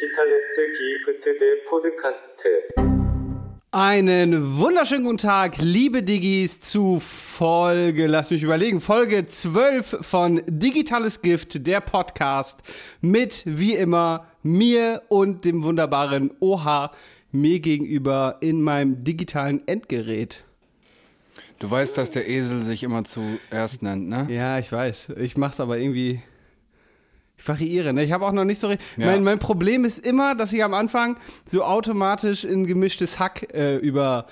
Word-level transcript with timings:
Digitales 0.00 0.56
Gift 0.56 1.26
der 1.26 1.68
Podcast. 1.68 2.42
Einen 3.70 4.58
wunderschönen 4.58 5.04
guten 5.04 5.18
Tag, 5.18 5.58
liebe 5.58 6.02
Digis, 6.02 6.60
zu 6.60 7.00
Folge, 7.00 8.06
lass 8.06 8.30
mich 8.30 8.42
überlegen, 8.42 8.80
Folge 8.80 9.26
12 9.26 9.98
von 10.00 10.42
Digitales 10.46 11.20
Gift, 11.20 11.66
der 11.66 11.82
Podcast, 11.82 12.60
mit 13.02 13.42
wie 13.44 13.74
immer 13.74 14.26
mir 14.42 15.02
und 15.08 15.44
dem 15.44 15.64
wunderbaren 15.64 16.30
Oha 16.40 16.92
mir 17.30 17.60
gegenüber 17.60 18.38
in 18.40 18.62
meinem 18.62 19.04
digitalen 19.04 19.68
Endgerät. 19.68 20.44
Du 21.58 21.70
weißt, 21.70 21.98
dass 21.98 22.10
der 22.12 22.26
Esel 22.26 22.62
sich 22.62 22.84
immer 22.84 23.04
zuerst 23.04 23.82
nennt, 23.82 24.08
ne? 24.08 24.26
Ja, 24.30 24.58
ich 24.58 24.72
weiß. 24.72 25.08
Ich 25.18 25.36
mach's 25.36 25.60
aber 25.60 25.76
irgendwie 25.76 26.22
ich 27.40 27.48
variiere, 27.48 27.94
ne? 27.94 28.04
Ich 28.04 28.12
habe 28.12 28.26
auch 28.26 28.32
noch 28.32 28.44
nicht 28.44 28.58
so. 28.58 28.68
richtig. 28.68 28.86
Ja. 28.98 29.06
Mein, 29.06 29.24
mein 29.24 29.38
Problem 29.38 29.86
ist 29.86 30.04
immer, 30.04 30.34
dass 30.34 30.52
ich 30.52 30.62
am 30.62 30.74
Anfang 30.74 31.16
so 31.46 31.64
automatisch 31.64 32.44
in 32.44 32.66
gemischtes 32.66 33.18
Hack 33.18 33.54
äh, 33.54 33.76
über, 33.76 34.26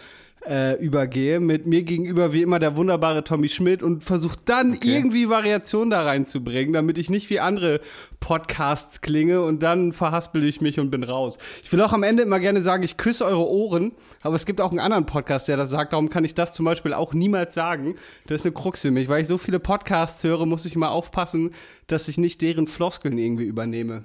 äh, 0.48 0.74
übergehe. 0.74 1.40
Mit 1.40 1.66
mir 1.66 1.82
gegenüber 1.82 2.32
wie 2.32 2.42
immer 2.42 2.58
der 2.58 2.76
wunderbare 2.76 3.22
Tommy 3.22 3.48
Schmidt 3.48 3.82
und 3.82 4.02
versuche 4.02 4.36
dann 4.44 4.72
Okay. 4.72 4.94
irgendwie 4.96 5.28
Variation 5.28 5.90
da 5.90 6.02
reinzubringen, 6.02 6.72
damit 6.72 6.96
ich 6.98 7.10
nicht 7.10 7.28
wie 7.30 7.40
andere 7.40 7.80
Podcasts 8.20 9.00
klinge 9.00 9.42
und 9.42 9.62
dann 9.62 9.92
verhaspel 9.92 10.44
ich 10.44 10.60
mich 10.60 10.80
und 10.80 10.90
bin 10.90 11.04
raus. 11.04 11.38
Ich 11.62 11.72
will 11.72 11.80
auch 11.82 11.92
am 11.92 12.02
Ende 12.02 12.22
immer 12.22 12.40
gerne 12.40 12.62
sagen, 12.62 12.82
ich 12.82 12.96
küsse 12.96 13.24
eure 13.24 13.46
Ohren, 13.48 13.92
aber 14.22 14.36
es 14.36 14.46
gibt 14.46 14.60
auch 14.60 14.70
einen 14.70 14.80
anderen 14.80 15.06
Podcast, 15.06 15.48
der 15.48 15.56
das 15.56 15.70
sagt, 15.70 15.92
darum 15.92 16.08
kann 16.08 16.24
ich 16.24 16.34
das 16.34 16.54
zum 16.54 16.64
Beispiel 16.64 16.92
auch 16.94 17.12
niemals 17.14 17.54
sagen. 17.54 17.94
Das 18.26 18.40
ist 18.40 18.46
eine 18.46 18.54
Krux 18.54 18.82
für 18.82 18.90
mich, 18.90 19.08
weil 19.08 19.22
ich 19.22 19.28
so 19.28 19.38
viele 19.38 19.60
Podcasts 19.60 20.24
höre, 20.24 20.46
muss 20.46 20.64
ich 20.64 20.74
immer 20.74 20.90
aufpassen, 20.90 21.50
dass 21.86 22.08
ich 22.08 22.18
nicht 22.18 22.42
deren 22.42 22.66
Floskeln 22.66 23.18
irgendwie 23.18 23.44
übernehme. 23.44 24.04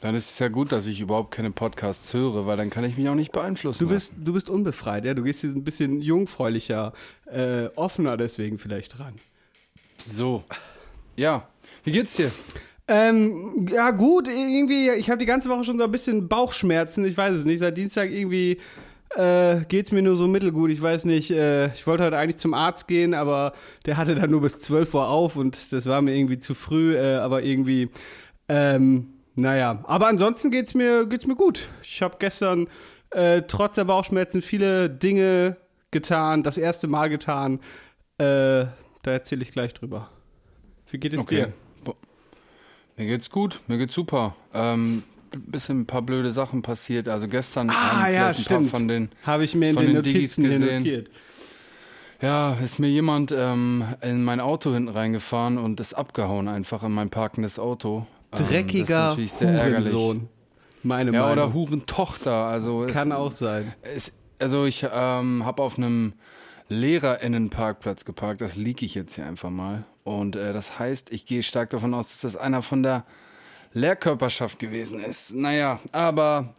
Dann 0.00 0.14
ist 0.14 0.30
es 0.30 0.38
ja 0.38 0.48
gut, 0.48 0.72
dass 0.72 0.86
ich 0.86 1.00
überhaupt 1.00 1.30
keine 1.30 1.50
Podcasts 1.50 2.12
höre, 2.12 2.46
weil 2.46 2.56
dann 2.56 2.70
kann 2.70 2.84
ich 2.84 2.96
mich 2.96 3.08
auch 3.08 3.14
nicht 3.14 3.32
beeinflussen. 3.32 3.86
Du 3.86 3.94
bist, 3.94 4.14
du 4.22 4.34
bist 4.34 4.50
unbefreit, 4.50 5.04
ja. 5.04 5.14
Du 5.14 5.22
gehst 5.22 5.40
hier 5.40 5.50
ein 5.50 5.64
bisschen 5.64 6.02
jungfräulicher, 6.02 6.92
äh, 7.26 7.66
offener 7.76 8.16
deswegen 8.16 8.58
vielleicht 8.58 8.98
dran. 8.98 9.14
So. 10.06 10.44
Ja. 11.16 11.48
Wie 11.84 11.92
geht's 11.92 12.16
dir? 12.16 12.30
Ähm, 12.88 13.66
ja, 13.72 13.90
gut, 13.90 14.28
irgendwie, 14.28 14.90
ich 14.90 15.08
habe 15.08 15.18
die 15.18 15.26
ganze 15.26 15.48
Woche 15.48 15.64
schon 15.64 15.78
so 15.78 15.84
ein 15.84 15.90
bisschen 15.90 16.28
Bauchschmerzen. 16.28 17.04
Ich 17.04 17.16
weiß 17.16 17.34
es 17.34 17.44
nicht. 17.44 17.58
Seit 17.58 17.76
Dienstag 17.76 18.10
irgendwie 18.10 18.58
äh, 19.16 19.64
geht's 19.68 19.92
mir 19.92 20.02
nur 20.02 20.16
so 20.16 20.28
mittelgut. 20.28 20.70
Ich 20.70 20.82
weiß 20.82 21.04
nicht, 21.06 21.30
äh, 21.30 21.68
ich 21.68 21.86
wollte 21.86 22.04
heute 22.04 22.18
eigentlich 22.18 22.36
zum 22.36 22.54
Arzt 22.54 22.86
gehen, 22.86 23.14
aber 23.14 23.54
der 23.86 23.96
hatte 23.96 24.14
dann 24.14 24.30
nur 24.30 24.42
bis 24.42 24.58
12 24.58 24.94
Uhr 24.94 25.08
auf 25.08 25.36
und 25.36 25.72
das 25.72 25.86
war 25.86 26.02
mir 26.02 26.14
irgendwie 26.14 26.38
zu 26.38 26.54
früh, 26.54 26.96
äh, 26.96 27.16
aber 27.16 27.42
irgendwie, 27.42 27.88
ähm, 28.48 29.08
naja. 29.36 29.78
Aber 29.84 30.08
ansonsten 30.08 30.50
geht's 30.50 30.74
mir, 30.74 31.06
geht's 31.06 31.26
mir 31.26 31.36
gut. 31.36 31.68
Ich 31.82 32.02
habe 32.02 32.16
gestern 32.18 32.68
äh, 33.10 33.42
trotz 33.42 33.76
der 33.76 33.84
Bauchschmerzen 33.84 34.42
viele 34.42 34.90
Dinge 34.90 35.56
getan, 35.90 36.42
das 36.42 36.58
erste 36.58 36.88
Mal 36.88 37.08
getan. 37.08 37.60
Äh, 38.18 38.66
da 39.02 39.12
erzähle 39.12 39.42
ich 39.42 39.52
gleich 39.52 39.72
drüber. 39.74 40.10
Wie 40.90 40.98
geht 40.98 41.12
es 41.14 41.24
dir? 41.26 41.52
Bo- 41.84 41.96
Mir 42.96 43.06
geht's 43.06 43.30
gut, 43.30 43.60
mir 43.68 43.78
geht's 43.78 43.94
super. 43.94 44.34
Ähm, 44.54 45.02
bisschen 45.30 45.80
ein 45.80 45.86
paar 45.86 46.02
blöde 46.02 46.30
Sachen 46.30 46.62
passiert. 46.62 47.08
Also 47.08 47.28
gestern 47.28 47.70
Ah, 47.70 47.74
haben 48.04 48.12
ja, 48.14 48.28
ein 48.28 48.44
paar 48.44 48.62
von 48.62 48.88
den 48.88 49.10
Habe 49.24 49.44
ich 49.44 49.54
mir 49.54 49.70
in 49.70 49.76
den 49.76 49.86
den 49.86 49.94
Notizen 49.96 50.42
hier 50.44 50.58
gesehen. 50.58 50.78
notiert. 50.78 51.10
Ja, 52.22 52.54
ist 52.54 52.78
mir 52.78 52.88
jemand 52.88 53.32
ähm, 53.36 53.84
in 54.00 54.24
mein 54.24 54.40
Auto 54.40 54.72
hinten 54.72 54.88
reingefahren 54.88 55.58
und 55.58 55.78
ist 55.80 55.92
abgehauen 55.92 56.48
einfach 56.48 56.82
in 56.82 56.92
mein 56.92 57.10
parkendes 57.10 57.58
Auto. 57.58 58.06
Ähm, 58.32 58.38
das 58.38 58.48
Dreckiger 58.48 59.10
sehr 59.26 59.48
ärgerlich. 59.50 59.92
Hurensohn. 59.92 60.28
Meine 60.82 61.12
Ja, 61.12 61.26
oder 61.32 61.46
Meinung. 61.48 61.54
Hurentochter. 61.54 62.46
Also 62.46 62.84
es- 62.84 62.92
Kann 62.92 63.12
auch 63.12 63.32
sein. 63.32 63.72
Es, 63.82 64.12
also 64.38 64.64
ich 64.66 64.86
ähm, 64.92 65.44
habe 65.44 65.62
auf 65.62 65.78
einem 65.78 66.12
Lehrerinnenparkplatz 66.68 68.04
geparkt. 68.04 68.40
Das 68.40 68.56
liege 68.56 68.84
ich 68.84 68.94
jetzt 68.94 69.14
hier 69.14 69.26
einfach 69.26 69.50
mal. 69.50 69.84
Und 70.04 70.36
äh, 70.36 70.52
das 70.52 70.78
heißt, 70.78 71.12
ich 71.12 71.24
gehe 71.26 71.42
stark 71.42 71.70
davon 71.70 71.92
aus, 71.94 72.08
dass 72.10 72.20
das 72.20 72.36
einer 72.36 72.62
von 72.62 72.82
der 72.82 73.04
Lehrkörperschaft 73.72 74.58
gewesen 74.58 75.02
ist. 75.02 75.34
Naja, 75.34 75.80
aber 75.92 76.54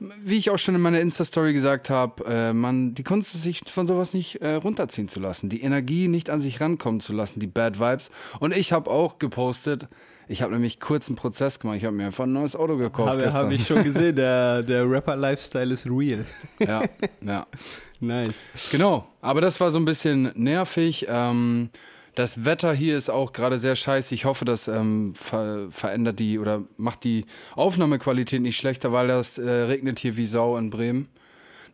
wie 0.00 0.38
ich 0.38 0.50
auch 0.50 0.58
schon 0.58 0.74
in 0.74 0.80
meiner 0.80 1.00
Insta-Story 1.00 1.52
gesagt 1.52 1.90
habe, 1.90 2.24
äh, 2.24 2.52
man, 2.52 2.94
die 2.94 3.04
Kunst 3.04 3.34
ist, 3.34 3.42
sich 3.42 3.62
von 3.70 3.86
sowas 3.86 4.14
nicht 4.14 4.36
äh, 4.36 4.54
runterziehen 4.54 5.08
zu 5.08 5.20
lassen, 5.20 5.48
die 5.48 5.62
Energie 5.62 6.08
nicht 6.08 6.30
an 6.30 6.40
sich 6.40 6.60
rankommen 6.60 7.00
zu 7.00 7.12
lassen, 7.12 7.38
die 7.38 7.46
Bad 7.46 7.78
Vibes. 7.78 8.10
Und 8.38 8.56
ich 8.56 8.72
habe 8.72 8.90
auch 8.90 9.18
gepostet, 9.18 9.88
ich 10.26 10.42
habe 10.42 10.52
nämlich 10.52 10.80
kurz 10.80 11.08
einen 11.08 11.16
Prozess 11.16 11.60
gemacht, 11.60 11.76
ich 11.76 11.84
habe 11.84 11.94
mir 11.96 12.06
einfach 12.06 12.24
ein 12.24 12.32
neues 12.32 12.56
Auto 12.56 12.76
gekauft 12.76 13.10
Habe 13.10 13.32
hab 13.32 13.50
ich 13.50 13.66
schon 13.66 13.84
gesehen, 13.84 14.16
der, 14.16 14.62
der 14.62 14.90
Rapper-Lifestyle 14.90 15.74
ist 15.74 15.86
real. 15.86 16.24
ja, 16.58 16.82
ja. 17.20 17.46
nice. 18.00 18.34
Genau, 18.70 19.06
aber 19.20 19.40
das 19.40 19.60
war 19.60 19.70
so 19.70 19.78
ein 19.78 19.84
bisschen 19.84 20.32
nervig. 20.34 21.06
Ähm, 21.08 21.68
das 22.14 22.44
Wetter 22.44 22.72
hier 22.72 22.96
ist 22.96 23.08
auch 23.10 23.32
gerade 23.32 23.58
sehr 23.58 23.76
scheiße. 23.76 24.14
Ich 24.14 24.24
hoffe, 24.24 24.44
das 24.44 24.68
ähm, 24.68 25.12
ver 25.14 25.68
verändert 25.70 26.18
die 26.18 26.38
oder 26.38 26.64
macht 26.76 27.04
die 27.04 27.24
Aufnahmequalität 27.56 28.42
nicht 28.42 28.56
schlechter, 28.56 28.92
weil 28.92 29.08
das 29.08 29.38
äh, 29.38 29.48
regnet 29.48 29.98
hier 29.98 30.16
wie 30.16 30.26
Sau 30.26 30.56
in 30.56 30.70
Bremen. 30.70 31.08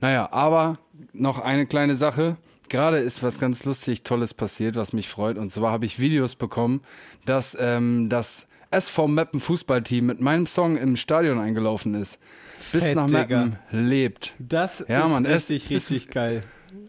Naja, 0.01 0.29
aber 0.33 0.79
noch 1.13 1.39
eine 1.39 1.67
kleine 1.67 1.97
Sache. 1.97 2.37
Gerade 2.69 2.99
ist 2.99 3.23
was 3.23 3.39
ganz 3.39 3.65
lustig, 3.65 4.03
Tolles 4.03 4.35
passiert, 4.35 4.75
was 4.77 4.93
mich 4.93 5.09
freut. 5.09 5.39
Und 5.39 5.51
zwar 5.51 5.73
habe 5.73 5.87
ich 5.87 6.01
Videos 6.01 6.35
bekommen, 6.35 6.83
dass 7.25 7.57
ähm, 7.61 8.09
das 8.09 8.47
SV 8.73 9.07
Meppen 9.09 9.41
Fußballteam 9.41 10.05
mit 10.07 10.21
meinem 10.21 10.47
Song 10.47 10.77
im 10.77 10.97
Stadion 10.97 11.39
eingelaufen 11.39 11.95
ist. 11.95 12.19
Bis 12.73 12.87
Fett, 12.87 12.97
nach 12.97 13.07
Digga. 13.07 13.47
Meppen 13.47 13.59
lebt. 13.71 14.35
Das 14.41 14.85
Ja, 14.89 15.05
ist 15.07 15.11
Mann, 15.13 15.25
es 15.25 15.49
richtig, 15.51 15.71
ist- 15.71 15.91
richtig 15.91 16.11
geil. 16.13 16.43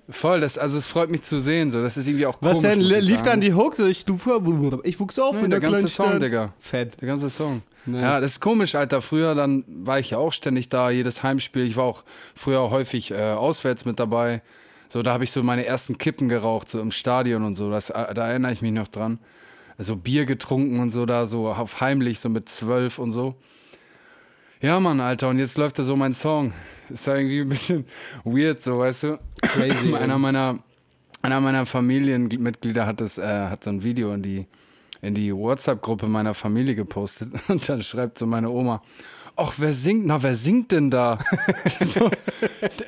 Voll, 0.09 0.40
das, 0.40 0.57
also 0.57 0.78
es 0.78 0.88
freut 0.88 1.09
mich 1.09 1.23
zu 1.23 1.40
sehen. 1.40 1.69
So, 1.69 1.81
das 1.81 1.97
ist 1.97 2.07
irgendwie 2.07 2.25
auch 2.25 2.38
Was 2.41 2.57
komisch. 2.59 2.75
denn? 2.75 2.84
muss 2.84 2.91
ich 2.94 3.07
Lief 3.09 3.23
dann 3.23 3.41
die 3.41 3.53
Hook? 3.53 3.75
So, 3.75 3.85
ich, 3.85 4.06
du, 4.06 4.18
ich 4.84 5.00
wuchs 5.00 5.19
auf 5.19 5.35
Nee, 5.35 5.44
in 5.44 5.50
der 5.50 5.59
der, 5.59 5.69
ganze 5.69 5.90
Song. 5.90 6.19
Digga. 6.19 6.53
Fett. 6.59 7.01
Der 7.01 7.07
ganze 7.09 7.29
Song. 7.29 7.62
Nice. 7.85 8.01
Ja, 8.01 8.19
das 8.22 8.31
ist 8.31 8.40
komisch, 8.40 8.75
Alter. 8.75 9.01
Früher 9.01 9.35
dann 9.35 9.66
war 9.68 10.00
ich 10.00 10.12
ja 10.12 10.18
auch 10.18 10.31
ständig 10.31 10.69
da, 10.69 10.90
jedes 10.90 11.23
Heimspiel. 11.23 11.63
Ich 11.63 11.75
war 11.75 11.84
auch 11.84 12.03
früher 12.35 12.69
häufig 12.69 13.12
äh, 13.12 13.31
auswärts 13.31 13.84
mit 13.84 14.00
dabei. 14.00 14.41
So, 14.90 15.01
da 15.01 15.12
habe 15.13 15.25
ich 15.25 15.31
so 15.31 15.44
meine 15.44 15.66
ersten 15.66 15.97
Kippen 15.97 16.29
geraucht, 16.29 16.69
so 16.69 16.79
im 16.79 16.91
Stadion 16.91 17.44
und 17.44 17.56
so. 17.56 17.69
Das, 17.69 17.89
äh, 17.89 18.13
da 18.13 18.28
erinnere 18.28 18.53
ich 18.53 18.62
mich 18.62 18.72
noch 18.72 18.88
dran. 18.88 19.19
Also 19.78 19.95
Bier 19.95 20.25
getrunken 20.25 20.79
und 20.79 20.91
so 20.91 21.06
da, 21.06 21.25
so 21.25 21.50
auf 21.50 21.81
heimlich, 21.81 22.19
so 22.19 22.29
mit 22.29 22.47
zwölf 22.50 22.97
und 22.97 23.12
so. 23.12 23.35
Ja, 24.59 24.79
Mann, 24.79 25.00
Alter, 25.00 25.29
und 25.29 25.38
jetzt 25.38 25.59
läuft 25.59 25.78
da 25.78 25.84
so 25.84 25.95
mein 25.95 26.13
Song. 26.13 26.51
Ist 26.90 27.06
ja 27.06 27.16
irgendwie 27.16 27.41
ein 27.41 27.50
bisschen 27.50 27.85
weird, 28.23 28.63
so, 28.63 28.79
weißt 28.79 29.03
du? 29.03 29.19
Crazy, 29.44 29.94
einer 29.95 30.18
meiner, 30.18 30.57
einer 31.22 31.40
meiner 31.40 31.68
Familienmitglieder 31.68 32.88
hat 32.88 33.00
das, 33.00 33.19
äh, 33.19 33.50
hat 33.50 33.63
so 33.63 33.69
ein 33.69 33.84
Video 33.84 34.12
in 34.13 34.23
die, 34.23 34.47
in 35.03 35.13
die 35.13 35.31
WhatsApp-Gruppe 35.31 36.07
meiner 36.07 36.34
Familie 36.34 36.73
gepostet. 36.73 37.34
Und 37.50 37.69
dann 37.69 37.84
schreibt 37.84 38.18
so 38.18 38.25
meine 38.25 38.50
Oma, 38.50 38.81
ach, 39.38 39.53
wer 39.58 39.72
singt, 39.74 40.06
na, 40.06 40.22
wer 40.24 40.36
singt 40.36 40.72
denn 40.72 40.90
da? 40.90 41.20
so, 41.66 42.09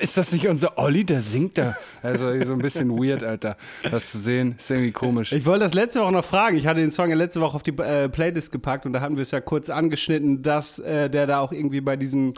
ist 0.00 0.16
das 0.16 0.32
nicht 0.32 0.46
unser 0.48 0.76
Olli, 0.78 1.04
der 1.04 1.20
singt 1.20 1.56
da? 1.58 1.76
Also 2.02 2.26
so 2.44 2.52
ein 2.52 2.58
bisschen 2.58 2.90
weird, 2.98 3.22
Alter. 3.24 3.56
Das 3.90 4.10
zu 4.10 4.18
sehen, 4.18 4.56
ist 4.58 4.70
irgendwie 4.70 4.92
komisch. 4.92 5.32
Ich 5.32 5.46
wollte 5.46 5.64
das 5.64 5.74
letzte 5.74 6.00
Woche 6.00 6.12
noch 6.12 6.24
fragen. 6.24 6.56
Ich 6.56 6.66
hatte 6.66 6.80
den 6.80 6.90
Song 6.92 7.08
ja 7.10 7.16
letzte 7.16 7.40
Woche 7.40 7.54
auf 7.56 7.62
die 7.62 7.76
äh, 7.78 8.08
Playlist 8.08 8.52
gepackt 8.52 8.84
und 8.86 8.92
da 8.92 9.00
hatten 9.00 9.16
wir 9.16 9.22
es 9.22 9.30
ja 9.30 9.40
kurz 9.40 9.70
angeschnitten, 9.70 10.42
dass 10.42 10.78
äh, 10.78 11.08
der 11.08 11.26
da 11.26 11.40
auch 11.40 11.52
irgendwie 11.52 11.80
bei 11.80 11.96
diesem 11.96 12.34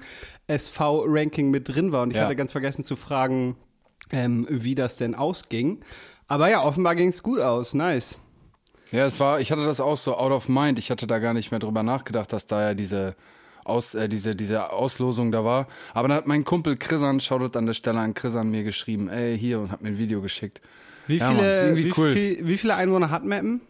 SV-Ranking 0.47 1.51
mit 1.51 1.69
drin 1.69 1.93
war. 1.93 2.03
Und 2.03 2.11
ich 2.11 2.17
Ja. 2.17 2.25
hatte 2.25 2.37
ganz 2.37 2.53
vergessen 2.53 2.83
zu 2.85 2.97
fragen, 2.97 3.57
ähm, 4.11 4.47
wie 4.51 4.75
das 4.75 4.97
denn 4.97 5.15
ausging. 5.15 5.81
Aber 6.29 6.51
ja, 6.51 6.63
offenbar 6.63 6.95
ging 6.95 7.09
es 7.09 7.23
gut 7.23 7.41
aus. 7.41 7.75
Nice. 7.75 8.19
Ja, 8.91 9.07
es 9.07 9.19
war, 9.21 9.41
ich 9.41 9.51
hatte 9.51 9.65
das 9.65 9.81
auch 9.81 9.97
so 9.97 10.17
out 10.17 10.33
of 10.33 10.49
mind. 10.49 10.79
Ich 10.79 10.91
hatte 10.91 11.07
da 11.07 11.19
gar 11.19 11.33
nicht 11.33 11.51
mehr 11.51 11.61
drüber 11.61 11.83
nachgedacht, 11.83 12.33
dass 12.33 12.47
da 12.47 12.61
ja 12.61 12.75
diese, 12.75 13.17
Aus, 13.65 13.95
äh, 13.95 14.09
diese, 14.09 14.35
diese 14.35 14.73
Auslosung 14.73 15.33
da 15.33 15.45
war. 15.45 15.69
Aber 15.95 16.09
dann 16.09 16.17
hat 16.17 16.27
mein 16.27 16.45
Kumpel 16.45 16.77
Chrisan, 16.77 17.21
schaut 17.21 17.57
an 17.57 17.67
der 17.67 17.75
Stelle 17.75 18.01
an 18.01 18.15
Chrisan 18.15 18.51
mir 18.51 18.65
geschrieben, 18.65 19.09
ey, 19.09 19.39
hier, 19.39 19.61
und 19.61 19.71
hat 19.71 19.83
mir 19.83 19.89
ein 19.91 19.99
Video 19.99 20.21
geschickt. 20.21 20.61
Wie 21.07 21.17
Ja, 21.17 21.29
Mann, 21.29 21.37
viele, 21.37 21.63
irgendwie 21.63 21.85
wie, 21.85 21.93
cool. 21.97 22.13
viel, 22.13 22.47
wie 22.47 22.57
viele 22.57 22.75
Einwohner 22.75 23.11
hat 23.11 23.25
Mappen? 23.25 23.61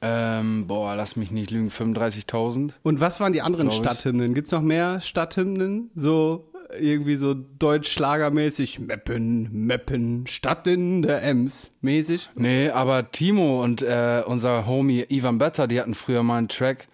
Ähm, 0.00 0.66
boah, 0.66 0.94
lass 0.94 1.16
mich 1.16 1.30
nicht 1.30 1.50
lügen, 1.50 1.68
35.000. 1.68 2.72
Und 2.82 3.00
was 3.00 3.20
waren 3.20 3.32
die 3.32 3.42
anderen. 3.42 3.70
Stadthymnen? 3.70 4.34
Gibt 4.34 4.48
es 4.48 4.52
noch 4.52 4.62
mehr 4.62 5.00
Stadthymnen? 5.00 5.90
So 5.94 6.50
irgendwie 6.78 7.16
so 7.16 7.34
deutsch-schlagermäßig? 7.34 8.80
Meppen, 8.80 9.48
Meppen, 9.52 10.26
Stadt 10.26 10.66
in 10.66 11.02
der 11.02 11.22
Ems 11.22 11.70
mäßig? 11.80 12.30
Nee, 12.34 12.70
aber 12.70 13.10
Timo 13.10 13.62
und 13.62 13.82
äh, 13.82 14.22
unser 14.26 14.66
Homie 14.66 15.04
Ivan 15.08 15.38
Better, 15.38 15.66
die 15.66 15.80
hatten 15.80 15.94
früher 15.94 16.22
mal 16.22 16.38
einen 16.38 16.48
Track. 16.48 16.88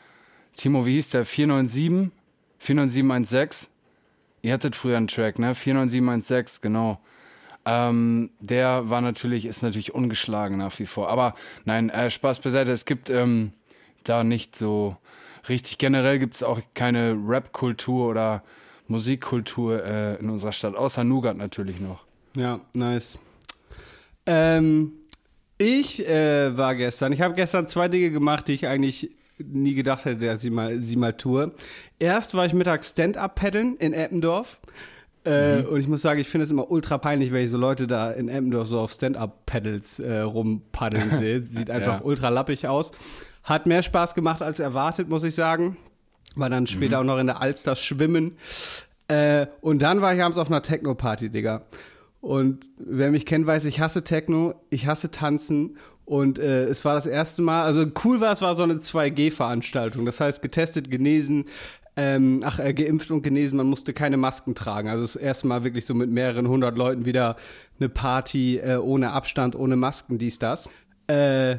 Timo, 0.60 0.84
wie 0.84 0.92
hieß 0.92 1.08
der? 1.08 1.24
497? 1.24 2.12
49716? 2.58 3.70
Ihr 4.42 4.52
hattet 4.52 4.76
früher 4.76 4.98
einen 4.98 5.08
Track, 5.08 5.38
ne? 5.38 5.54
49716, 5.54 6.60
genau. 6.60 7.00
Ähm, 7.64 8.28
der 8.40 8.90
war 8.90 9.00
natürlich, 9.00 9.46
ist 9.46 9.62
natürlich 9.62 9.94
ungeschlagen 9.94 10.58
nach 10.58 10.78
wie 10.78 10.84
vor. 10.84 11.08
Aber 11.08 11.34
nein, 11.64 11.88
äh, 11.88 12.10
Spaß 12.10 12.40
beiseite, 12.40 12.72
es 12.72 12.84
gibt 12.84 13.08
ähm, 13.08 13.52
da 14.04 14.22
nicht 14.22 14.54
so 14.54 14.98
richtig 15.48 15.78
generell 15.78 16.18
gibt 16.18 16.34
es 16.34 16.42
auch 16.42 16.60
keine 16.74 17.12
Rap-Kultur 17.12 18.10
oder 18.10 18.42
Musikkultur 18.86 19.82
äh, 19.82 20.16
in 20.16 20.28
unserer 20.28 20.52
Stadt, 20.52 20.76
außer 20.76 21.04
Nougat 21.04 21.38
natürlich 21.38 21.80
noch. 21.80 22.04
Ja, 22.36 22.60
nice. 22.74 23.18
Ähm, 24.26 24.92
ich 25.56 26.06
äh, 26.06 26.54
war 26.54 26.74
gestern, 26.74 27.14
ich 27.14 27.22
habe 27.22 27.34
gestern 27.34 27.66
zwei 27.66 27.88
Dinge 27.88 28.10
gemacht, 28.10 28.48
die 28.48 28.52
ich 28.52 28.66
eigentlich 28.66 29.10
nie 29.46 29.74
gedacht 29.74 30.04
hätte, 30.04 30.24
dass 30.26 30.44
ich 30.44 30.50
mal, 30.50 30.78
sie 30.80 30.96
mal 30.96 31.12
tue. 31.12 31.52
Erst 31.98 32.34
war 32.34 32.46
ich 32.46 32.52
mittags 32.52 32.90
Stand-Up 32.90 33.34
paddeln 33.34 33.76
in 33.76 33.92
Eppendorf. 33.92 34.58
Äh, 35.24 35.62
Und 35.64 35.80
ich 35.80 35.86
muss 35.88 36.00
sagen, 36.02 36.18
ich 36.20 36.28
finde 36.28 36.46
es 36.46 36.50
immer 36.50 36.70
ultra 36.70 36.96
peinlich, 36.98 37.30
wenn 37.32 37.44
ich 37.44 37.50
so 37.50 37.58
Leute 37.58 37.86
da 37.86 38.10
in 38.10 38.28
Eppendorf 38.28 38.68
so 38.68 38.78
auf 38.80 38.92
Stand-Up-Paddles 38.92 39.98
äh, 40.00 40.20
rumpaddeln 40.20 41.10
sehe. 41.18 41.42
Sieht 41.42 41.70
einfach 41.70 42.00
Ja. 42.00 42.04
ultra 42.04 42.28
lappig 42.30 42.66
aus. 42.68 42.90
Hat 43.42 43.66
mehr 43.66 43.82
Spaß 43.82 44.14
gemacht 44.14 44.42
als 44.42 44.58
erwartet, 44.60 45.08
muss 45.08 45.22
ich 45.24 45.34
sagen. 45.34 45.76
War 46.36 46.48
dann 46.48 46.66
später 46.66 47.00
auch 47.00 47.04
noch 47.04 47.18
in 47.18 47.26
der 47.26 47.42
Alster 47.42 47.76
schwimmen. 47.76 48.36
Äh, 49.08 49.46
und 49.60 49.80
dann 49.82 50.00
war 50.00 50.14
ich 50.14 50.22
abends 50.22 50.38
auf 50.38 50.48
einer 50.50 50.62
Techno-Party, 50.62 51.30
Digga. 51.30 51.62
Und 52.20 52.64
wer 52.78 53.10
mich 53.10 53.24
kennt, 53.26 53.46
weiß, 53.46 53.64
ich 53.64 53.80
hasse 53.80 54.04
Techno, 54.04 54.54
ich 54.68 54.86
hasse 54.86 55.10
Tanzen. 55.10 55.76
Und 56.10 56.40
äh, 56.40 56.64
es 56.64 56.84
war 56.84 56.94
das 56.94 57.06
erste 57.06 57.40
Mal, 57.40 57.62
also 57.62 57.86
cool 58.04 58.20
war, 58.20 58.32
es 58.32 58.42
war 58.42 58.56
so 58.56 58.64
eine 58.64 58.74
2G-Veranstaltung. 58.74 60.04
Das 60.06 60.18
heißt, 60.18 60.42
getestet, 60.42 60.90
genesen, 60.90 61.44
ähm, 61.96 62.42
ach, 62.44 62.58
äh, 62.58 62.74
geimpft 62.74 63.12
und 63.12 63.22
genesen, 63.22 63.56
man 63.58 63.68
musste 63.68 63.92
keine 63.92 64.16
Masken 64.16 64.56
tragen. 64.56 64.88
Also 64.88 65.02
das 65.04 65.14
erste 65.14 65.46
Mal 65.46 65.62
wirklich 65.62 65.86
so 65.86 65.94
mit 65.94 66.10
mehreren 66.10 66.48
hundert 66.48 66.76
Leuten 66.76 67.04
wieder 67.04 67.36
eine 67.78 67.88
Party 67.88 68.56
äh, 68.58 68.78
ohne 68.78 69.12
Abstand, 69.12 69.54
ohne 69.54 69.76
Masken, 69.76 70.18
dies, 70.18 70.38
das. 70.40 70.68
Äh, 71.06 71.58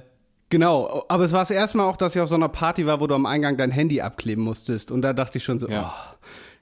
Genau, 0.50 1.06
aber 1.08 1.24
es 1.24 1.32
war 1.32 1.40
das 1.40 1.52
erste 1.52 1.78
Mal 1.78 1.86
auch, 1.86 1.96
dass 1.96 2.14
ich 2.14 2.20
auf 2.22 2.28
so 2.28 2.36
einer 2.36 2.50
Party 2.50 2.86
war, 2.86 3.00
wo 3.00 3.08
du 3.08 3.16
am 3.16 3.26
Eingang 3.26 3.56
dein 3.56 3.72
Handy 3.72 4.02
abkleben 4.02 4.44
musstest. 4.44 4.92
Und 4.92 5.02
da 5.02 5.14
dachte 5.14 5.38
ich 5.38 5.46
schon 5.46 5.62
so, 5.62 5.70
Ja. 5.70 5.94
oh, 5.96 6.16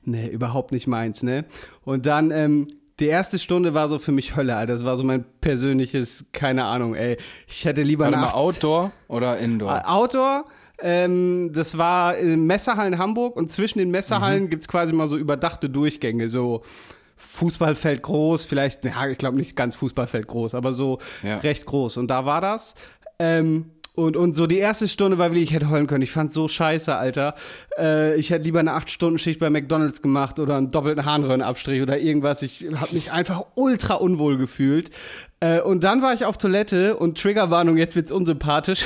nee, 0.03 0.27
überhaupt 0.27 0.71
nicht 0.71 0.85
meins, 0.85 1.23
ne? 1.23 1.45
Und 1.85 2.05
dann, 2.05 2.29
ähm, 2.29 2.67
die 2.99 3.07
erste 3.07 3.39
Stunde 3.39 3.73
war 3.73 3.87
so 3.89 3.97
für 3.99 4.11
mich 4.11 4.35
Hölle, 4.35 4.55
Alter. 4.55 4.73
Das 4.73 4.83
war 4.85 4.97
so 4.97 5.03
mein 5.03 5.25
persönliches, 5.41 6.25
keine 6.33 6.65
Ahnung, 6.65 6.95
ey. 6.95 7.17
Ich 7.47 7.65
hätte 7.65 7.81
lieber 7.83 8.05
Warte 8.05 8.17
mal, 8.17 8.31
Outdoor 8.31 8.91
oder 9.07 9.37
Indoor? 9.37 9.81
Outdoor. 9.89 10.45
Ähm, 10.81 11.51
das 11.53 11.77
war 11.77 12.15
in 12.17 12.45
Messerhallen 12.47 12.97
Hamburg 12.97 13.35
und 13.35 13.49
zwischen 13.49 13.79
den 13.79 13.91
Messerhallen 13.91 14.43
Mhm. 14.45 14.49
gibt's 14.49 14.67
quasi 14.67 14.93
mal 14.93 15.07
so 15.07 15.17
überdachte 15.17 15.69
Durchgänge, 15.69 16.29
so 16.29 16.61
Fußballfeld 17.17 18.01
groß, 18.01 18.45
vielleicht, 18.45 18.85
ja, 18.85 19.07
ich 19.07 19.17
glaube 19.17 19.35
nicht 19.37 19.55
ganz 19.57 19.75
Fußballfeld 19.75 20.27
groß, 20.27 20.55
aber 20.55 20.73
so 20.73 20.99
Ja. 21.21 21.37
recht 21.39 21.65
groß. 21.65 21.97
Und 21.97 22.07
da 22.07 22.25
war 22.25 22.39
das. 22.39 22.75
Ähm, 23.19 23.71
und, 23.99 24.15
und 24.15 24.33
so 24.33 24.47
die 24.47 24.57
erste 24.57 24.87
Stunde 24.87 25.17
war 25.17 25.29
wirklich, 25.29 25.49
ich 25.49 25.53
hätte 25.53 25.69
heulen 25.69 25.87
können. 25.87 26.03
Ich 26.03 26.11
fand's 26.11 26.33
so 26.33 26.47
scheiße, 26.47 26.95
Alter. 26.95 27.35
Äh, 27.77 28.15
ich 28.15 28.29
hätte 28.29 28.45
lieber 28.45 28.59
eine 28.59 28.71
8-Stunden-Schicht 28.71 29.39
bei 29.39 29.49
McDonalds 29.49 30.01
gemacht 30.01 30.39
oder 30.39 30.55
einen 30.55 30.71
doppelten 30.71 31.03
Harnröhrenabstrich 31.03 31.81
oder 31.81 31.99
irgendwas. 31.99 32.41
Ich 32.41 32.65
habe 32.73 32.93
mich 32.93 33.11
einfach 33.13 33.43
ultra 33.55 33.95
unwohl 33.95 34.37
gefühlt. 34.37 34.89
Äh, 35.39 35.61
und 35.61 35.83
dann 35.83 36.01
war 36.01 36.13
ich 36.13 36.25
auf 36.25 36.37
Toilette 36.37 36.97
und 36.97 37.17
Triggerwarnung, 37.17 37.77
jetzt 37.77 37.95
wird's 37.95 38.11
unsympathisch. 38.11 38.85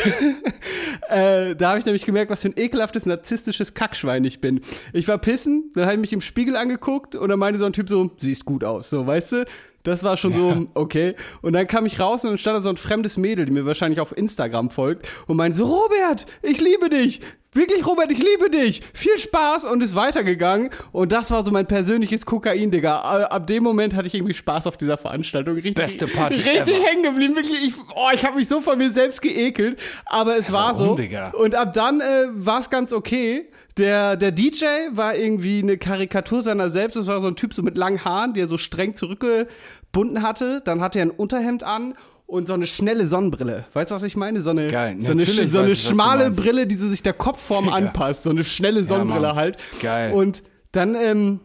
äh, 1.09 1.55
da 1.55 1.69
habe 1.69 1.79
ich 1.79 1.85
nämlich 1.85 2.05
gemerkt, 2.05 2.31
was 2.31 2.41
für 2.41 2.49
ein 2.49 2.57
ekelhaftes, 2.57 3.05
narzisstisches 3.05 3.73
Kackschwein 3.73 4.23
ich 4.23 4.39
bin. 4.39 4.61
Ich 4.93 5.07
war 5.07 5.17
pissen, 5.17 5.71
dann 5.73 5.85
habe 5.85 5.95
ich 5.95 6.01
mich 6.01 6.13
im 6.13 6.21
Spiegel 6.21 6.55
angeguckt 6.55 7.15
und 7.15 7.29
dann 7.29 7.39
meinte 7.39 7.59
so 7.59 7.65
ein 7.65 7.73
Typ 7.73 7.89
so, 7.89 8.11
siehst 8.17 8.45
gut 8.45 8.63
aus, 8.63 8.89
so, 8.89 9.07
weißt 9.07 9.31
du? 9.31 9.45
Das 9.83 10.01
war 10.01 10.15
schon 10.15 10.33
so, 10.33 10.67
okay. 10.75 11.15
Und 11.41 11.53
dann 11.53 11.67
kam 11.67 11.85
ich 11.85 11.99
raus 11.99 12.23
und 12.23 12.31
dann 12.31 12.37
stand 12.37 12.57
da 12.57 12.61
so 12.61 12.69
ein 12.69 12.77
fremdes 12.77 13.17
Mädel, 13.17 13.45
die 13.45 13.51
mir 13.51 13.65
wahrscheinlich 13.65 13.99
auf 13.99 14.15
Instagram 14.15 14.69
folgt 14.69 15.07
und 15.27 15.35
meinte 15.35 15.57
so, 15.57 15.65
Robert, 15.65 16.25
ich 16.41 16.61
liebe 16.61 16.89
dich. 16.89 17.19
Wirklich, 17.53 17.85
Robert, 17.85 18.11
ich 18.11 18.17
liebe 18.17 18.49
dich. 18.49 18.81
Viel 18.93 19.17
Spaß 19.17 19.65
und 19.65 19.81
ist 19.81 19.95
weitergegangen. 19.95 20.71
Und 20.91 21.11
das 21.11 21.29
war 21.29 21.45
so 21.45 21.51
mein 21.51 21.67
persönliches 21.67 22.25
Kokain, 22.25 22.71
Digga. 22.71 22.99
Ab 23.25 23.47
dem 23.47 23.63
Moment 23.63 23.93
hatte 23.93 24.07
ich 24.07 24.15
irgendwie 24.15 24.33
Spaß 24.33 24.65
auf 24.67 24.77
dieser 24.77 24.97
Veranstaltung. 24.97 25.55
Richtig, 25.55 25.75
Beste 25.75 26.07
Party 26.07 26.41
Richtig 26.41 26.83
hängen 26.83 27.03
geblieben. 27.03 27.35
Wirklich, 27.35 27.67
ich, 27.67 27.73
oh, 27.95 28.09
ich 28.13 28.25
habe 28.25 28.37
mich 28.37 28.47
so 28.47 28.61
von 28.61 28.77
mir 28.77 28.91
selbst 28.91 29.21
geekelt. 29.21 29.79
Aber 30.05 30.37
es 30.37 30.51
war 30.51 30.73
warum, 30.73 30.87
so. 30.89 30.95
Digga? 30.95 31.31
Und 31.31 31.53
ab 31.53 31.73
dann 31.73 32.01
äh, 32.01 32.25
war 32.33 32.59
es 32.59 32.69
ganz 32.69 32.91
okay. 32.91 33.49
Der, 33.77 34.17
der 34.17 34.31
DJ 34.31 34.65
war 34.91 35.15
irgendwie 35.15 35.59
eine 35.59 35.77
Karikatur 35.77 36.41
seiner 36.41 36.69
selbst. 36.69 36.95
Das 36.95 37.07
war 37.07 37.21
so 37.21 37.27
ein 37.27 37.35
Typ 37.35 37.53
so 37.53 37.61
mit 37.61 37.77
langen 37.77 38.03
Haaren, 38.03 38.33
der 38.33 38.47
so 38.47 38.57
streng 38.57 38.95
zurückgebunden 38.95 40.21
hatte. 40.21 40.61
Dann 40.65 40.81
hatte 40.81 40.99
er 40.99 41.05
ein 41.05 41.11
Unterhemd 41.11 41.63
an 41.63 41.95
und 42.25 42.47
so 42.47 42.53
eine 42.53 42.67
schnelle 42.67 43.05
Sonnenbrille. 43.07 43.65
Weißt 43.73 43.91
du, 43.91 43.95
was 43.95 44.03
ich 44.03 44.15
meine? 44.15 44.41
So 44.41 44.49
eine, 44.51 44.67
Geil. 44.67 44.97
so 45.01 45.11
eine, 45.11 45.23
so 45.23 45.59
eine 45.59 45.71
ich, 45.71 45.83
schmale. 45.83 46.31
Brille, 46.31 46.67
die 46.67 46.75
so 46.75 46.87
sich 46.87 47.03
der 47.03 47.13
Kopfform 47.13 47.65
Digga. 47.65 47.75
anpasst. 47.77 48.23
So 48.23 48.29
eine 48.29 48.43
schnelle 48.43 48.83
Sonnenbrille 48.83 49.27
Mann. 49.27 49.35
halt. 49.35 49.57
Geil. 49.81 50.13
Und 50.13 50.43
dann, 50.71 50.95
ähm, 50.95 51.39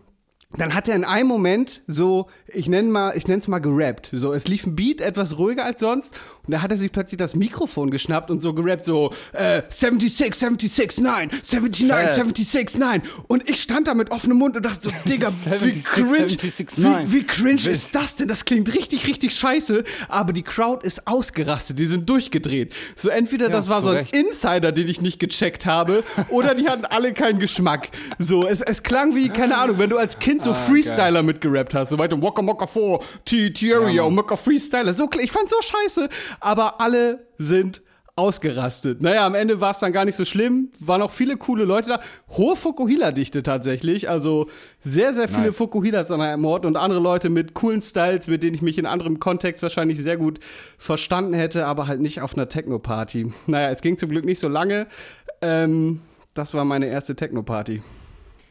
dann 0.57 0.75
hat 0.75 0.89
er 0.89 0.97
in 0.97 1.05
einem 1.05 1.29
Moment 1.29 1.83
so, 1.87 2.29
ich 2.47 2.69
nenne 2.69 2.89
mal, 2.89 3.15
ich 3.15 3.27
nenne 3.27 3.39
es 3.39 3.49
mal 3.49 3.59
gerappt. 3.59 4.09
So, 4.13 4.33
es 4.33 4.49
lief 4.49 4.67
ein 4.67 4.75
Beat 4.75 5.03
etwas 5.03 5.37
ruhiger 5.37 5.67
als 5.67 5.81
sonst 5.81 6.15
und 6.47 6.53
da 6.53 6.63
hat 6.63 6.71
er 6.71 6.79
sich 6.79 6.91
plötzlich 6.91 7.19
das 7.19 7.35
Mikrofon 7.35 7.91
geschnappt 7.91 8.31
und 8.31 8.41
so 8.41 8.55
gerappt, 8.55 8.87
so 8.87 9.13
äh, 9.35 9.61
76, 9.69 10.35
76, 10.35 11.05
9, 11.05 11.29
79, 11.29 11.87
Fett. 11.87 12.15
76, 12.15 12.81
9. 12.81 13.03
Und 13.27 13.49
ich 13.51 13.61
stand 13.61 13.89
da 13.89 13.93
mit 13.93 14.11
offenem 14.11 14.39
Mund 14.39 14.57
und 14.57 14.65
dachte 14.65 14.89
so, 14.89 14.95
Digga, 15.07 15.29
wie 15.29 15.31
76, 15.31 15.85
cringe, 15.85 16.17
76, 16.31 16.79
wie, 16.79 16.81
9. 16.81 17.13
wie 17.13 17.23
cringe 17.25 17.65
Wild. 17.65 17.77
ist 17.77 17.95
das 17.95 18.17
denn? 18.17 18.29
Das 18.29 18.47
klingt 18.47 18.75
richtig, 18.75 19.07
richtig 19.07 19.35
scheiße, 19.35 19.85
aber 20.09 20.33
die 20.33 20.43
Crowd 20.43 20.87
ist 20.87 21.07
ausgerastet, 21.07 21.79
die 21.79 21.85
sind 21.85 22.09
durchgedreht. 22.09 22.75
So 22.97 23.11
entweder 23.11 23.51
das 23.51 23.69
war 23.69 23.83
so 23.83 23.91
ein 23.91 23.97
Recht. 23.99 24.15
Insider, 24.15 24.73
den 24.73 24.89
ich 24.89 25.03
nicht 25.03 25.19
gecheckt 25.19 25.67
habe, 25.67 26.03
oder 26.31 26.55
die 26.55 26.67
hatten 26.69 26.87
alle 26.87 27.13
keinen 27.13 27.39
Geschmack. 27.39 27.91
So, 28.19 28.47
es, 28.47 28.63
es 28.63 28.83
klang 28.83 29.15
wie, 29.15 29.29
keine 29.29 29.59
Ahnung, 29.59 29.79
wenn 29.79 29.91
du 29.91 29.99
als 29.99 30.19
Kind 30.19 30.38
Ah, 30.41 30.45
so 30.45 30.55
Freestyler 30.55 31.23
mitgerappt 31.23 31.75
hast, 31.75 31.91
so 31.91 31.99
weiter, 31.99 32.21
Waka 32.23 32.43
Maka 32.43 32.67
4, 32.67 32.99
T, 33.25 33.51
Thierry, 33.53 33.97
Ja. 33.97 34.09
Maka 34.09 34.37
Freestyler. 34.37 34.95
So, 34.95 35.09
ich 35.21 35.31
fand's 35.33 35.51
so 35.51 35.61
scheiße, 35.61 36.09
aber 36.41 36.81
alle 36.81 37.27
sind 37.39 37.83
ausgerastet. 38.17 39.01
Naja, 39.01 39.25
am 39.25 39.37
Ende 39.37 39.61
war 39.61 39.71
es 39.71 39.79
dann 39.79 39.93
gar 39.93 40.05
nicht 40.05 40.17
so 40.17 40.25
schlimm. 40.25 40.71
Waren 40.81 41.03
auch 41.03 41.13
viele 41.13 41.37
coole 41.37 41.63
Leute 41.65 41.89
da. 41.91 42.01
Hohe 42.37 42.57
Fukuhila-Dichte 42.57 43.45
tatsächlich. 43.45 44.09
Also 44.11 44.49
sehr, 44.81 45.15
sehr 45.15 45.29
viele 45.29 45.47
Nice. 45.47 45.57
Fukuhilas 45.57 46.11
an 46.11 46.21
einem 46.21 46.45
Ort 46.45 46.67
und 46.67 46.77
andere 46.77 46.99
Leute 46.99 47.29
mit 47.31 47.55
coolen 47.55 47.81
Styles, 47.81 48.27
mit 48.27 48.43
denen 48.43 48.55
ich 48.57 48.63
mich 48.63 48.77
in 48.77 48.87
anderem 48.87 49.21
Kontext 49.21 49.63
wahrscheinlich 49.63 50.03
sehr 50.03 50.17
gut 50.17 50.41
verstanden 50.79 51.33
hätte, 51.33 51.67
aber 51.67 51.87
halt 51.87 52.01
nicht 52.01 52.21
auf 52.21 52.37
einer 52.37 52.49
Techno-Party. 52.49 53.33
Naja, 53.47 53.71
es 53.71 53.83
ging 53.83 53.97
zum 53.97 54.09
Glück 54.11 54.25
nicht 54.25 54.41
so 54.41 54.49
lange. 54.49 54.89
Ähm, 55.41 56.01
das 56.35 56.55
war 56.55 56.65
meine 56.65 56.87
erste 56.87 57.15
Techno-Party. 57.15 57.83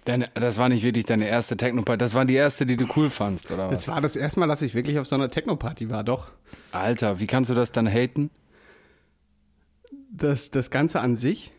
Deine, 0.07 0.27
das 0.35 0.57
war 0.57 0.69
nicht 0.69 0.83
wirklich 0.83 1.03
deine 1.03 1.27
erste 1.27 1.57
Techno-Party, 1.57 1.97
das 1.97 2.13
war 2.13 2.23
die 2.23 2.35
erste, 2.35 2.65
die 2.65 2.77
du 2.77 2.85
cool 2.95 3.09
fandst, 3.09 3.51
oder 3.51 3.69
was? 3.69 3.81
Das 3.81 3.87
war 3.89 3.99
das 3.99 4.15
erste 4.15 4.39
Mal, 4.39 4.47
dass 4.47 4.61
ich 4.61 4.73
wirklich 4.73 4.99
auf 4.99 5.07
so 5.07 5.15
einer 5.15 5.27
Techno-Party 5.27 5.89
war, 5.89 6.05
doch. 6.05 6.29
Alter, 6.71 7.19
wie 7.19 7.27
kannst 7.27 7.49
du 7.49 7.53
das 7.53 7.73
dann 7.73 7.87
haten? 7.87 8.29
Das, 10.09 10.49
das 10.49 10.71
Ganze 10.71 11.01
an 11.01 11.17
sich. 11.17 11.51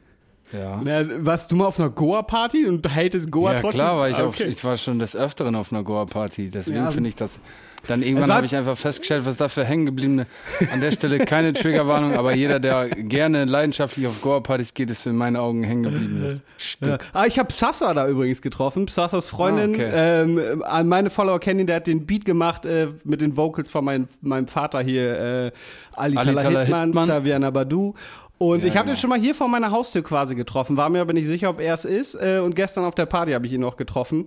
Ja. 0.52 0.80
Na, 0.82 1.04
warst 1.26 1.52
du 1.52 1.56
mal 1.56 1.66
auf 1.66 1.78
einer 1.78 1.90
Goa-Party 1.90 2.66
und 2.66 2.88
hatest 2.94 3.30
Goa 3.30 3.54
Ja, 3.54 3.60
trotzdem? 3.60 3.80
klar, 3.80 3.98
weil 3.98 4.12
ich, 4.12 4.18
Ah, 4.18 4.24
auf, 4.26 4.40
ich 4.40 4.64
war 4.64 4.76
schon 4.78 4.98
des 4.98 5.14
Öfteren 5.14 5.54
auf 5.54 5.72
einer 5.72 5.82
Goa-Party. 5.82 6.48
Deswegen 6.48 6.78
Ja. 6.78 6.90
finde 6.90 7.08
ich 7.10 7.14
das. 7.16 7.40
Dann 7.86 8.02
irgendwann 8.02 8.28
war- 8.30 8.36
habe 8.36 8.46
ich 8.46 8.56
einfach 8.56 8.76
festgestellt, 8.76 9.24
was 9.24 9.36
da 9.36 9.48
für 9.48 9.64
hängengebliebene. 9.64 10.26
An 10.72 10.80
der 10.80 10.90
Stelle 10.90 11.18
keine 11.24 11.52
Triggerwarnung, 11.52 12.14
aber 12.16 12.34
jeder, 12.34 12.58
der 12.58 12.88
gerne 12.88 13.44
leidenschaftlich 13.44 14.06
auf 14.06 14.20
Goa-Partys 14.20 14.74
geht, 14.74 14.90
ist 14.90 15.06
in 15.06 15.14
meinen 15.16 15.36
Augen 15.36 15.62
hängen 15.62 15.84
gebliebenes 15.84 16.42
Stück. 16.56 17.06
Ah, 17.12 17.26
ich 17.26 17.38
habe 17.38 17.52
Sasa 17.52 17.94
da 17.94 18.08
übrigens 18.08 18.42
getroffen. 18.42 18.88
Sassas 18.88 19.28
Freundin. 19.28 19.74
Ah, 19.80 20.22
okay. 20.22 20.62
ähm, 20.72 20.88
meine 20.88 21.10
Follower 21.10 21.38
kennen 21.38 21.60
ihn, 21.60 21.66
der 21.68 21.76
hat 21.76 21.86
den 21.86 22.04
Beat 22.06 22.24
gemacht 22.24 22.64
äh, 22.66 22.88
mit 23.04 23.20
den 23.20 23.36
Vocals 23.36 23.70
von 23.70 23.84
mein, 23.84 24.08
meinem 24.22 24.48
Vater 24.48 24.80
hier, 24.80 25.18
äh, 25.18 25.52
Ali, 25.94 26.16
Ali 26.16 26.26
Tala 26.30 26.42
Tala 26.42 26.60
Hitman, 26.62 26.84
Hitman. 26.88 27.06
Saviana 27.06 27.50
Badu. 27.50 27.94
Und 28.38 28.60
Ja, 28.60 28.66
ich 28.66 28.76
habe 28.76 28.84
genau. 28.86 28.94
den 28.96 29.00
schon 29.00 29.10
mal 29.10 29.18
hier 29.18 29.34
vor 29.34 29.48
meiner 29.48 29.70
Haustür 29.72 30.02
quasi 30.02 30.34
getroffen, 30.36 30.76
war 30.76 30.88
mir 30.90 31.00
aber 31.00 31.12
nicht 31.12 31.26
sicher, 31.26 31.50
ob 31.50 31.60
er 31.60 31.74
es 31.74 31.84
ist. 31.84 32.14
Äh, 32.14 32.38
und 32.38 32.54
gestern 32.54 32.84
auf 32.84 32.94
der 32.94 33.06
Party 33.06 33.32
habe 33.32 33.46
ich 33.46 33.52
ihn 33.52 33.60
noch 33.60 33.76
getroffen. 33.76 34.26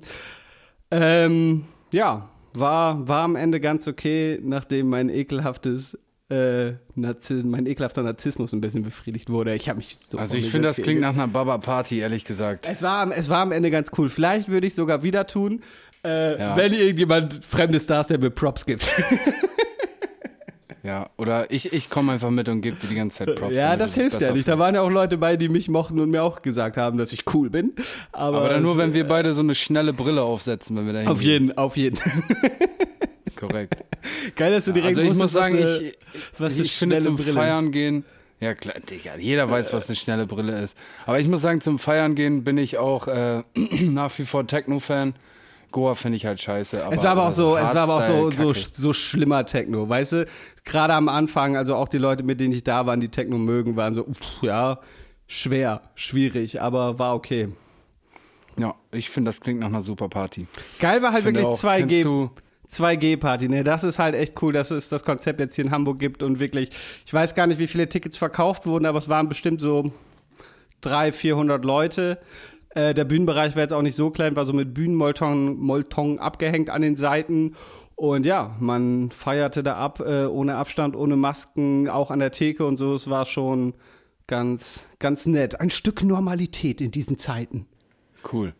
Ähm, 0.92 1.66
ja, 1.92 2.30
war, 2.54 3.08
war 3.08 3.24
am 3.24 3.36
Ende 3.36 3.60
ganz 3.62 3.88
okay, 3.88 4.40
nachdem 4.44 4.90
mein 4.90 5.10
ekelhaftes 5.10 5.98
äh, 6.30 6.74
Narzi 6.96 7.36
mein 7.46 7.66
ekelhafter 7.66 8.04
Narzissmus 8.04 8.54
ein 8.54 8.62
bisschen 8.62 8.84
befriedigt 8.84 9.30
wurde. 9.30 9.54
Ich 9.56 9.68
habe 9.70 9.78
mich 9.78 9.98
so 9.98 10.18
Also 10.18 10.38
ich 10.38 10.50
finde, 10.50 10.68
das 10.70 10.78
klingt 10.82 11.02
nach 11.02 11.14
einer 11.14 11.28
Baba-Party, 11.28 12.00
ehrlich 12.00 12.24
gesagt. 12.26 12.68
Es 12.72 12.82
war, 12.82 13.00
am- 13.02 13.12
es 13.12 13.28
war 13.30 13.40
am 13.40 13.52
Ende 13.52 13.70
ganz 13.72 13.92
cool. 13.98 14.10
Vielleicht 14.10 14.48
würde 14.50 14.68
ich 14.68 14.76
sogar 14.76 15.04
wieder 15.04 15.28
tun, 15.28 15.62
äh, 16.06 16.38
Ja. 16.40 16.58
wenn 16.58 16.74
irgendjemand 16.74 17.44
Fremdes 17.46 17.86
da 17.86 18.02
ist, 18.02 18.10
der 18.10 18.18
mir 18.20 18.30
Props 18.30 18.66
gibt. 18.66 18.88
Ja, 20.84 21.10
oder 21.18 21.52
ich, 21.52 21.72
ich 21.74 21.90
komme 21.92 22.14
einfach 22.14 22.32
mit 22.32 22.50
und 22.50 22.62
gebe 22.62 22.76
dir 22.78 22.88
die 22.88 22.96
ganze 22.96 23.20
Zeit 23.26 23.36
Props. 23.36 23.56
ja, 23.56 23.76
das 23.76 23.94
hilft 23.94 24.20
ja 24.20 24.32
nicht. 24.32 24.48
Da 24.48 24.58
waren 24.58 24.74
ja 24.74 24.82
auch 24.82 24.90
Leute 24.90 25.18
bei, 25.18 25.38
die 25.38 25.48
mich 25.48 25.70
mochten 25.70 26.00
und 26.00 26.10
mir 26.10 26.24
auch 26.24 26.42
gesagt 26.42 26.76
haben, 26.76 26.98
dass 26.98 27.14
ich 27.14 27.24
cool 27.36 27.52
bin. 27.52 27.74
Aber, 28.12 28.38
Aber 28.40 28.50
dann 28.50 28.64
nur, 28.64 28.78
wenn 28.80 28.94
wir 28.96 29.06
beide 29.06 29.34
so 29.36 29.42
eine 29.42 29.54
schnelle 29.54 29.94
Brille 29.94 30.24
aufsetzen, 30.24 30.76
wenn 30.78 30.88
wir 30.88 30.94
da 30.94 31.02
Auf 31.12 31.20
hingehen. 31.22 31.44
jeden, 31.50 31.58
auf 31.58 31.78
jeden. 31.78 32.00
Korrekt. 33.36 33.84
Geil, 34.36 34.52
dass 34.52 34.66
du 34.66 34.72
direkt 34.72 34.90
Also 34.98 35.02
ich 35.02 35.10
wusstest, 35.10 35.22
muss 35.22 35.34
sagen, 35.34 35.60
was, 35.60 35.80
äh, 35.80 35.88
ich, 35.88 35.98
was 36.38 36.60
ich 36.60 36.76
finde 36.76 37.00
zum 37.00 37.16
Brille 37.16 37.34
Feiern 37.34 37.72
gehen, 37.72 38.04
Ja, 38.40 38.54
klar, 38.56 38.76
Digga, 38.80 39.18
jeder 39.18 39.50
weiß, 39.50 39.74
was 39.74 39.88
eine 39.88 39.96
schnelle 39.96 40.26
Brille 40.26 40.60
ist. 40.62 40.78
Aber 41.06 41.20
ich 41.20 41.28
muss 41.28 41.42
sagen, 41.42 41.62
zum 41.62 41.80
Feiern 41.80 42.16
gehen 42.16 42.44
bin 42.44 42.58
ich 42.58 42.78
auch 42.78 43.08
äh, 43.08 43.44
nach 43.82 44.18
wie 44.18 44.26
vor 44.26 44.46
Techno-Fan. 44.48 45.14
Goa 45.72 45.96
finde 45.96 46.18
ich 46.18 46.26
halt 46.26 46.42
scheiße. 46.42 46.84
Aber, 46.84 46.94
Es 46.96 47.04
war 47.04 47.12
aber 47.12 47.28
auch 47.28 47.32
so, 47.32 47.56
es 47.58 47.64
war 47.64 47.76
aber 47.78 47.96
auch 47.96 48.04
so, 48.04 48.32
so, 48.32 48.54
so 48.54 48.94
schlimmer 48.94 49.46
Techno, 49.46 49.88
weißt 49.88 50.12
du? 50.14 50.26
Gerade 50.64 50.94
am 50.94 51.08
Anfang, 51.10 51.56
also 51.58 51.76
auch 51.76 51.88
die 51.88 51.98
Leute, 51.98 52.24
mit 52.24 52.40
denen 52.40 52.54
ich 52.54 52.64
da 52.64 52.86
war, 52.86 52.96
die 52.98 53.10
Techno 53.10 53.38
mögen, 53.38 53.76
waren 53.76 53.94
so, 53.94 54.04
pff, 54.04 54.44
ja, 54.44 54.80
schwer, 55.28 55.82
schwierig, 55.96 56.62
aber 56.62 57.00
war 57.00 57.16
okay. 57.16 57.50
Ja, 58.58 58.76
ich 58.92 59.10
finde, 59.10 59.30
das 59.30 59.40
klingt 59.42 59.60
nach 59.62 59.68
einer 59.68 59.82
super 59.82 60.10
Party. 60.10 60.46
Geil 60.80 61.02
war 61.02 61.14
halt 61.14 61.24
wirklich 61.24 61.46
auch, 61.46 61.58
2G. 61.58 61.78
kennst 61.78 62.06
du- 62.06 62.30
2G-Party, 62.70 63.50
ne? 63.50 63.64
Das 63.66 63.84
ist 63.84 64.00
halt 64.00 64.16
echt 64.16 64.42
cool, 64.42 64.54
dass 64.54 64.72
es 64.72 64.88
das 64.88 65.04
Konzept 65.04 65.40
jetzt 65.42 65.56
hier 65.56 65.66
in 65.66 65.72
Hamburg 65.72 66.00
gibt 66.00 66.24
und 66.24 66.40
wirklich, 66.40 66.70
ich 67.06 67.14
weiß 67.14 67.36
gar 67.36 67.46
nicht, 67.48 67.60
wie 67.60 67.68
viele 67.68 67.90
Tickets 67.90 68.16
verkauft 68.18 68.66
wurden, 68.66 68.86
aber 68.86 68.98
es 69.00 69.10
waren 69.10 69.28
bestimmt 69.28 69.60
so 69.60 69.92
300, 70.82 71.14
400 71.16 71.66
Leute. 71.66 72.18
Äh, 72.74 72.94
der 72.94 73.06
Bühnenbereich 73.06 73.56
war 73.56 73.64
jetzt 73.64 73.74
auch 73.74 73.82
nicht 73.82 73.96
so 73.96 74.10
klein, 74.12 74.36
war 74.36 74.46
so 74.46 74.54
mit 74.54 74.74
Bühnenmolton 74.74 75.60
Molton 75.60 76.20
abgehängt 76.20 76.70
an 76.70 76.82
den 76.82 76.96
Seiten. 76.96 77.56
Und 77.96 78.26
ja, 78.26 78.56
man 78.60 79.12
feierte 79.12 79.62
da 79.62 79.76
ab, 79.76 80.00
äh, 80.00 80.26
ohne 80.26 80.56
Abstand, 80.56 80.96
ohne 80.96 81.16
Masken, 81.16 81.90
auch 81.90 82.10
an 82.10 82.20
der 82.20 82.32
Theke 82.32 82.66
und 82.66 82.78
so. 82.78 82.96
Es 82.96 83.10
war 83.10 83.26
schon 83.26 83.74
ganz, 84.26 84.86
ganz 85.00 85.26
nett. 85.26 85.60
Ein 85.60 85.70
Stück 85.70 86.04
Normalität 86.04 86.82
in 86.82 86.92
diesen 86.92 87.18
Zeiten. 87.18 87.68
Cool. 88.32 88.54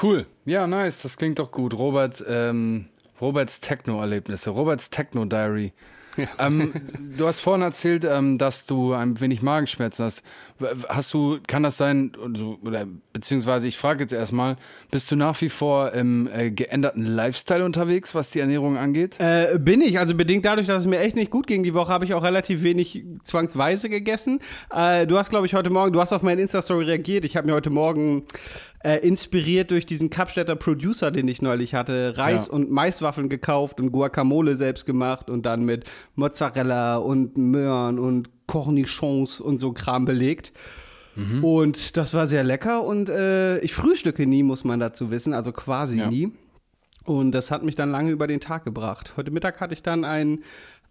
Cool. 0.00 0.26
Ja, 0.44 0.66
nice. 0.66 1.02
Das 1.02 1.16
klingt 1.16 1.38
doch 1.38 1.50
gut. 1.50 1.74
Robert, 1.74 2.22
ähm, 2.28 2.86
Roberts 3.20 3.60
Techno-Erlebnisse. 3.60 4.50
Roberts 4.50 4.90
Techno-Diary. 4.90 5.72
Ähm, 6.38 6.72
du 7.16 7.26
hast 7.26 7.40
vorhin 7.40 7.62
erzählt, 7.62 8.04
ähm, 8.04 8.38
dass 8.38 8.66
du 8.66 8.92
ein 8.92 9.20
wenig 9.20 9.42
Magenschmerzen 9.42 10.04
hast. 10.04 10.22
Hast 10.88 11.12
du, 11.14 11.38
kann 11.46 11.62
das 11.62 11.76
sein, 11.76 12.12
oder 12.62 12.86
beziehungsweise 13.12 13.68
ich 13.68 13.76
frage 13.76 14.00
jetzt 14.00 14.12
erstmal, 14.12 14.56
bist 14.90 15.10
du 15.10 15.16
nach 15.16 15.40
wie 15.40 15.48
vor 15.48 15.92
im 15.92 16.28
äh, 16.32 16.50
geänderten 16.50 17.04
Lifestyle 17.04 17.64
unterwegs, 17.64 18.14
was 18.14 18.30
die 18.30 18.40
Ernährung 18.40 18.76
angeht? 18.76 19.16
Äh, 19.18 19.58
bin 19.58 19.80
ich, 19.80 19.98
also 19.98 20.14
bedingt 20.14 20.44
dadurch, 20.44 20.66
dass 20.66 20.82
es 20.82 20.88
mir 20.88 21.00
echt 21.00 21.16
nicht 21.16 21.30
gut 21.30 21.46
ging 21.46 21.62
die 21.62 21.74
Woche, 21.74 21.92
habe 21.92 22.04
ich 22.04 22.14
auch 22.14 22.22
relativ 22.22 22.62
wenig 22.62 23.04
zwangsweise 23.22 23.88
gegessen. 23.88 24.40
Äh, 24.70 25.06
du 25.06 25.18
hast, 25.18 25.30
glaube 25.30 25.46
ich, 25.46 25.54
heute 25.54 25.70
Morgen, 25.70 25.92
du 25.92 26.00
hast 26.00 26.12
auf 26.12 26.22
meine 26.22 26.42
Insta-Story 26.42 26.84
reagiert. 26.84 27.24
Ich 27.24 27.36
habe 27.36 27.46
mir 27.46 27.54
heute 27.54 27.70
Morgen 27.70 28.24
äh, 28.84 28.98
inspiriert 28.98 29.70
durch 29.70 29.86
diesen 29.86 30.10
Kapstädter 30.10 30.54
Producer, 30.56 31.10
den 31.10 31.26
ich 31.26 31.42
neulich 31.42 31.74
hatte, 31.74 32.14
Reis 32.16 32.46
Ja. 32.46 32.52
und 32.52 32.70
Maiswaffeln 32.70 33.28
gekauft 33.28 33.80
und 33.80 33.90
Guacamole 33.90 34.56
selbst 34.56 34.86
gemacht 34.86 35.28
und 35.30 35.46
dann 35.46 35.64
mit 35.64 35.84
Mozzarella 36.14 36.98
und 36.98 37.36
Möhren 37.38 37.98
und 37.98 38.30
Cornichons 38.46 39.40
und 39.40 39.56
so 39.58 39.72
Kram 39.72 40.04
belegt. 40.04 40.52
Und 41.42 41.96
das 41.96 42.12
war 42.12 42.26
sehr 42.26 42.42
lecker 42.42 42.82
und 42.82 43.08
äh, 43.08 43.58
ich 43.60 43.72
frühstücke 43.72 44.26
nie, 44.26 44.42
muss 44.42 44.64
man 44.64 44.80
dazu 44.80 45.12
wissen, 45.12 45.32
also 45.32 45.52
quasi 45.52 46.00
Ja. 46.00 46.10
nie. 46.10 46.32
Und 47.04 47.30
das 47.32 47.50
hat 47.52 47.62
mich 47.62 47.76
dann 47.76 47.90
lange 47.92 48.10
über 48.10 48.26
den 48.26 48.40
Tag 48.40 48.64
gebracht. 48.64 49.14
Heute 49.16 49.30
Mittag 49.30 49.60
hatte 49.60 49.74
ich 49.74 49.82
dann 49.84 50.04
ein, 50.04 50.42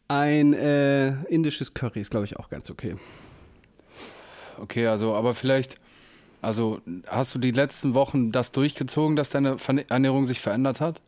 ein 0.08 0.54
äh, 0.54 1.24
indisches 1.26 1.74
Curry, 1.74 2.00
ist 2.00 2.12
glaube 2.12 2.26
ich 2.26 2.38
auch 2.38 2.50
ganz 2.50 2.70
okay. 2.70 2.96
Okay, 4.62 4.88
also, 4.88 5.14
aber 5.14 5.34
vielleicht, 5.34 5.76
also 6.44 6.82
hast 7.10 7.34
du 7.34 7.40
die 7.40 7.52
letzten 7.52 7.94
Wochen 7.94 8.32
das 8.32 8.52
durchgezogen, 8.52 9.16
dass 9.16 9.30
deine 9.30 9.58
Ernährung 9.90 10.26
sich 10.26 10.40
verändert 10.40 10.82
hat? 10.82 11.02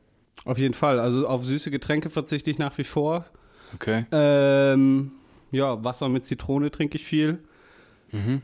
Auf 0.45 0.57
jeden 0.57 0.73
Fall. 0.73 0.99
Also 0.99 1.27
auf 1.27 1.45
süße 1.45 1.71
Getränke 1.71 2.09
verzichte 2.09 2.49
ich 2.49 2.57
nach 2.57 2.77
wie 2.77 2.83
vor. 2.83 3.25
Okay. 3.73 4.05
Ähm, 4.11 5.11
ja, 5.51 5.83
Wasser 5.83 6.09
mit 6.09 6.25
Zitrone 6.25 6.71
trinke 6.71 6.97
ich 6.97 7.05
viel. 7.05 7.39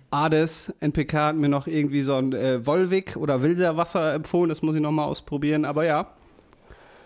Ades, 0.10 0.74
NPK 0.82 1.28
hat 1.28 1.36
mir 1.38 1.48
noch 1.48 1.68
irgendwie 1.68 2.02
so 2.02 2.16
ein 2.16 2.34
äh, 2.34 2.66
Volvic 2.66 3.16
oder 3.16 3.42
Wilser 3.42 3.78
Wasser 3.78 4.14
empfohlen, 4.14 4.50
das 4.50 4.62
muss 4.62 4.76
ich 4.76 4.82
nochmal 4.82 5.06
ausprobieren, 5.06 5.66
aber 5.66 5.86
ja. 5.86 6.14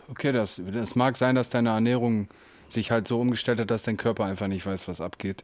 Okay, 0.10 0.32
das, 0.32 0.62
das 0.74 0.96
mag 0.96 1.16
sein, 1.16 1.36
dass 1.36 1.50
deine 1.50 1.70
Ernährung 1.70 2.28
sich 2.70 2.92
halt 2.92 3.08
so 3.08 3.20
umgestellt 3.20 3.60
hat, 3.60 3.70
dass 3.70 3.84
dein 3.84 3.98
Körper 3.98 4.26
einfach 4.26 4.48
nicht 4.48 4.66
weiß, 4.66 4.88
was 4.88 5.02
abgeht. 5.02 5.44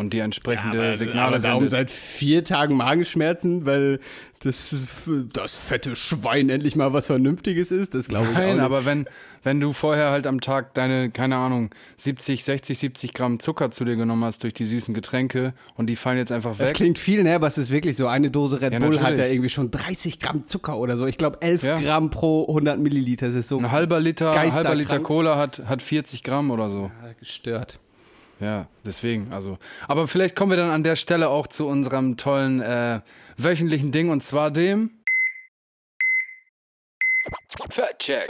Und 0.00 0.12
die 0.14 0.18
entsprechende 0.20 0.94
Signale 0.96 1.36
aber 1.36 1.38
darum 1.38 1.68
sendet. 1.68 1.70
seit 1.70 1.90
vier 1.90 2.42
Tagen 2.42 2.76
Magenschmerzen, 2.76 3.66
weil 3.66 4.00
das, 4.42 4.74
das 5.34 5.56
fette 5.58 5.94
Schwein 5.94 6.48
endlich 6.48 6.74
mal 6.74 6.94
was 6.94 7.08
Vernünftiges 7.08 7.70
ist, 7.70 7.94
das 7.94 8.08
glaube 8.08 8.28
ich 8.30 8.36
auch 8.36 8.40
Nein, 8.40 8.54
nicht. 8.54 8.64
aber 8.64 8.86
wenn, 8.86 9.06
wenn 9.42 9.60
du 9.60 9.74
vorher 9.74 10.10
halt 10.10 10.26
am 10.26 10.40
Tag 10.40 10.72
deine, 10.72 11.10
keine 11.10 11.36
Ahnung, 11.36 11.68
70, 11.98 12.42
60, 12.42 12.78
70 12.78 13.12
Gramm 13.12 13.38
Zucker 13.38 13.70
zu 13.70 13.84
dir 13.84 13.96
genommen 13.96 14.24
hast 14.24 14.42
durch 14.42 14.54
die 14.54 14.64
süßen 14.64 14.94
Getränke 14.94 15.52
und 15.76 15.88
die 15.90 15.96
fallen 15.96 16.16
jetzt 16.16 16.32
einfach 16.32 16.56
Das 16.56 16.68
weg. 16.70 16.74
klingt 16.76 16.98
viel, 16.98 17.22
ne? 17.22 17.34
Aber 17.34 17.48
es 17.48 17.58
ist 17.58 17.70
wirklich 17.70 17.98
so. 17.98 18.06
Eine 18.06 18.30
Dose 18.30 18.62
Red 18.62 18.72
Ja, 18.72 18.78
Bull 18.78 18.94
hat 18.96 19.02
ja 19.02 19.10
natürlich. 19.10 19.32
irgendwie 19.32 19.50
schon 19.50 19.70
30 19.70 20.18
Gramm 20.20 20.42
Zucker 20.44 20.78
oder 20.78 20.96
so. 20.96 21.04
Ich 21.06 21.18
glaube 21.18 21.42
11 21.42 21.62
Ja. 21.64 21.78
Gramm 21.78 22.08
pro 22.08 22.46
100 22.48 22.78
Milliliter. 22.78 23.26
Das 23.26 23.34
ist 23.34 23.48
so 23.50 23.58
Ein 23.58 23.70
halber 23.70 24.00
Liter, 24.00 24.32
halber 24.34 24.74
Liter. 24.74 25.00
Cola 25.00 25.36
hat, 25.36 25.60
hat 25.66 25.82
40 25.82 26.22
Gramm 26.22 26.50
oder 26.50 26.70
so. 26.70 26.90
gestört. 27.18 27.78
Ja, 28.40 28.66
deswegen, 28.84 29.32
also. 29.32 29.58
Aber 29.86 30.08
vielleicht 30.08 30.34
kommen 30.34 30.50
wir 30.50 30.56
dann 30.56 30.70
an 30.70 30.82
der 30.82 30.96
Stelle 30.96 31.28
auch 31.28 31.46
zu 31.46 31.66
unserem 31.66 32.16
tollen 32.16 32.60
äh, 32.62 33.00
wöchentlichen 33.36 33.92
Ding 33.92 34.08
und 34.08 34.22
zwar 34.22 34.50
dem 34.50 34.90
Fat 37.68 37.98
Check. 37.98 38.28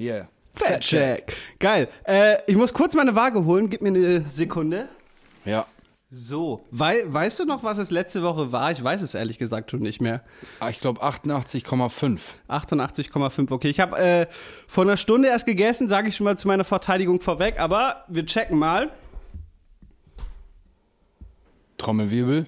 Yeah. 0.00 0.28
Fat 0.56 0.80
Check. 0.80 1.36
Geil. 1.58 1.88
Äh, 2.04 2.38
ich 2.46 2.56
muss 2.56 2.74
kurz 2.74 2.94
meine 2.94 3.14
Waage 3.14 3.44
holen. 3.44 3.70
Gib 3.70 3.82
mir 3.82 3.88
eine 3.88 4.22
Sekunde. 4.28 4.88
Ja. 5.44 5.66
So. 6.10 6.66
Wei 6.70 7.04
weißt 7.06 7.38
du 7.40 7.44
noch, 7.46 7.62
was 7.64 7.78
es 7.78 7.90
letzte 7.90 8.22
Woche 8.22 8.52
war? 8.52 8.70
Ich 8.70 8.82
weiß 8.84 9.00
es 9.00 9.14
ehrlich 9.14 9.38
gesagt 9.38 9.70
schon 9.70 9.80
nicht 9.80 10.00
mehr. 10.02 10.22
Ah, 10.60 10.68
Ich 10.68 10.78
glaube 10.80 11.02
88,5. 11.02 12.34
88,5. 12.50 13.50
Okay, 13.50 13.68
ich 13.68 13.80
habe 13.80 13.96
äh, 13.98 14.26
vor 14.66 14.84
einer 14.84 14.98
Stunde 14.98 15.28
erst 15.28 15.46
gegessen, 15.46 15.88
sage 15.88 16.08
ich 16.08 16.16
schon 16.16 16.24
mal 16.24 16.36
zu 16.36 16.48
meiner 16.48 16.64
Verteidigung 16.64 17.22
vorweg. 17.22 17.58
Aber 17.60 18.04
wir 18.08 18.26
checken 18.26 18.58
mal. 18.58 18.90
Trommelwirbel. 21.82 22.46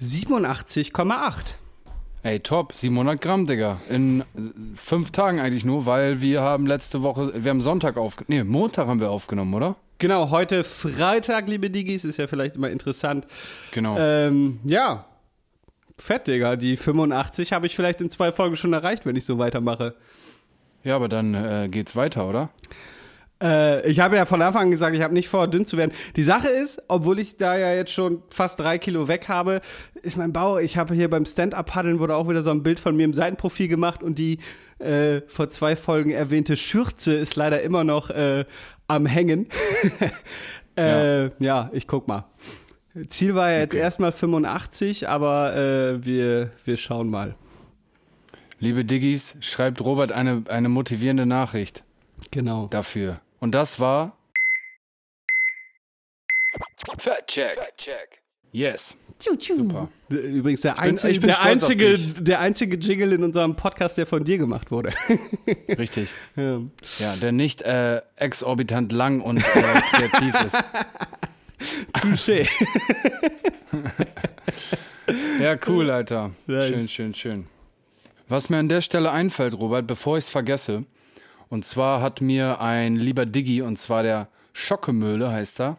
87,8. 0.00 1.54
Ey, 2.24 2.40
top, 2.40 2.72
700 2.72 3.20
Gramm, 3.20 3.46
Digga. 3.46 3.78
In 3.88 4.22
äh, 4.22 4.24
fünf 4.74 5.12
Tagen 5.12 5.38
eigentlich 5.38 5.64
nur, 5.64 5.86
weil 5.86 6.20
wir 6.20 6.40
haben 6.40 6.66
letzte 6.66 7.02
Woche, 7.02 7.32
wir 7.44 7.50
haben 7.50 7.60
Sonntag 7.60 7.96
aufgenommen, 7.96 8.46
nee, 8.46 8.50
Montag 8.50 8.88
haben 8.88 9.00
wir 9.00 9.10
aufgenommen, 9.10 9.54
oder? 9.54 9.76
Genau, 9.98 10.30
heute 10.30 10.64
Freitag, 10.64 11.48
liebe 11.48 11.70
Digis, 11.70 12.04
ist 12.04 12.18
ja 12.18 12.26
vielleicht 12.26 12.56
immer 12.56 12.70
interessant. 12.70 13.26
Genau. 13.70 13.96
Ähm, 13.96 14.58
ja. 14.64 15.04
Fett, 15.98 16.26
Digga. 16.26 16.56
Die 16.56 16.76
85 16.76 17.52
habe 17.52 17.66
ich 17.66 17.76
vielleicht 17.76 18.00
in 18.00 18.10
zwei 18.10 18.32
Folgen 18.32 18.56
schon 18.56 18.72
erreicht, 18.72 19.06
wenn 19.06 19.14
ich 19.14 19.24
so 19.24 19.38
weitermache. 19.38 19.94
ja, 20.82 20.96
aber 20.96 21.08
dann 21.08 21.34
äh, 21.34 21.68
geht's 21.70 21.94
weiter, 21.94 22.28
oder? 22.28 22.50
Äh, 23.44 23.86
ich 23.88 24.00
habe 24.00 24.16
ja 24.16 24.24
von 24.24 24.40
Anfang 24.42 24.62
an 24.64 24.70
gesagt, 24.70 24.96
ich 24.96 25.02
habe 25.02 25.12
nicht 25.14 25.28
vor, 25.28 25.46
dünn 25.46 25.64
zu 25.64 25.76
werden. 25.76 25.92
Die 26.16 26.22
Sache 26.22 26.48
ist, 26.48 26.82
obwohl 26.88 27.18
ich 27.18 27.36
da 27.36 27.56
ja 27.56 27.72
jetzt 27.74 27.92
schon 27.92 28.22
fast 28.30 28.58
drei 28.58 28.78
Kilo 28.78 29.06
weg 29.06 29.28
habe, 29.28 29.60
ist 30.02 30.16
mein 30.16 30.32
Bauch, 30.32 30.58
ich 30.58 30.76
habe 30.78 30.94
hier 30.94 31.10
beim 31.10 31.26
Stand-Up-Paddeln 31.26 31.98
wurde 32.00 32.16
auch 32.16 32.28
wieder 32.28 32.42
so 32.42 32.50
ein 32.50 32.62
Bild 32.62 32.80
von 32.80 32.96
mir 32.96 33.04
im 33.04 33.14
Seitenprofil 33.14 33.68
gemacht 33.68 34.02
und 34.02 34.18
die 34.18 34.38
äh, 34.78 35.20
vor 35.28 35.48
zwei 35.50 35.76
Folgen 35.76 36.10
erwähnte 36.10 36.56
Schürze 36.56 37.14
ist 37.14 37.36
leider 37.36 37.62
immer 37.62 37.84
noch 37.84 38.10
äh, 38.10 38.44
am 38.88 39.06
Hängen. 39.06 39.48
äh, 40.76 41.30
ja. 41.42 41.70
ich 41.72 41.86
guck 41.86 42.08
mal. 42.08 42.24
Ziel 43.08 43.34
war 43.34 43.50
ja 43.50 43.58
jetzt 43.60 43.72
Okay. 43.74 43.82
erstmal 43.82 44.12
85, 44.12 45.08
aber 45.08 45.56
äh, 45.56 46.04
wir, 46.04 46.50
wir 46.64 46.76
schauen 46.76 47.10
mal. 47.10 47.34
Liebe 48.60 48.84
Diggis, 48.84 49.36
schreibt 49.40 49.80
Robert 49.84 50.12
eine, 50.12 50.44
eine 50.48 50.68
motivierende 50.68 51.26
Nachricht 51.26 51.84
Genau. 52.30 52.68
dafür. 52.68 53.20
Und 53.40 53.54
das 53.54 53.78
war. 53.80 54.16
Fat 56.98 57.26
Check. 57.26 57.58
Yes. 58.52 58.96
Super. 59.18 59.88
Übrigens 60.10 60.60
der 60.60 60.72
bin- 60.74 60.80
einzige, 60.82 61.12
ich 61.12 61.20
bin 61.20 61.28
der, 61.28 61.34
stolz 61.34 61.64
auf 61.64 61.70
einzige, 61.70 61.98
der 62.22 62.40
einzige 62.40 62.76
Jingle 62.76 63.12
in 63.12 63.24
unserem 63.24 63.56
Podcast, 63.56 63.96
der 63.98 64.06
von 64.06 64.22
dir 64.24 64.38
gemacht 64.38 64.70
wurde. 64.70 64.92
Richtig. 65.78 66.10
ja. 66.36 66.60
Ja, 66.98 67.16
der 67.16 67.32
nicht 67.32 67.62
äh, 67.62 68.02
exorbitant 68.16 68.92
lang 68.92 69.20
und 69.20 69.38
äh, 69.38 69.40
kreativ 69.42 70.34
ist. 70.44 70.56
Touché. 71.94 72.48
Ja, 75.38 75.56
cool, 75.66 75.90
Alter. 75.90 76.30
Nice. 76.46 76.68
Schön, 76.70 76.88
schön, 76.88 77.14
schön. 77.14 77.46
Was 78.28 78.48
mir 78.48 78.56
an 78.58 78.70
der 78.70 78.80
Stelle 78.80 79.10
einfällt, 79.12 79.52
Robert, 79.54 79.86
bevor 79.86 80.16
ich 80.16 80.24
es 80.24 80.30
vergesse, 80.30 80.84
und 81.48 81.64
zwar 81.64 82.00
hat 82.00 82.20
mir 82.20 82.60
ein 82.60 82.96
lieber 82.96 83.26
Diggi, 83.26 83.62
und 83.62 83.78
zwar 83.78 84.02
der 84.02 84.28
Schockemöhle 84.52 85.30
heißt 85.30 85.60
er, 85.60 85.78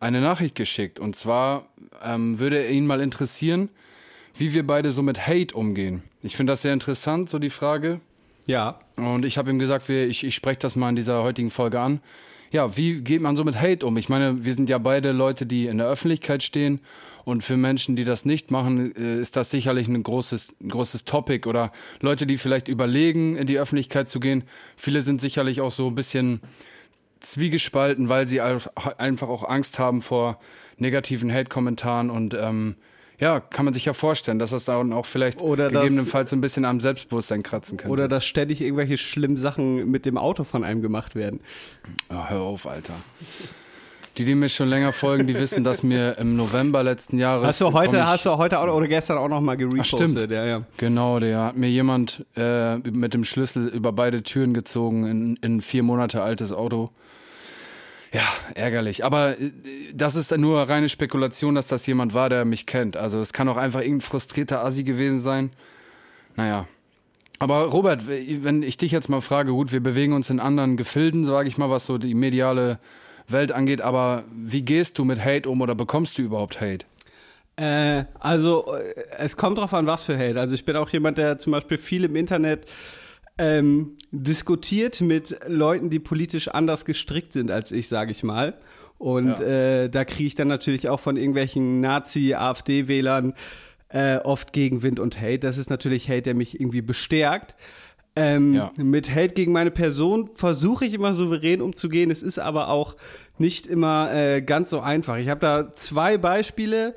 eine 0.00 0.20
Nachricht 0.20 0.54
geschickt. 0.54 0.98
Und 1.00 1.16
zwar 1.16 1.66
ähm, 2.02 2.38
würde 2.38 2.68
ihn 2.68 2.86
mal 2.86 3.00
interessieren, 3.00 3.68
wie 4.36 4.52
wir 4.52 4.66
beide 4.66 4.90
so 4.90 5.02
mit 5.02 5.26
Hate 5.26 5.54
umgehen. 5.54 6.02
Ich 6.22 6.36
finde 6.36 6.52
das 6.52 6.62
sehr 6.62 6.72
interessant, 6.72 7.28
so 7.28 7.38
die 7.38 7.50
Frage. 7.50 8.00
Ja. 8.46 8.78
Und 8.96 9.24
ich 9.24 9.38
habe 9.38 9.50
ihm 9.50 9.58
gesagt, 9.58 9.88
wir, 9.88 10.06
ich, 10.06 10.24
ich 10.24 10.34
spreche 10.34 10.58
das 10.58 10.76
mal 10.76 10.90
in 10.90 10.96
dieser 10.96 11.22
heutigen 11.22 11.50
Folge 11.50 11.80
an. 11.80 12.00
Ja, 12.54 12.76
wie 12.76 13.00
geht 13.00 13.20
man 13.20 13.34
so 13.34 13.42
mit 13.42 13.60
Hate 13.60 13.84
um? 13.84 13.96
Ich 13.96 14.08
meine, 14.08 14.44
wir 14.44 14.54
sind 14.54 14.70
ja 14.70 14.78
beide 14.78 15.10
Leute, 15.10 15.44
die 15.44 15.66
in 15.66 15.78
der 15.78 15.88
Öffentlichkeit 15.88 16.44
stehen 16.44 16.78
und 17.24 17.42
für 17.42 17.56
Menschen, 17.56 17.96
die 17.96 18.04
das 18.04 18.24
nicht 18.24 18.52
machen, 18.52 18.94
äh, 18.94 19.20
ist 19.20 19.34
das 19.34 19.50
sicherlich 19.50 19.88
ein 19.88 20.00
großes, 20.00 20.54
ein 20.62 20.68
großes 20.68 21.04
Topic 21.04 21.48
oder 21.48 21.72
Leute, 22.00 22.28
die 22.28 22.38
vielleicht 22.38 22.68
überlegen, 22.68 23.36
in 23.36 23.48
die 23.48 23.58
Öffentlichkeit 23.58 24.08
zu 24.08 24.20
gehen. 24.20 24.44
Viele 24.76 25.02
sind 25.02 25.20
sicherlich 25.20 25.60
auch 25.60 25.72
so 25.72 25.88
ein 25.88 25.96
bisschen 25.96 26.42
zwiegespalten, 27.18 28.08
weil 28.08 28.28
sie 28.28 28.40
einfach 28.40 29.28
auch 29.28 29.48
Angst 29.48 29.80
haben 29.80 30.00
vor 30.00 30.38
negativen 30.76 31.32
Hate-Kommentaren 31.34 32.08
und 32.08 32.34
ähm, 32.34 32.76
ja, 33.24 33.40
kann 33.40 33.64
man 33.64 33.72
sich 33.72 33.86
ja 33.86 33.94
vorstellen, 33.94 34.38
dass 34.38 34.50
das 34.50 34.66
dann 34.66 34.92
auch 34.92 35.06
vielleicht 35.06 35.40
Oder 35.40 35.70
das- 35.70 35.82
gegebenenfalls 35.82 36.28
so 36.28 36.36
ein 36.36 36.42
bisschen 36.42 36.66
am 36.66 36.78
Selbstbewusstsein 36.78 37.42
kratzen 37.42 37.78
könnte. 37.78 37.90
Oder 37.90 38.06
dass 38.06 38.26
ständig 38.26 38.60
irgendwelche 38.60 38.98
schlimmen 38.98 39.38
Sachen 39.38 39.90
mit 39.90 40.04
dem 40.04 40.18
Auto 40.18 40.44
von 40.44 40.62
einem 40.62 40.82
gemacht 40.82 41.14
werden. 41.14 41.40
Ah, 42.10 42.28
hör 42.28 42.42
auf, 42.42 42.66
Alter. 42.66 42.92
Die, 44.18 44.26
die 44.26 44.34
mir 44.34 44.50
schon 44.50 44.68
länger 44.68 44.92
folgen, 44.92 45.26
die 45.26 45.38
wissen, 45.38 45.64
dass 45.64 45.82
mir 45.82 46.18
im 46.18 46.36
November 46.36 46.82
letzten 46.82 47.18
Jahres. 47.18 47.46
Hast 47.48 47.60
du 47.62 47.72
heute, 47.72 48.06
hast 48.06 48.26
du 48.26 48.36
heute 48.36 48.60
auch, 48.60 48.68
oder 48.76 48.86
gestern 48.88 49.16
auch 49.16 49.28
noch 49.28 49.40
mal 49.40 49.56
gerepostet? 49.56 50.10
stimmt. 50.10 50.30
Ja, 50.30 50.44
ja. 50.44 50.62
Genau, 50.76 51.18
der 51.18 51.38
hat 51.44 51.56
mir 51.56 51.70
jemand 51.70 52.26
äh, 52.36 52.76
mit 52.76 53.14
dem 53.14 53.24
Schlüssel 53.24 53.68
über 53.68 53.90
beide 53.92 54.22
Türen 54.22 54.52
gezogen 54.52 55.06
in, 55.06 55.36
in 55.40 55.56
ein 55.56 55.60
vier 55.62 55.82
Monate 55.82 56.22
altes 56.22 56.52
Auto. 56.52 56.90
Ja, 58.14 58.22
ärgerlich. 58.54 59.04
Aber 59.04 59.38
äh, 59.38 59.50
das 59.92 60.14
ist 60.14 60.34
nur 60.38 60.62
reine 60.62 60.88
Spekulation, 60.88 61.56
dass 61.56 61.66
das 61.66 61.84
jemand 61.86 62.14
war, 62.14 62.28
der 62.28 62.44
mich 62.44 62.64
kennt. 62.64 62.96
Also 62.96 63.20
es 63.20 63.32
kann 63.32 63.48
auch 63.48 63.56
einfach 63.56 63.80
irgendein 63.80 64.02
frustrierter 64.02 64.64
Assi 64.64 64.84
gewesen 64.84 65.18
sein. 65.18 65.50
Naja. 66.36 66.66
Aber 67.40 67.64
Robert, 67.64 68.06
wenn 68.06 68.62
ich 68.62 68.76
dich 68.76 68.92
jetzt 68.92 69.08
mal 69.08 69.20
frage, 69.20 69.50
gut, 69.50 69.72
wir 69.72 69.82
bewegen 69.82 70.12
uns 70.12 70.30
in 70.30 70.38
anderen 70.38 70.76
Gefilden, 70.76 71.26
sage 71.26 71.48
ich 71.48 71.58
mal, 71.58 71.68
was 71.68 71.86
so 71.86 71.98
die 71.98 72.14
mediale 72.14 72.78
Welt 73.26 73.50
angeht, 73.50 73.80
aber 73.80 74.22
wie 74.32 74.62
gehst 74.62 74.98
du 74.98 75.04
mit 75.04 75.22
Hate 75.22 75.48
um 75.48 75.60
oder 75.60 75.74
bekommst 75.74 76.16
du 76.16 76.22
überhaupt 76.22 76.60
Hate? 76.60 76.86
Äh, 77.56 78.04
also, 78.20 78.74
äh, 78.74 78.94
es 79.18 79.36
kommt 79.36 79.58
drauf 79.58 79.74
an, 79.74 79.86
was 79.86 80.04
für 80.04 80.16
Hate. 80.16 80.38
Also, 80.38 80.54
ich 80.54 80.64
bin 80.64 80.76
auch 80.76 80.90
jemand, 80.90 81.18
der 81.18 81.38
zum 81.38 81.52
Beispiel 81.52 81.78
viel 81.78 82.04
im 82.04 82.14
Internet 82.14 82.66
ähm, 83.38 83.96
diskutiert 84.10 85.00
mit 85.00 85.36
Leuten, 85.46 85.90
die 85.90 85.98
politisch 85.98 86.48
anders 86.48 86.84
gestrickt 86.84 87.32
sind 87.32 87.50
als 87.50 87.72
ich, 87.72 87.88
sage 87.88 88.12
ich 88.12 88.22
mal. 88.22 88.54
Und 88.98 89.38
Ja. 89.40 89.44
äh, 89.84 89.90
da 89.90 90.04
kriege 90.04 90.26
ich 90.28 90.34
dann 90.34 90.48
natürlich 90.48 90.88
auch 90.88 91.00
von 91.00 91.16
irgendwelchen 91.16 91.80
Nazi-AfD-Wählern 91.80 93.34
äh, 93.88 94.16
oft 94.18 94.52
Gegenwind 94.52 94.98
und 95.00 95.20
Hate. 95.20 95.40
Das 95.40 95.58
ist 95.58 95.70
natürlich 95.70 96.08
Hate, 96.08 96.22
der 96.22 96.34
mich 96.34 96.60
irgendwie 96.60 96.82
bestärkt. 96.82 97.54
Ähm, 98.16 98.54
Ja. 98.54 98.72
Mit 98.78 99.10
Hate 99.12 99.34
gegen 99.34 99.52
meine 99.52 99.70
Person 99.72 100.30
versuche 100.34 100.84
ich 100.86 100.94
immer 100.94 101.14
souverän 101.14 101.60
umzugehen. 101.60 102.10
Es 102.10 102.22
ist 102.22 102.38
aber 102.38 102.68
auch 102.68 102.96
nicht 103.38 103.66
immer 103.66 104.12
äh, 104.14 104.42
ganz 104.42 104.70
so 104.70 104.80
einfach. 104.80 105.18
Ich 105.18 105.28
habe 105.28 105.40
da 105.40 105.72
zwei 105.72 106.18
Beispiele. 106.18 106.94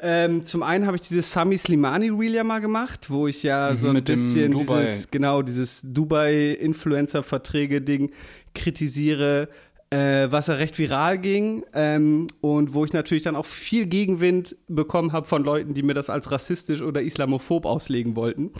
Ähm, 0.00 0.44
zum 0.44 0.62
einen 0.62 0.86
habe 0.86 0.96
ich 0.96 1.02
dieses 1.08 1.32
Sami 1.32 1.58
Slimani 1.58 2.08
Reel 2.10 2.34
ja 2.34 2.44
mal 2.44 2.60
gemacht, 2.60 3.10
wo 3.10 3.26
ich 3.26 3.42
ja 3.42 3.74
so 3.74 3.88
ein 3.88 3.90
Mhm, 3.90 3.94
mit 3.96 4.08
dem 4.08 4.20
bisschen 4.20 4.52
Dubai. 4.52 4.82
dieses, 4.84 5.10
genau, 5.10 5.42
dieses 5.42 5.80
Dubai-Influencer-Verträge-Ding 5.84 8.10
kritisiere, 8.54 9.48
äh, 9.90 10.26
was 10.30 10.48
ja 10.48 10.54
recht 10.54 10.78
viral 10.78 11.18
ging 11.18 11.64
ähm, 11.72 12.26
und 12.40 12.74
wo 12.74 12.84
ich 12.84 12.92
natürlich 12.92 13.22
dann 13.22 13.36
auch 13.36 13.46
viel 13.46 13.86
Gegenwind 13.86 14.56
bekommen 14.68 15.12
habe 15.12 15.26
von 15.26 15.42
Leuten, 15.44 15.74
die 15.74 15.82
mir 15.82 15.94
das 15.94 16.10
als 16.10 16.30
rassistisch 16.30 16.82
oder 16.82 17.00
islamophob 17.02 17.64
auslegen 17.64 18.14
wollten. 18.14 18.50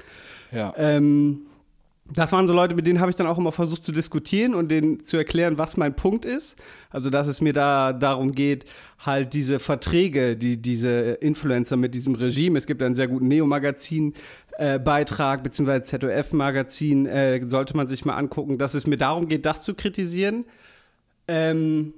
Ja. 0.53 0.73
Ähm, 0.77 1.43
das 2.11 2.33
waren 2.33 2.49
so 2.49 2.55
Leute, 2.55 2.75
mit 2.75 2.87
denen 2.87 3.01
habe 3.01 3.11
ich 3.11 3.17
dann 3.17 3.27
auch 3.27 3.37
immer 3.37 3.53
versucht 3.53 3.85
zu 3.85 3.93
diskutieren 3.93 4.55
und 4.55 4.71
denen 4.71 5.05
zu 5.05 5.19
erklären, 5.19 5.59
was 5.59 5.77
mein 5.77 5.95
Punkt 5.95 6.25
ist. 6.25 6.57
Also, 6.91 7.11
dass 7.11 7.27
es 7.27 7.43
mir 7.43 7.53
da 7.53 7.93
darum 7.93 8.33
geht, 8.33 8.65
halt 8.99 9.35
diese 9.35 9.59
Verträge, 9.59 10.35
die 10.37 10.57
diese 10.57 11.19
Influencer 11.21 11.77
mit 11.77 11.95
diesem 11.95 12.15
Regime, 12.15 12.57
es 12.59 12.65
gibt 12.67 12.83
einen 12.83 12.95
sehr 12.95 13.09
guten 13.09 13.29
Neo-Magazin-Beitrag, 13.29 15.43
beziehungsweise 15.43 15.83
ZDF-Magazin, 15.83 17.05
äh, 17.07 17.47
sollte 17.47 17.77
man 17.77 17.89
sich 17.89 18.07
mal 18.07 18.17
angucken, 18.17 18.57
dass 18.57 18.73
es 18.73 18.87
mir 18.87 18.97
darum 18.97 19.29
geht, 19.29 19.45
das 19.45 19.61
zu 19.63 19.75
kritisieren. 19.75 20.47
Ähm, 21.27 21.93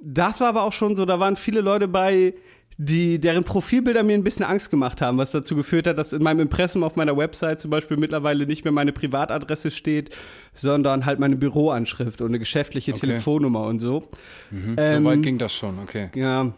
das 0.00 0.40
war 0.40 0.46
aber 0.48 0.62
auch 0.62 0.72
schon 0.72 0.94
so, 0.94 1.04
da 1.04 1.18
waren 1.18 1.34
viele 1.34 1.60
Leute 1.60 1.88
bei, 1.88 2.34
die, 2.80 3.18
deren 3.18 3.42
Profilbilder 3.42 4.04
mir 4.04 4.14
ein 4.14 4.22
bisschen 4.22 4.44
Angst 4.44 4.70
gemacht 4.70 5.02
haben, 5.02 5.18
was 5.18 5.32
dazu 5.32 5.56
geführt 5.56 5.88
hat, 5.88 5.98
dass 5.98 6.12
in 6.12 6.22
meinem 6.22 6.38
Impressum 6.38 6.84
auf 6.84 6.94
meiner 6.94 7.16
Website 7.16 7.60
zum 7.60 7.72
Beispiel 7.72 7.96
mittlerweile 7.96 8.46
nicht 8.46 8.64
mehr 8.64 8.70
meine 8.70 8.92
Privatadresse 8.92 9.72
steht, 9.72 10.14
sondern 10.54 11.04
halt 11.04 11.18
meine 11.18 11.34
Büroanschrift 11.34 12.20
und 12.20 12.28
eine 12.28 12.38
geschäftliche 12.38 12.92
Okay. 12.92 13.00
Telefonnummer 13.00 13.64
und 13.64 13.80
so. 13.80 14.04
so 14.52 14.56
ähm, 14.76 15.04
weit 15.04 15.22
ging 15.22 15.38
das 15.38 15.52
schon, 15.52 15.80
okay. 15.80 16.10
Ja. 16.14 16.52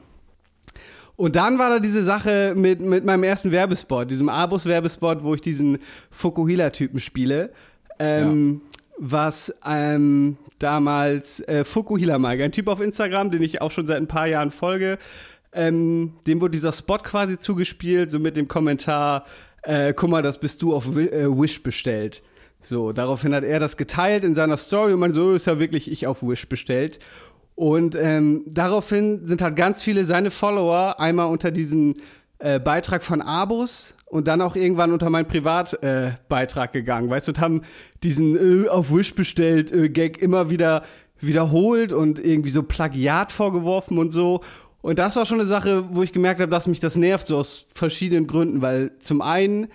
Und 1.17 1.37
dann 1.37 1.59
war 1.59 1.71
da 1.71 1.81
diese 1.81 2.03
Sache 2.03 2.55
mit, 2.55 2.81
mit 2.81 3.05
meinem 3.05 3.25
ersten 3.25 3.51
Werbespot, 3.51 4.11
diesem 4.11 4.29
Abus-Werbespot, 4.29 5.23
wo 5.23 5.35
ich 5.35 5.41
diesen 5.41 5.79
Fukuhila-Typen 6.11 7.01
spiele. 7.01 7.51
Ähm, 7.99 8.61
Was 8.99 9.55
ähm, 9.67 10.37
damals 10.59 11.41
äh, 11.41 11.65
Fukuhila 11.65 12.19
Mike, 12.19 12.45
ein 12.45 12.53
Typ 12.53 12.69
auf 12.69 12.81
Instagram, 12.83 13.31
den 13.31 13.43
ich 13.43 13.63
auch 13.63 13.71
schon 13.71 13.87
seit 13.87 13.97
ein 13.97 14.07
paar 14.07 14.27
Jahren 14.27 14.51
folge, 14.51 14.99
ähm, 15.53 16.15
dem 16.27 16.41
wurde 16.41 16.53
dieser 16.53 16.73
Spot 16.73 16.99
quasi 16.99 17.39
zugespielt, 17.39 18.11
so 18.11 18.19
mit 18.19 18.37
dem 18.37 18.49
Kommentar, 18.49 19.25
äh, 19.63 19.93
guck 19.95 20.11
mal, 20.11 20.23
das 20.23 20.39
bist 20.39 20.63
du 20.63 20.75
auf 20.75 20.97
äh, 20.97 21.27
Wish 21.29 21.63
bestellt. 21.63 22.23
So, 22.63 22.93
daraufhin 22.93 23.35
hat 23.35 23.45
er 23.45 23.59
das 23.59 23.77
geteilt 23.77 24.23
in 24.23 24.35
seiner 24.35 24.59
Story 24.59 24.93
und 24.93 25.01
man 25.01 25.15
so 25.15 25.33
ist 25.33 25.47
ja 25.47 25.59
wirklich 25.59 25.91
ich 25.91 26.07
auf 26.07 26.23
Wish 26.23 26.49
bestellt. 26.49 26.99
Und 27.55 27.95
ähm, 27.95 28.45
daraufhin 28.47 29.27
sind 29.27 29.43
halt 29.43 29.57
ganz 29.57 29.83
viele 29.83 30.05
seine 30.05 30.31
Follower 30.31 30.99
einmal 30.99 31.27
unter 31.27 31.51
diesen 31.51 31.95
äh, 32.39 32.59
Beitrag 32.59 33.03
von 33.03 33.21
Abos 33.21 33.95
und 34.07 34.29
dann 34.29 34.41
auch 34.41 34.57
irgendwann 34.57 34.93
unter 34.93 35.11
meinen 35.11 35.27
Privatbeitrag 35.27 36.75
äh, 36.75 36.79
gegangen, 36.79 37.11
weißt 37.11 37.29
du, 37.29 37.33
und 37.33 37.41
haben 37.41 37.63
diesen 38.03 38.65
äh, 38.65 38.69
auf 38.69 38.95
Wish 38.95 39.15
bestellt 39.15 39.73
äh, 39.73 39.89
Gag 39.89 40.21
immer 40.23 40.51
wieder 40.51 40.83
wiederholt 41.21 41.93
und 41.93 42.19
irgendwie 42.19 42.51
so 42.51 42.63
Plagiat 42.63 43.31
vorgeworfen 43.31 43.99
und 43.99 44.11
so. 44.11 44.41
Und 44.83 44.99
das 44.99 45.17
war 45.17 45.27
schon 45.27 45.41
eine 45.41 45.49
Sache, 45.49 45.85
wo 45.91 46.03
ich 46.03 46.13
gemerkt 46.13 46.41
habe, 46.41 46.51
dass 46.51 46.67
mich 46.67 46.81
das 46.81 46.97
nervt, 46.97 47.27
so 47.27 47.37
aus 47.39 47.67
verschiedenen 47.75 48.27
Gründen, 48.27 48.63
weil 48.63 48.93
zum 48.99 49.21
einen 49.21 49.69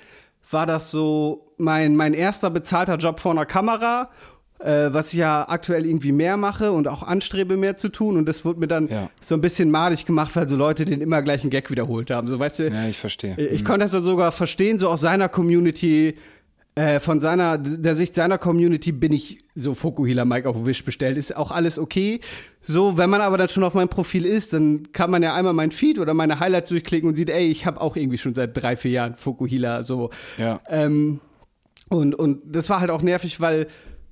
war 0.50 0.66
das 0.66 0.92
so 0.92 1.54
mein, 1.58 1.96
mein 1.96 2.14
erster 2.14 2.50
bezahlter 2.50 2.98
Job 2.98 3.20
vor 3.20 3.32
einer 3.32 3.46
Kamera, 3.46 4.10
äh, 4.60 4.90
was 4.92 5.14
ich 5.14 5.20
ja 5.20 5.48
aktuell 5.48 5.86
irgendwie 5.86 6.12
mehr 6.12 6.38
mache 6.38 6.72
und 6.72 6.88
auch 6.88 7.04
anstrebe, 7.04 7.56
mehr 7.58 7.78
zu 7.78 7.90
tun. 7.90 8.18
Und 8.18 8.28
das 8.28 8.46
wurde 8.46 8.60
mir 8.60 8.68
dann 8.68 8.88
Ja. 8.88 9.10
so 9.22 9.36
ein 9.36 9.42
bisschen 9.42 9.70
madig 9.70 10.06
gemacht, 10.06 10.36
weil 10.36 10.48
so 10.48 10.56
Leute 10.56 10.86
den 10.86 11.02
immer 11.02 11.22
gleichen 11.22 11.50
Gag 11.50 11.70
wiederholt 11.70 12.10
haben. 12.10 12.28
So, 12.28 12.40
weißt 12.40 12.60
du, 12.60 12.70
Ja, 12.70 12.88
ich 12.88 12.98
verstehe. 12.98 13.36
ich 13.38 13.64
konnte 13.66 13.82
das 13.86 13.92
dann 13.92 14.04
sogar 14.04 14.32
verstehen, 14.32 14.80
so 14.80 14.90
aus 14.90 15.02
seiner 15.02 15.30
Community, 15.30 16.16
äh, 16.76 17.00
von 17.00 17.22
seiner, 17.22 17.58
der 17.58 17.96
Sicht 17.96 18.14
seiner 18.16 18.38
Community 18.38 18.92
bin 18.92 19.14
ich 19.14 19.40
so 19.56 19.74
Fokuhila 19.74 20.26
Mike 20.26 20.48
auf 20.50 20.66
Wish 20.66 20.84
bestellt. 20.84 21.18
Ist 21.18 21.36
auch 21.36 21.52
alles 21.52 21.80
okay. 21.80 22.20
So, 22.62 22.98
wenn 22.98 23.10
man 23.10 23.22
aber 23.22 23.38
dann 23.38 23.48
schon 23.48 23.64
auf 23.64 23.76
meinem 23.76 23.88
Profil 23.88 24.26
ist, 24.26 24.52
dann 24.52 24.92
kann 24.92 25.10
man 25.10 25.24
ja 25.24 25.34
einmal 25.34 25.54
mein 25.54 25.72
Feed 25.72 26.00
oder 26.00 26.14
meine 26.14 26.42
Highlights 26.42 26.70
durchklicken 26.70 27.08
und 27.08 27.16
sieht, 27.16 27.30
ey, 27.30 27.50
ich 27.50 27.66
habe 27.66 27.80
auch 27.80 27.96
irgendwie 27.96 28.18
schon 28.18 28.36
seit 28.36 28.58
drei, 28.62 28.76
vier 28.76 28.92
Jahren 28.92 29.16
Fokuhila 29.16 29.84
so. 29.84 30.10
Ja. 30.38 30.60
Ähm, 30.68 31.22
und, 31.88 32.14
und 32.14 32.44
das 32.46 32.70
war 32.70 32.82
halt 32.82 32.92
auch 32.92 33.02
nervig, 33.02 33.40
weil, 33.40 33.68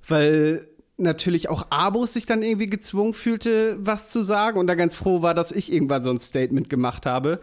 weil 0.08 0.65
natürlich 0.95 1.49
auch 1.49 1.67
Abos 1.69 2.13
sich 2.13 2.26
dann 2.26 2.43
irgendwie 2.43 2.67
gezwungen 2.67 3.13
fühlte, 3.13 3.78
was 3.82 4.10
zu 4.10 4.23
sagen 4.23 4.58
und 4.58 4.67
da 4.67 4.76
ganz 4.76 4.95
froh 4.95 5.21
war, 5.21 5.34
dass 5.34 5.52
ich 5.52 5.73
irgendwann 5.73 6.04
so 6.04 6.12
ein 6.12 6.19
Statement 6.19 6.69
gemacht 6.69 7.06
habe. 7.06 7.41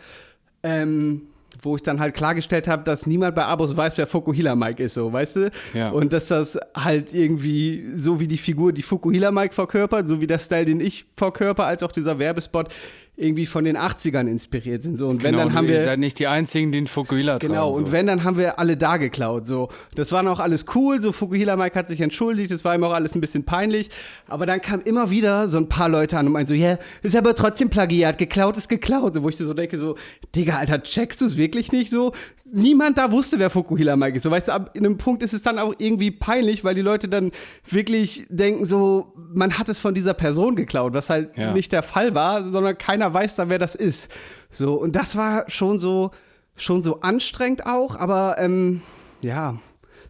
Ähm, 0.63 1.27
wo 1.63 1.77
ich 1.77 1.83
dann 1.83 2.01
halt 2.01 2.15
klargestellt 2.15 2.69
habe, 2.69 2.85
dass 2.85 3.07
niemand 3.07 3.35
bei 3.35 3.45
Abos 3.45 3.77
weiß, 3.77 3.99
wer 3.99 4.07
Fukuhila 4.07 4.55
Mike 4.55 4.83
ist, 4.83 4.95
so, 4.95 5.13
weißt 5.13 5.37
du? 5.37 5.51
Ja. 5.75 5.91
Und 5.91 6.13
dass 6.13 6.29
das 6.29 6.59
halt 6.75 7.13
irgendwie 7.13 7.85
so 7.97 8.21
wie 8.21 8.29
die 8.29 8.37
Figur, 8.37 8.73
die 8.73 8.83
Fukuhila 8.83 9.31
Mike 9.31 9.55
verkörpert, 9.55 10.07
so 10.07 10.21
wie 10.21 10.27
der 10.27 10.39
Style, 10.39 10.65
den 10.65 10.81
ich 10.81 11.07
verkörper, 11.17 11.65
als 11.67 11.83
auch 11.83 11.93
dieser 11.93 12.19
Werbespot 12.19 12.69
irgendwie 13.17 13.45
von 13.45 13.65
den 13.65 13.77
80ern 13.77 14.27
inspiriert 14.29 14.83
sind. 14.83 14.97
So. 14.97 15.09
Und 15.09 15.23
wenn 15.23 15.33
genau, 15.33 15.45
dann 15.45 15.55
haben 15.55 15.67
ihr 15.67 15.73
wir. 15.75 15.81
seid 15.81 15.99
nicht 15.99 16.19
die 16.19 16.27
einzigen, 16.27 16.73
die 16.73 16.79
einen 16.79 16.87
Fukuhila 16.87 17.39
tragen. 17.39 17.53
Genau, 17.53 17.69
und 17.71 17.87
so. 17.87 17.93
wenn, 17.93 18.07
dann 18.07 18.25
haben 18.25 18.39
wir 18.39 18.59
alle 18.59 18.77
da 18.79 18.97
geklaut. 18.97 19.47
So. 19.47 19.69
Das 19.95 20.11
war 20.13 20.23
noch 20.23 20.41
alles 20.41 20.65
cool, 20.75 21.03
so 21.03 21.13
Fukuhila 21.13 21.57
Mike 21.57 21.79
hat 21.79 21.87
sich 21.87 22.01
entschuldigt, 22.01 22.51
das 22.51 22.65
war 22.65 22.75
ihm 22.75 22.83
auch 22.85 22.93
alles 22.95 23.15
ein 23.15 23.21
bisschen 23.21 23.45
peinlich. 23.45 23.91
Aber 24.27 24.47
dann 24.47 24.61
kam 24.63 24.81
immer 24.81 25.11
wieder 25.11 25.49
so 25.49 25.59
ein 25.59 25.69
paar 25.69 25.91
Leute 25.91 26.17
an 26.17 26.27
und 26.27 26.33
meinten 26.33 26.49
so, 26.49 26.55
ja, 26.55 26.79
ist 27.03 27.15
aber 27.15 27.35
trotzdem 27.35 27.69
Plagiat, 27.69 28.17
geklaut 28.17 28.57
ist 28.57 28.69
geklaut. 28.69 29.13
So, 29.13 29.23
wo 29.23 29.29
ich 29.29 29.37
so 29.37 29.53
denke, 29.53 29.77
so, 29.77 29.97
Digga, 30.35 30.57
Alter, 30.57 30.83
checkst 30.83 31.21
du 31.21 31.27
es 31.27 31.37
wirklich 31.37 31.73
nicht 31.73 31.91
so? 31.91 32.13
Niemand 32.53 32.99
da 32.99 33.13
wusste, 33.13 33.39
wer 33.39 33.49
Fukuhila 33.51 33.95
Mike 33.97 34.17
ist. 34.17 34.23
So, 34.25 34.31
weißt 34.31 34.49
du, 34.49 34.53
ab 34.53 34.71
in 34.75 34.85
einem 34.85 34.97
Punkt 34.99 35.23
ist 35.23 35.33
es 35.35 35.43
dann 35.43 35.59
auch 35.59 35.73
irgendwie 35.79 36.11
peinlich, 36.11 36.65
weil 36.65 36.75
die 36.75 36.81
Leute 36.83 37.09
dann 37.09 37.31
wirklich 37.69 38.25
denken, 38.29 38.65
so, 38.65 39.13
man 39.35 39.57
hat 39.59 39.69
es 39.69 39.79
von 39.79 39.95
dieser 39.95 40.15
Person 40.15 40.57
geklaut, 40.57 40.95
was 40.95 41.11
halt 41.11 41.37
Ja. 41.37 41.53
nicht 41.53 41.71
der 41.71 41.83
Fall 41.85 42.15
war, 42.15 42.43
sondern 42.51 42.77
keiner 42.77 43.10
weiß 43.13 43.37
da, 43.37 43.49
wer 43.49 43.59
das 43.59 43.75
ist. 43.75 44.11
So, 44.51 44.75
und 44.75 44.97
das 44.97 45.17
war 45.17 45.45
schon 45.49 45.79
so, 45.79 46.11
schon 46.57 46.83
so 46.83 47.01
anstrengend 47.01 47.67
auch, 47.67 47.97
aber 47.97 48.37
ähm, 48.39 48.83
ja, 49.21 49.59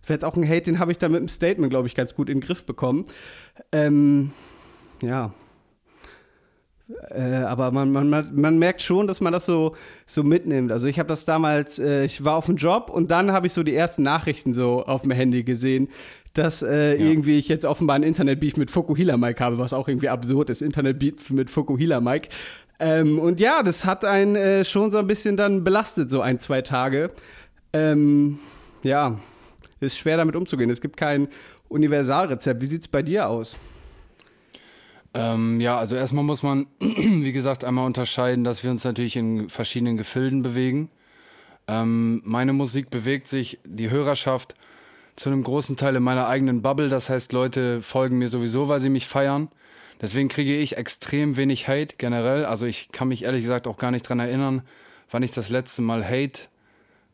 das 0.01 0.09
wäre 0.09 0.17
jetzt 0.17 0.25
auch 0.25 0.37
ein 0.37 0.49
Hate, 0.49 0.63
den 0.63 0.79
habe 0.79 0.93
ich 0.93 0.99
da 0.99 1.09
mit 1.09 1.21
dem 1.21 1.29
Statement, 1.29 1.71
glaube 1.71 1.87
ich, 1.87 1.95
ganz 1.95 2.15
gut 2.15 2.29
in 2.29 2.39
den 2.39 2.47
Griff 2.47 2.65
bekommen. 2.65 3.05
Ähm, 3.73 4.33
ja. 5.03 5.33
Äh, 7.11 7.45
aber 7.45 7.71
man, 7.71 7.93
man, 7.93 8.11
man, 8.11 8.35
man 8.35 8.59
merkt 8.59 8.83
schon, 8.83 9.07
dass 9.07 9.21
man 9.21 9.33
das 9.33 9.47
so, 9.47 9.77
so 10.07 10.25
mitnimmt. 10.25 10.73
Also 10.73 10.87
ich 10.87 10.99
habe 10.99 11.09
das 11.09 11.25
damals, 11.25 11.79
äh, 11.79 12.05
ich 12.05 12.25
war 12.25 12.35
auf 12.35 12.47
dem 12.47 12.57
Job 12.57 12.91
und 12.91 13.11
dann 13.11 13.31
habe 13.33 13.47
ich 13.47 13.53
so 13.53 13.63
die 13.63 13.75
ersten 13.75 14.03
Nachrichten 14.03 14.55
so 14.55 14.85
auf 14.85 15.03
dem 15.03 15.13
Handy 15.13 15.45
gesehen, 15.45 15.89
dass 16.35 16.63
äh, 16.63 16.97
ja. 16.97 17.11
irgendwie 17.11 17.39
ich 17.39 17.49
jetzt 17.49 17.65
offenbar 17.65 17.97
ein 17.97 18.03
Internetbeef 18.03 18.57
mit 18.57 18.71
Fukuhila 18.71 19.17
Mike 19.17 19.43
habe, 19.43 19.59
was 19.59 19.73
auch 19.73 19.89
irgendwie 19.89 20.09
absurd 20.09 20.51
ist. 20.51 20.63
Internetbeef 20.63 21.31
mit 21.31 21.51
Fukuhila 21.51 22.01
Mike. 22.01 22.29
Ähm, 22.81 23.19
und 23.19 23.41
ja, 23.41 23.63
das 23.63 23.85
hat 23.85 24.07
einen 24.07 24.37
äh, 24.37 24.65
schon 24.65 24.91
so 24.91 24.99
ein 24.99 25.07
bisschen 25.07 25.37
dann 25.37 25.63
belastet, 25.63 26.09
so 26.09 26.23
ein, 26.23 26.39
zwei 26.39 26.63
Tage. 26.63 27.13
Ähm, 27.75 28.39
ja, 28.83 29.21
ist 29.81 29.99
schwer 29.99 30.17
damit 30.17 30.35
umzugehen. 30.35 30.71
Es 30.71 30.81
gibt 30.81 30.97
kein 30.97 31.29
Universalrezept. 31.69 32.63
Wie 32.63 32.67
sieht 32.67 32.83
es 32.83 32.89
bei 32.89 33.03
dir 33.03 33.29
aus? 33.29 33.59
Ähm, 35.13 35.61
ja, 35.61 35.77
also 35.79 35.95
erstmal 35.95 36.25
muss 36.25 36.43
man, 36.43 36.69
wie 36.81 37.33
gesagt, 37.33 37.65
einmal 37.65 37.85
unterscheiden, 37.85 38.45
dass 38.45 38.65
wir 38.65 38.71
uns 38.71 38.85
natürlich 38.85 39.17
in 39.17 39.51
verschiedenen 39.51 39.99
Gefilden 39.99 40.41
bewegen. 40.41 40.89
Ähm, 41.69 42.23
meine 42.25 42.55
Musik 42.55 42.89
bewegt 42.89 43.29
sich, 43.29 43.59
die 43.65 43.91
Hörerschaft 43.91 44.55
zu 45.17 45.29
einem 45.29 45.43
großen 45.43 45.77
Teil 45.77 45.97
in 45.97 46.03
meiner 46.03 46.29
eigenen 46.29 46.63
Bubble. 46.63 46.89
Das 46.89 47.11
heißt, 47.11 47.33
Leute 47.33 47.83
folgen 47.83 48.17
mir 48.17 48.31
sowieso, 48.31 48.69
weil 48.69 48.81
sie 48.81 48.89
mich 48.89 49.07
feiern. 49.07 49.51
Deswegen 50.01 50.29
kriege 50.29 50.57
ich 50.57 50.77
extrem 50.77 51.37
wenig 51.37 51.69
Hate 51.69 51.97
generell. 51.99 52.45
Also 52.45 52.67
ich 52.67 52.91
kann 52.91 53.09
mich 53.09 53.25
ehrlich 53.25 53.43
gesagt 53.43 53.67
auch 53.67 53.77
gar 53.77 53.91
nicht 53.91 54.09
dran 54.09 54.21
erinnern, 54.21 54.63
wann 55.11 55.23
ich 55.23 55.33
das 55.33 55.51
letzte 55.51 55.83
Mal 55.83 56.05
Hate 56.05 56.49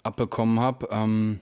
abbekommen 0.02 0.60
habe. 0.60 0.88
Ähm, 0.90 1.40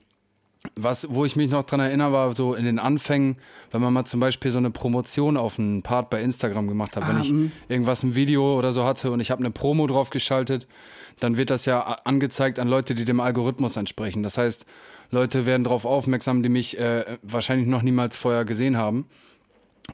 was, 0.76 1.06
wo 1.10 1.26
ich 1.26 1.36
mich 1.36 1.50
noch 1.50 1.64
dran 1.64 1.80
erinnere, 1.80 2.12
war 2.12 2.34
so 2.34 2.54
in 2.54 2.64
den 2.64 2.78
Anfängen, 2.78 3.36
wenn 3.70 3.82
man 3.82 3.92
mal 3.92 4.06
zum 4.06 4.20
Beispiel 4.20 4.50
so 4.50 4.58
eine 4.58 4.70
Promotion 4.70 5.36
auf 5.36 5.58
einen 5.58 5.82
Part 5.82 6.08
bei 6.08 6.22
Instagram 6.22 6.68
gemacht 6.68 6.96
hat, 6.96 7.04
ah, 7.04 7.08
wenn 7.08 7.20
ich 7.20 7.30
mh. 7.30 7.50
irgendwas 7.68 8.02
im 8.02 8.14
Video 8.14 8.58
oder 8.58 8.72
so 8.72 8.84
hatte 8.84 9.10
und 9.10 9.20
ich 9.20 9.30
habe 9.30 9.40
eine 9.40 9.50
Promo 9.50 9.86
drauf 9.86 10.08
geschaltet, 10.08 10.66
dann 11.20 11.36
wird 11.36 11.50
das 11.50 11.66
ja 11.66 11.80
angezeigt 12.04 12.58
an 12.58 12.68
Leute, 12.68 12.94
die 12.94 13.04
dem 13.04 13.20
Algorithmus 13.20 13.76
entsprechen. 13.76 14.22
Das 14.22 14.38
heißt, 14.38 14.64
Leute 15.10 15.44
werden 15.44 15.64
darauf 15.64 15.84
aufmerksam, 15.84 16.42
die 16.42 16.48
mich 16.48 16.78
äh, 16.78 17.18
wahrscheinlich 17.22 17.68
noch 17.68 17.82
niemals 17.82 18.16
vorher 18.16 18.46
gesehen 18.46 18.78
haben. 18.78 19.06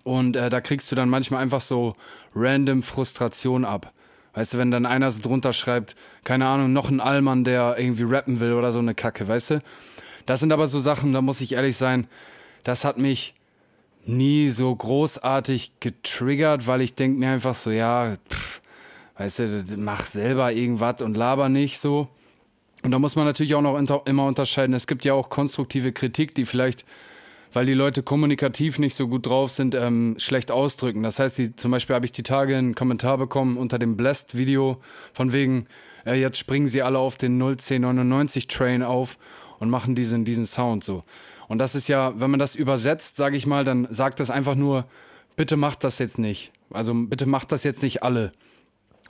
Und 0.05 0.37
äh, 0.37 0.51
da 0.51 0.61
kriegst 0.61 0.91
du 0.91 0.97
dann 0.97 1.09
manchmal 1.09 1.43
einfach 1.43 1.61
so 1.61 1.95
random 2.35 2.83
Frustration 2.83 3.65
ab. 3.65 3.93
Weißt 4.35 4.55
du, 4.55 4.59
wenn 4.59 4.71
dann 4.71 4.87
einer 4.87 5.11
so 5.11 5.21
drunter 5.23 5.53
schreibt, 5.53 5.97
keine 6.25 6.47
Ahnung, 6.47 6.73
noch 6.73 6.89
ein 6.89 7.01
Allmann, 7.01 7.45
der 7.45 7.77
irgendwie 7.79 8.05
rappen 8.05 8.39
will 8.41 8.53
oder 8.53 8.71
so 8.71 8.79
eine 8.79 8.95
Kacke, 8.95 9.27
weißt 9.27 9.51
du? 9.51 9.63
Das 10.27 10.41
sind 10.41 10.53
aber 10.53 10.69
so 10.69 10.79
Sachen, 10.79 11.13
da 11.13 11.21
muss 11.21 11.41
ich 11.41 11.53
ehrlich 11.53 11.77
sein, 11.77 12.07
das 12.63 12.85
hat 12.85 12.99
mich 12.99 13.35
nie 14.07 14.51
so 14.51 14.75
großartig 14.75 15.81
getriggert, 15.81 16.67
weil 16.67 16.81
ich 16.81 16.95
denke 16.95 17.19
mir 17.19 17.31
einfach 17.31 17.55
so, 17.55 17.71
ja, 17.71 18.15
pff, 18.29 18.61
weißt 19.17 19.39
du, 19.41 19.77
mach 19.77 20.03
selber 20.03 20.53
irgendwas 20.53 21.03
und 21.03 21.17
laber 21.17 21.49
nicht 21.49 21.79
so. 21.79 22.09
Und 22.83 22.93
da 22.93 22.99
muss 22.99 23.17
man 23.17 23.27
natürlich 23.27 23.55
auch 23.55 23.63
noch 23.63 24.07
immer 24.07 24.27
unterscheiden. 24.27 24.75
Es 24.75 24.87
gibt 24.87 25.05
ja 25.05 25.13
auch 25.13 25.29
konstruktive 25.29 25.93
Kritik, 25.93 26.35
die 26.35 26.47
vielleicht, 26.47 26.87
weil 27.53 27.67
die 27.67 27.75
Leute 27.75 28.03
kommunikativ 28.03 28.79
nicht 28.79 28.95
so 28.95 29.09
gut 29.09 29.27
drauf 29.27 29.51
sind, 29.51 29.75
ähm, 29.75 30.15
schlecht 30.19 30.51
ausdrücken. 30.51 31.03
Das 31.03 31.19
heißt, 31.19 31.39
die, 31.39 31.57
zum 31.57 31.71
Beispiel 31.71 31.97
habe 31.97 32.07
ich 32.07 32.13
die 32.13 32.23
Tage 32.23 32.57
einen 32.57 32.75
Kommentar 32.75 33.19
bekommen 33.19 33.57
unter 33.57 33.79
dem 33.79 33.97
Blessed-Video 33.97 34.81
von 35.13 35.33
wegen, 35.33 35.67
äh, 36.07 36.21
jetzt 36.21 36.39
springen 36.39 36.69
sie 36.69 36.83
alle 36.83 36.99
auf 36.99 37.19
den 37.19 37.41
01099-Train 37.41 38.83
auf 38.83 39.19
und 39.59 39.71
machen 39.71 39.95
diesen, 39.95 40.25
diesen 40.25 40.47
Sound 40.47 40.85
so. 40.85 41.05
Und 41.49 41.59
das 41.59 41.75
ist 41.75 41.89
ja, 41.89 42.19
wenn 42.21 42.31
man 42.31 42.41
das 42.41 42.55
übersetzt, 42.55 43.17
sage 43.17 43.37
ich 43.37 43.47
mal, 43.47 43.65
dann 43.65 43.89
sagt 43.91 44.21
das 44.21 44.31
einfach 44.31 44.55
nur, 44.55 44.87
bitte 45.37 45.57
macht 45.57 45.85
das 45.85 45.99
jetzt 45.99 46.19
nicht. 46.19 46.53
Also 46.71 46.95
bitte 46.95 47.27
macht 47.27 47.51
das 47.51 47.65
jetzt 47.65 47.83
nicht 47.83 48.03
alle. 48.03 48.33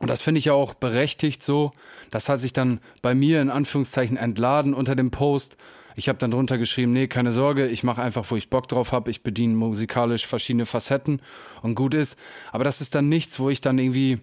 Und 0.01 0.09
das 0.09 0.23
finde 0.23 0.39
ich 0.39 0.47
ja 0.47 0.55
auch 0.55 0.73
berechtigt 0.73 1.43
so. 1.43 1.73
Das 2.11 2.31
hat 2.31 2.41
sich 2.41 2.55
dann 2.55 2.81
bei 3.03 3.15
mir 3.15 3.43
in 3.43 3.51
Anführungszeichen 3.51 4.17
entladen 4.17 4.73
unter 4.73 4.97
dem 4.97 5.11
Post. 5.11 5.59
Ich 5.97 6.09
habe 6.09 6.19
dann 6.19 6.31
drunter 6.31 6.59
geschrieben, 6.59 6.93
nee, 6.93 7.09
keine 7.09 7.33
Sorge, 7.33 7.67
ich 7.67 7.83
mache 7.83 8.03
einfach, 8.03 8.25
wo 8.31 8.37
ich 8.37 8.51
Bock 8.51 8.69
drauf 8.69 8.93
habe. 8.93 9.11
Ich 9.11 9.23
bediene 9.23 9.55
musikalisch 9.55 10.27
verschiedene 10.27 10.67
Facetten 10.67 11.21
und 11.63 11.75
gut 11.75 11.95
ist. 11.95 12.19
Aber 12.53 12.65
das 12.65 12.81
ist 12.81 12.95
dann 12.95 13.09
nichts, 13.09 13.41
wo 13.41 13.51
ich 13.51 13.61
dann 13.61 13.79
irgendwie 13.79 14.19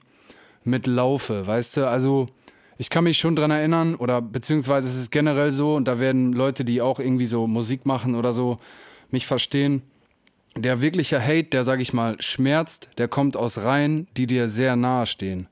mitlaufe, 0.63 1.45
weißt 1.47 1.77
du? 1.77 1.88
Also 1.88 2.27
ich 2.77 2.89
kann 2.89 3.03
mich 3.03 3.17
schon 3.17 3.36
dran 3.36 3.51
erinnern, 3.51 3.95
oder 3.95 4.21
beziehungsweise 4.21 4.88
es 4.88 4.95
ist 4.95 5.12
generell 5.12 5.51
so, 5.51 5.75
und 5.75 5.88
da 5.88 5.99
werden 5.99 6.34
Leute, 6.34 6.63
die 6.63 6.82
auch 6.82 6.99
irgendwie 6.99 7.25
so 7.25 7.47
Musik 7.47 7.86
machen 7.86 8.15
oder 8.15 8.34
so, 8.34 8.60
mich 9.10 9.25
verstehen. 9.25 9.82
Der 10.56 10.82
wirkliche 10.82 11.21
Hate, 11.21 11.45
der, 11.45 11.63
sag 11.63 11.80
ich 11.80 11.93
mal, 11.93 12.15
schmerzt, 12.19 12.89
der 12.97 13.08
kommt 13.08 13.38
aus 13.38 13.60
Reihen, 13.60 14.08
die 14.17 14.27
dir 14.27 14.49
sehr 14.49 14.75
nahe 14.75 15.06
stehen. 15.06 15.47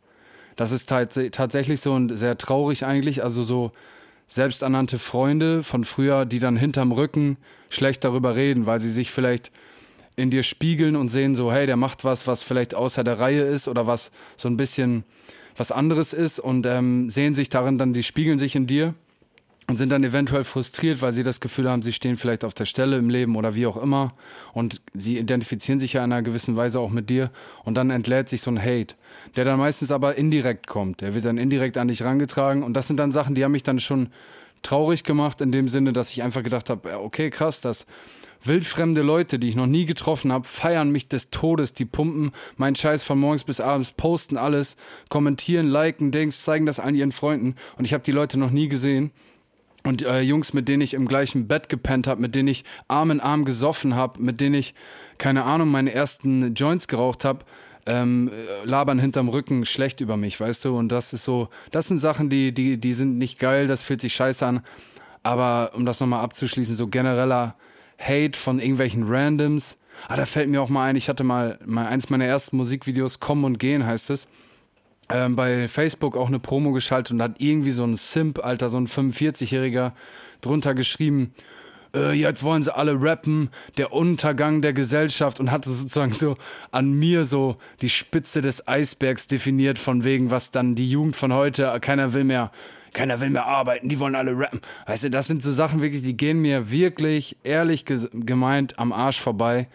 Das 0.55 0.71
ist 0.71 0.87
tatsächlich 0.89 1.81
so 1.81 1.93
und 1.93 2.17
sehr 2.17 2.37
traurig 2.37 2.85
eigentlich. 2.85 3.23
Also 3.23 3.43
so 3.43 3.71
selbsternannte 4.27 4.99
Freunde 4.99 5.63
von 5.63 5.83
früher, 5.83 6.25
die 6.25 6.39
dann 6.39 6.57
hinterm 6.57 6.91
Rücken 6.91 7.37
schlecht 7.69 8.03
darüber 8.03 8.35
reden, 8.35 8.65
weil 8.65 8.79
sie 8.79 8.89
sich 8.89 9.11
vielleicht 9.11 9.51
in 10.15 10.29
dir 10.29 10.43
spiegeln 10.43 10.95
und 10.95 11.09
sehen 11.09 11.35
so, 11.35 11.51
hey, 11.51 11.65
der 11.65 11.77
macht 11.77 12.03
was, 12.03 12.25
was 12.25 12.41
vielleicht 12.41 12.73
außer 12.73 13.03
der 13.03 13.19
Reihe 13.19 13.43
ist 13.43 13.67
oder 13.67 13.85
was 13.85 14.11
so 14.37 14.47
ein 14.47 14.57
bisschen 14.57 15.03
was 15.57 15.71
anderes 15.71 16.13
ist 16.13 16.39
und 16.39 16.65
ähm, 16.65 17.09
sehen 17.09 17.35
sich 17.35 17.49
darin 17.49 17.77
dann, 17.77 17.93
die 17.93 18.03
spiegeln 18.03 18.37
sich 18.37 18.55
in 18.55 18.67
dir 18.67 18.93
und 19.67 19.77
sind 19.77 19.91
dann 19.91 20.03
eventuell 20.03 20.43
frustriert, 20.43 21.01
weil 21.01 21.13
sie 21.13 21.23
das 21.23 21.39
Gefühl 21.39 21.69
haben, 21.69 21.81
sie 21.81 21.93
stehen 21.93 22.17
vielleicht 22.17 22.43
auf 22.43 22.53
der 22.53 22.65
Stelle 22.65 22.97
im 22.97 23.09
Leben 23.09 23.35
oder 23.35 23.55
wie 23.55 23.65
auch 23.65 23.77
immer 23.77 24.13
und 24.53 24.81
sie 24.93 25.17
identifizieren 25.17 25.79
sich 25.79 25.93
ja 25.93 26.03
in 26.03 26.11
einer 26.11 26.21
gewissen 26.21 26.55
Weise 26.55 26.79
auch 26.79 26.91
mit 26.91 27.09
dir 27.09 27.31
und 27.63 27.75
dann 27.75 27.89
entlädt 27.89 28.29
sich 28.29 28.41
so 28.41 28.51
ein 28.51 28.61
Hate, 28.61 28.95
der 29.35 29.45
dann 29.45 29.59
meistens 29.59 29.91
aber 29.91 30.15
indirekt 30.15 30.67
kommt, 30.67 31.01
der 31.01 31.15
wird 31.15 31.25
dann 31.25 31.37
indirekt 31.37 31.77
an 31.77 31.87
dich 31.87 32.03
rangetragen 32.03 32.63
und 32.63 32.73
das 32.73 32.87
sind 32.87 32.97
dann 32.97 33.11
Sachen, 33.11 33.35
die 33.35 33.43
haben 33.43 33.51
mich 33.51 33.63
dann 33.63 33.79
schon 33.79 34.09
traurig 34.61 35.03
gemacht 35.03 35.41
in 35.41 35.51
dem 35.51 35.67
Sinne, 35.67 35.93
dass 35.93 36.11
ich 36.11 36.23
einfach 36.23 36.43
gedacht 36.43 36.69
habe, 36.69 36.99
okay, 36.99 37.29
krass, 37.29 37.61
das 37.61 37.85
Wildfremde 38.43 39.01
Leute, 39.01 39.39
die 39.39 39.49
ich 39.49 39.55
noch 39.55 39.65
nie 39.65 39.85
getroffen 39.85 40.31
habe, 40.31 40.45
feiern 40.47 40.91
mich 40.91 41.07
des 41.07 41.29
Todes. 41.29 41.73
Die 41.73 41.85
pumpen 41.85 42.31
meinen 42.57 42.75
Scheiß 42.75 43.03
von 43.03 43.19
morgens 43.19 43.43
bis 43.43 43.59
abends, 43.59 43.93
posten 43.93 44.37
alles, 44.37 44.77
kommentieren, 45.09 45.67
liken, 45.67 46.11
Dings, 46.11 46.43
zeigen 46.43 46.65
das 46.65 46.79
allen 46.79 46.95
ihren 46.95 47.11
Freunden. 47.11 47.55
Und 47.77 47.85
ich 47.85 47.93
habe 47.93 48.03
die 48.03 48.11
Leute 48.11 48.37
noch 48.37 48.51
nie 48.51 48.67
gesehen. 48.67 49.11
Und 49.83 50.03
äh, 50.03 50.21
Jungs, 50.21 50.53
mit 50.53 50.67
denen 50.67 50.81
ich 50.81 50.95
im 50.95 51.07
gleichen 51.07 51.47
Bett 51.47 51.69
gepennt 51.69 52.07
habe, 52.07 52.21
mit 52.21 52.33
denen 52.33 52.47
ich 52.47 52.65
Arm 52.87 53.11
in 53.11 53.19
Arm 53.19 53.45
gesoffen 53.45 53.95
habe, 53.95 54.21
mit 54.21 54.41
denen 54.41 54.55
ich, 54.55 54.73
keine 55.17 55.43
Ahnung, 55.43 55.69
meine 55.69 55.93
ersten 55.93 56.55
Joints 56.55 56.87
geraucht 56.87 57.23
habe, 57.23 57.45
ähm, 57.85 58.31
labern 58.63 58.99
hinterm 58.99 59.29
Rücken 59.29 59.65
schlecht 59.65 60.01
über 60.01 60.17
mich, 60.17 60.39
weißt 60.39 60.65
du? 60.65 60.77
Und 60.77 60.91
das 60.91 61.13
ist 61.13 61.23
so, 61.23 61.49
das 61.71 61.87
sind 61.87 61.99
Sachen, 61.99 62.29
die, 62.29 62.53
die, 62.53 62.77
die 62.77 62.93
sind 62.93 63.17
nicht 63.17 63.39
geil, 63.39 63.67
das 63.67 63.83
fühlt 63.83 64.01
sich 64.01 64.15
scheiße 64.15 64.45
an. 64.45 64.61
Aber 65.23 65.71
um 65.73 65.85
das 65.85 65.99
nochmal 65.99 66.23
abzuschließen, 66.23 66.75
so 66.75 66.87
genereller 66.87 67.55
Hate 67.99 68.37
von 68.37 68.59
irgendwelchen 68.59 69.03
Randoms. 69.07 69.77
Ah, 70.07 70.15
da 70.15 70.25
fällt 70.25 70.49
mir 70.49 70.61
auch 70.61 70.69
mal 70.69 70.85
ein, 70.85 70.95
ich 70.95 71.09
hatte 71.09 71.23
mal, 71.23 71.59
mal 71.65 71.87
eins 71.87 72.09
meiner 72.09 72.25
ersten 72.25 72.57
Musikvideos, 72.57 73.19
Kommen 73.19 73.45
und 73.45 73.59
Gehen 73.59 73.85
heißt 73.85 74.09
es, 74.09 74.27
ähm, 75.09 75.35
bei 75.35 75.67
Facebook 75.67 76.17
auch 76.17 76.27
eine 76.27 76.39
Promo 76.39 76.71
geschaltet 76.73 77.13
und 77.13 77.21
hat 77.21 77.35
irgendwie 77.39 77.71
so 77.71 77.83
ein 77.83 77.95
Simp, 77.95 78.43
Alter, 78.43 78.69
so 78.69 78.77
ein 78.77 78.87
45-Jähriger 78.87 79.93
drunter 80.41 80.73
geschrieben, 80.73 81.33
äh, 81.95 82.11
jetzt 82.11 82.43
wollen 82.43 82.61
sie 82.61 82.75
alle 82.75 83.01
rappen, 83.01 83.49
der 83.77 83.93
Untergang 83.93 84.61
der 84.61 84.73
Gesellschaft 84.73 85.39
und 85.39 85.51
hatte 85.51 85.71
sozusagen 85.71 86.13
so 86.13 86.35
an 86.71 86.93
mir 86.93 87.25
so 87.25 87.57
die 87.81 87.89
Spitze 87.89 88.41
des 88.41 88.67
Eisbergs 88.67 89.27
definiert, 89.27 89.79
von 89.79 90.03
wegen, 90.03 90.29
was 90.29 90.51
dann 90.51 90.75
die 90.75 90.89
Jugend 90.89 91.15
von 91.15 91.33
heute, 91.33 91.75
keiner 91.81 92.13
will 92.13 92.25
mehr 92.25 92.51
keiner 92.93 93.19
will 93.19 93.29
mehr 93.29 93.45
arbeiten, 93.45 93.89
die 93.89 93.99
wollen 93.99 94.15
alle 94.15 94.39
rappen. 94.39 94.61
Weißt 94.85 95.03
du, 95.03 95.09
das 95.09 95.27
sind 95.27 95.43
so 95.43 95.51
Sachen 95.51 95.81
wirklich, 95.81 96.01
die 96.01 96.15
gehen 96.15 96.39
mir 96.39 96.71
wirklich, 96.71 97.35
ehrlich 97.43 97.83
gemeint, 97.83 98.79
am 98.79 98.93
Arsch 98.93 99.19
vorbei. 99.19 99.67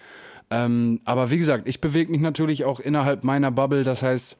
Ähm, 0.50 1.00
aber 1.04 1.30
wie 1.30 1.36
gesagt, 1.36 1.68
ich 1.68 1.82
bewege 1.82 2.10
mich 2.10 2.22
natürlich 2.22 2.64
auch 2.64 2.80
innerhalb 2.80 3.22
meiner 3.22 3.50
Bubble. 3.50 3.82
Das 3.82 4.02
heißt, 4.02 4.38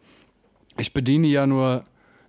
ich 0.79 0.95
bediene 0.95 1.29
ja 1.29 1.47
nur 1.47 1.85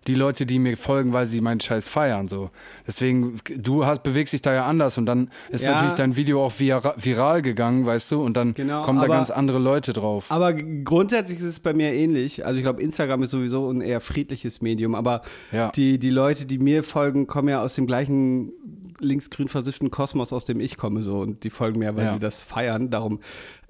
die 0.07 0.15
Leute, 0.15 0.45
die 0.45 0.57
mir 0.57 0.77
folgen, 0.77 1.13
weil 1.13 1.27
sie 1.27 1.41
meinen 1.41 1.59
Scheiß 1.59 1.87
feiern. 1.87 2.27
So. 2.27 2.49
Deswegen, 2.87 3.37
du 3.57 3.85
hast, 3.85 4.01
bewegst 4.01 4.33
dich 4.33 4.41
da 4.41 4.53
ja 4.53 4.65
anders 4.65 4.97
und 4.97 5.05
dann 5.05 5.29
ist 5.49 5.63
ja. 5.63 5.71
natürlich 5.71 5.93
dein 5.93 6.15
Video 6.15 6.43
auch 6.43 6.51
vira 6.59 6.95
viral 6.97 7.41
gegangen, 7.41 7.85
weißt 7.85 8.11
du, 8.11 8.23
und 8.23 8.35
dann 8.35 8.53
genau, 8.53 8.81
kommen 8.81 8.99
da 8.99 9.07
ganz 9.07 9.29
andere 9.29 9.59
Leute 9.59 9.93
drauf. 9.93 10.31
Aber 10.31 10.53
grundsätzlich 10.53 11.39
ist 11.39 11.45
es 11.45 11.59
bei 11.59 11.73
mir 11.73 11.93
ähnlich. 11.93 12.45
Also 12.45 12.57
ich 12.57 12.63
glaube, 12.63 12.81
Instagram 12.81 13.21
ist 13.23 13.31
sowieso 13.31 13.69
ein 13.69 13.81
eher 13.81 14.01
friedliches 14.01 14.61
Medium, 14.61 14.95
aber 14.95 15.21
ja. 15.51 15.69
die, 15.71 15.99
die 15.99 16.09
Leute, 16.09 16.45
die 16.45 16.57
mir 16.57 16.83
folgen, 16.83 17.27
kommen 17.27 17.49
ja 17.49 17.61
aus 17.61 17.75
dem 17.75 17.85
gleichen 17.85 18.53
linksgrün 19.01 19.49
versifften 19.49 19.91
Kosmos, 19.91 20.31
aus 20.31 20.45
dem 20.45 20.59
ich 20.59 20.77
komme, 20.77 21.01
so 21.01 21.19
und 21.19 21.43
die 21.43 21.49
folgen 21.49 21.79
mir, 21.79 21.95
weil 21.95 22.05
ja. 22.05 22.13
sie 22.13 22.19
das 22.19 22.41
feiern. 22.41 22.89
Darum 22.89 23.19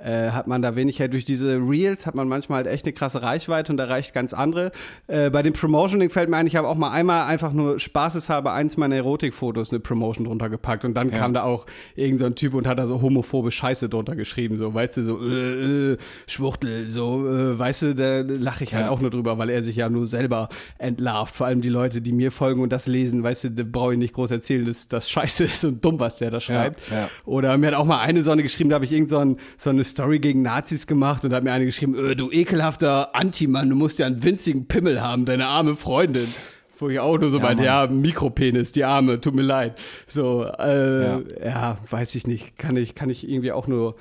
äh, 0.03 0.31
hat 0.31 0.47
man 0.47 0.61
da 0.61 0.75
wenig 0.75 0.99
halt 0.99 1.13
durch 1.13 1.25
diese 1.25 1.57
Reels 1.57 2.05
hat 2.05 2.15
man 2.15 2.27
manchmal 2.27 2.57
halt 2.57 2.67
echt 2.67 2.85
eine 2.85 2.93
krasse 2.93 3.21
Reichweite 3.21 3.71
und 3.71 3.79
erreicht 3.79 4.13
ganz 4.13 4.33
andere. 4.33 4.71
Äh, 5.07 5.29
bei 5.29 5.43
dem 5.43 5.53
Promotioning 5.53 6.09
fällt 6.09 6.29
mir 6.29 6.37
ein, 6.37 6.47
ich 6.47 6.55
habe 6.55 6.67
auch 6.67 6.75
mal 6.75 6.91
einmal 6.91 7.25
einfach 7.27 7.53
nur 7.53 7.79
spaßeshalber 7.79 8.53
eins 8.53 8.77
meiner 8.77 8.95
Erotikfotos 8.95 9.71
eine 9.71 9.79
Promotion 9.79 10.25
drunter 10.25 10.49
gepackt 10.49 10.85
und 10.85 10.93
dann 10.95 11.09
Ja. 11.11 11.17
kam 11.19 11.33
da 11.33 11.43
auch 11.43 11.65
irgend 11.95 12.19
so 12.19 12.25
ein 12.25 12.35
Typ 12.35 12.53
und 12.53 12.67
hat 12.67 12.79
da 12.79 12.87
so 12.87 13.01
homophobe 13.01 13.51
Scheiße 13.51 13.89
drunter 13.89 14.15
geschrieben, 14.15 14.57
so, 14.57 14.73
weißt 14.73 14.97
du, 14.97 15.03
so, 15.05 15.19
äh, 15.21 15.93
äh, 15.93 15.97
Schwuchtel, 16.27 16.89
so, 16.89 17.27
äh, 17.27 17.57
weißt 17.59 17.81
du, 17.83 17.95
da 17.95 18.21
lache 18.21 18.63
ich 18.63 18.73
halt 18.73 18.85
Ja. 18.85 18.91
auch 18.91 19.01
nur 19.01 19.09
drüber, 19.09 19.37
weil 19.37 19.49
er 19.49 19.63
sich 19.63 19.75
ja 19.75 19.89
nur 19.89 20.07
selber 20.07 20.49
entlarvt. 20.77 21.35
Vor 21.35 21.47
allem 21.47 21.61
die 21.61 21.69
Leute, 21.69 22.01
die 22.01 22.11
mir 22.11 22.31
folgen 22.31 22.61
und 22.61 22.71
das 22.71 22.87
lesen, 22.87 23.23
weißt 23.23 23.45
du, 23.45 23.51
da 23.51 23.63
brauche 23.69 23.93
ich 23.93 23.99
nicht 23.99 24.13
groß 24.13 24.31
erzählen, 24.31 24.65
dass 24.65 24.87
das 24.87 25.09
scheiße 25.09 25.43
ist 25.45 25.63
und 25.65 25.83
dumm, 25.83 25.99
was 25.99 26.17
der 26.17 26.31
da 26.31 26.39
schreibt. 26.39 26.81
ja. 26.89 27.09
Oder 27.25 27.57
mir 27.57 27.67
hat 27.67 27.73
auch 27.75 27.85
mal 27.85 27.99
eine 27.99 28.23
Sonne 28.23 28.43
geschrieben, 28.43 28.69
da 28.69 28.75
habe 28.75 28.85
ich 28.85 28.91
irgend 28.91 29.09
so, 29.09 29.17
ein, 29.17 29.37
so 29.57 29.69
eine 29.69 29.83
Story 29.91 30.19
gegen 30.19 30.41
Nazis 30.41 30.87
gemacht 30.87 31.23
und 31.23 31.33
hat 31.33 31.43
mir 31.43 31.51
eine 31.51 31.65
geschrieben, 31.65 31.95
äh, 31.95 32.15
du 32.15 32.31
ekelhafter 32.31 33.15
Anti-Mann, 33.15 33.69
du 33.69 33.75
musst 33.75 33.99
ja 33.99 34.07
einen 34.07 34.23
winzigen 34.23 34.67
Pimmel 34.67 35.01
haben, 35.01 35.25
deine 35.25 35.45
arme 35.47 35.75
Freundin. 35.75 36.25
Wo 36.79 36.89
ich 36.89 36.99
auch 36.99 37.19
nur 37.19 37.29
so 37.29 37.37
Ja, 37.37 37.43
meinte, 37.43 37.63
ja, 37.63 37.85
Mikropenis, 37.85 38.71
die 38.71 38.83
Arme, 38.83 39.21
tut 39.21 39.35
mir 39.35 39.43
leid. 39.43 39.77
So, 40.07 40.45
äh, 40.57 41.03
Ja. 41.03 41.21
ja. 41.45 41.77
weiß 41.87 42.15
ich 42.15 42.25
nicht, 42.25 42.57
kann 42.57 42.75
ich, 42.75 42.95
kann 42.95 43.11
ich 43.11 43.29
irgendwie 43.29 43.51
auch 43.51 43.67
nur 43.67 43.95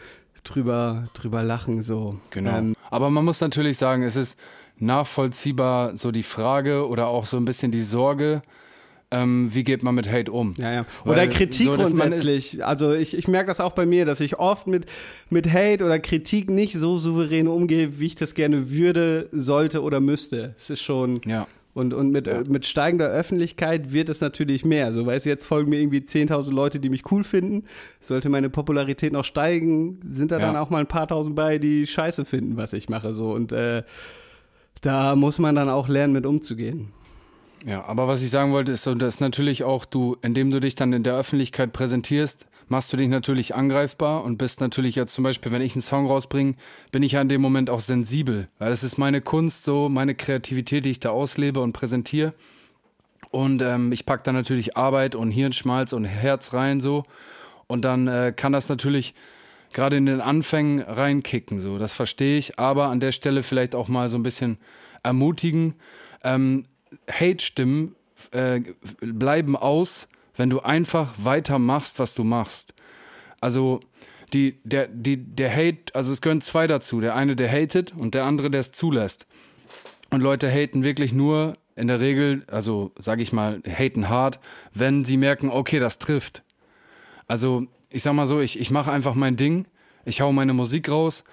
drüber, 0.45 1.09
drüber 1.13 1.43
lachen, 1.43 1.83
so. 1.83 2.19
Genau. 2.31 2.57
Ähm, 2.57 2.75
Aber 2.89 3.11
man 3.11 3.27
muss 3.27 3.43
natürlich 3.43 3.77
sagen, 3.77 4.03
es 4.03 4.17
ist 4.17 4.39
nachvollziehbar 4.79 5.97
so 5.97 6.11
die 6.11 6.23
Frage 6.23 6.89
oder 6.89 7.07
auch 7.09 7.27
so 7.27 7.37
ein 7.37 7.45
bisschen 7.45 7.71
die 7.71 7.83
Sorge, 7.83 8.43
ähm, 9.13 9.49
wie 9.53 9.65
geht 9.65 9.83
man 9.83 9.95
mit 9.95 10.11
Hate 10.11 10.31
um? 10.31 10.55
Ja, 10.59 10.73
ja. 10.73 10.87
Oder 11.05 11.17
Weil 11.17 11.31
Kritik 11.31 11.67
so, 11.67 11.75
grundsätzlich. 11.75 12.65
Also 12.65 12.93
ich, 12.93 13.15
ich 13.17 13.27
merke 13.27 13.49
das 13.49 13.59
auch 13.61 13.73
bei 13.73 13.85
mir, 13.87 14.05
dass 14.05 14.21
ich 14.21 14.39
oft 14.39 14.67
mit, 14.67 14.87
mit 15.31 15.53
Hate 15.53 15.85
oder 15.85 15.99
Kritik 15.99 16.49
nicht 16.51 16.75
so 16.75 16.99
souverän 16.99 17.49
umgehe, 17.49 17.99
wie 17.99 18.07
ich 18.07 18.15
das 18.15 18.35
gerne 18.35 18.71
würde, 18.71 19.29
sollte 19.33 19.83
oder 19.83 20.01
müsste. 20.01 20.55
Es 20.57 20.71
ist 20.71 20.83
schon. 20.83 21.21
Ja. 21.27 21.47
Und, 21.73 21.95
und 21.95 22.11
mit, 22.11 22.27
Ja. 22.27 22.43
mit 22.49 22.67
steigender 22.67 23.09
Öffentlichkeit 23.09 23.93
wird 23.93 24.09
es 24.09 24.21
natürlich 24.21 24.65
mehr. 24.65 24.93
So, 24.93 25.07
weißt 25.07 25.27
du, 25.27 25.31
jetzt 25.31 25.47
folgen 25.47 25.71
mir 25.71 25.81
irgendwie 25.81 26.01
10.000 26.01 26.51
Leute, 26.53 26.81
die 26.81 26.89
mich 26.89 27.11
cool 27.13 27.23
finden. 27.23 27.65
Sollte 28.01 28.29
meine 28.29 28.51
Popularität 28.51 29.13
noch 29.13 29.25
steigen, 29.25 30.01
sind 30.09 30.33
da 30.33 30.39
Ja. 30.41 30.47
dann 30.47 30.57
auch 30.57 30.71
mal 30.71 30.79
ein 30.79 30.89
paar 30.89 31.07
tausend 31.07 31.37
bei, 31.37 31.59
die 31.59 31.87
scheiße 31.87 32.25
finden, 32.25 32.57
was 32.57 32.73
ich 32.73 32.89
mache. 32.89 33.15
So. 33.15 33.33
Und 33.33 33.53
äh, 33.53 33.83
da 34.81 35.15
muss 35.15 35.39
man 35.39 35.55
dann 35.55 35.69
auch 35.69 35.89
lernen, 35.89 36.13
mit 36.13 36.27
umzugehen. 36.27 36.89
Ja, 37.67 37.85
aber 37.85 38.09
was 38.09 38.23
ich 38.23 38.31
sagen 38.31 38.53
wollte, 38.53 38.73
ist 38.73 38.85
so, 38.85 38.95
dass 38.95 39.21
natürlich 39.21 39.65
auch 39.65 39.85
du, 39.85 40.17
indem 40.23 40.51
du 40.51 40.61
dich 40.61 40.75
dann 40.75 40.93
in 40.93 41.03
der 41.03 41.15
Öffentlichkeit 41.15 41.73
präsentierst, 41.73 42.47
machst 42.69 42.93
du 42.93 42.97
dich 42.97 43.09
natürlich 43.09 43.55
angreifbar 43.55 44.25
und 44.25 44.39
bist 44.39 44.61
natürlich 44.61 44.95
jetzt 44.95 45.13
zum 45.13 45.25
Beispiel, 45.25 45.53
wenn 45.53 45.61
ich 45.61 45.75
einen 45.75 45.83
Song 45.83 46.07
rausbringe, 46.07 46.55
bin 46.91 47.03
ich 47.03 47.13
ja 47.13 47.21
in 47.21 47.29
dem 47.29 47.43
Moment 47.43 47.69
auch 47.69 47.81
sensibel. 47.81 48.49
Weil 48.59 48.71
das 48.71 48.83
ist 48.83 48.97
meine 48.97 49.21
Kunst, 49.21 49.65
so 49.65 49.89
meine 49.89 50.15
Kreativität, 50.15 50.85
die 50.85 50.91
ich 50.91 51.01
da 51.01 51.11
auslebe 51.11 51.61
und 51.61 51.73
präsentiere. 51.73 52.33
Und 53.31 53.61
ähm, 53.61 53.93
ich 53.93 54.07
pack 54.07 54.25
da 54.25 54.33
natürlich 54.33 54.77
Arbeit 54.77 55.15
und 55.15 55.31
Hirnschmalz 55.31 55.93
und 55.93 56.05
Herz 56.05 56.55
rein 56.55 56.81
so. 56.81 57.05
Und 57.67 57.85
dann 57.85 58.09
äh, 58.09 58.33
kann 58.35 58.53
das 58.53 58.69
natürlich 58.69 59.15
gerade 59.73 59.97
in 59.97 60.07
den 60.07 60.21
Anfängen 60.21 60.81
reinkicken, 60.81 61.61
so. 61.61 61.77
Das 61.77 61.93
verstehe 61.93 62.39
ich. 62.39 62.59
Aber 62.59 62.87
an 62.87 63.01
der 63.01 63.13
Stelle 63.13 63.43
vielleicht 63.43 63.75
auch 63.75 63.89
mal 63.89 64.09
so 64.09 64.17
ein 64.17 64.23
bisschen 64.23 64.59
ermutigen. 65.03 65.75
Ähm, 66.25 66.65
Hate-Stimmen 67.11 67.95
äh, 68.33 68.61
bleiben 69.01 69.57
aus, 69.57 70.09
wenn 70.37 70.51
du 70.51 70.61
einfach 70.61 71.15
weitermachst, 71.17 71.99
was 71.99 72.15
du 72.15 72.25
machst. 72.25 72.75
Also 73.41 73.81
die, 74.33 74.59
der, 74.65 74.87
die, 74.89 75.17
der 75.17 75.55
Hate, 75.55 75.95
also 75.95 76.13
es 76.13 76.21
gehören 76.21 76.41
zwei 76.41 76.67
dazu. 76.67 77.01
Der 77.01 77.15
eine, 77.15 77.37
der 77.37 77.51
hatet 77.51 77.95
und 77.97 78.15
der 78.15 78.25
andere, 78.25 78.51
der 78.51 78.61
es 78.61 78.73
zulässt. 78.73 79.27
Und 80.11 80.21
Leute 80.21 80.51
haten 80.51 80.85
wirklich 80.85 81.13
nur 81.13 81.55
in 81.77 81.89
der 81.89 82.01
Regel, 82.01 82.45
also 82.49 82.93
sage 82.99 83.23
ich 83.23 83.33
mal, 83.33 83.63
haten 83.67 84.09
hart, 84.09 84.39
wenn 84.75 85.05
sie 85.05 85.17
merken, 85.17 85.51
okay, 85.51 85.79
das 85.79 85.99
trifft. 85.99 86.43
Also 87.27 87.67
ich 87.91 88.03
sag 88.03 88.13
mal 88.13 88.27
so, 88.27 88.41
ich, 88.41 88.61
ich 88.61 88.71
mache 88.71 88.93
einfach 88.93 89.15
mein 89.15 89.37
Ding, 89.37 89.67
ich 90.05 90.21
hau 90.21 90.33
meine 90.33 90.53
Musik 90.53 90.89
raus. 90.89 91.25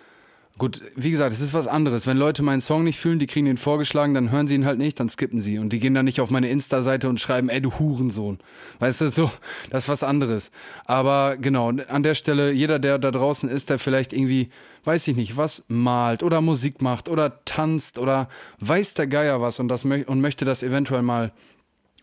Gut, 0.57 0.81
wie 0.95 1.11
gesagt, 1.11 1.33
es 1.33 1.39
ist 1.39 1.53
was 1.53 1.67
anderes. 1.67 2.07
Wenn 2.07 2.17
Leute 2.17 2.41
meinen 2.41 2.61
Song 2.61 2.83
nicht 2.83 2.99
fühlen, 2.99 3.19
die 3.19 3.27
kriegen 3.27 3.45
ihn 3.45 3.57
vorgeschlagen, 3.57 4.15
dann 4.15 4.31
hören 4.31 4.47
sie 4.47 4.55
ihn 4.55 4.65
halt 4.65 4.79
nicht, 4.79 4.99
dann 4.99 5.07
skippen 5.07 5.39
sie. 5.39 5.59
Und 5.59 5.71
die 5.71 5.79
gehen 5.79 5.93
dann 5.93 6.05
nicht 6.05 6.19
auf 6.19 6.31
meine 6.31 6.49
Insta-Seite 6.49 7.09
und 7.09 7.19
schreiben, 7.19 7.49
ey, 7.49 7.61
du 7.61 7.77
Hurensohn. 7.77 8.39
Weißt 8.79 9.01
du, 9.01 9.09
so, 9.09 9.29
das 9.69 9.83
ist 9.83 9.89
was 9.89 10.01
anderes. 10.01 10.49
Aber 10.85 11.37
genau, 11.37 11.69
an 11.69 12.01
der 12.01 12.15
Stelle, 12.15 12.51
jeder, 12.51 12.79
der 12.79 12.97
da 12.97 13.11
draußen 13.11 13.49
ist, 13.49 13.69
der 13.69 13.77
vielleicht 13.77 14.13
irgendwie, 14.13 14.49
weiß 14.83 15.07
ich 15.09 15.15
nicht, 15.15 15.37
was 15.37 15.63
malt 15.67 16.23
oder 16.23 16.41
Musik 16.41 16.81
macht 16.81 17.07
oder 17.07 17.43
tanzt 17.45 17.99
oder 17.99 18.27
weiß 18.59 18.95
der 18.95 19.05
Geier 19.05 19.41
was 19.41 19.59
und, 19.59 19.67
das 19.67 19.83
mö 19.83 20.03
und 20.07 20.21
möchte 20.21 20.43
das 20.43 20.63
eventuell 20.63 21.03
mal 21.03 21.33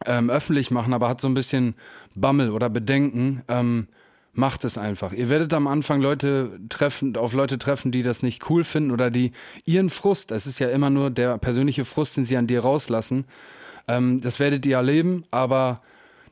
ähm, 0.06 0.30
öffentlich 0.30 0.70
machen, 0.70 0.92
aber 0.92 1.08
hat 1.08 1.20
so 1.20 1.26
ein 1.26 1.34
bisschen 1.34 1.74
Bammel 2.14 2.50
oder 2.50 2.70
Bedenken, 2.70 3.42
ähm, 3.48 3.88
macht 4.35 4.64
es 4.64 4.77
einfach. 4.77 5.12
Ihr 5.12 5.29
werdet 5.29 5.55
am 5.55 5.66
Anfang 5.66 6.01
Leute 6.01 6.59
treffen, 6.68 7.16
auf 7.16 7.35
Leute 7.35 7.59
treffen, 7.59 7.92
die 7.92 8.03
das 8.03 8.23
nicht 8.23 8.51
cool 8.51 8.64
finden 8.64 8.90
oder 8.90 9.11
die 9.11 9.33
ihren 9.64 9.90
Frust, 9.90 10.33
es 10.33 10.47
ist 10.47 10.59
ja 10.59 10.68
immer 10.68 10.90
nur 10.90 11.11
der 11.11 11.38
persönliche 11.38 11.85
Frust, 11.85 12.16
den 12.16 12.25
sie 12.25 12.37
an 12.37 12.47
dir 12.47 12.61
rauslassen, 12.61 13.25
ähm, 13.88 14.20
das 14.20 14.40
werdet 14.40 14.66
ihr 14.66 14.77
erleben, 14.77 15.25
aber 15.31 15.81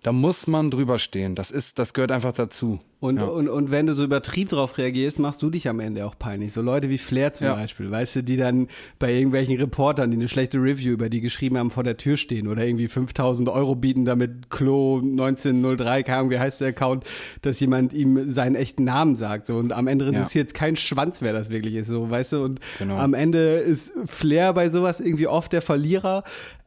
da 0.03 0.11
muss 0.13 0.47
man 0.49 0.71
drüber 0.71 0.99
stehen. 0.99 1.35
Das 1.37 1.51
ist, 1.51 1.79
das 1.79 1.95
gehört 1.95 2.11
einfach 2.13 2.33
dazu. 2.33 2.81
Und, 2.99 3.17
Ja. 3.17 3.25
und, 3.25 3.49
und 3.49 3.71
wenn 3.73 3.87
du 3.87 3.95
so 3.95 4.05
übertrieben 4.05 4.51
drauf 4.51 4.79
reagierst, 4.79 5.19
machst 5.19 5.43
du 5.43 5.51
dich 5.51 5.69
am 5.69 5.81
Ende 5.81 6.07
auch 6.07 6.17
peinlich. 6.19 6.53
So 6.53 6.61
Leute 6.63 6.89
wie 6.89 6.99
Flair 6.99 7.33
zum 7.33 7.47
Ja. 7.49 7.55
Beispiel, 7.55 7.91
weißt 7.91 8.17
du, 8.17 8.23
die 8.23 8.37
dann 8.37 8.69
bei 9.01 9.13
irgendwelchen 9.13 9.57
Reportern, 9.59 10.11
die 10.11 10.17
eine 10.17 10.29
schlechte 10.29 10.59
Review 10.59 10.93
über 10.93 11.09
die 11.09 11.21
geschrieben 11.21 11.57
haben, 11.59 11.71
vor 11.73 11.83
der 11.85 11.97
Tür 11.97 12.17
stehen 12.17 12.47
oder 12.49 12.65
irgendwie 12.65 12.89
5000 12.89 13.49
Euro 13.49 13.75
bieten, 13.75 14.05
damit 14.05 14.51
Klo 14.51 14.99
1903, 15.01 16.03
keine 16.05 16.19
Ahnung, 16.19 16.31
wie 16.31 16.39
heißt 16.39 16.61
der 16.61 16.69
Account, 16.69 17.05
dass 17.43 17.59
jemand 17.61 17.93
ihm 17.93 18.31
seinen 18.31 18.55
echten 18.57 18.85
Namen 18.85 19.15
sagt. 19.17 19.47
So. 19.47 19.57
Und 19.57 19.73
am 19.73 19.87
Ende 19.89 20.07
interessiert 20.07 20.49
es 20.49 20.55
keinen 20.55 20.77
Schwanz, 20.77 21.23
wer 21.23 21.33
das 21.33 21.51
wirklich 21.51 21.75
ist, 21.75 21.89
so, 21.89 22.09
weißt 22.11 22.33
du. 22.35 22.43
Und 22.45 22.61
Genau. 22.79 22.97
am 22.97 23.15
Ende 23.15 23.57
ist 23.59 23.93
Flair 24.07 24.53
bei 24.53 24.71
sowas 24.71 25.01
irgendwie 25.01 25.27
oft 25.27 25.53
der 25.53 25.63
Verlierer. 25.63 26.23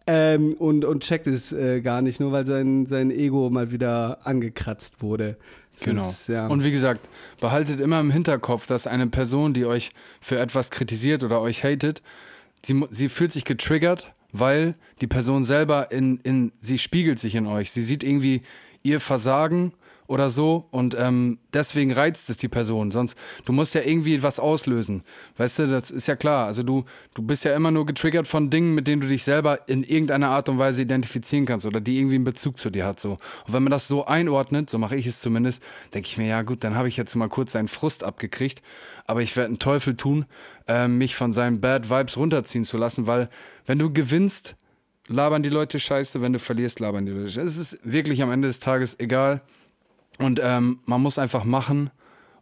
Ähm, 0.07 0.53
und, 0.53 0.85
und 0.85 1.03
checkt 1.03 1.25
es 1.27 1.51
äh, 1.51 1.81
gar 1.81 2.01
nicht, 2.01 2.19
nur 2.19 2.31
weil 2.31 2.45
sein, 2.45 2.85
sein 2.85 3.09
Ego 3.09 3.49
mal 3.49 3.71
wieder 3.71 4.19
angekratzt 4.25 5.01
wurde. 5.01 5.37
Das 5.77 5.85
Genau. 5.85 6.09
ist, 6.09 6.29
ja. 6.29 6.47
Und 6.47 6.63
wie 6.63 6.71
gesagt, 6.71 7.01
behaltet 7.41 7.81
immer 7.81 7.99
im 7.99 8.11
Hinterkopf, 8.11 8.67
dass 8.67 8.87
eine 8.87 9.07
Person, 9.07 9.53
die 9.53 9.65
euch 9.65 9.91
für 10.21 10.37
etwas 10.39 10.69
kritisiert 10.69 11.23
oder 11.23 11.41
euch 11.41 11.63
hatet, 11.63 12.01
sie, 12.63 12.85
sie 12.91 13.09
fühlt 13.09 13.31
sich 13.31 13.45
getriggert, 13.45 14.13
weil 14.31 14.75
die 15.01 15.07
Person 15.07 15.43
selber 15.43 15.91
in, 15.91 16.19
in, 16.23 16.51
sie 16.59 16.77
spiegelt 16.77 17.19
sich 17.19 17.35
in 17.35 17.47
euch. 17.47 17.71
Sie 17.71 17.83
sieht 17.83 18.03
irgendwie 18.03 18.41
ihr 18.83 18.99
Versagen 18.99 19.73
oder 20.07 20.29
so 20.29 20.67
und 20.71 20.95
ähm, 20.97 21.39
deswegen 21.53 21.91
reizt 21.91 22.29
es 22.29 22.37
die 22.37 22.47
Person. 22.47 22.91
Sonst, 22.91 23.17
du 23.45 23.53
musst 23.53 23.73
ja 23.73 23.81
irgendwie 23.81 24.21
was 24.21 24.39
auslösen. 24.39 25.03
Weißt 25.37 25.59
du, 25.59 25.67
das 25.67 25.89
ist 25.89 26.07
ja 26.07 26.15
klar. 26.15 26.45
Also 26.45 26.63
du, 26.63 26.85
du 27.13 27.23
bist 27.23 27.43
ja 27.43 27.55
immer 27.55 27.71
nur 27.71 27.85
getriggert 27.85 28.27
von 28.27 28.49
Dingen, 28.49 28.75
mit 28.75 28.87
denen 28.87 29.01
du 29.01 29.07
dich 29.07 29.23
selber 29.23 29.67
in 29.67 29.83
irgendeiner 29.83 30.29
Art 30.29 30.47
und 30.49 30.59
Weise 30.59 30.83
identifizieren 30.83 31.45
kannst 31.45 31.65
oder 31.65 31.81
die 31.81 31.97
irgendwie 31.97 32.15
einen 32.15 32.23
Bezug 32.23 32.59
zu 32.59 32.69
dir 32.69 32.85
hat. 32.85 32.99
So. 32.99 33.13
Und 33.13 33.53
wenn 33.53 33.63
man 33.63 33.71
das 33.71 33.87
so 33.87 34.05
einordnet, 34.05 34.69
so 34.69 34.77
mache 34.77 34.95
ich 34.95 35.07
es 35.07 35.21
zumindest, 35.21 35.63
denke 35.93 36.07
ich 36.07 36.17
mir, 36.17 36.27
ja 36.27 36.41
gut, 36.43 36.63
dann 36.63 36.75
habe 36.75 36.87
ich 36.87 36.97
jetzt 36.97 37.15
mal 37.15 37.29
kurz 37.29 37.53
seinen 37.53 37.67
Frust 37.67 38.03
abgekriegt. 38.03 38.61
Aber 39.07 39.21
ich 39.21 39.35
werde 39.35 39.47
einen 39.47 39.59
Teufel 39.59 39.95
tun, 39.95 40.25
äh, 40.67 40.87
mich 40.87 41.15
von 41.15 41.33
seinen 41.33 41.61
Bad 41.61 41.89
Vibes 41.89 42.17
runterziehen 42.17 42.63
zu 42.63 42.77
lassen, 42.77 43.07
weil 43.07 43.29
wenn 43.65 43.79
du 43.79 43.91
gewinnst, 43.91 44.55
labern 45.07 45.43
die 45.43 45.49
Leute 45.49 45.79
scheiße, 45.79 46.21
wenn 46.21 46.33
du 46.33 46.39
verlierst, 46.39 46.79
labern 46.79 47.05
die 47.05 47.11
Leute 47.11 47.31
scheiße. 47.31 47.47
Es 47.47 47.57
ist 47.57 47.79
wirklich 47.83 48.21
am 48.21 48.31
Ende 48.31 48.47
des 48.47 48.59
Tages 48.59 48.99
egal. 48.99 49.41
Und 50.19 50.39
ähm, 50.43 50.79
man 50.85 51.01
muss 51.01 51.19
einfach 51.19 51.43
machen 51.43 51.89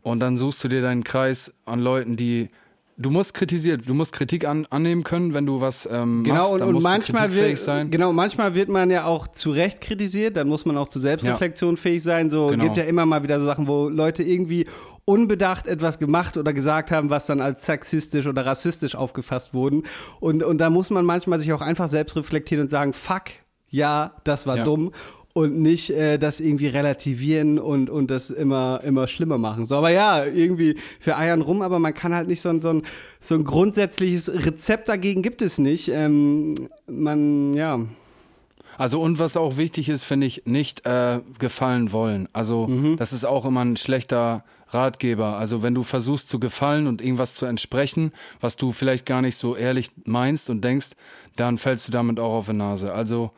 und 0.02 0.20
dann 0.20 0.38
suchst 0.38 0.64
du 0.64 0.68
dir 0.68 0.82
deinen 0.82 1.04
Kreis 1.04 1.54
an 1.66 1.80
Leuten, 1.80 2.16
die. 2.16 2.50
Du 2.96 3.10
musst 3.10 3.34
kritisiert, 3.34 3.90
du 3.90 3.96
musst 3.96 4.14
Kritik 4.14 4.46
an, 4.48 4.68
annehmen 4.70 5.04
können, 5.04 5.34
wenn 5.34 5.48
du 5.48 5.62
was 5.62 5.90
ähm, 5.92 6.24
Genau, 6.24 6.36
machst, 6.42 6.54
und, 6.54 6.60
dann 6.60 6.68
und 6.68 6.74
musst 6.76 6.86
du 6.86 6.90
manchmal 6.92 7.36
wird, 7.36 7.58
sein. 7.58 7.90
genau, 7.90 8.14
manchmal 8.14 8.54
wird 8.54 8.70
man 8.70 8.92
ja 8.92 9.06
auch 9.06 9.28
zu 9.28 9.50
Recht 9.50 9.82
kritisiert, 9.82 10.38
dann 10.38 10.48
muss 10.48 10.66
man 10.66 10.78
auch 10.78 10.88
zu 10.88 11.00
Selbstreflexion 11.00 11.76
fähig 11.76 12.04
sein. 12.04 12.30
So 12.30 12.48
Genau. 12.50 12.66
gibt 12.66 12.78
ja 12.78 12.84
immer 12.84 13.08
mal 13.08 13.24
wieder 13.24 13.40
so 13.40 13.48
Sachen, 13.48 13.68
wo 13.68 13.90
Leute 13.90 14.22
irgendwie 14.22 14.68
unbedacht 15.06 15.66
etwas 15.66 15.98
gemacht 15.98 16.38
oder 16.38 16.54
gesagt 16.54 16.92
haben, 16.92 17.10
was 17.10 17.26
dann 17.26 17.42
als 17.42 17.66
sexistisch 17.66 18.28
oder 18.28 18.46
rassistisch 18.46 18.94
aufgefasst 18.96 19.56
wurden. 19.56 19.84
Und, 20.20 20.44
und 20.44 20.60
da 20.60 20.70
muss 20.70 20.92
man 20.92 21.04
manchmal 21.04 21.40
sich 21.40 21.52
auch 21.52 21.62
einfach 21.62 21.90
selbst 21.90 22.16
reflektieren 22.16 22.62
und 22.62 22.70
sagen, 22.70 22.94
fuck, 22.94 23.24
ja, 23.70 24.14
das 24.24 24.46
war 24.46 24.58
Ja. 24.58 24.64
dumm. 24.66 24.92
Und 25.36 25.58
nicht 25.58 25.90
äh, 25.90 26.20
das 26.20 26.40
irgendwie 26.40 26.68
relativieren 26.68 27.58
und, 27.58 27.90
und 27.90 28.12
das 28.12 28.30
immer, 28.30 28.82
immer 28.84 29.08
schlimmer 29.08 29.40
machen. 29.40 29.66
So, 29.66 29.76
aber 29.78 29.90
ja, 29.90 30.24
irgendwie 30.26 30.78
für 31.00 31.18
Eiern 31.18 31.42
rum, 31.42 31.64
aber 31.64 31.80
man 31.80 31.96
kann 31.96 32.14
halt 32.14 32.28
nicht 32.28 32.42
so 32.42 32.50
ein, 32.50 32.62
so 32.62 32.70
ein, 32.70 32.84
so 33.20 33.34
ein 33.34 33.44
grundsätzliches 33.44 34.32
Rezept 34.32 34.90
dagegen 34.90 35.24
gibt 35.24 35.42
es 35.42 35.58
nicht. 35.58 35.90
Ähm, 35.90 36.54
man, 36.86 37.56
ja. 37.56 37.80
Also 38.78 39.02
und 39.02 39.18
was 39.18 39.36
auch 39.36 39.58
wichtig 39.58 39.90
ist, 39.90 40.04
finde 40.04 40.28
ich, 40.28 40.44
nicht 40.46 40.86
äh, 40.86 41.20
gefallen 41.40 41.92
wollen. 41.92 42.30
Also 42.34 42.68
Mhm. 42.68 42.98
das 42.98 43.12
ist 43.12 43.24
auch 43.26 43.46
immer 43.46 43.66
ein 43.66 43.76
schlechter 43.78 44.44
Ratgeber. 44.70 45.38
Also 45.38 45.64
wenn 45.64 45.74
du 45.74 45.82
versuchst 45.82 46.30
zu 46.30 46.40
gefallen 46.40 46.86
und 46.86 47.02
irgendwas 47.02 47.34
zu 47.36 47.46
entsprechen, 47.48 48.12
was 48.40 48.56
du 48.56 48.72
vielleicht 48.72 49.08
gar 49.08 49.22
nicht 49.24 49.38
so 49.38 49.56
ehrlich 49.56 49.90
meinst 50.06 50.50
und 50.52 50.64
denkst, 50.64 50.92
dann 51.36 51.58
fällst 51.58 51.88
du 51.88 51.92
damit 51.92 52.20
auch 52.20 52.34
auf 52.34 52.46
die 52.48 52.54
Nase. 52.54 52.94
Also 52.94 53.32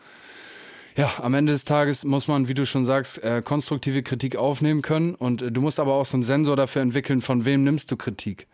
ja, 0.96 1.12
am 1.22 1.34
Ende 1.34 1.54
des 1.54 1.66
Tages 1.66 2.06
muss 2.06 2.28
man, 2.28 2.48
wie 2.48 2.54
du 2.54 2.66
schon 2.66 2.86
sagst, 2.86 3.24
äh, 3.24 3.42
konstruktive 3.44 4.02
Kritik 4.02 4.36
aufnehmen 4.38 4.82
können 4.82 5.16
und 5.16 5.42
äh, 5.42 5.52
du 5.52 5.62
musst 5.62 5.80
aber 5.80 5.94
auch 5.94 6.06
so 6.06 6.16
einen 6.16 6.24
Sensor 6.24 6.56
dafür 6.56 6.82
entwickeln, 6.82 7.22
von 7.22 7.46
wem 7.46 7.64
nimmst 7.64 7.92
du 7.92 7.98
Kritik. 7.98 8.48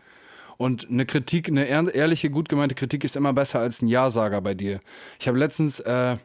Und 0.57 0.89
eine 0.89 1.05
Kritik, 1.05 1.47
eine 1.47 1.65
ehr- 1.65 1.93
ehrliche, 1.93 2.29
gut 2.29 2.49
gemeinte 2.49 2.75
Kritik 2.75 3.03
ist 3.03 3.15
immer 3.15 3.33
besser 3.33 3.59
als 3.59 3.81
ein 3.81 3.87
Ja-Sager 3.87 4.41
bei 4.41 4.53
dir. 4.53 4.79
Ich 5.19 5.27
habe 5.27 5.37
letztens 5.39 5.79
äh, 5.79 6.17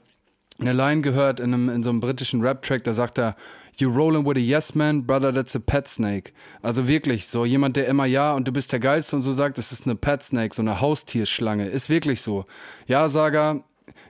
eine 0.58 0.72
Line 0.72 1.02
gehört 1.02 1.38
in, 1.40 1.52
einem, 1.52 1.68
in 1.68 1.82
so 1.82 1.90
einem 1.90 2.00
britischen 2.00 2.40
Rap-Track, 2.40 2.84
da 2.84 2.92
sagt 2.92 3.18
er, 3.18 3.36
You 3.78 3.90
rolling 3.90 4.24
with 4.24 4.36
a 4.36 4.40
yes 4.40 4.74
man, 4.74 5.06
brother, 5.06 5.34
that's 5.34 5.54
a 5.54 5.58
pet 5.58 5.86
snake. 5.86 6.32
Also 6.62 6.88
wirklich, 6.88 7.26
so 7.26 7.44
jemand, 7.44 7.76
der 7.76 7.88
immer 7.88 8.06
ja 8.06 8.32
und 8.32 8.48
du 8.48 8.52
bist 8.52 8.72
der 8.72 8.80
Geilste 8.80 9.16
und 9.16 9.22
so 9.22 9.34
sagt, 9.34 9.58
das 9.58 9.70
ist 9.70 9.84
eine 9.84 9.96
Pet 9.96 10.22
snake, 10.22 10.54
so 10.54 10.62
eine 10.62 10.80
Haustierschlange. 10.80 11.68
Ist 11.68 11.90
wirklich 11.90 12.22
so. 12.22 12.46
Ja-Sager, 12.86 13.64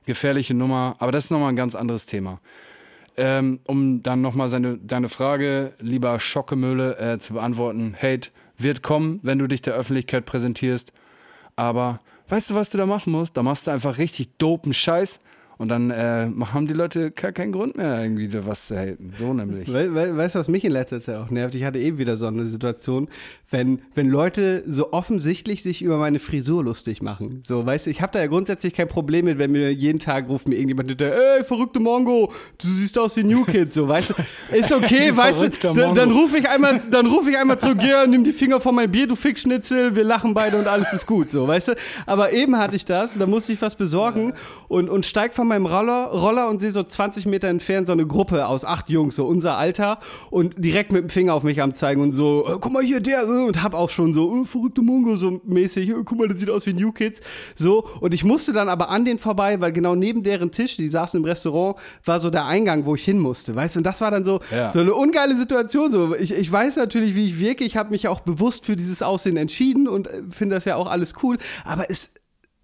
gefährliche 0.06 0.54
Nummer, 0.54 0.96
aber 0.98 1.12
das 1.12 1.24
ist 1.24 1.30
nochmal 1.30 1.50
ein 1.50 1.56
ganz 1.56 1.74
anderes 1.74 2.06
Thema. 2.06 2.40
Ähm, 3.18 3.60
um 3.66 4.02
dann 4.02 4.20
nochmal 4.20 4.48
seine, 4.48 4.78
deine 4.78 5.08
Frage, 5.08 5.72
lieber 5.78 6.18
Schockemöhle, 6.20 6.98
äh, 6.98 7.18
zu 7.18 7.34
beantworten. 7.34 7.96
Hate 8.00 8.30
wird 8.58 8.82
kommen, 8.82 9.20
wenn 9.22 9.38
du 9.38 9.46
dich 9.46 9.62
der 9.62 9.74
Öffentlichkeit 9.74 10.24
präsentierst. 10.26 10.92
Aber 11.56 12.00
weißt 12.28 12.50
du, 12.50 12.54
was 12.54 12.70
du 12.70 12.78
da 12.78 12.86
machen 12.86 13.12
musst? 13.12 13.36
Da 13.36 13.42
machst 13.42 13.66
du 13.66 13.70
einfach 13.70 13.98
richtig 13.98 14.36
dopen 14.38 14.74
Scheiß 14.74 15.20
und 15.58 15.68
dann 15.68 15.90
äh, 15.90 16.28
haben 16.52 16.66
die 16.66 16.74
Leute 16.74 17.10
gar 17.10 17.32
keinen 17.32 17.52
Grund 17.52 17.76
mehr, 17.76 18.02
irgendwie 18.02 18.28
da 18.28 18.46
was 18.46 18.66
zu 18.66 18.76
haten. 18.76 19.12
So 19.16 19.32
nämlich. 19.32 19.72
We 19.72 19.94
we 19.94 20.16
weißt 20.16 20.34
du, 20.34 20.38
was 20.38 20.48
mich 20.48 20.64
in 20.64 20.72
letzter 20.72 21.00
Zeit 21.00 21.16
auch 21.16 21.30
nervt? 21.30 21.54
Ich 21.54 21.64
hatte 21.64 21.78
eben 21.78 21.98
wieder 21.98 22.16
so 22.16 22.26
eine 22.26 22.46
Situation, 22.46 23.08
wenn, 23.50 23.80
wenn 23.94 24.08
Leute 24.08 24.64
so 24.66 24.92
offensichtlich 24.92 25.62
sich 25.62 25.82
über 25.82 25.98
meine 25.98 26.18
Frisur 26.18 26.64
lustig 26.64 27.00
machen. 27.00 27.42
So, 27.44 27.64
weißt 27.64 27.86
du, 27.86 27.90
ich 27.90 28.02
habe 28.02 28.12
da 28.12 28.18
ja 28.18 28.26
grundsätzlich 28.26 28.74
kein 28.74 28.88
Problem 28.88 29.26
mit, 29.26 29.38
wenn 29.38 29.52
mir 29.52 29.72
jeden 29.72 30.00
Tag 30.00 30.28
ruft 30.28 30.48
mir 30.48 30.56
irgendjemand 30.56 30.88
hinterher, 30.88 31.36
ey, 31.38 31.44
verrückte 31.44 31.78
Mongo, 31.78 32.32
du 32.58 32.66
siehst 32.66 32.98
aus 32.98 33.16
wie 33.16 33.22
New 33.22 33.44
Kid, 33.44 33.72
so, 33.72 33.86
weißt 33.86 34.10
du. 34.10 34.56
Ist 34.56 34.72
okay, 34.72 35.16
weißt 35.16 35.42
du, 35.42 35.74
dann, 35.74 35.94
dann 35.94 36.10
rufe 36.10 36.38
ich 36.38 36.48
einmal, 36.48 36.80
dann 36.90 37.06
rufe 37.06 37.30
ich 37.30 37.38
einmal 37.38 37.58
zurück, 37.58 37.78
ja, 37.82 38.06
nimm 38.06 38.24
die 38.24 38.32
Finger 38.32 38.58
von 38.58 38.74
meinem 38.74 38.90
Bier, 38.90 39.06
du 39.06 39.14
Fickschnitzel, 39.14 39.94
wir 39.94 40.04
lachen 40.04 40.34
beide 40.34 40.58
und 40.58 40.66
alles 40.66 40.92
ist 40.92 41.06
gut, 41.06 41.30
so, 41.30 41.46
weißt 41.46 41.68
du. 41.68 41.72
Aber 42.04 42.32
eben 42.32 42.56
hatte 42.58 42.74
ich 42.74 42.84
das, 42.84 43.16
da 43.16 43.26
musste 43.26 43.52
ich 43.52 43.62
was 43.62 43.76
besorgen 43.76 44.32
und, 44.66 44.90
und 44.90 45.06
steig 45.06 45.34
von 45.46 45.62
meinem 45.62 45.66
Roller, 45.66 46.06
Roller 46.08 46.48
und 46.48 46.60
sehe 46.60 46.72
so 46.72 46.82
20 46.82 47.26
Meter 47.26 47.46
entfernt 47.48 47.86
so 47.86 47.92
eine 47.92 48.04
Gruppe 48.06 48.48
aus 48.48 48.64
acht 48.64 48.90
Jungs, 48.90 49.14
so 49.14 49.26
unser 49.26 49.56
Alter 49.56 49.98
und 50.30 50.54
direkt 50.58 50.90
mit 50.90 51.04
dem 51.04 51.10
Finger 51.10 51.34
auf 51.34 51.44
mich 51.44 51.62
am 51.62 51.72
zeigen 51.72 52.00
und 52.02 52.10
so, 52.10 52.44
äh, 52.48 52.58
guck 52.60 52.72
mal 52.72 52.82
hier, 52.82 52.98
der, 53.00 53.22
äh, 53.22 53.44
und 53.46 53.62
hab 53.62 53.74
auch 53.74 53.90
schon 53.90 54.12
so, 54.12 54.42
äh, 54.42 54.44
verrückte 54.44 54.82
Mongo, 54.82 55.16
so 55.16 55.40
mäßig, 55.44 55.92
guck 56.04 56.18
mal, 56.18 56.26
der 56.26 56.36
sieht 56.36 56.50
aus 56.50 56.66
wie 56.66 56.74
New 56.74 56.90
Kids, 56.90 57.20
so, 57.54 57.84
und 58.00 58.12
ich 58.12 58.24
musste 58.24 58.52
dann 58.52 58.68
aber 58.68 58.88
an 58.90 59.04
den 59.04 59.18
vorbei, 59.18 59.60
weil 59.60 59.70
genau 59.72 59.94
neben 59.94 60.24
deren 60.24 60.50
Tisch, 60.50 60.76
die 60.76 60.88
saßen 60.88 61.20
im 61.20 61.24
Restaurant, 61.24 61.76
war 62.04 62.18
so 62.18 62.30
der 62.30 62.46
Eingang, 62.46 62.84
wo 62.84 62.96
ich 62.96 63.04
hin 63.04 63.20
musste, 63.20 63.54
weißt 63.54 63.76
du, 63.76 63.80
und 63.80 63.84
das 63.84 64.00
war 64.00 64.10
dann 64.10 64.24
so, 64.24 64.40
Ja. 64.50 64.72
so 64.72 64.80
eine 64.80 64.94
ungeile 64.94 65.36
Situation, 65.36 65.92
so, 65.92 66.16
ich, 66.16 66.32
ich 66.34 66.50
weiß 66.50 66.74
natürlich, 66.76 67.14
wie 67.14 67.26
ich 67.26 67.38
wirke, 67.38 67.62
ich 67.62 67.76
habe 67.76 67.90
mich 67.90 68.08
auch 68.08 68.20
bewusst 68.20 68.64
für 68.66 68.74
dieses 68.74 69.00
Aussehen 69.02 69.36
entschieden 69.36 69.86
und 69.86 70.08
finde 70.30 70.56
das 70.56 70.64
ja 70.64 70.74
auch 70.74 70.90
alles 70.90 71.12
cool, 71.22 71.38
aber 71.64 71.88
es, 71.88 72.10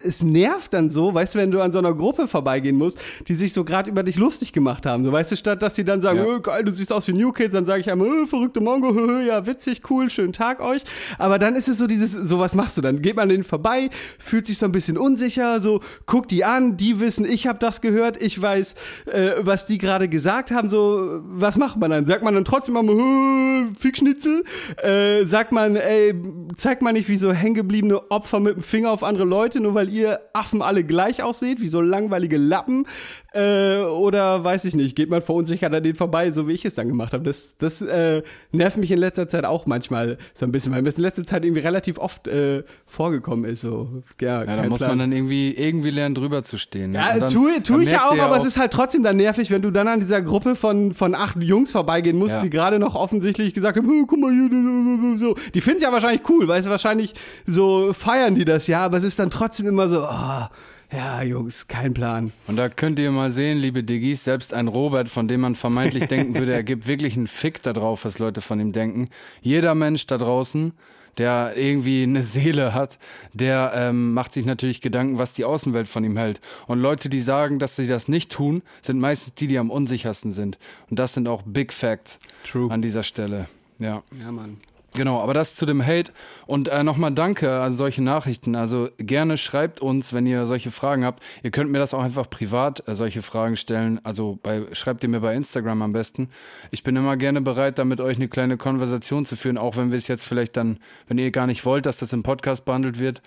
es 0.03 0.21
nervt 0.23 0.73
dann 0.73 0.89
so, 0.89 1.13
weißt 1.13 1.35
du, 1.35 1.39
wenn 1.39 1.51
du 1.51 1.61
an 1.61 1.71
so 1.71 1.79
einer 1.79 1.93
Gruppe 1.93 2.27
vorbeigehen 2.27 2.75
musst, 2.77 2.97
die 3.27 3.33
sich 3.33 3.53
so 3.53 3.63
gerade 3.63 3.89
über 3.89 4.03
dich 4.03 4.17
lustig 4.17 4.53
gemacht 4.53 4.85
haben. 4.85 5.03
So, 5.03 5.11
weißt 5.11 5.31
du, 5.31 5.35
statt 5.37 5.61
dass 5.61 5.73
die 5.73 5.83
dann 5.83 6.01
sagen, 6.01 6.19
Ja. 6.19 6.35
äh, 6.37 6.39
geil, 6.39 6.63
du 6.65 6.71
siehst 6.73 6.91
aus 6.91 7.07
wie 7.07 7.13
New 7.13 7.31
Kids, 7.31 7.53
dann 7.53 7.65
sage 7.65 7.81
ich 7.81 7.91
einmal, 7.91 8.07
äh, 8.23 8.27
verrückte 8.27 8.59
Mongo, 8.61 8.89
hö, 8.93 9.07
hö, 9.07 9.25
ja, 9.25 9.45
witzig, 9.45 9.81
cool, 9.89 10.09
schönen 10.09 10.33
Tag 10.33 10.61
euch. 10.61 10.83
Aber 11.17 11.39
dann 11.39 11.55
ist 11.55 11.67
es 11.67 11.77
so 11.77 11.87
dieses, 11.87 12.11
so 12.11 12.39
was 12.39 12.55
machst 12.55 12.77
du 12.77 12.81
dann? 12.81 13.01
Geht 13.01 13.15
man 13.15 13.29
denen 13.29 13.43
vorbei, 13.43 13.89
fühlt 14.19 14.45
sich 14.45 14.57
so 14.57 14.65
ein 14.65 14.71
bisschen 14.71 14.97
unsicher, 14.97 15.61
so, 15.61 15.79
guckt 16.05 16.31
die 16.31 16.43
an, 16.43 16.77
die 16.77 16.99
wissen, 16.99 17.25
ich 17.25 17.47
habe 17.47 17.59
das 17.59 17.81
gehört, 17.81 18.21
ich 18.21 18.41
weiß, 18.41 18.75
äh, 19.05 19.31
was 19.39 19.65
die 19.65 19.77
gerade 19.77 20.09
gesagt 20.09 20.51
haben, 20.51 20.69
so, 20.69 21.21
was 21.23 21.57
macht 21.57 21.77
man 21.79 21.91
dann? 21.91 22.05
Sagt 22.05 22.23
man 22.23 22.33
dann 22.33 22.45
trotzdem 22.45 22.73
mal, 22.75 22.83
hö, 22.83 23.67
Fickschnitzel? 23.79 24.43
Äh, 24.81 25.25
sagt 25.25 25.51
man, 25.51 25.75
ey, 25.75 26.13
zeigt 26.55 26.81
man 26.81 26.93
nicht 26.93 27.09
wie 27.09 27.17
so 27.17 27.31
hängengebliebene 27.31 28.11
Opfer 28.11 28.39
mit 28.39 28.55
dem 28.55 28.63
Finger 28.63 28.91
auf 28.91 29.03
andere 29.03 29.25
Leute, 29.25 29.59
nur 29.59 29.73
weil 29.73 29.89
ihr 29.93 30.19
Affen 30.33 30.61
alle 30.61 30.83
gleich 30.83 31.23
ausseht, 31.23 31.61
wie 31.61 31.69
so 31.69 31.81
langweilige 31.81 32.37
Lappen? 32.37 32.85
Äh, 33.33 33.77
oder 33.81 34.43
weiß 34.43 34.65
ich 34.65 34.75
nicht, 34.75 34.95
geht 34.95 35.09
man 35.09 35.21
verunsichert 35.21 35.73
an 35.73 35.81
denen 35.83 35.95
vorbei, 35.95 36.29
so 36.31 36.47
wie 36.47 36.53
ich 36.53 36.65
es 36.65 36.75
dann 36.75 36.87
gemacht 36.87 37.13
habe. 37.13 37.23
Das, 37.23 37.57
das 37.57 37.81
äh, 37.81 38.21
nervt 38.51 38.77
mich 38.77 38.91
in 38.91 38.99
letzter 38.99 39.27
Zeit 39.27 39.45
auch 39.45 39.65
manchmal 39.65 40.17
so 40.35 40.45
ein 40.45 40.51
bisschen, 40.51 40.71
weil 40.71 40.81
mir 40.81 40.89
das 40.89 40.97
in 40.97 41.03
letzter 41.03 41.25
Zeit 41.25 41.43
irgendwie 41.43 41.61
relativ 41.61 41.97
oft 41.97 42.27
äh, 42.27 42.63
vorgekommen 42.85 43.45
ist. 43.45 43.61
So. 43.61 44.03
Ja, 44.21 44.43
Ja, 44.43 44.55
da 44.57 44.69
muss 44.69 44.79
Plan. 44.79 44.91
man 44.91 44.99
dann 44.99 45.11
irgendwie, 45.11 45.51
irgendwie 45.51 45.89
lernen, 45.91 46.13
drüber 46.15 46.43
zu 46.43 46.57
stehen. 46.57 46.93
Ja, 46.93 47.13
Und 47.13 47.21
dann- 47.23 47.31
tue, 47.33 47.63
tue 47.63 47.83
ich 47.83 47.91
ja 47.91 48.07
auch, 48.09 48.17
aber 48.19 48.37
es 48.37 48.45
ist 48.45 48.57
halt 48.57 48.71
trotzdem 48.71 49.01
dann 49.03 49.17
nervig, 49.17 49.49
wenn 49.51 49.61
du 49.61 49.71
dann 49.71 49.87
an 49.87 49.99
dieser 49.99 50.21
Gruppe 50.21 50.55
von, 50.55 50.93
von 50.93 51.15
acht 51.15 51.41
Jungs 51.41 51.71
vorbeigehen 51.71 52.17
musst, 52.17 52.35
Ja. 52.35 52.41
die 52.41 52.49
gerade 52.51 52.77
noch 52.79 52.95
offensichtlich 52.95 53.53
gesagt 53.53 53.77
haben, 53.77 53.87
"Oh, 53.89 54.05
guck 54.05 54.19
mal 54.19 54.31
hier, 54.31 55.17
so. 55.17 55.35
Die 55.53 55.61
finden 55.61 55.77
es 55.77 55.83
ja 55.83 55.91
wahrscheinlich 55.91 56.21
cool, 56.29 56.47
weißt 56.47 56.67
du, 56.67 56.69
wahrscheinlich 56.71 57.13
so 57.47 57.93
feiern 57.93 58.35
die 58.35 58.45
das 58.45 58.67
ja, 58.67 58.85
aber 58.85 58.97
es 58.97 59.03
ist 59.03 59.17
dann 59.19 59.29
trotzdem 59.29 59.67
immer 59.67 59.82
so, 59.87 60.07
oh, 60.07 60.47
ja, 60.91 61.23
Jungs, 61.23 61.67
kein 61.67 61.93
Plan. 61.93 62.31
Und 62.47 62.55
da 62.55 62.69
könnt 62.69 62.99
ihr 62.99 63.11
mal 63.11 63.31
sehen, 63.31 63.57
liebe 63.57 63.83
Diggis, 63.83 64.23
selbst 64.23 64.53
ein 64.53 64.67
Robert, 64.67 65.09
von 65.09 65.27
dem 65.27 65.41
man 65.41 65.55
vermeintlich 65.55 66.03
denken 66.07 66.35
würde, 66.35 66.53
er 66.53 66.63
gibt 66.63 66.87
wirklich 66.87 67.17
einen 67.17 67.27
Fick 67.27 67.63
da 67.63 67.73
drauf, 67.73 68.05
was 68.05 68.19
Leute 68.19 68.41
von 68.41 68.59
ihm 68.59 68.71
denken. 68.71 69.09
Jeder 69.41 69.73
Mensch 69.73 70.05
da 70.05 70.17
draußen, 70.17 70.73
der 71.17 71.53
irgendwie 71.55 72.03
eine 72.03 72.21
Seele 72.21 72.73
hat, 72.73 72.99
der 73.33 73.71
ähm, 73.75 74.13
macht 74.13 74.33
sich 74.33 74.45
natürlich 74.45 74.81
Gedanken, 74.81 75.17
was 75.17 75.33
die 75.33 75.45
Außenwelt 75.45 75.87
von 75.87 76.03
ihm 76.03 76.17
hält. 76.17 76.41
Und 76.67 76.79
Leute, 76.79 77.09
die 77.09 77.19
sagen, 77.21 77.59
dass 77.59 77.75
sie 77.75 77.87
das 77.87 78.07
nicht 78.07 78.31
tun, 78.31 78.61
sind 78.81 78.99
meistens 78.99 79.35
die, 79.35 79.47
die 79.47 79.57
am 79.57 79.71
unsichersten 79.71 80.31
sind. 80.31 80.57
Und 80.89 80.99
das 80.99 81.13
sind 81.13 81.27
auch 81.27 81.41
Big 81.43 81.73
Facts 81.73 82.19
True. 82.49 82.71
an 82.71 82.81
dieser 82.81 83.03
Stelle. 83.03 83.47
Ja. 83.79 84.03
Ja, 84.19 84.31
Mann. 84.31 84.57
Genau, 84.95 85.19
aber 85.21 85.33
das 85.33 85.55
zu 85.55 85.65
dem 85.65 85.85
Hate. 85.85 86.11
Und 86.45 86.67
äh, 86.67 86.83
nochmal 86.83 87.11
danke 87.11 87.61
an 87.61 87.73
solche 87.73 88.03
Nachrichten. 88.03 88.55
Also 88.55 88.89
gerne 88.97 89.37
schreibt 89.37 89.79
uns, 89.81 90.13
wenn 90.13 90.27
ihr 90.27 90.45
solche 90.45 90.69
Fragen 90.69 91.03
habt. 91.03 91.23
Ihr 91.41 91.49
könnt 91.49 91.71
mir 91.71 91.79
das 91.79 91.95
auch 91.95 92.03
einfach 92.03 92.29
privat 92.29 92.87
äh, 92.87 92.93
solche 92.93 93.23
Fragen 93.23 93.57
stellen. 93.57 93.99
Also 94.03 94.37
bei, 94.43 94.63
schreibt 94.73 95.01
ihr 95.03 95.09
mir 95.09 95.19
bei 95.19 95.35
Instagram 95.35 95.81
am 95.81 95.93
besten. 95.93 96.29
Ich 96.69 96.83
bin 96.83 96.95
immer 96.95 97.17
gerne 97.17 97.41
bereit, 97.41 97.79
da 97.79 97.85
mit 97.85 98.01
euch 98.01 98.17
eine 98.17 98.27
kleine 98.27 98.57
Konversation 98.57 99.25
zu 99.25 99.35
führen, 99.35 99.57
auch 99.57 99.77
wenn 99.77 99.91
wir 99.91 99.97
es 99.97 100.07
jetzt 100.07 100.25
vielleicht 100.25 100.55
dann, 100.57 100.77
wenn 101.07 101.17
ihr 101.17 101.31
gar 101.31 101.47
nicht 101.47 101.65
wollt, 101.65 101.87
dass 101.87 101.97
das 101.97 102.13
im 102.13 102.21
Podcast 102.21 102.65
behandelt 102.65 102.99
wird. 102.99 103.23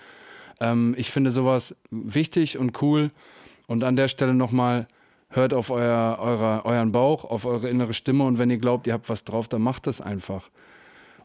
Ähm, 0.61 0.95
ich 0.97 1.11
finde 1.11 1.33
sowas 1.33 1.75
wichtig 1.91 2.59
und 2.59 2.81
cool. 2.81 3.11
Und 3.67 3.83
an 3.83 3.97
der 3.97 4.07
Stelle 4.07 4.35
nochmal, 4.35 4.87
hört 5.31 5.53
auf 5.53 5.71
euer, 5.71 6.19
eurer, 6.21 6.65
euren 6.65 6.93
Bauch, 6.93 7.25
auf 7.25 7.45
eure 7.45 7.69
innere 7.69 7.95
Stimme 7.95 8.25
und 8.25 8.39
wenn 8.39 8.51
ihr 8.51 8.59
glaubt, 8.59 8.87
ihr 8.87 8.93
habt 8.93 9.09
was 9.09 9.25
drauf, 9.25 9.49
dann 9.49 9.63
macht 9.63 9.89
das 9.89 10.01
einfach. 10.01 10.49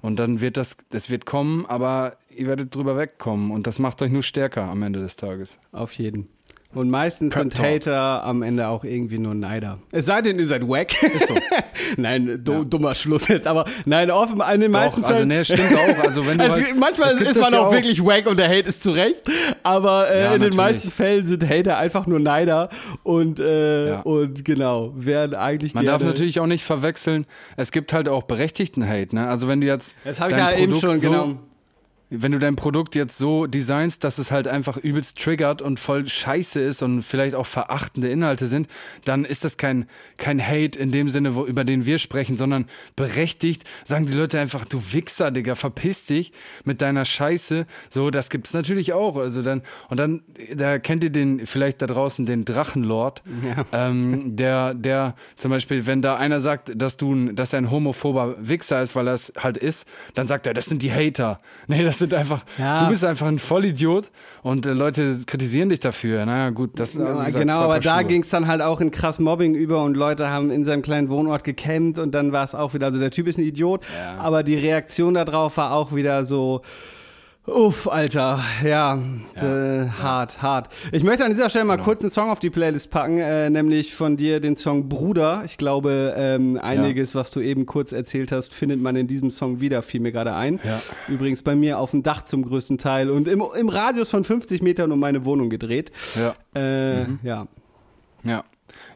Und 0.02 0.18
dann 0.18 0.42
wird 0.42 0.58
das, 0.58 0.78
das 0.90 1.10
wird 1.10 1.26
kommen, 1.26 1.66
aber 1.66 2.18
ihr 2.36 2.48
werdet 2.48 2.74
drüber 2.74 2.98
wegkommen 2.98 3.52
und 3.52 3.68
das 3.68 3.80
macht 3.80 4.02
euch 4.02 4.12
nur 4.12 4.24
stärker 4.24 4.64
am 4.64 4.82
Ende 4.82 5.00
des 5.00 5.16
Tages. 5.16 5.60
Auf 5.72 5.94
jeden. 5.94 6.28
Und 6.74 6.90
meistens 6.90 7.36
sind. 7.36 7.60
Hater 7.60 8.24
am 8.24 8.44
Ende 8.44 8.70
auch 8.70 8.84
irgendwie 8.86 9.18
nur 9.18 9.34
Neider. 9.34 9.80
Es 9.92 10.06
sei 10.06 10.22
denn, 10.22 10.40
ihr 10.40 10.48
seid 10.48 10.68
wack. 10.68 11.04
Ist 11.04 11.28
so. 11.28 11.36
nein, 11.98 12.40
du, 12.44 12.64
dummer 12.64 12.96
Schluss 12.96 13.28
jetzt, 13.28 13.46
aber 13.46 13.66
nein, 13.86 14.10
offen, 14.10 14.42
in 14.54 14.62
den 14.62 14.72
meisten 14.72 15.02
Doch, 15.02 15.10
also 15.10 15.18
Fällen. 15.18 15.28
nee, 15.30 15.44
stimmt 15.44 15.76
auch. 15.76 16.04
Also 16.04 16.26
wenn 16.26 16.38
du 16.38 16.44
Also, 16.52 16.62
halt, 16.62 16.78
manchmal 16.78 17.10
es 17.16 17.22
ist 17.22 17.40
man 17.40 17.52
ja 17.52 17.60
auch, 17.60 17.72
wirklich 17.74 18.04
wack 18.04 18.26
und 18.28 18.38
der 18.38 18.48
Hate 18.48 18.70
ist 18.70 18.84
zurecht, 18.84 19.24
aber 19.64 20.10
äh, 20.10 20.20
Ja, 20.22 20.26
in 20.28 20.32
den 20.34 20.40
natürlich. 20.40 20.56
meisten 20.56 20.92
Fällen 20.92 21.26
sind 21.26 21.48
Hater 21.50 21.78
einfach 21.78 22.08
nur 22.08 22.20
Neider 22.20 22.70
und, 23.04 23.40
äh, 23.42 23.90
Ja. 23.90 24.00
und 24.02 24.46
genau, 24.46 24.94
werden 24.96 25.36
eigentlich 25.36 25.74
Man 25.74 25.86
darf 25.86 26.02
natürlich 26.04 26.40
auch 26.40 26.48
nicht 26.48 26.64
verwechseln, 26.64 27.26
es 27.58 27.72
gibt 27.72 27.92
halt 27.92 28.08
auch 28.08 28.24
berechtigten 28.24 28.88
Hate, 28.88 29.14
ne? 29.16 29.28
Also 29.28 29.48
wenn 29.50 29.60
du 29.62 29.68
jetzt 29.68 29.94
Das 30.06 30.22
habe 30.22 30.32
ich 30.32 30.38
ja 30.38 30.52
eben 30.54 30.72
Produkt 30.72 30.82
schon, 30.82 30.96
so, 30.96 31.10
genau. 31.10 31.40
Wenn 32.14 32.34
du 32.34 32.40
dein 32.40 32.58
Produkt 32.58 32.94
jetzt 32.94 33.18
so 33.18 33.48
designst, 33.48 34.04
dass 34.04 34.18
es 34.18 34.32
halt 34.32 34.48
einfach 34.48 34.76
übelst 34.78 35.18
triggert 35.20 35.62
und 35.62 35.80
voll 35.80 36.06
scheiße 36.08 36.60
ist 36.60 36.82
und 36.84 37.04
vielleicht 37.04 37.36
auch 37.36 37.46
verachtende 37.46 38.10
Inhalte 38.10 38.48
sind, 38.48 38.68
dann 39.06 39.24
ist 39.24 39.46
das 39.46 39.56
kein, 39.58 39.88
kein 40.18 40.46
Hate 40.46 40.78
in 40.78 40.92
dem 40.92 41.08
Sinne, 41.08 41.36
wo, 41.36 41.46
über 41.46 41.64
den 41.64 41.86
wir 41.86 41.98
sprechen, 42.00 42.36
sondern 42.36 42.66
berechtigt 42.98 43.64
sagen 43.86 44.06
die 44.06 44.14
Leute 44.14 44.40
einfach, 44.40 44.66
du 44.66 44.82
Wichser, 44.92 45.32
Digga, 45.32 45.56
verpiss 45.56 46.06
dich 46.06 46.34
mit 46.66 46.82
deiner 46.82 47.06
Scheiße. 47.06 47.66
So, 47.90 48.12
das 48.12 48.30
gibt's 48.30 48.54
natürlich 48.54 48.92
auch. 48.94 49.16
Also 49.16 49.42
dann, 49.42 49.62
und 49.90 49.98
dann, 49.98 50.22
da 50.54 50.80
kennt 50.80 51.04
ihr 51.06 51.10
den, 51.12 51.48
vielleicht 51.48 51.82
da 51.82 51.88
draußen 51.88 52.26
den 52.26 52.44
Drachenlord, 52.44 53.24
ähm, 53.72 54.36
der, 54.36 54.74
der 54.74 55.16
zum 55.38 55.52
Beispiel, 55.52 55.88
wenn 55.88 56.02
da 56.02 56.18
einer 56.18 56.42
sagt, 56.42 56.72
dass 56.76 56.98
du, 56.98 57.14
ein- 57.14 57.36
dass 57.38 57.54
er 57.54 57.60
ein 57.60 57.72
homophober 57.72 58.36
Wichser 58.40 58.82
ist, 58.82 58.96
weil 58.96 59.08
er 59.08 59.14
es 59.14 59.32
halt 59.38 59.58
ist, 59.58 59.88
dann 60.14 60.28
sagt 60.28 60.46
er, 60.46 60.54
das 60.54 60.66
sind 60.66 60.82
die 60.82 60.92
Hater. 60.92 61.40
Nee, 61.68 61.84
das 61.84 62.01
sind 62.02 62.14
einfach, 62.14 62.44
Ja. 62.60 62.84
du 62.84 62.90
bist 62.90 63.04
einfach 63.06 63.28
ein 63.28 63.40
Vollidiot 63.40 64.12
und 64.44 64.66
äh, 64.66 64.74
Leute 64.74 65.16
kritisieren 65.26 65.70
dich 65.70 65.80
dafür. 65.80 66.26
Naja, 66.26 66.50
gut, 66.50 66.72
das 66.80 66.96
Ja, 66.96 67.24
gesagt, 67.24 67.40
genau, 67.40 67.60
aber 67.62 67.80
da 67.80 68.02
ging 68.04 68.22
es 68.24 68.30
dann 68.30 68.48
halt 68.48 68.62
auch 68.62 68.82
in 68.82 68.92
krass 68.92 69.20
Mobbing 69.20 69.56
über 69.56 69.82
und 69.84 69.96
Leute 69.96 70.30
haben 70.30 70.52
in 70.52 70.64
seinem 70.66 70.82
kleinen 70.82 71.10
Wohnort 71.10 71.44
gecampt 71.46 71.98
und 71.98 72.12
dann 72.12 72.32
war 72.34 72.44
es 72.44 72.54
auch 72.54 72.74
wieder, 72.74 72.88
also 72.88 73.00
der 73.00 73.12
Typ 73.12 73.28
ist 73.28 73.38
ein 73.38 73.44
Idiot, 73.46 73.82
Ja. 73.98 74.18
aber 74.20 74.44
die 74.44 74.56
Reaktion 74.56 75.14
darauf 75.14 75.56
war 75.58 75.72
auch 75.72 75.96
wieder 75.96 76.26
so, 76.26 76.62
uff, 77.48 77.88
Alter, 77.88 78.40
ja, 78.64 79.00
äh, 79.36 79.88
hart, 79.90 80.42
hart. 80.42 80.70
Ich 80.92 81.04
möchte 81.04 81.26
an 81.26 81.32
dieser 81.32 81.50
Stelle 81.50 81.66
Genau. 81.66 81.78
mal 81.78 81.84
kurz 81.84 82.02
einen 82.02 82.10
Song 82.10 82.30
auf 82.30 82.40
die 82.40 82.50
Playlist 82.50 82.90
packen, 82.92 83.18
äh, 83.18 83.50
nämlich 83.50 83.96
von 83.96 84.16
dir 84.16 84.40
den 84.40 84.56
Song 84.56 84.88
Bruder. 84.90 85.44
Ich 85.46 85.58
glaube, 85.58 86.14
ähm, 86.16 86.60
einiges, 86.62 87.16
was 87.16 87.32
du 87.32 87.40
eben 87.42 87.66
kurz 87.66 87.92
erzählt 87.92 88.32
hast, 88.32 88.54
findet 88.54 88.80
man 88.80 88.96
in 88.96 89.08
diesem 89.08 89.32
Song 89.32 89.60
wieder, 89.60 89.82
fiel 89.82 90.02
mir 90.02 90.12
gerade 90.12 90.34
ein. 90.36 90.60
Ja. 90.64 90.82
Übrigens 91.08 91.42
bei 91.42 91.56
mir 91.56 91.80
auf 91.80 91.92
dem 91.92 92.04
Dach 92.04 92.24
zum 92.24 92.44
größten 92.46 92.78
Teil 92.78 93.10
und 93.10 93.28
im, 93.28 93.44
im 93.58 93.70
Radius 93.70 94.10
von 94.10 94.24
50 94.24 94.62
Metern 94.62 94.92
um 94.92 95.00
meine 95.00 95.26
Wohnung 95.26 95.50
gedreht. 95.50 95.92
Ja. 96.16 96.34
Äh, 96.60 97.04
Mhm. 97.06 97.20
Ja. 97.24 97.48
Ja. 98.24 98.44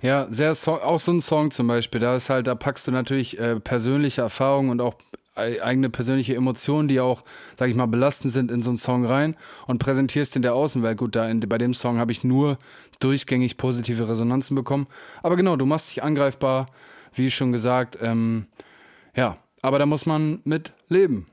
Ja, 0.01 0.27
sehr 0.29 0.53
so 0.53 0.73
auch 0.73 0.99
so 0.99 1.11
ein 1.11 1.19
Song 1.19 1.51
zum 1.51 1.67
Beispiel, 1.67 1.99
da 1.99 2.15
ist 2.15 2.29
halt, 2.29 2.47
da 2.47 2.55
packst 2.55 2.87
du 2.87 2.91
natürlich 2.91 3.37
äh, 3.39 3.59
persönliche 3.59 4.21
Erfahrungen 4.21 4.69
und 4.69 4.79
auch 4.81 4.95
eigene 5.35 5.89
persönliche 5.89 6.35
Emotionen, 6.35 6.87
die 6.87 6.99
auch, 6.99 7.23
sag 7.57 7.69
ich 7.69 7.75
mal, 7.75 7.85
belastend 7.85 8.31
sind 8.31 8.51
in 8.51 8.61
so 8.61 8.69
einen 8.69 8.77
Song 8.77 9.05
rein 9.05 9.35
und 9.67 9.79
präsentierst 9.79 10.35
in 10.35 10.41
der 10.41 10.55
Außenwelt. 10.55 10.97
Gut, 10.97 11.15
da 11.15 11.27
in, 11.27 11.39
bei 11.41 11.57
dem 11.57 11.73
Song 11.73 11.97
habe 11.97 12.11
ich 12.11 12.23
nur 12.23 12.57
durchgängig 12.99 13.57
positive 13.57 14.07
Resonanzen 14.07 14.55
bekommen. 14.55 14.87
Aber 15.23 15.35
genau, 15.35 15.55
du 15.55 15.65
machst 15.65 15.89
dich 15.89 16.03
angreifbar, 16.03 16.67
wie 17.13 17.29
schon 17.31 17.51
gesagt. 17.51 17.97
Ähm, 18.01 18.45
ja, 19.15 19.37
aber 19.61 19.79
da 19.79 19.85
muss 19.85 20.05
man 20.05 20.39
mit 20.45 20.73
leben. 20.89 21.25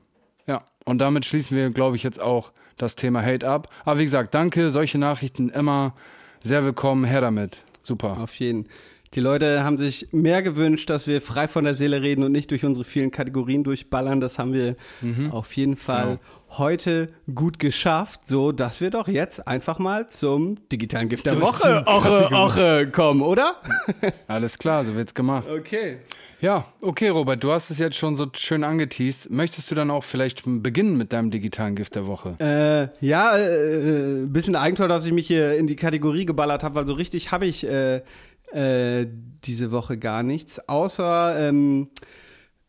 Ja, 0.47 0.63
und 0.85 0.99
damit 0.99 1.25
schließen 1.25 1.55
wir, 1.55 1.69
glaube 1.69 1.95
ich, 1.95 2.03
jetzt 2.03 2.21
auch 2.21 2.51
das 2.77 2.95
Thema 2.95 3.21
Hate 3.21 3.47
ab. 3.47 3.69
Aber 3.85 3.99
wie 3.99 4.03
gesagt, 4.03 4.33
danke, 4.33 4.71
solche 4.71 4.97
Nachrichten 4.97 5.49
immer 5.49 5.93
sehr 6.41 6.65
willkommen, 6.65 7.05
her 7.05 7.21
damit. 7.21 7.63
Super. 7.83 8.19
Auf 8.19 8.35
jeden. 8.35 8.67
Die 9.13 9.19
Leute 9.19 9.63
haben 9.63 9.77
sich 9.77 10.07
mehr 10.11 10.41
gewünscht, 10.41 10.89
dass 10.89 11.05
wir 11.05 11.21
frei 11.21 11.47
von 11.47 11.65
der 11.65 11.75
Seele 11.75 12.01
reden 12.01 12.23
und 12.23 12.31
nicht 12.31 12.49
durch 12.49 12.65
unsere 12.65 12.83
vielen 12.83 13.11
Kategorien 13.11 13.63
durchballern. 13.63 14.19
Das 14.19 14.39
haben 14.39 14.53
wir 14.53 14.75
auf 15.31 15.55
jeden 15.55 15.75
Fall 15.75 16.19
heute 16.57 17.09
gut 17.33 17.59
geschafft, 17.59 18.25
so 18.25 18.51
dass 18.51 18.81
wir 18.81 18.89
doch 18.89 19.07
jetzt 19.07 19.47
einfach 19.47 19.79
mal 19.79 20.07
zum 20.09 20.57
digitalen 20.69 21.09
Gift 21.09 21.25
der 21.29 21.39
Woche 21.41 21.83
Oche. 21.85 22.29
Oche 22.31 22.89
kommen, 22.91 23.21
oder? 23.21 23.55
Alles 24.27 24.57
klar, 24.57 24.83
so 24.83 24.95
wird's 24.95 25.13
gemacht. 25.13 25.47
Okay. 25.49 25.97
Ja, 26.41 26.65
okay, 26.81 27.07
Robert, 27.07 27.41
du 27.41 27.51
hast 27.51 27.69
es 27.69 27.79
jetzt 27.79 27.95
schon 27.95 28.17
so 28.17 28.25
schön 28.35 28.65
angeteased. 28.65 29.31
Möchtest 29.31 29.71
du 29.71 29.75
dann 29.75 29.89
auch 29.89 30.03
vielleicht 30.03 30.43
beginnen 30.45 30.97
mit 30.97 31.13
deinem 31.13 31.31
digitalen 31.31 31.73
Gift 31.73 31.95
der 31.95 32.05
Woche? 32.05 32.35
Äh, 32.39 33.05
ja, 33.05 33.37
äh, 33.37 34.25
bisschen 34.25 34.57
Eigentor, 34.57 34.89
dass 34.89 35.05
ich 35.05 35.13
mich 35.13 35.25
hier 35.25 35.55
in 35.55 35.67
die 35.67 35.77
Kategorie 35.77 36.25
geballert 36.25 36.63
habe, 36.63 36.75
weil 36.75 36.85
so 36.85 36.93
richtig 36.93 37.31
habe 37.31 37.45
ich 37.45 37.65
äh, 37.65 38.01
äh, 38.53 39.07
diese 39.43 39.71
Woche 39.71 39.97
gar 39.97 40.23
nichts. 40.23 40.67
Außer, 40.67 41.49
ähm, 41.49 41.89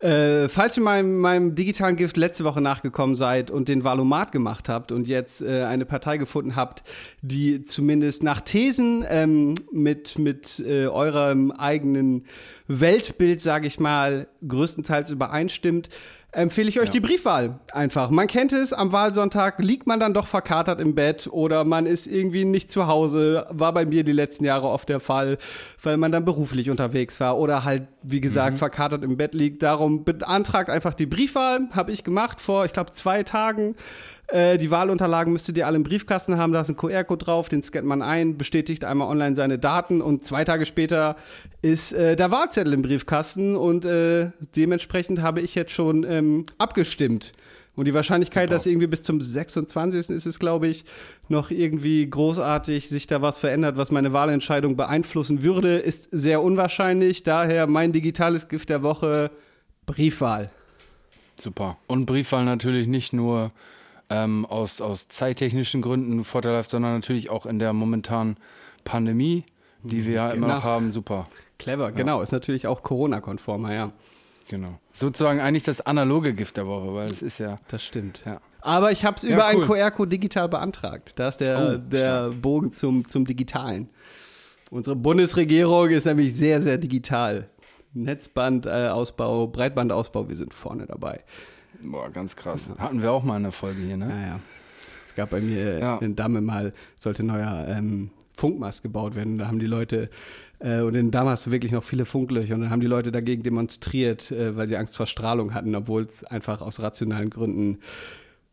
äh, 0.00 0.48
falls 0.48 0.76
ihr 0.76 0.82
meinem, 0.82 1.18
meinem 1.18 1.54
digitalen 1.54 1.96
Gift 1.96 2.16
letzte 2.16 2.44
Woche 2.44 2.60
nachgekommen 2.60 3.16
seid 3.16 3.50
und 3.50 3.68
den 3.68 3.84
Valomat 3.84 4.32
gemacht 4.32 4.68
habt 4.68 4.92
und 4.92 5.08
jetzt 5.08 5.40
äh, 5.40 5.64
eine 5.64 5.86
Partei 5.86 6.18
gefunden 6.18 6.56
habt, 6.56 6.82
die 7.22 7.64
zumindest 7.64 8.22
nach 8.22 8.40
Thesen 8.40 9.04
ähm, 9.08 9.54
mit, 9.72 10.18
mit 10.18 10.58
äh, 10.60 10.88
eurem 10.88 11.52
eigenen 11.52 12.26
Weltbild, 12.66 13.40
sage 13.40 13.66
ich 13.66 13.80
mal, 13.80 14.26
größtenteils 14.46 15.10
übereinstimmt, 15.10 15.88
empfehle 16.34 16.68
ich 16.68 16.80
euch 16.80 16.90
die 16.90 17.00
Briefwahl 17.00 17.60
einfach. 17.72 18.10
Man 18.10 18.26
kennt 18.26 18.52
es, 18.52 18.72
am 18.72 18.92
Wahlsonntag 18.92 19.58
liegt 19.60 19.86
man 19.86 20.00
dann 20.00 20.14
doch 20.14 20.26
verkatert 20.26 20.80
im 20.80 20.94
Bett 20.94 21.28
oder 21.30 21.64
man 21.64 21.86
ist 21.86 22.06
irgendwie 22.06 22.44
nicht 22.44 22.70
zu 22.70 22.86
Hause. 22.86 23.46
War 23.50 23.72
bei 23.72 23.86
mir 23.86 24.04
die 24.04 24.12
letzten 24.12 24.44
Jahre 24.44 24.68
oft 24.68 24.88
der 24.88 25.00
Fall, 25.00 25.38
weil 25.82 25.96
man 25.96 26.12
dann 26.12 26.24
beruflich 26.24 26.70
unterwegs 26.70 27.20
war 27.20 27.38
oder 27.38 27.64
halt, 27.64 27.88
wie 28.02 28.20
gesagt, 28.20 28.58
verkatert 28.58 29.04
im 29.04 29.16
Bett 29.16 29.34
liegt. 29.34 29.62
Darum 29.62 30.04
beantragt 30.04 30.70
einfach 30.70 30.94
die 30.94 31.06
Briefwahl. 31.06 31.68
Habe 31.72 31.92
ich 31.92 32.04
gemacht 32.04 32.40
vor, 32.40 32.64
ich 32.64 32.72
glaube, 32.72 32.90
zwei 32.90 33.22
Tagen. 33.22 33.76
Äh, 34.34 34.58
die 34.58 34.72
Wahlunterlagen 34.72 35.32
müsstet 35.32 35.56
ihr 35.56 35.64
alle 35.64 35.76
im 35.76 35.84
Briefkasten 35.84 36.38
haben. 36.38 36.52
Da 36.52 36.60
ist 36.60 36.68
ein 36.68 36.76
QR-Code 36.76 37.24
drauf, 37.24 37.48
den 37.48 37.62
scannt 37.62 37.86
man 37.86 38.02
ein, 38.02 38.36
bestätigt 38.36 38.84
einmal 38.84 39.08
online 39.08 39.36
seine 39.36 39.60
Daten 39.60 40.02
und 40.02 40.24
zwei 40.24 40.44
Tage 40.44 40.66
später 40.66 41.14
ist 41.62 41.92
äh, 41.92 42.16
der 42.16 42.32
Wahlzettel 42.32 42.72
im 42.72 42.82
Briefkasten 42.82 43.54
und 43.54 43.84
äh, 43.84 44.32
dementsprechend 44.56 45.22
habe 45.22 45.40
ich 45.40 45.54
jetzt 45.54 45.70
schon 45.70 46.02
ähm, 46.02 46.46
abgestimmt. 46.58 47.30
Und 47.76 47.84
die 47.86 47.94
Wahrscheinlichkeit, 47.94 48.50
dass 48.50 48.66
irgendwie 48.66 48.88
bis 48.88 49.02
zum 49.02 49.20
26. 49.20 50.10
ist 50.10 50.26
es, 50.26 50.40
glaube 50.40 50.66
ich, 50.66 50.84
noch 51.28 51.52
irgendwie 51.52 52.08
großartig 52.08 52.88
sich 52.88 53.06
da 53.06 53.22
was 53.22 53.38
verändert, 53.38 53.76
was 53.76 53.92
meine 53.92 54.12
Wahlentscheidung 54.12 54.76
beeinflussen 54.76 55.44
würde, 55.44 55.78
ist 55.78 56.08
sehr 56.10 56.42
unwahrscheinlich. 56.42 57.22
Daher 57.22 57.68
mein 57.68 57.92
digitales 57.92 58.48
Gift 58.48 58.68
der 58.68 58.82
Woche, 58.82 59.30
Briefwahl. 59.86 60.50
Super. 61.38 61.76
Und 61.86 62.06
Briefwahl 62.06 62.44
natürlich 62.44 62.88
nicht 62.88 63.12
nur 63.12 63.52
ähm, 64.10 64.44
aus, 64.46 64.80
aus 64.80 65.08
zeittechnischen 65.08 65.82
Gründen 65.82 66.24
vorteilhaft, 66.24 66.70
sondern 66.70 66.94
natürlich 66.94 67.30
auch 67.30 67.46
in 67.46 67.58
der 67.58 67.72
momentanen 67.72 68.36
Pandemie, 68.84 69.44
die 69.82 70.04
wir 70.04 70.12
ja 70.14 70.30
immer 70.30 70.46
Genau. 70.46 70.56
noch 70.58 70.64
haben. 70.64 70.92
Super. 70.92 71.28
Clever, 71.58 71.92
genau. 71.92 72.20
Ist 72.20 72.32
natürlich 72.32 72.66
auch 72.66 72.82
Corona-konformer, 72.82 73.72
ja. 73.74 73.92
Genau. 74.48 74.78
Sozusagen 74.92 75.40
eigentlich 75.40 75.62
das 75.62 75.80
analoge 75.80 76.34
Gift 76.34 76.56
der 76.58 76.66
Woche, 76.66 76.92
weil 76.94 77.10
es 77.10 77.22
ist 77.22 77.38
ja. 77.38 77.58
Das 77.68 77.82
stimmt. 77.82 78.20
Ja. 78.26 78.40
Aber 78.60 78.92
ich 78.92 79.04
habe 79.04 79.16
es 79.16 79.22
Ja, 79.22 79.30
über 79.30 79.46
einen 79.46 79.60
cool. 79.60 79.66
QR-Code 79.78 80.10
digital 80.10 80.48
beantragt. 80.48 81.12
Da 81.16 81.28
ist 81.28 81.38
der, 81.40 81.76
Oh, 81.76 81.78
der 81.78 82.30
Bogen 82.30 82.70
zum, 82.72 83.06
zum 83.08 83.24
Digitalen. 83.26 83.88
Unsere 84.70 84.96
Bundesregierung 84.96 85.88
ist 85.90 86.04
nämlich 86.04 86.34
sehr, 86.34 86.60
sehr 86.60 86.76
digital. 86.78 87.46
Netzbandausbau, 87.94 89.46
Breitbandausbau, 89.48 90.28
wir 90.28 90.36
sind 90.36 90.52
vorne 90.52 90.86
dabei. 90.86 91.20
Boah, 91.84 92.10
ganz 92.10 92.34
krass. 92.36 92.70
Hatten 92.78 93.02
wir 93.02 93.12
auch 93.12 93.22
mal 93.22 93.36
in 93.36 93.42
der 93.44 93.52
Folge 93.52 93.80
hier, 93.82 93.96
ne? 93.96 94.06
Naja. 94.08 94.40
Es 95.06 95.14
gab 95.14 95.30
bei 95.30 95.40
mir 95.40 95.78
Ja. 95.78 95.96
in 95.98 96.16
Damme 96.16 96.40
mal, 96.40 96.72
sollte 96.98 97.22
ein 97.22 97.26
neuer 97.26 97.66
ähm, 97.68 98.10
Funkmast 98.36 98.82
gebaut 98.82 99.14
werden. 99.14 99.38
Da 99.38 99.46
haben 99.46 99.58
die 99.60 99.66
Leute, 99.66 100.10
äh, 100.58 100.80
und 100.80 100.94
in 100.96 101.10
Damme 101.10 101.30
hast 101.30 101.46
du 101.46 101.50
wirklich 101.52 101.70
noch 101.72 101.84
viele 101.84 102.04
Funklöcher, 102.04 102.54
und 102.54 102.62
dann 102.62 102.70
haben 102.70 102.80
die 102.80 102.86
Leute 102.88 103.12
dagegen 103.12 103.42
demonstriert, 103.42 104.30
äh, 104.32 104.56
weil 104.56 104.66
sie 104.66 104.76
Angst 104.76 104.96
vor 104.96 105.06
Strahlung 105.06 105.54
hatten, 105.54 105.74
obwohl 105.76 106.02
es 106.02 106.24
einfach 106.24 106.60
aus 106.60 106.80
rationalen 106.80 107.30
Gründen. 107.30 107.78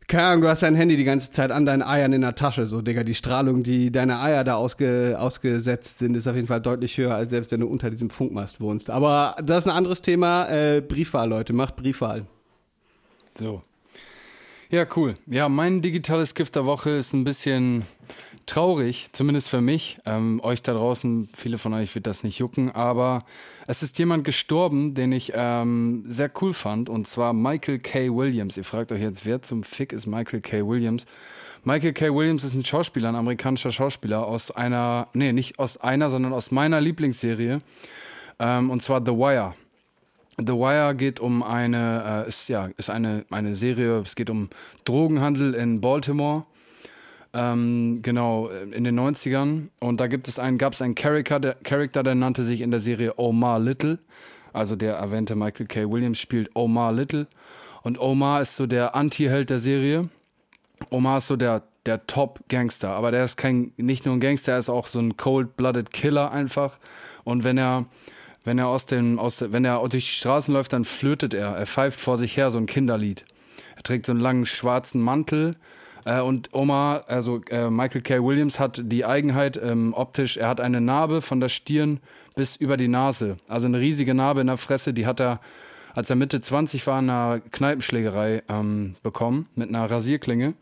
Keine 0.08 0.24
Ahnung, 0.24 0.42
du 0.42 0.48
hast 0.48 0.62
dein 0.62 0.74
Handy 0.74 0.96
die 0.96 1.04
ganze 1.04 1.30
Zeit 1.30 1.50
an 1.50 1.64
deinen 1.64 1.82
Eiern 1.82 2.12
in 2.12 2.20
der 2.20 2.34
Tasche. 2.34 2.66
So, 2.66 2.82
Digga, 2.82 3.02
die 3.02 3.14
Strahlung, 3.14 3.62
die 3.62 3.90
deine 3.90 4.20
Eier 4.20 4.44
da 4.44 4.56
ausge, 4.56 5.16
ausgesetzt 5.18 6.00
sind, 6.00 6.16
ist 6.16 6.26
auf 6.26 6.34
jeden 6.36 6.48
Fall 6.48 6.60
deutlich 6.60 6.98
höher, 6.98 7.14
als 7.14 7.30
selbst 7.30 7.50
wenn 7.50 7.60
du 7.60 7.66
unter 7.66 7.88
diesem 7.88 8.10
Funkmast 8.10 8.60
wohnst. 8.60 8.90
Aber 8.90 9.36
das 9.42 9.64
ist 9.64 9.70
ein 9.70 9.76
anderes 9.76 10.02
Thema. 10.02 10.48
Äh, 10.48 10.80
Briefwahl, 10.82 11.28
Leute, 11.28 11.52
macht 11.54 11.76
Briefwahl. 11.76 12.26
So. 13.34 13.62
Ja, 14.70 14.86
cool. 14.96 15.16
Ja, 15.26 15.50
mein 15.50 15.82
digitales 15.82 16.34
Gift 16.34 16.56
der 16.56 16.64
Woche 16.64 16.90
ist 16.90 17.12
ein 17.12 17.24
bisschen 17.24 17.84
traurig, 18.46 19.10
zumindest 19.12 19.50
für 19.50 19.60
mich. 19.60 19.98
Ähm, 20.06 20.40
euch 20.42 20.62
da 20.62 20.72
draußen, 20.72 21.28
viele 21.36 21.58
von 21.58 21.74
euch 21.74 21.94
wird 21.94 22.06
das 22.06 22.22
nicht 22.22 22.38
jucken, 22.38 22.70
aber 22.70 23.24
es 23.66 23.82
ist 23.82 23.98
jemand 23.98 24.24
gestorben, 24.24 24.94
den 24.94 25.12
ich 25.12 25.32
ähm, 25.34 26.04
sehr 26.06 26.30
cool 26.40 26.54
fand, 26.54 26.88
und 26.88 27.06
zwar 27.06 27.32
Michael 27.32 27.78
K. 27.78 28.08
Williams. 28.08 28.56
Ihr 28.56 28.64
fragt 28.64 28.92
euch 28.92 29.00
jetzt, 29.00 29.26
wer 29.26 29.42
zum 29.42 29.62
Fick 29.62 29.92
ist 29.92 30.06
Michael 30.06 30.40
K. 30.40 30.66
Williams? 30.66 31.06
Michael 31.64 31.92
K. 31.92 32.12
Williams 32.14 32.42
ist 32.42 32.54
ein 32.54 32.64
Schauspieler, 32.64 33.10
ein 33.10 33.16
amerikanischer 33.16 33.70
Schauspieler 33.70 34.26
aus 34.26 34.50
einer, 34.50 35.08
nee, 35.12 35.32
nicht 35.32 35.58
aus 35.58 35.76
einer, 35.76 36.10
sondern 36.10 36.32
aus 36.32 36.50
meiner 36.50 36.80
Lieblingsserie, 36.80 37.60
ähm, 38.38 38.70
und 38.70 38.82
zwar 38.82 39.00
The 39.04 39.12
Wire. 39.12 39.54
The 40.38 40.54
Wire 40.54 40.94
geht 40.94 41.20
um 41.20 41.42
eine, 41.42 42.24
äh, 42.24 42.28
ist 42.28 42.48
ja, 42.48 42.70
ist 42.76 42.90
eine, 42.90 43.24
eine 43.30 43.54
Serie, 43.54 44.00
es 44.00 44.14
geht 44.14 44.30
um 44.30 44.48
Drogenhandel 44.84 45.54
in 45.54 45.80
Baltimore. 45.80 46.44
Ähm, 47.34 48.00
genau, 48.02 48.48
in 48.48 48.84
den 48.84 48.98
90ern. 48.98 49.68
Und 49.80 50.00
da 50.00 50.06
gibt 50.06 50.28
es 50.28 50.38
einen, 50.38 50.58
gab 50.58 50.74
es 50.74 50.82
einen 50.82 50.94
Charakter 50.94 51.40
der, 51.40 51.54
Charakter, 51.54 52.02
der 52.02 52.14
nannte 52.14 52.44
sich 52.44 52.60
in 52.60 52.70
der 52.70 52.80
Serie 52.80 53.14
Omar 53.18 53.58
Little. 53.58 53.98
Also 54.52 54.76
der 54.76 54.94
erwähnte 54.96 55.34
Michael 55.34 55.66
K. 55.66 55.90
Williams 55.90 56.20
spielt 56.20 56.50
Omar 56.54 56.92
Little. 56.92 57.26
Und 57.82 57.98
Omar 57.98 58.42
ist 58.42 58.56
so 58.56 58.66
der 58.66 58.94
Anti-Held 58.94 59.50
der 59.50 59.58
Serie. 59.58 60.08
Omar 60.90 61.18
ist 61.18 61.26
so 61.26 61.36
der, 61.36 61.62
der 61.86 62.06
Top-Gangster, 62.06 62.90
aber 62.90 63.10
der 63.10 63.24
ist 63.24 63.36
kein, 63.36 63.72
nicht 63.76 64.04
nur 64.04 64.14
ein 64.14 64.20
Gangster, 64.20 64.52
er 64.52 64.58
ist 64.58 64.68
auch 64.68 64.86
so 64.86 64.98
ein 64.98 65.16
cold-blooded 65.16 65.90
Killer 65.90 66.30
einfach. 66.32 66.78
Und 67.24 67.44
wenn 67.44 67.58
er, 67.58 67.86
wenn 68.44 68.58
er 68.58 68.68
aus 68.68 68.86
dem, 68.86 69.18
aus, 69.18 69.44
wenn 69.48 69.64
er 69.64 69.78
durch 69.80 70.04
die 70.04 70.16
Straßen 70.16 70.52
läuft, 70.52 70.72
dann 70.72 70.84
flötet 70.84 71.34
er. 71.34 71.56
Er 71.56 71.66
pfeift 71.66 72.00
vor 72.00 72.16
sich 72.18 72.36
her 72.36 72.50
so 72.50 72.58
ein 72.58 72.66
Kinderlied. 72.66 73.24
Er 73.76 73.82
trägt 73.82 74.06
so 74.06 74.12
einen 74.12 74.20
langen 74.20 74.46
schwarzen 74.46 75.00
Mantel. 75.00 75.56
Äh, 76.04 76.20
und 76.20 76.52
Omar, 76.52 77.04
also 77.08 77.40
äh, 77.50 77.70
Michael 77.70 78.02
K. 78.02 78.22
Williams 78.22 78.58
hat 78.58 78.82
die 78.84 79.04
Eigenheit 79.04 79.60
ähm, 79.62 79.94
optisch, 79.94 80.36
er 80.36 80.48
hat 80.48 80.60
eine 80.60 80.80
Narbe 80.80 81.20
von 81.20 81.40
der 81.40 81.48
Stirn 81.48 82.00
bis 82.34 82.56
über 82.56 82.76
die 82.76 82.88
Nase. 82.88 83.36
Also 83.48 83.66
eine 83.66 83.78
riesige 83.78 84.14
Narbe 84.14 84.40
in 84.40 84.48
der 84.48 84.56
Fresse, 84.56 84.92
die 84.92 85.06
hat 85.06 85.20
er 85.20 85.40
als 85.94 86.10
er 86.10 86.16
Mitte 86.16 86.40
20 86.40 86.86
war, 86.86 86.98
in 86.98 87.10
einer 87.10 87.40
Kneipenschlägerei 87.40 88.42
ähm, 88.48 88.96
bekommen 89.02 89.48
mit 89.54 89.68
einer 89.68 89.90
Rasierklinge. 89.90 90.54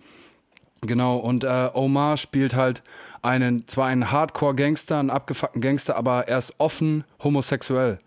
Genau, 0.83 1.17
und 1.19 1.45
äh, 1.45 1.69
Omar 1.75 2.17
spielt 2.17 2.55
halt 2.55 2.83
einen, 3.23 3.69
zwar 3.69 3.87
einen 3.89 4.11
Hardcore-Gangster, 4.11 4.99
einen 4.99 5.11
abgefuckten 5.11 5.61
Gangster, 5.61 5.97
aber 5.97 6.27
er 6.29 6.39
ist 6.39 6.55
offen 6.59 7.05
homosexuell. 7.23 7.99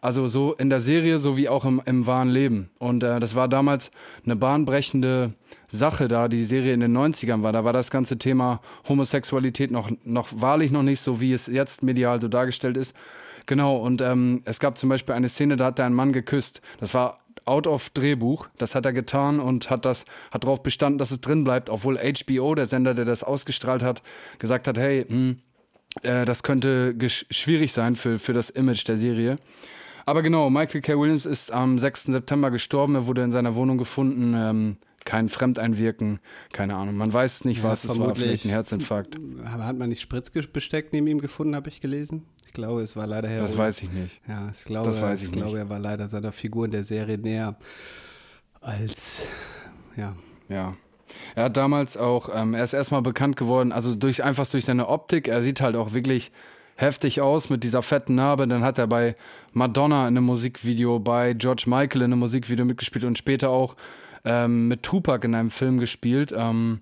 Also 0.00 0.28
so 0.28 0.54
in 0.54 0.70
der 0.70 0.80
Serie 0.80 1.18
sowie 1.18 1.48
auch 1.48 1.64
im, 1.64 1.82
im 1.84 2.06
wahren 2.06 2.28
Leben. 2.28 2.70
Und 2.78 3.02
äh, 3.02 3.18
das 3.20 3.34
war 3.34 3.48
damals 3.48 3.90
eine 4.24 4.36
bahnbrechende 4.36 5.34
Sache 5.68 6.08
da, 6.08 6.28
die 6.28 6.44
Serie 6.44 6.72
in 6.72 6.80
den 6.80 6.96
90ern 6.96 7.42
war. 7.42 7.52
Da 7.52 7.64
war 7.64 7.72
das 7.72 7.90
ganze 7.90 8.16
Thema 8.16 8.60
Homosexualität 8.88 9.70
noch, 9.70 9.90
noch 10.04 10.28
wahrlich 10.34 10.70
noch 10.70 10.82
nicht 10.82 11.00
so, 11.00 11.20
wie 11.20 11.32
es 11.32 11.46
jetzt 11.46 11.82
medial 11.82 12.20
so 12.20 12.28
dargestellt 12.28 12.76
ist. 12.76 12.96
Genau, 13.46 13.76
und 13.76 14.00
ähm, 14.00 14.42
es 14.44 14.60
gab 14.60 14.78
zum 14.78 14.88
Beispiel 14.88 15.14
eine 15.14 15.28
Szene, 15.28 15.56
da 15.56 15.66
hat 15.66 15.78
er 15.78 15.86
einen 15.86 15.94
Mann 15.94 16.12
geküsst. 16.12 16.60
Das 16.80 16.94
war 16.94 17.18
out 17.48 17.66
of 17.66 17.90
Drehbuch. 17.90 18.48
Das 18.58 18.74
hat 18.74 18.86
er 18.86 18.92
getan 18.92 19.40
und 19.40 19.70
hat 19.70 19.84
das 19.84 20.04
hat 20.30 20.44
darauf 20.44 20.62
bestanden, 20.62 20.98
dass 20.98 21.10
es 21.10 21.20
drin 21.20 21.44
bleibt, 21.44 21.70
obwohl 21.70 21.98
HBO, 21.98 22.54
der 22.54 22.66
Sender, 22.66 22.94
der 22.94 23.04
das 23.04 23.24
ausgestrahlt 23.24 23.82
hat, 23.82 24.02
gesagt 24.38 24.68
hat, 24.68 24.78
hey, 24.78 25.06
mh, 25.08 25.36
äh, 26.02 26.24
das 26.24 26.42
könnte 26.42 26.94
schwierig 27.08 27.72
sein 27.72 27.96
für, 27.96 28.18
für 28.18 28.32
das 28.32 28.50
Image 28.50 28.86
der 28.86 28.98
Serie. 28.98 29.36
Aber 30.06 30.22
genau, 30.22 30.48
Michael 30.48 30.80
K. 30.80 30.98
Williams 30.98 31.26
ist 31.26 31.52
am 31.52 31.78
6. 31.78 32.04
September 32.04 32.50
gestorben. 32.50 32.94
Er 32.94 33.06
wurde 33.06 33.22
in 33.22 33.32
seiner 33.32 33.54
Wohnung 33.54 33.76
gefunden. 33.76 34.34
Ähm, 34.34 34.76
kein 35.08 35.30
Fremdeinwirken, 35.30 36.20
keine 36.52 36.76
Ahnung. 36.76 36.98
Man 36.98 37.10
weiß 37.10 37.46
nicht, 37.46 37.62
was 37.62 37.82
ja, 37.82 37.92
es 37.92 37.98
war, 37.98 38.14
vielleicht 38.14 38.44
ein 38.44 38.50
Herzinfarkt. 38.50 39.16
Hat 39.42 39.78
man 39.78 39.88
nicht 39.88 40.02
Spritzbesteck 40.02 40.92
neben 40.92 41.06
ihm 41.06 41.22
gefunden, 41.22 41.56
habe 41.56 41.70
ich 41.70 41.80
gelesen? 41.80 42.26
Ich 42.44 42.52
glaube, 42.52 42.82
es 42.82 42.94
war 42.94 43.06
leider 43.06 43.26
Heroin. 43.26 43.46
Das 43.46 43.56
weiß 43.56 43.84
ich 43.84 43.90
nicht. 43.90 44.20
Ja, 44.28 44.50
ich 44.52 44.64
glaube, 44.64 44.84
das 44.84 45.00
weiß 45.00 45.22
ich, 45.22 45.30
ich 45.30 45.34
nicht. 45.34 45.42
glaube, 45.42 45.58
er 45.58 45.70
war 45.70 45.78
leider 45.78 46.08
seiner 46.08 46.30
Figur 46.30 46.66
in 46.66 46.72
der 46.72 46.84
Serie 46.84 47.16
näher 47.16 47.56
als, 48.60 49.22
ja. 49.96 50.14
Ja. 50.50 50.76
Er 51.34 51.44
hat 51.44 51.56
damals 51.56 51.96
auch, 51.96 52.28
ähm, 52.34 52.52
er 52.52 52.64
ist 52.64 52.74
erstmal 52.74 53.00
bekannt 53.00 53.36
geworden, 53.36 53.72
also 53.72 53.94
durch, 53.94 54.22
einfach 54.22 54.46
durch 54.46 54.66
seine 54.66 54.88
Optik. 54.88 55.26
Er 55.26 55.40
sieht 55.40 55.62
halt 55.62 55.74
auch 55.74 55.94
wirklich 55.94 56.32
heftig 56.76 57.22
aus 57.22 57.48
mit 57.48 57.64
dieser 57.64 57.82
fetten 57.82 58.14
Narbe. 58.14 58.46
Dann 58.46 58.62
hat 58.62 58.76
er 58.76 58.86
bei 58.86 59.14
Madonna 59.54 60.02
in 60.06 60.18
einem 60.18 60.26
Musikvideo, 60.26 60.98
bei 60.98 61.32
George 61.32 61.64
Michael 61.66 62.02
in 62.02 62.12
einem 62.12 62.18
Musikvideo 62.18 62.66
mitgespielt 62.66 63.06
und 63.06 63.16
später 63.16 63.48
auch 63.48 63.74
ähm, 64.24 64.68
mit 64.68 64.82
Tupac 64.82 65.26
in 65.26 65.34
einem 65.34 65.50
Film 65.50 65.78
gespielt. 65.78 66.34
Ähm, 66.36 66.80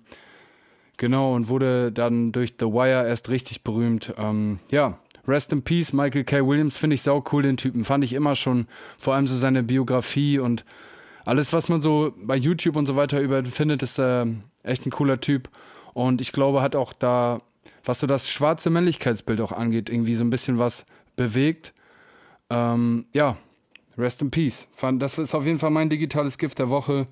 genau, 0.97 1.33
und 1.33 1.49
wurde 1.49 1.91
dann 1.91 2.31
durch 2.31 2.55
The 2.59 2.67
Wire 2.67 3.07
erst 3.07 3.29
richtig 3.29 3.63
berühmt. 3.63 4.13
Ähm, 4.17 4.59
ja, 4.71 4.97
Rest 5.27 5.51
in 5.51 5.61
Peace, 5.61 5.93
Michael 5.93 6.23
K. 6.23 6.45
Williams, 6.45 6.77
finde 6.77 6.95
ich 6.95 7.01
sau 7.01 7.23
cool, 7.31 7.43
den 7.43 7.57
Typen. 7.57 7.83
Fand 7.83 8.03
ich 8.03 8.13
immer 8.13 8.35
schon, 8.35 8.67
vor 8.97 9.13
allem 9.13 9.27
so 9.27 9.35
seine 9.35 9.63
Biografie 9.63 10.39
und 10.39 10.63
alles, 11.25 11.51
was 11.51 11.67
man 11.67 11.81
so 11.81 12.13
bei 12.17 12.37
YouTube 12.37 12.77
und 12.77 12.85
so 12.85 12.95
weiter 12.95 13.19
über 13.19 13.43
findet, 13.43 13.83
ist 13.83 13.99
äh, 13.99 14.25
echt 14.63 14.85
ein 14.85 14.91
cooler 14.91 15.19
Typ. 15.19 15.49
Und 15.93 16.21
ich 16.21 16.31
glaube, 16.31 16.61
hat 16.61 16.75
auch 16.75 16.93
da 16.93 17.41
was 17.87 17.99
so 17.99 18.07
das 18.07 18.29
schwarze 18.29 18.69
Männlichkeitsbild 18.69 19.41
auch 19.41 19.51
angeht, 19.51 19.89
irgendwie 19.89 20.15
so 20.15 20.23
ein 20.23 20.29
bisschen 20.29 20.59
was 20.59 20.85
bewegt. 21.15 21.73
Ähm, 22.49 23.05
ja, 23.13 23.37
rest 23.97 24.21
in 24.21 24.31
peace. 24.31 24.67
Das 24.93 25.17
ist 25.17 25.33
auf 25.33 25.45
jeden 25.45 25.59
Fall 25.59 25.71
mein 25.71 25.89
digitales 25.89 26.37
Gift 26.37 26.59
der 26.59 26.69
Woche. 26.69 27.07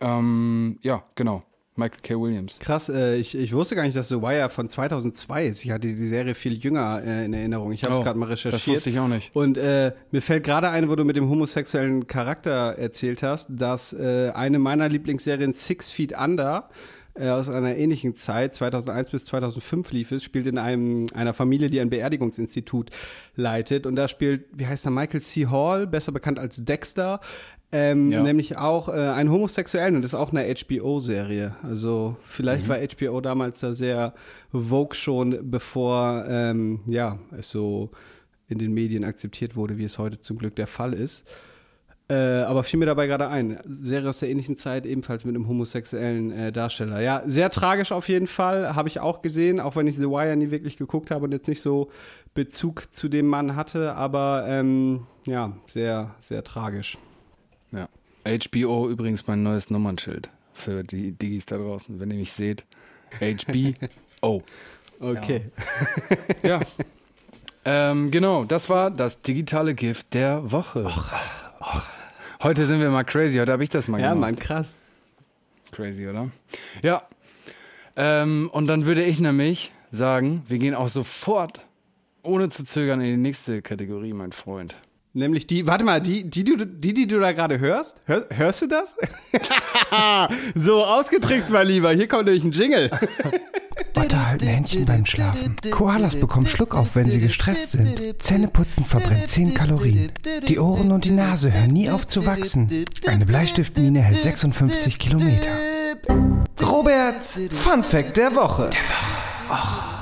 Ähm, 0.00 0.78
ja, 0.82 1.04
genau. 1.14 1.42
Michael 1.76 2.00
K. 2.02 2.14
Williams. 2.18 2.58
Krass, 2.58 2.88
äh, 2.88 3.16
ich, 3.16 3.36
ich 3.36 3.52
wusste 3.52 3.76
gar 3.76 3.82
nicht, 3.82 3.96
dass 3.96 4.08
The 4.08 4.22
Wire 4.22 4.48
von 4.48 4.68
2002 4.68 5.46
ist. 5.46 5.64
Ich 5.64 5.70
hatte 5.70 5.86
die 5.86 6.08
Serie 6.08 6.34
viel 6.34 6.54
jünger 6.54 7.02
äh, 7.04 7.26
in 7.26 7.34
Erinnerung. 7.34 7.72
Ich 7.72 7.84
habe 7.84 7.92
es 7.92 8.00
oh, 8.00 8.02
gerade 8.02 8.18
mal 8.18 8.26
recherchiert. 8.26 8.54
Das 8.54 8.66
wusste 8.66 8.90
ich 8.90 8.98
auch 8.98 9.08
nicht. 9.08 9.34
Und 9.36 9.58
äh, 9.58 9.92
mir 10.10 10.22
fällt 10.22 10.44
gerade 10.44 10.70
ein, 10.70 10.88
wo 10.88 10.96
du 10.96 11.04
mit 11.04 11.16
dem 11.16 11.28
homosexuellen 11.28 12.06
Charakter 12.06 12.78
erzählt 12.78 13.22
hast, 13.22 13.48
dass 13.50 13.92
äh, 13.92 14.30
eine 14.34 14.58
meiner 14.58 14.88
Lieblingsserien 14.88 15.52
Six 15.52 15.92
Feet 15.92 16.18
Under 16.18 16.70
äh, 17.18 17.30
aus 17.30 17.48
einer 17.48 17.76
ähnlichen 17.76 18.14
Zeit, 18.14 18.54
2001 18.54 19.10
bis 19.10 19.24
2005 19.26 19.92
lief 19.92 20.12
es, 20.12 20.22
spielt 20.22 20.46
in 20.46 20.58
einem, 20.58 21.06
einer 21.14 21.32
Familie, 21.32 21.70
die 21.70 21.80
ein 21.80 21.90
Beerdigungsinstitut 21.90 22.90
leitet. 23.34 23.86
Und 23.86 23.96
da 23.96 24.08
spielt, 24.08 24.46
wie 24.52 24.66
heißt 24.66 24.86
er, 24.86 24.90
Michael 24.90 25.20
C. 25.20 25.46
Hall, 25.46 25.86
besser 25.86 26.12
bekannt 26.12 26.38
als 26.38 26.62
Dexter, 26.64 27.20
ähm, 27.76 28.10
ja. 28.10 28.22
nämlich 28.22 28.56
auch 28.56 28.88
äh, 28.88 28.92
einen 28.92 29.30
Homosexuellen 29.30 29.96
und 29.96 30.02
das 30.02 30.12
ist 30.12 30.18
auch 30.18 30.32
eine 30.32 30.54
HBO-Serie. 30.54 31.56
Also 31.62 32.16
vielleicht 32.22 32.66
mhm. 32.66 32.70
war 32.70 32.78
HBO 32.78 33.20
damals 33.20 33.60
da 33.60 33.74
sehr 33.74 34.14
vogue 34.50 34.94
schon, 34.94 35.50
bevor 35.50 36.24
ähm, 36.26 36.80
ja, 36.86 37.18
es 37.38 37.50
so 37.50 37.90
in 38.48 38.58
den 38.58 38.72
Medien 38.72 39.04
akzeptiert 39.04 39.56
wurde, 39.56 39.76
wie 39.76 39.84
es 39.84 39.98
heute 39.98 40.20
zum 40.20 40.38
Glück 40.38 40.56
der 40.56 40.66
Fall 40.66 40.94
ist. 40.94 41.26
Äh, 42.08 42.14
aber 42.14 42.62
fiel 42.62 42.78
mir 42.78 42.86
dabei 42.86 43.08
gerade 43.08 43.28
ein. 43.28 43.58
Serie 43.66 44.08
aus 44.08 44.20
der 44.20 44.30
ähnlichen 44.30 44.56
Zeit, 44.56 44.86
ebenfalls 44.86 45.24
mit 45.24 45.34
einem 45.34 45.48
homosexuellen 45.48 46.30
äh, 46.30 46.52
Darsteller. 46.52 47.00
Ja, 47.00 47.22
sehr 47.26 47.50
tragisch 47.50 47.92
auf 47.92 48.08
jeden 48.08 48.28
Fall. 48.28 48.74
Habe 48.74 48.88
ich 48.88 49.00
auch 49.00 49.20
gesehen, 49.20 49.60
auch 49.60 49.76
wenn 49.76 49.88
ich 49.88 49.96
The 49.96 50.06
Wire 50.06 50.36
nie 50.36 50.50
wirklich 50.50 50.76
geguckt 50.78 51.10
habe 51.10 51.24
und 51.24 51.32
jetzt 51.32 51.48
nicht 51.48 51.60
so 51.60 51.90
Bezug 52.32 52.92
zu 52.92 53.08
dem 53.08 53.26
Mann 53.26 53.56
hatte. 53.56 53.94
Aber 53.94 54.44
ähm, 54.46 55.06
ja, 55.26 55.52
sehr, 55.66 56.14
sehr 56.20 56.44
tragisch. 56.44 56.96
Ja. 57.72 57.88
HBO 58.24 58.88
übrigens 58.88 59.26
mein 59.26 59.42
neues 59.42 59.70
Nummernschild 59.70 60.30
für 60.52 60.82
die 60.82 61.12
Digis 61.12 61.46
da 61.46 61.56
draußen, 61.56 62.00
wenn 62.00 62.10
ihr 62.10 62.16
mich 62.16 62.32
seht. 62.32 62.64
HBO. 63.20 64.42
okay. 65.00 65.42
Ja. 66.42 66.48
ja. 66.48 66.60
Ähm, 67.64 68.10
genau, 68.10 68.44
das 68.44 68.68
war 68.68 68.90
das 68.90 69.22
digitale 69.22 69.74
Gift 69.74 70.14
der 70.14 70.52
Woche. 70.52 70.84
Och, 70.84 71.12
och. 71.60 71.82
Heute 72.42 72.66
sind 72.66 72.80
wir 72.80 72.90
mal 72.90 73.02
crazy, 73.02 73.38
heute 73.38 73.50
habe 73.50 73.64
ich 73.64 73.70
das 73.70 73.88
mal 73.88 74.00
ja, 74.00 74.12
gemacht. 74.12 74.30
Ja, 74.30 74.34
Mann, 74.34 74.36
krass. 74.36 74.76
Crazy, 75.72 76.06
oder? 76.06 76.30
Ja. 76.82 77.02
Ähm, 77.96 78.50
und 78.52 78.66
dann 78.66 78.86
würde 78.86 79.04
ich 79.04 79.18
nämlich 79.18 79.72
sagen, 79.90 80.42
wir 80.46 80.58
gehen 80.58 80.74
auch 80.74 80.88
sofort, 80.88 81.66
ohne 82.22 82.48
zu 82.50 82.62
zögern, 82.62 83.00
in 83.00 83.06
die 83.06 83.16
nächste 83.16 83.62
Kategorie, 83.62 84.12
mein 84.12 84.32
Freund. 84.32 84.76
Nämlich 85.16 85.46
die, 85.46 85.66
warte 85.66 85.82
mal, 85.82 85.98
die, 85.98 86.28
die, 86.28 86.44
die, 86.44 86.56
die, 86.66 86.92
die 86.92 87.06
du 87.06 87.18
da 87.18 87.32
gerade 87.32 87.58
hörst, 87.58 87.96
hör, 88.04 88.26
hörst 88.28 88.60
du 88.60 88.66
das? 88.66 88.96
so, 90.54 90.84
ausgetrickst, 90.84 91.50
mein 91.50 91.66
Lieber, 91.66 91.90
hier 91.92 92.06
kommt 92.06 92.26
nämlich 92.26 92.44
ein 92.44 92.52
Jingle. 92.52 92.90
Otter 93.96 94.26
halten 94.26 94.46
Händchen 94.46 94.84
beim 94.84 95.06
Schlafen. 95.06 95.56
Koalas 95.70 96.16
bekommen 96.16 96.46
Schluck 96.46 96.74
auf, 96.74 96.96
wenn 96.96 97.08
sie 97.08 97.18
gestresst 97.18 97.72
sind. 97.72 98.20
Zähneputzen 98.22 98.84
verbrennt 98.84 99.28
10 99.28 99.54
Kalorien. 99.54 100.12
Die 100.48 100.58
Ohren 100.58 100.92
und 100.92 101.06
die 101.06 101.12
Nase 101.12 101.50
hören 101.50 101.70
nie 101.70 101.88
auf 101.88 102.06
zu 102.06 102.26
wachsen. 102.26 102.84
Eine 103.06 103.24
Bleistiftmine 103.24 104.02
hält 104.02 104.20
56 104.20 104.98
Kilometer. 104.98 105.48
Roberts 106.60 107.40
Fun 107.52 107.82
Fact 107.82 108.18
der 108.18 108.34
Woche. 108.34 108.68
Der 108.70 108.82
Woche. 108.82 109.16
Och. 109.48 109.95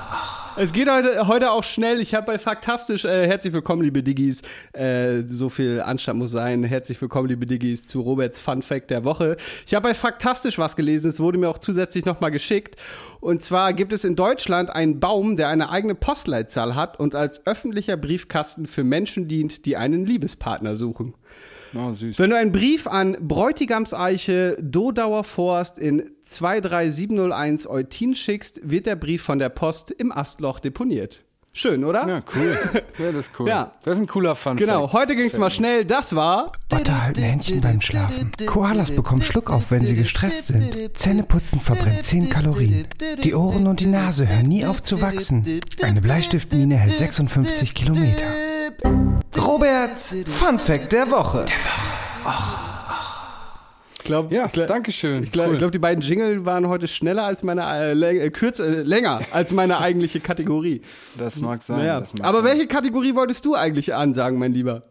Es 0.57 0.73
geht 0.73 0.89
heute, 0.89 1.27
heute 1.27 1.51
auch 1.51 1.65
schnell. 1.65 2.01
Ich 2.01 2.15
habe 2.15 2.27
bei 2.27 2.39
Faktastisch, 2.39 3.05
äh, 3.05 3.27
herzlich 3.27 3.53
willkommen, 3.53 3.83
liebe 3.83 4.05
Diggis. 4.05 4.41
Äh, 4.73 5.23
so 5.27 5.49
viel 5.49 5.81
Anstand 5.81 6.21
muss 6.21 6.31
sein. 6.31 6.63
Herzlich 6.63 7.01
willkommen, 7.03 7.29
liebe 7.29 7.45
Diggis, 7.45 7.89
zu 7.89 8.01
Roberts 8.01 8.39
Fun 8.39 8.63
Fact 8.63 8.91
der 8.91 9.03
Woche. 9.03 9.37
Ich 9.67 9.75
habe 9.75 9.89
bei 9.89 9.95
Faktastisch 9.95 10.57
was 10.57 10.77
gelesen. 10.77 11.11
Es 11.11 11.19
wurde 11.19 11.39
mir 11.39 11.49
auch 11.49 11.59
zusätzlich 11.59 12.05
nochmal 12.05 12.31
geschickt. 12.31 12.77
Und 13.21 13.43
zwar 13.43 13.73
gibt 13.73 13.93
es 13.93 14.05
in 14.05 14.15
Deutschland 14.15 14.71
einen 14.71 15.01
Baum, 15.01 15.37
der 15.37 15.49
eine 15.49 15.71
eigene 15.71 15.97
Postleitzahl 15.97 16.77
hat 16.77 17.01
und 17.01 17.17
als 17.17 17.45
öffentlicher 17.49 17.97
Briefkasten 17.97 18.69
für 18.69 18.85
Menschen 18.85 19.27
dient, 19.27 19.67
die 19.67 19.77
einen 19.77 20.07
Liebespartner 20.07 20.77
suchen. 20.77 21.15
Oh, 21.77 21.93
süß. 21.93 22.19
Wenn 22.19 22.31
du 22.31 22.37
einen 22.37 22.53
Brief 22.53 22.87
an 22.87 23.17
Bräutigamseiche 23.21 24.57
Dodauer 24.61 25.25
Forst 25.25 25.79
in 25.79 26.11
23701 26.23 27.67
Eutin 27.69 28.15
schickst, 28.15 28.61
wird 28.69 28.87
der 28.87 28.97
Brief 28.97 29.23
von 29.23 29.39
der 29.39 29.49
Post 29.49 29.91
im 29.91 30.13
Astloch 30.13 30.61
deponiert. 30.61 31.25
Schön, 31.57 31.85
oder? 31.85 32.09
Ja, 32.09 32.23
cool. 32.35 32.59
Ja, 32.99 33.13
das 33.13 33.29
ist 33.29 33.39
cool. 33.39 33.49
Ja. 33.55 33.71
Das 33.85 33.97
ist 33.97 34.03
ein 34.03 34.09
cooler 34.09 34.35
Fun. 34.35 34.57
Genau, 34.57 34.93
heute 34.93 35.15
ging 35.15 35.27
es 35.27 35.39
mal 35.39 35.51
schnell. 35.51 35.85
Das 35.85 36.17
war. 36.17 36.51
Otter 36.73 37.03
halten 37.03 37.23
Händchen 37.23 37.61
beim 37.61 37.81
Schlafen. 37.81 38.33
Koalas 38.45 38.91
bekommen 38.91 39.23
Schluck 39.23 39.51
auf, 39.51 39.71
wenn 39.71 39.87
sie 39.87 39.95
gestresst 39.95 40.49
sind. 40.49 40.97
Zähneputzen 40.99 41.61
verbrennt 41.61 42.03
10 42.05 42.29
Kalorien. 42.29 42.87
Die 43.23 43.35
Ohren 43.35 43.69
und 43.69 43.79
die 43.79 43.87
Nase 43.87 44.29
hören 44.29 44.49
nie 44.49 44.67
auf 44.67 44.83
zu 44.83 45.01
wachsen. 45.01 45.61
Eine 45.81 46.01
Bleistiftmine 46.01 46.77
hält 46.77 46.97
56 46.97 47.73
Kilometer. 47.73 48.25
Roberts 49.37 50.17
Fun 50.27 50.59
Fact 50.59 50.93
der 50.93 51.09
Woche. 51.13 51.47
Der 51.47 51.57
Woche. 51.57 51.95
Och. 52.27 52.74
Glaub, 54.05 54.31
ja, 54.31 54.47
glaub, 54.47 54.67
Dankeschön. 54.67 55.23
Ich 55.25 55.33
glaube, 55.33 55.53
cool. 55.53 55.59
glaub, 55.59 55.73
die 55.73 55.79
beiden 55.79 56.03
Jingle 56.03 56.45
waren 56.45 56.69
heute 56.69 56.87
schneller 56.89 57.25
als 57.25 57.43
meine, 57.43 57.63
äh, 57.91 58.31
kürzer, 58.31 58.65
äh, 58.65 58.83
länger 58.83 59.21
als 59.33 59.53
meine 59.53 59.79
eigentliche 59.81 60.21
Kategorie. 60.21 60.83
Das 61.19 61.41
mag 61.41 61.63
sein. 61.63 61.79
Naja. 61.79 62.01
Das 62.01 62.13
mag 62.15 62.27
Aber 62.27 62.43
sein. 62.43 62.53
welche 62.53 62.67
Kategorie 62.67 63.15
wolltest 63.15 63.45
du 63.47 63.55
eigentlich 63.55 63.95
ansagen, 63.95 64.39
mein 64.39 64.53
Lieber? 64.53 64.83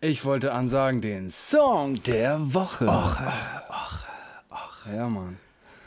Ich 0.00 0.24
wollte 0.24 0.52
ansagen 0.52 1.02
den 1.02 1.30
Song 1.30 2.02
der 2.04 2.38
Woche. 2.54 2.86
Och, 2.86 3.18
och, 3.68 4.06
och. 4.48 4.94
Ja, 4.96 5.08
Mann. 5.08 5.36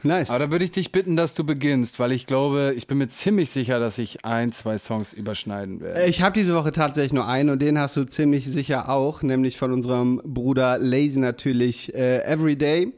Nice. 0.04 0.30
Aber 0.30 0.40
da 0.40 0.52
würde 0.52 0.66
ich 0.66 0.72
dich 0.72 0.92
bitten, 0.92 1.16
dass 1.16 1.34
du 1.34 1.44
beginnst, 1.46 2.00
weil 2.00 2.12
ich 2.12 2.26
glaube, 2.26 2.74
ich 2.76 2.88
bin 2.88 2.98
mir 2.98 3.08
ziemlich 3.08 3.50
sicher, 3.50 3.80
dass 3.80 3.98
ich 3.98 4.26
ein, 4.26 4.52
zwei 4.52 4.78
Songs 4.78 5.14
überschneiden 5.14 5.80
werde. 5.82 6.06
Ich 6.06 6.22
habe 6.22 6.34
diese 6.34 6.54
Woche 6.56 6.72
tatsächlich 6.72 7.14
nur 7.14 7.28
einen 7.28 7.50
und 7.50 7.62
den 7.62 7.80
hast 7.80 7.96
du 7.96 8.04
ziemlich 8.06 8.46
sicher 8.46 8.90
auch, 8.90 9.22
nämlich 9.22 9.58
von 9.58 9.72
unserem 9.72 10.22
Bruder 10.26 10.78
Lazy 10.78 11.20
natürlich 11.20 11.94
äh, 11.96 12.20
Everyday. 12.26 12.94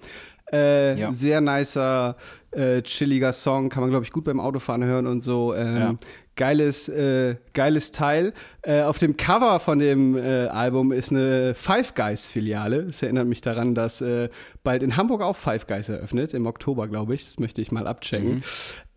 Äh, 0.51 0.99
Ja. 0.99 1.11
Sehr 1.13 1.41
nicer, 1.41 2.15
äh, 2.51 2.81
chilliger 2.83 3.33
Song, 3.33 3.69
kann 3.69 3.81
man 3.81 3.89
glaube 3.89 4.05
ich 4.05 4.11
gut 4.11 4.23
beim 4.25 4.39
Autofahren 4.39 4.83
hören 4.83 5.07
und 5.07 5.21
so. 5.21 5.53
Ähm, 5.55 5.77
Ja. 5.77 5.95
Geiles, 6.35 6.89
äh, 6.89 7.35
geiles 7.53 7.91
Teil. 7.91 8.33
Äh, 8.61 8.81
auf 8.81 8.99
dem 8.99 9.15
Cover 9.15 9.61
von 9.61 9.79
dem 9.79 10.17
äh, 10.17 10.47
Album 10.47 10.91
ist 10.91 11.11
eine 11.11 11.55
Five 11.55 11.95
Guys 11.95 12.27
Filiale. 12.27 12.87
Es 12.89 13.01
erinnert 13.01 13.27
mich 13.27 13.39
daran, 13.39 13.73
dass 13.73 14.01
äh, 14.01 14.27
bald 14.63 14.83
in 14.83 14.97
Hamburg 14.97 15.21
auch 15.21 15.37
Five 15.37 15.65
Guys 15.65 15.87
eröffnet, 15.87 16.33
im 16.33 16.45
Oktober, 16.45 16.89
glaube 16.89 17.15
ich. 17.15 17.23
Das 17.23 17.39
möchte 17.39 17.61
ich 17.61 17.71
mal 17.71 17.87
abchecken. 17.87 18.43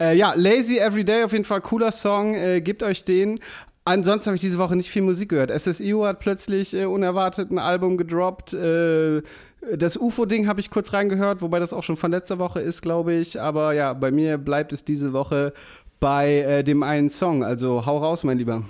Äh, 0.01 0.17
ja, 0.17 0.33
Lazy 0.35 0.79
Everyday, 0.79 1.23
auf 1.23 1.33
jeden 1.33 1.45
Fall 1.45 1.61
cooler 1.61 1.93
Song. 1.93 2.35
Äh, 2.35 2.61
gebt 2.61 2.83
euch 2.83 3.05
den. 3.05 3.39
Ansonsten 3.85 4.27
habe 4.27 4.35
ich 4.35 4.43
diese 4.43 4.59
Woche 4.59 4.75
nicht 4.75 4.91
viel 4.91 5.03
Musik 5.03 5.29
gehört. 5.29 5.51
SSIO 5.51 6.07
hat 6.07 6.19
plötzlich 6.19 6.77
unerwartet 6.77 7.51
ein 7.51 7.59
Album 7.59 7.97
gedroppt. 7.97 8.53
Das 8.53 9.97
UFO-Ding 9.97 10.47
habe 10.47 10.61
ich 10.61 10.69
kurz 10.69 10.93
reingehört, 10.93 11.41
wobei 11.41 11.59
das 11.59 11.73
auch 11.73 11.83
schon 11.83 11.97
von 11.97 12.11
letzter 12.11 12.39
Woche 12.39 12.61
ist, 12.61 12.83
glaube 12.83 13.15
ich. 13.15 13.41
Aber 13.41 13.73
ja, 13.73 13.95
bei 13.95 14.11
mir 14.11 14.37
bleibt 14.37 14.75
es 14.75 14.85
diese 14.85 15.15
Woche 15.15 15.55
bei 16.01 16.39
äh, 16.41 16.65
dem 16.65 16.83
einen 16.83 17.11
Song. 17.11 17.45
Also 17.45 17.85
hau 17.87 17.99
raus, 17.99 18.25
mein 18.25 18.39
Lieber. 18.39 18.63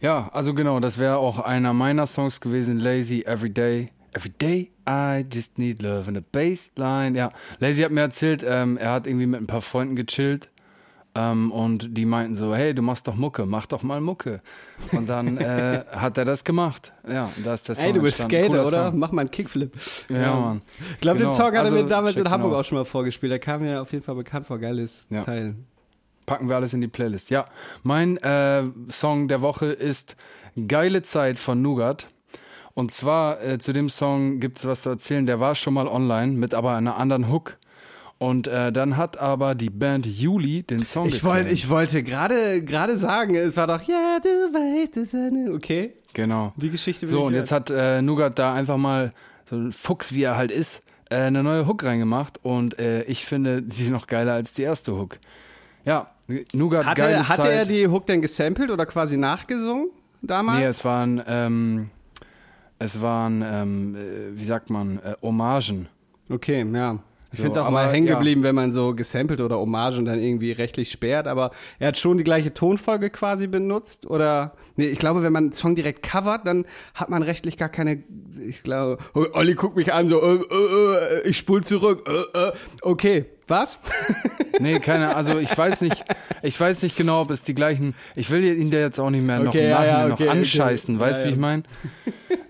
Ja, 0.00 0.28
also 0.32 0.54
genau, 0.54 0.78
das 0.80 0.98
wäre 0.98 1.16
auch 1.16 1.40
einer 1.40 1.72
meiner 1.72 2.06
Songs 2.06 2.40
gewesen, 2.40 2.78
Lazy 2.78 3.22
Everyday. 3.26 3.90
Everyday 4.14 4.70
I 4.88 5.24
just 5.30 5.58
need 5.58 5.82
love 5.82 6.08
in 6.08 6.16
a 6.16 6.20
baseline. 6.32 7.16
Ja, 7.18 7.30
Lazy 7.58 7.82
hat 7.82 7.90
mir 7.92 8.02
erzählt, 8.02 8.44
ähm, 8.46 8.76
er 8.78 8.92
hat 8.92 9.06
irgendwie 9.06 9.26
mit 9.26 9.40
ein 9.40 9.46
paar 9.48 9.60
Freunden 9.60 9.96
gechillt 9.96 10.48
ähm, 11.16 11.50
und 11.50 11.96
die 11.96 12.06
meinten 12.06 12.36
so, 12.36 12.54
hey, 12.54 12.74
du 12.74 12.80
machst 12.80 13.08
doch 13.08 13.16
Mucke, 13.16 13.44
mach 13.44 13.66
doch 13.66 13.82
mal 13.82 14.00
Mucke. 14.00 14.40
Und 14.92 15.08
dann 15.08 15.36
äh, 15.36 15.82
hat 15.90 16.16
er 16.16 16.24
das 16.24 16.44
gemacht. 16.44 16.92
Ja, 17.06 17.30
da 17.44 17.54
ist 17.54 17.68
der 17.68 17.74
Song 17.74 17.84
Ey, 17.86 17.92
du 17.92 18.00
bist 18.02 18.20
entstanden. 18.20 18.46
Skater, 18.52 18.66
oder? 18.68 18.90
Song. 18.92 18.98
Mach 19.00 19.10
mal 19.12 19.22
einen 19.22 19.30
Kickflip. 19.32 19.72
Ja, 20.08 20.36
Mann. 20.36 20.62
Ich 20.94 21.00
glaube, 21.00 21.18
Genau. 21.18 21.30
den 21.32 21.36
Song 21.36 21.46
hat 21.46 21.54
er 21.54 21.60
Also, 21.62 21.74
mir 21.76 21.84
damals 21.86 22.16
in 22.16 22.30
Hamburg 22.30 22.54
aus. 22.54 22.60
auch 22.60 22.64
schon 22.64 22.78
mal 22.78 22.84
vorgespielt. 22.84 23.32
Der 23.32 23.40
kam 23.40 23.62
mir 23.62 23.82
auf 23.82 23.92
jeden 23.92 24.04
Fall 24.04 24.14
bekannt 24.14 24.46
vor. 24.46 24.58
Geiles 24.58 25.06
Ja. 25.10 25.24
Teil. 25.24 25.56
Packen 26.28 26.48
wir 26.50 26.56
alles 26.56 26.74
in 26.74 26.82
die 26.82 26.88
Playlist. 26.88 27.30
Ja, 27.30 27.46
mein 27.82 28.18
äh, 28.18 28.62
Song 28.90 29.28
der 29.28 29.40
Woche 29.40 29.66
ist 29.66 30.14
Geile 30.68 31.00
Zeit 31.02 31.38
von 31.38 31.62
Nougat. 31.62 32.08
Und 32.74 32.92
zwar 32.92 33.42
äh, 33.42 33.58
zu 33.58 33.72
dem 33.72 33.88
Song 33.88 34.38
gibt 34.38 34.58
es 34.58 34.66
was 34.66 34.82
zu 34.82 34.90
erzählen. 34.90 35.24
Der 35.24 35.40
war 35.40 35.54
schon 35.54 35.72
mal 35.74 35.88
online 35.88 36.32
mit 36.34 36.52
aber 36.52 36.74
einer 36.74 36.96
anderen 36.98 37.32
Hook. 37.32 37.56
Und 38.18 38.46
äh, 38.46 38.70
dann 38.72 38.96
hat 38.96 39.16
aber 39.18 39.54
die 39.54 39.70
Band 39.70 40.04
Juli 40.04 40.64
den 40.64 40.84
Song 40.84 41.06
Ich, 41.08 41.24
wollt, 41.24 41.50
ich 41.50 41.70
wollte 41.70 42.02
gerade 42.02 42.62
gerade 42.62 42.98
sagen, 42.98 43.34
es 43.36 43.56
war 43.56 43.66
doch, 43.66 43.80
ja, 43.82 44.18
du 44.22 44.28
weißt 44.28 44.96
es. 44.98 45.14
eine-" 45.14 45.54
Okay, 45.54 45.94
Genau. 46.12 46.52
die 46.56 46.68
Geschichte 46.70 47.06
So, 47.08 47.24
und 47.24 47.34
jetzt 47.34 47.52
hat 47.52 47.70
äh, 47.70 48.02
Nougat 48.02 48.38
da 48.38 48.52
einfach 48.54 48.76
mal, 48.76 49.12
so 49.48 49.56
ein 49.56 49.72
Fuchs 49.72 50.12
wie 50.12 50.24
er 50.24 50.36
halt 50.36 50.50
ist, 50.50 50.82
äh, 51.10 51.16
eine 51.16 51.42
neue 51.42 51.66
Hook 51.66 51.84
reingemacht. 51.84 52.38
Und 52.44 52.78
äh, 52.78 53.04
ich 53.04 53.24
finde 53.24 53.64
sie 53.70 53.90
noch 53.90 54.06
geiler 54.08 54.34
als 54.34 54.52
die 54.52 54.62
erste 54.62 54.96
Hook. 54.98 55.18
Ja, 55.84 56.10
Nougat, 56.52 56.84
Hatte, 56.84 57.00
geile 57.00 57.28
hatte 57.28 57.42
Zeit. 57.42 57.52
er 57.52 57.64
die 57.64 57.88
Hook 57.88 58.06
denn 58.06 58.20
gesampelt 58.20 58.70
oder 58.70 58.84
quasi 58.86 59.16
nachgesungen 59.16 59.88
damals? 60.20 60.58
Nee, 60.58 60.64
es 60.64 60.84
waren, 60.84 61.22
ähm, 61.26 61.86
es 62.78 63.00
waren, 63.00 63.42
ähm, 63.46 63.96
äh, 63.96 64.38
wie 64.38 64.44
sagt 64.44 64.68
man, 64.70 64.98
äh, 64.98 65.14
Hommagen. 65.22 65.88
Okay, 66.28 66.66
ja. 66.70 66.98
Ich 67.30 67.38
So, 67.38 67.44
finde 67.44 67.60
es 67.60 67.66
auch 67.66 67.70
mal 67.70 67.90
hängen 67.90 68.06
ja. 68.06 68.14
geblieben, 68.14 68.42
wenn 68.42 68.54
man 68.54 68.72
so 68.72 68.94
gesampelt 68.94 69.42
oder 69.42 69.58
Hommagen 69.58 70.06
dann 70.06 70.18
irgendwie 70.18 70.52
rechtlich 70.52 70.90
sperrt, 70.90 71.26
aber 71.26 71.50
er 71.78 71.88
hat 71.88 71.98
schon 71.98 72.16
die 72.16 72.24
gleiche 72.24 72.54
Tonfolge 72.54 73.10
quasi 73.10 73.46
benutzt 73.46 74.06
oder 74.06 74.54
nee, 74.76 74.86
ich 74.86 74.98
glaube, 74.98 75.22
wenn 75.22 75.32
man 75.34 75.44
einen 75.44 75.52
Song 75.52 75.74
direkt 75.74 76.02
covert, 76.02 76.46
dann 76.46 76.64
hat 76.94 77.10
man 77.10 77.22
rechtlich 77.22 77.58
gar 77.58 77.68
keine 77.68 78.02
ich 78.46 78.62
glaube, 78.62 78.96
Olli 79.14 79.54
guckt 79.54 79.76
mich 79.76 79.92
an 79.92 80.08
so 80.08 80.22
äh, 80.22 80.36
äh, 80.36 81.18
äh, 81.24 81.28
ich 81.28 81.36
spul 81.36 81.62
zurück. 81.62 82.08
Äh. 82.34 82.52
Okay, 82.80 83.26
was? 83.50 83.78
Nee, 84.60 84.80
keine, 84.80 85.14
also 85.14 85.38
ich 85.38 85.56
weiß 85.56 85.82
nicht, 85.82 86.04
ich 86.42 86.58
weiß 86.58 86.82
nicht 86.82 86.96
genau, 86.96 87.20
ob 87.20 87.30
es 87.30 87.44
die 87.44 87.54
gleichen, 87.54 87.94
ich 88.16 88.28
will 88.32 88.42
ihn 88.42 88.72
der 88.72 88.80
jetzt 88.80 88.98
auch 88.98 89.08
nicht 89.10 89.22
mehr 89.22 89.38
noch, 89.38 89.50
Okay, 89.50 89.66
im 89.66 89.70
ja, 89.70 89.84
ja, 89.84 89.92
Nachhinein 89.92 90.12
okay, 90.12 90.24
noch 90.24 90.30
okay. 90.30 90.38
anscheißen, 90.40 90.98
weißt 90.98 91.20
du, 91.20 91.24
Ja, 91.24 91.26
wie 91.26 91.30
ja. 91.30 91.34
ich 91.36 91.40
meine? 91.40 91.62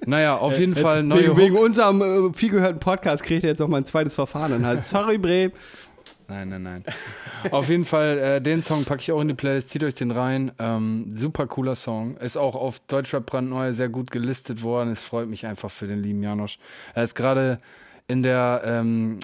Naja, 0.07 0.37
auf 0.39 0.59
jeden 0.59 0.73
Jetzt 0.73 0.81
Fall 0.81 1.03
neue 1.03 1.21
wegen, 1.21 1.31
Hook. 1.33 1.39
wegen 1.39 1.57
unserem 1.59 2.31
äh, 2.31 2.33
viel 2.33 2.49
gehörten 2.49 2.81
Podcast 2.81 3.23
kriegt 3.25 3.45
er 3.45 3.51
jetzt 3.51 3.59
noch 3.59 3.69
mal 3.69 3.77
ein 3.77 3.85
zweites 3.85 4.15
Verfahren 4.15 4.55
und 4.55 4.65
halt 4.65 4.81
sorry 4.83 5.19
Bre. 5.19 5.53
Nein, 6.29 6.49
nein, 6.49 6.63
nein. 6.63 6.85
Auf 7.51 7.69
jeden 7.69 7.85
Fall, 7.85 8.19
äh, 8.19 8.41
den 8.41 8.63
Song 8.63 8.85
packe 8.85 9.01
ich 9.01 9.13
auch 9.13 9.21
in 9.21 9.29
die 9.29 9.35
Playlist, 9.35 9.69
zieht 9.71 9.85
euch 9.85 9.95
den 9.95 10.11
rein. 10.11 10.53
Ähm, 10.59 11.11
super 11.15 11.47
cooler 11.47 11.75
Song. 11.75 12.17
Ist 12.19 12.37
auch 12.37 12.55
auf 12.55 12.81
Deutschrap 12.87 13.25
brandneu 13.27 13.73
sehr 13.73 13.89
gut 13.89 14.11
gelistet 14.11 14.63
worden. 14.63 14.91
Es 14.91 15.03
freut 15.03 15.29
mich 15.29 15.45
einfach 15.47 15.71
für 15.71 15.87
den 15.87 16.03
lieben 16.03 16.23
Janosch. 16.23 16.59
Er 16.95 17.03
ist 17.03 17.15
gerade 17.15 17.59
in 18.09 18.23
der, 18.23 18.63
ähm, 18.65 19.19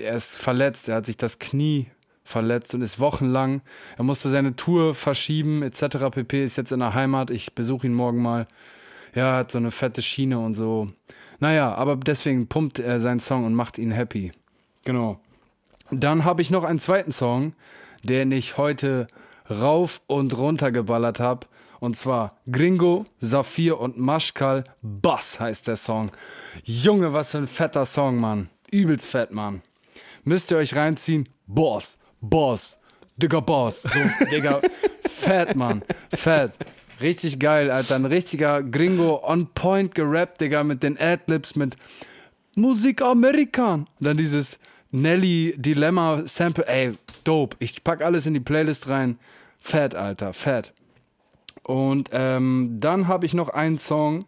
er 0.00 0.14
ist 0.14 0.36
verletzt, 0.36 0.88
er 0.88 0.96
hat 0.96 1.06
sich 1.06 1.16
das 1.16 1.38
Knie 1.38 1.88
verletzt 2.24 2.74
und 2.74 2.82
ist 2.82 3.00
wochenlang. 3.00 3.62
Er 3.96 4.04
musste 4.04 4.28
seine 4.28 4.54
Tour 4.54 4.94
verschieben, 4.94 5.62
etc. 5.62 6.10
pp. 6.10 6.44
Ist 6.44 6.56
jetzt 6.56 6.72
in 6.72 6.80
der 6.80 6.94
Heimat. 6.94 7.30
Ich 7.30 7.54
besuche 7.54 7.86
ihn 7.86 7.94
morgen 7.94 8.22
mal. 8.22 8.46
Ja, 9.14 9.36
hat 9.36 9.50
so 9.50 9.58
eine 9.58 9.70
fette 9.70 10.02
Schiene 10.02 10.38
und 10.38 10.54
so. 10.54 10.88
Naja, 11.40 11.74
aber 11.74 11.96
deswegen 11.96 12.46
pumpt 12.46 12.78
er 12.78 13.00
seinen 13.00 13.20
Song 13.20 13.44
und 13.44 13.54
macht 13.54 13.78
ihn 13.78 13.90
happy. 13.90 14.32
Genau. 14.84 15.20
Dann 15.90 16.24
habe 16.24 16.42
ich 16.42 16.50
noch 16.50 16.64
einen 16.64 16.78
zweiten 16.78 17.12
Song, 17.12 17.54
den 18.02 18.30
ich 18.30 18.58
heute 18.58 19.06
rauf 19.50 20.02
und 20.06 20.36
runter 20.36 20.70
geballert 20.70 21.20
habe. 21.20 21.46
Und 21.80 21.96
zwar 21.96 22.36
Gringo, 22.50 23.04
Saphir 23.20 23.78
und 23.78 23.98
Maschkal. 23.98 24.64
Bass 24.82 25.40
heißt 25.40 25.68
der 25.68 25.76
Song. 25.76 26.10
Junge, 26.64 27.12
was 27.12 27.32
für 27.32 27.38
ein 27.38 27.46
fetter 27.46 27.86
Song, 27.86 28.16
Mann. 28.16 28.50
Übelst 28.70 29.06
fett, 29.06 29.32
Mann. 29.32 29.62
Müsst 30.24 30.50
ihr 30.50 30.58
euch 30.58 30.76
reinziehen. 30.76 31.28
Boss, 31.46 31.98
Boss, 32.20 32.78
Digga 33.16 33.40
Boss. 33.40 33.82
So, 33.82 34.00
Digga, 34.30 34.60
fett, 35.08 35.56
Mann. 35.56 35.82
Fett. 36.12 36.52
Richtig 37.00 37.38
geil, 37.38 37.70
Alter. 37.70 37.94
Ein 37.94 38.04
richtiger 38.04 38.62
Gringo 38.62 39.22
on 39.24 39.48
point 39.54 39.94
gerappt, 39.94 40.40
Digga, 40.40 40.64
mit 40.64 40.82
den 40.82 40.98
Adlibs, 40.98 41.54
mit 41.54 41.76
Musik 42.56 43.02
Amerikan. 43.02 43.86
Und 43.98 44.06
dann 44.06 44.16
dieses 44.16 44.58
Nelly 44.90 45.54
Dilemma 45.56 46.22
Sample. 46.26 46.66
Ey, 46.66 46.92
dope. 47.24 47.56
Ich 47.60 47.84
pack 47.84 48.02
alles 48.02 48.26
in 48.26 48.34
die 48.34 48.40
Playlist 48.40 48.88
rein. 48.88 49.18
Fett, 49.60 49.94
Alter, 49.94 50.32
fett. 50.32 50.72
Und 51.68 52.08
ähm, 52.12 52.78
dann 52.80 53.08
habe 53.08 53.26
ich 53.26 53.34
noch 53.34 53.50
einen 53.50 53.76
Song. 53.76 54.24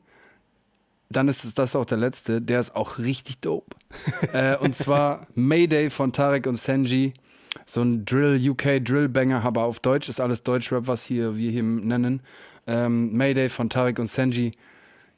Dann 1.08 1.26
ist 1.26 1.42
es 1.42 1.54
das 1.54 1.74
auch 1.74 1.86
der 1.86 1.96
letzte. 1.96 2.42
Der 2.42 2.60
ist 2.60 2.76
auch 2.76 2.98
richtig 2.98 3.40
dope. 3.40 3.74
äh, 4.34 4.58
und 4.58 4.76
zwar 4.76 5.26
Mayday 5.34 5.88
von 5.88 6.12
Tarek 6.12 6.46
und 6.46 6.56
Senji. 6.56 7.14
So 7.64 7.80
ein 7.80 8.04
Drill, 8.04 8.38
UK 8.46 8.84
Drill 8.84 9.08
Banger, 9.08 9.42
aber 9.42 9.62
auf 9.62 9.80
Deutsch 9.80 10.10
ist 10.10 10.20
alles 10.20 10.42
Deutschrap, 10.42 10.86
was 10.86 11.06
hier 11.06 11.38
wir 11.38 11.50
hier 11.50 11.62
nennen. 11.62 12.20
Ähm, 12.66 13.16
Mayday 13.16 13.48
von 13.48 13.70
Tarek 13.70 13.98
und 13.98 14.08
Senji. 14.08 14.52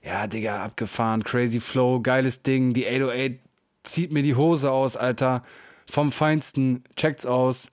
Ja, 0.01 0.29
Digga, 0.29 0.63
abgefahren, 0.63 1.25
crazy 1.25 1.59
Flow, 1.59 2.01
geiles 2.01 2.45
Ding. 2.45 2.73
Die 2.73 2.87
808 2.87 3.41
zieht 3.83 4.13
mir 4.13 4.23
die 4.23 4.37
Hose 4.37 4.71
aus, 4.71 4.97
Alter. 4.97 5.43
Vom 5.89 6.13
Feinsten, 6.13 6.85
checkt's 6.95 7.27
aus. 7.27 7.69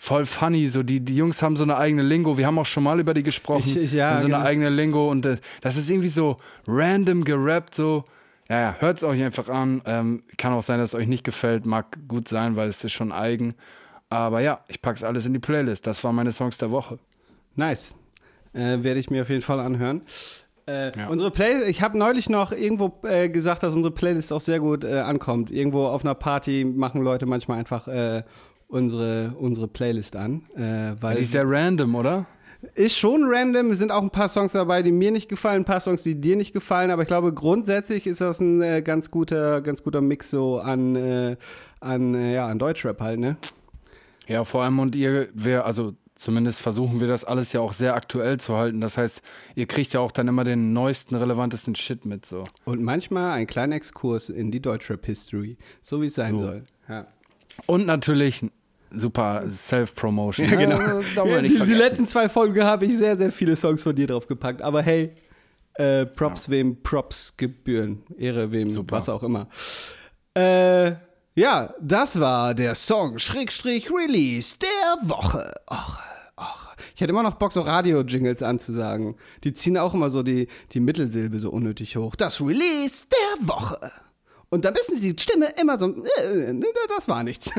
Voll 0.00 0.26
funny, 0.26 0.68
so 0.68 0.84
die, 0.84 1.00
die 1.04 1.16
Jungs 1.16 1.42
haben 1.42 1.56
so 1.56 1.64
eine 1.64 1.76
eigene 1.76 2.02
Lingo. 2.04 2.38
Wir 2.38 2.46
haben 2.46 2.56
auch 2.58 2.66
schon 2.66 2.84
mal 2.84 3.00
über 3.00 3.14
die 3.14 3.24
gesprochen. 3.24 3.76
Ich- 3.76 3.92
ja, 3.92 4.10
haben 4.12 4.18
so 4.18 4.26
genau. 4.26 4.38
eine 4.38 4.46
eigene 4.46 4.68
Lingo 4.70 5.10
und 5.10 5.26
äh, 5.26 5.38
das 5.60 5.76
ist 5.76 5.90
irgendwie 5.90 6.06
so 6.08 6.36
random 6.68 7.24
gerappt, 7.24 7.74
so. 7.74 8.04
Ja, 8.48 8.60
ja, 8.60 8.76
hört's 8.78 9.02
euch 9.02 9.22
einfach 9.22 9.48
an. 9.48 9.82
Ähm, 9.86 10.22
kann 10.38 10.52
auch 10.52 10.62
sein, 10.62 10.78
dass 10.78 10.90
es 10.90 10.94
euch 10.94 11.08
nicht 11.08 11.24
gefällt. 11.24 11.66
Mag 11.66 11.98
gut 12.06 12.28
sein, 12.28 12.54
weil 12.56 12.68
es 12.68 12.82
ist 12.84 12.92
schon 12.92 13.10
eigen. 13.12 13.54
Aber 14.08 14.40
ja, 14.40 14.60
ich 14.68 14.80
pack's 14.80 15.02
alles 15.02 15.26
in 15.26 15.32
die 15.34 15.38
Playlist. 15.40 15.86
Das 15.86 16.02
waren 16.04 16.14
meine 16.14 16.32
Songs 16.32 16.56
der 16.58 16.70
Woche. 16.70 16.98
Nice. 17.56 17.94
Äh, 18.54 18.82
Werde 18.84 19.00
ich 19.00 19.10
mir 19.10 19.22
auf 19.22 19.28
jeden 19.28 19.42
Fall 19.42 19.58
anhören. 19.60 20.02
Äh, 20.66 20.96
Ja. 20.98 21.08
Unsere 21.08 21.30
Playlist, 21.30 21.68
ich 21.68 21.82
habe 21.82 21.98
neulich 21.98 22.30
noch 22.30 22.52
irgendwo 22.52 23.00
äh, 23.02 23.28
gesagt, 23.28 23.64
dass 23.64 23.74
unsere 23.74 23.92
Playlist 23.92 24.32
auch 24.32 24.40
sehr 24.40 24.60
gut 24.60 24.84
äh, 24.84 25.00
ankommt. 25.00 25.50
Irgendwo 25.50 25.86
auf 25.86 26.04
einer 26.04 26.14
Party 26.14 26.64
machen 26.64 27.02
Leute 27.02 27.26
manchmal 27.26 27.58
einfach 27.58 27.86
äh, 27.88 28.22
unsere, 28.68 29.34
unsere 29.38 29.66
Playlist 29.68 30.14
an. 30.16 30.42
Äh, 30.54 30.94
weil 31.00 31.16
Die 31.16 31.22
ist 31.22 31.32
sehr 31.32 31.48
random, 31.48 31.94
oder? 31.94 32.26
ist 32.74 32.98
schon 32.98 33.22
random. 33.26 33.70
Es 33.70 33.78
sind 33.78 33.92
auch 33.92 34.02
ein 34.02 34.10
paar 34.10 34.28
Songs 34.28 34.52
dabei, 34.52 34.82
die 34.82 34.90
mir 34.92 35.10
nicht 35.12 35.28
gefallen, 35.28 35.62
ein 35.62 35.64
paar 35.64 35.80
Songs, 35.80 36.02
die 36.02 36.20
dir 36.20 36.36
nicht 36.36 36.52
gefallen. 36.52 36.90
Aber 36.90 37.02
ich 37.02 37.08
glaube, 37.08 37.32
grundsätzlich 37.32 38.06
ist 38.06 38.20
das 38.20 38.40
ein 38.40 38.60
äh, 38.62 38.82
ganz 38.82 39.10
guter, 39.10 39.60
ganz 39.60 39.82
guter 39.82 40.00
Mix 40.00 40.30
so 40.30 40.58
an, 40.58 40.96
äh, 40.96 41.36
an, 41.80 42.14
äh, 42.14 42.34
ja, 42.34 42.46
an 42.48 42.58
Deutschrap 42.58 43.00
halt, 43.00 43.20
ne? 43.20 43.36
Ja, 44.26 44.44
vor 44.44 44.62
allem 44.64 44.78
und 44.80 44.96
ihr, 44.96 45.28
wir, 45.34 45.64
also 45.64 45.94
zumindest 46.16 46.60
versuchen 46.60 47.00
wir 47.00 47.06
das 47.06 47.24
alles 47.24 47.52
ja 47.52 47.60
auch 47.60 47.72
sehr 47.72 47.94
aktuell 47.94 48.40
zu 48.40 48.56
halten. 48.56 48.80
Das 48.80 48.98
heißt, 48.98 49.22
ihr 49.54 49.66
kriegt 49.66 49.92
ja 49.94 50.00
auch 50.00 50.10
dann 50.12 50.26
immer 50.26 50.42
den 50.42 50.72
neuesten, 50.72 51.14
relevantesten 51.14 51.76
Shit 51.76 52.04
mit 52.04 52.26
so. 52.26 52.42
Und 52.64 52.82
manchmal 52.82 53.32
ein 53.34 53.46
kleiner 53.46 53.76
Exkurs 53.76 54.28
in 54.28 54.50
die 54.50 54.60
Deutschrap-History, 54.60 55.56
so 55.80 56.02
wie 56.02 56.06
es 56.06 56.14
sein 56.16 56.32
So. 56.34 56.40
soll. 56.40 56.64
Ja. 56.88 57.06
Und 57.66 57.86
natürlich 57.86 58.44
super 58.90 59.44
Self-Promotion. 59.48 60.48
Ja, 60.48 60.56
genau. 60.56 60.78
Ja, 60.78 61.24
Ja, 61.26 61.42
die, 61.42 61.48
die 61.48 61.74
letzten 61.74 62.06
zwei 62.06 62.28
Folgen 62.28 62.64
habe 62.64 62.86
ich 62.86 62.96
sehr, 62.96 63.16
sehr 63.16 63.32
viele 63.32 63.56
Songs 63.56 63.82
von 63.82 63.94
dir 63.94 64.06
drauf 64.06 64.26
gepackt. 64.26 64.62
Aber 64.62 64.82
hey, 64.82 65.12
äh, 65.74 66.06
Props 66.06 66.50
wem 66.50 66.82
Props 66.82 67.36
gebühren. 67.36 68.02
Ehre 68.16 68.50
wem, 68.50 68.70
Super. 68.70 68.96
was 68.96 69.08
auch 69.08 69.22
immer. 69.22 69.48
Äh, 70.34 70.92
ja, 71.34 71.72
das 71.80 72.18
war 72.18 72.54
der 72.54 72.74
Song 72.74 73.18
Schrägstrich 73.18 73.90
Release 73.90 74.56
der 74.60 75.08
Woche. 75.08 75.54
Och, 75.70 75.98
och. 76.36 76.68
Ich 76.94 77.00
hätte 77.00 77.12
immer 77.12 77.22
noch 77.22 77.34
Bock, 77.34 77.52
so 77.52 77.60
Radio-Jingles 77.60 78.42
anzusagen. 78.42 79.14
Die 79.44 79.52
ziehen 79.54 79.78
auch 79.78 79.94
immer 79.94 80.10
so 80.10 80.24
die, 80.24 80.48
die 80.72 80.80
Mittelsilbe 80.80 81.38
so 81.38 81.50
unnötig 81.50 81.96
hoch. 81.96 82.16
Das 82.16 82.40
Release 82.40 83.04
der 83.10 83.48
Woche. 83.48 83.92
Und 84.50 84.64
dann 84.64 84.74
sie 84.94 85.12
die 85.12 85.22
Stimme 85.22 85.52
immer 85.60 85.78
so, 85.78 85.94
äh, 86.20 86.50
äh, 86.50 86.62
das 86.96 87.08
war 87.08 87.22
nichts. 87.22 87.50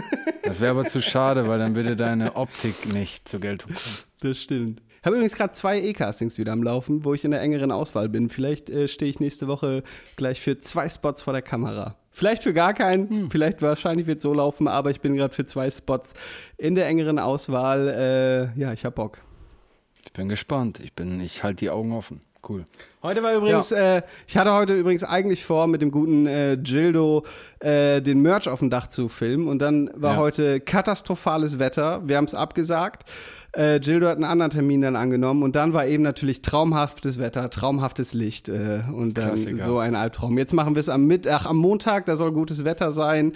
Das 0.44 0.60
wäre 0.60 0.72
aber 0.72 0.86
zu 0.86 1.02
schade, 1.02 1.48
weil 1.48 1.60
dann 1.60 1.76
würde 1.76 1.96
deine 1.96 2.36
Optik 2.36 2.92
nicht 2.94 3.28
zur 3.28 3.40
Geltung 3.40 3.74
kommen. 3.74 3.98
Das 4.22 4.38
stimmt. 4.40 4.82
Ich 5.00 5.06
habe 5.06 5.16
übrigens 5.16 5.36
gerade 5.36 5.54
zwei 5.54 5.80
E-Castings 5.80 6.38
wieder 6.38 6.52
am 6.52 6.64
Laufen, 6.64 7.06
wo 7.06 7.14
ich 7.14 7.24
in 7.24 7.32
der 7.32 7.42
engeren 7.42 7.72
Auswahl 7.72 8.10
bin. 8.10 8.30
Vielleicht 8.30 8.70
äh, 8.70 8.88
stehe 8.88 9.10
ich 9.10 9.20
nächste 9.20 9.48
Woche 9.48 9.84
gleich 10.18 10.42
für 10.42 10.60
zwei 10.60 10.90
Spots 10.90 11.22
vor 11.22 11.32
der 11.32 11.42
Kamera. 11.42 11.96
Vielleicht 12.12 12.44
für 12.44 12.54
gar 12.54 12.74
keinen, 12.74 13.30
vielleicht 13.30 13.62
wahrscheinlich 13.62 14.08
wird 14.08 14.18
es 14.18 14.24
so 14.24 14.34
laufen, 14.34 14.68
aber 14.68 14.90
ich 14.90 15.00
bin 15.00 15.16
gerade 15.16 15.34
für 15.34 15.46
zwei 15.46 15.70
Spots 15.72 16.16
in 16.58 16.76
der 16.76 16.88
engeren 16.88 17.20
Auswahl. 17.20 17.88
Äh, 18.56 18.60
ja, 18.60 18.74
ich 18.74 18.84
hab 18.84 18.96
Bock. 18.96 19.20
Ich 20.04 20.12
bin 20.12 20.28
gespannt. 20.28 20.82
Ich 20.84 20.94
bin, 20.94 21.22
ich 21.22 21.44
halte 21.44 21.60
die 21.60 21.70
Augen 21.70 21.94
offen. 21.94 22.22
Cool. 22.48 22.66
Heute 23.04 23.22
war 23.22 23.34
übrigens, 23.36 23.72
äh, 23.72 24.02
ich 24.26 24.38
hatte 24.38 24.54
heute 24.54 24.74
übrigens 24.74 25.04
eigentlich 25.04 25.44
vor, 25.44 25.68
mit 25.68 25.82
dem 25.82 25.92
guten 25.92 26.26
äh, 26.26 26.58
Gildo 26.62 27.26
äh, 27.60 28.02
den 28.02 28.22
Merch 28.22 28.48
auf 28.48 28.60
dem 28.60 28.70
Dach 28.70 28.88
zu 28.88 29.10
filmen. 29.10 29.48
Und 29.48 29.60
dann 29.60 29.90
war 29.94 30.14
Ja. 30.14 30.20
heute 30.20 30.60
katastrophales 30.62 31.60
Wetter. 31.60 32.02
Wir 32.08 32.16
haben 32.18 32.26
es 32.26 32.34
abgesagt. 32.34 33.10
Äh, 33.52 33.80
Gildo 33.82 34.08
hat 34.08 34.16
einen 34.16 34.24
anderen 34.26 34.52
Termin 34.52 34.82
dann 34.82 34.96
angenommen. 34.96 35.44
Und 35.44 35.56
dann 35.58 35.74
war 35.74 35.86
eben 35.86 36.04
natürlich 36.04 36.42
traumhaftes 36.42 37.20
Wetter, 37.20 37.50
traumhaftes 37.50 38.14
Licht. 38.14 38.48
Äh, 38.48 38.84
und 38.94 39.18
dann 39.18 39.28
Klassiker. 39.30 39.66
so 39.66 39.80
ein 39.80 39.96
Albtraum. 39.96 40.38
Jetzt 40.38 40.54
machen 40.54 40.76
wir 40.76 40.80
es 40.80 40.88
am 40.90 41.08
Mittag, 41.08 41.46
am 41.46 41.58
Montag, 41.58 42.06
da 42.06 42.16
soll 42.16 42.32
gutes 42.32 42.64
Wetter 42.64 42.94
sein. 42.94 43.34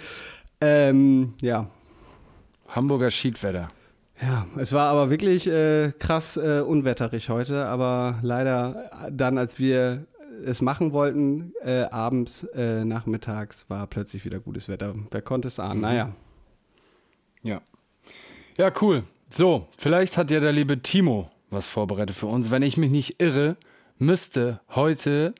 Ähm, 0.62 1.34
ja, 1.42 1.66
Hamburger 2.68 3.10
Schiedwetter. 3.10 3.68
Ja, 4.20 4.46
es 4.56 4.72
war 4.72 4.86
aber 4.88 5.10
wirklich 5.10 5.46
äh, 5.46 5.92
krass 5.98 6.36
äh, 6.36 6.60
unwetterig 6.60 7.28
heute, 7.28 7.66
aber 7.66 8.18
leider 8.22 8.90
dann, 9.10 9.38
als 9.38 9.58
wir 9.58 10.06
es 10.44 10.60
machen 10.62 10.92
wollten, 10.92 11.52
äh, 11.62 11.82
abends, 11.84 12.44
äh, 12.54 12.84
nachmittags, 12.84 13.66
war 13.68 13.86
plötzlich 13.86 14.24
wieder 14.24 14.40
gutes 14.40 14.68
Wetter. 14.68 14.94
Wer 15.10 15.22
konnte 15.22 15.48
es 15.48 15.58
ahnen? 15.58 15.80
Naja. 15.80 16.12
Ja. 17.42 17.60
Ja, 18.56 18.72
cool. 18.80 19.04
So, 19.28 19.68
vielleicht 19.78 20.16
hat 20.16 20.30
ja 20.30 20.40
der 20.40 20.52
liebe 20.52 20.80
Timo 20.80 21.30
was 21.54 21.66
vorbereitet 21.66 22.16
für 22.16 22.26
uns. 22.26 22.50
Wenn 22.50 22.62
ich 22.62 22.76
mich 22.76 22.90
nicht 22.90 23.20
irre, 23.22 23.56
müsste 23.98 24.60
heute, 24.74 25.34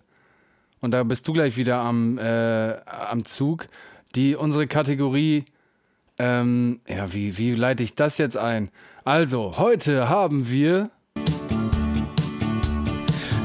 und 0.81 0.93
da 0.93 1.03
bist 1.03 1.29
du 1.29 1.33
gleich 1.33 1.57
wieder 1.57 1.79
am, 1.79 2.19
äh, 2.19 2.77
am 2.87 3.25
Zug, 3.25 3.67
die 4.15 4.37
unsere 4.37 4.67
Kategorie, 4.67 5.45
ähm, 6.19 6.81
ja, 6.89 7.13
wie, 7.13 7.37
wie 7.39 7.55
leite 7.55 7.83
ich 7.83 7.95
das 7.95 8.19
jetzt 8.19 8.37
ein? 8.37 8.71
Also, 9.05 9.59
heute 9.59 10.09
haben 10.09 10.49
wir. 10.49 10.91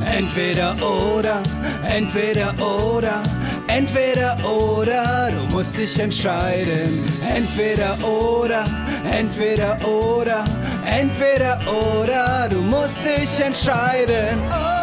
Entweder 0.06 0.76
oder, 0.82 1.42
entweder 1.88 2.54
oder, 2.60 3.22
entweder 3.68 4.36
oder, 4.46 5.32
du 5.32 5.56
musst 5.56 5.78
dich 5.78 6.00
entscheiden. 6.00 7.06
Entweder 7.36 7.98
oder, 8.06 8.64
entweder 9.12 9.78
oder, 9.88 10.44
entweder 10.86 11.60
oder, 11.68 12.48
du 12.50 12.62
musst 12.62 13.00
dich 13.00 13.46
entscheiden. 13.46 14.40
Oh, 14.52 14.79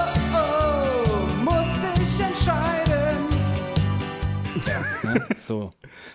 So. 5.39 5.73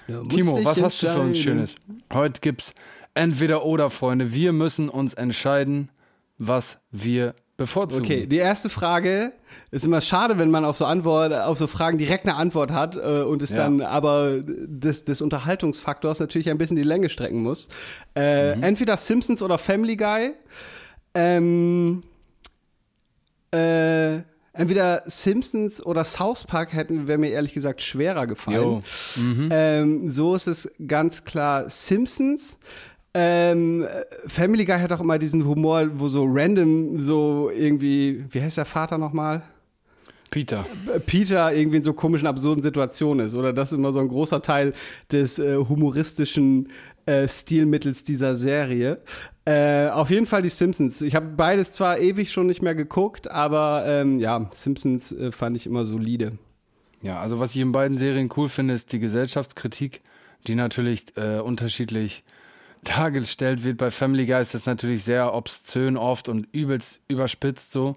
Musst 0.08 0.32
Timo, 0.32 0.64
was 0.64 0.82
hast 0.82 1.02
du 1.04 1.08
für 1.10 1.20
uns. 1.20 1.38
Schönes? 1.38 1.76
Heute 2.14 2.42
gibt's 2.42 2.74
entweder 3.14 3.66
oder, 3.66 3.90
Freunde. 3.90 4.34
Wir 4.34 4.52
müssen 4.54 4.90
uns 4.90 5.14
entscheiden, 5.14 5.90
was 6.38 6.78
wir 6.92 7.36
bevorzugen. 7.58 8.04
Okay, 8.06 8.26
die 8.26 8.38
erste 8.38 8.70
Frage 8.70 9.34
ist 9.70 9.86
immer 9.86 10.02
schade, 10.02 10.38
wenn 10.40 10.50
man 10.50 10.66
auf 10.66 10.78
so 10.78 10.86
Antwort, 10.86 11.32
auf 11.34 11.58
so 11.60 11.68
Fragen 11.68 11.98
direkt 12.00 12.26
eine 12.28 12.36
Antwort 12.36 12.72
hat 12.72 12.96
äh, 12.96 13.22
und 13.22 13.44
es 13.44 13.52
Ja. 13.52 13.58
dann 13.58 13.82
aber 13.82 14.40
des, 14.42 15.04
des 15.04 15.22
Unterhaltungsfaktors 15.22 16.20
natürlich 16.20 16.50
ein 16.50 16.58
bisschen 16.58 16.78
die 16.78 16.84
Länge 16.84 17.10
strecken 17.10 17.44
muss. 17.44 17.70
Äh, 18.16 18.56
Mhm. 18.56 18.64
Entweder 18.64 18.98
Simpsons 18.98 19.42
oder 19.44 19.58
Family 19.60 19.96
Guy. 19.96 20.34
Ähm, 21.14 22.04
äh, 23.52 24.22
entweder 24.54 25.04
Simpsons 25.06 25.86
oder 25.86 26.04
South 26.04 26.46
Park 26.46 26.74
hätten, 26.74 27.08
wäre 27.08 27.18
mir 27.18 27.30
ehrlich 27.30 27.54
gesagt 27.54 27.82
schwerer 27.82 28.28
gefallen. 28.28 28.84
Mhm. 29.18 29.50
Ähm, 29.52 30.10
so 30.10 30.36
ist 30.36 30.48
es 30.48 30.72
ganz 30.88 31.24
klar 31.24 31.70
Simpsons. 31.70 32.58
Ähm, 33.14 33.86
Family 34.26 34.66
Guy 34.66 34.80
hat 34.80 34.94
auch 34.94 35.02
immer 35.02 35.20
diesen 35.20 35.46
Humor, 35.46 35.88
wo 35.96 36.08
so 36.08 36.26
random 36.26 36.98
so 37.00 37.52
irgendwie, 37.54 38.24
wie 38.30 38.42
heißt 38.42 38.58
der 38.58 38.66
Vater 38.66 38.98
nochmal? 38.98 39.44
Peter. 40.30 40.66
Äh, 40.94 41.00
Peter 41.02 41.54
irgendwie 41.54 41.78
in 41.78 41.84
so 41.84 41.94
komischen, 41.94 42.28
absurden 42.28 42.64
Situationen 42.64 43.28
ist. 43.28 43.36
Oder 43.36 43.52
das 43.52 43.72
ist 43.72 43.78
immer 43.78 43.92
so 43.92 44.00
ein 44.00 44.08
großer 44.08 44.42
Teil 44.42 44.74
des 45.12 45.38
äh, 45.40 45.58
humoristischen 45.58 46.70
äh, 47.06 47.28
Stilmittels 47.28 48.04
dieser 48.06 48.36
Serie. 48.36 49.02
Äh, 49.46 49.88
auf 49.90 50.12
jeden 50.12 50.28
Fall 50.28 50.44
die 50.44 50.50
Simpsons. 50.50 51.02
Ich 51.02 51.16
habe 51.16 51.28
beides 51.28 51.72
zwar 51.72 51.98
ewig 51.98 52.32
schon 52.32 52.46
nicht 52.46 52.62
mehr 52.62 52.76
geguckt, 52.76 53.30
aber 53.30 53.84
ähm, 53.88 54.20
ja, 54.20 54.48
Simpsons 54.52 55.12
äh, 55.12 55.32
fand 55.32 55.58
ich 55.58 55.66
immer 55.66 55.84
solide. 55.84 56.38
Ja, 57.02 57.20
also 57.20 57.40
was 57.40 57.56
ich 57.56 57.62
in 57.62 57.72
beiden 57.72 57.98
Serien 57.98 58.30
cool 58.38 58.48
finde, 58.48 58.76
ist 58.76 58.94
die 58.94 59.00
Gesellschaftskritik, 59.00 60.02
die 60.46 60.54
natürlich 60.54 61.18
äh, 61.18 61.40
unterschiedlich 61.40 62.24
dargestellt 62.84 63.64
wird. 63.64 63.78
Bei 63.78 63.90
Family 63.90 64.28
Guy 64.28 64.42
ist 64.42 64.54
das 64.54 64.68
natürlich 64.68 65.04
sehr 65.04 65.34
obszön 65.34 65.98
oft 65.98 66.30
und 66.30 66.48
übelst 66.52 67.02
überspitzt 67.08 67.72
so. 67.72 67.96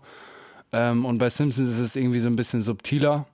Ähm, 0.73 1.05
und 1.05 1.19
bei 1.19 1.29
Simpsons 1.29 1.69
ist 1.69 1.79
es 1.79 1.95
irgendwie 1.95 2.21
so 2.21 2.29
ein 2.29 2.37
bisschen 2.37 2.63
subtiler. 2.63 3.27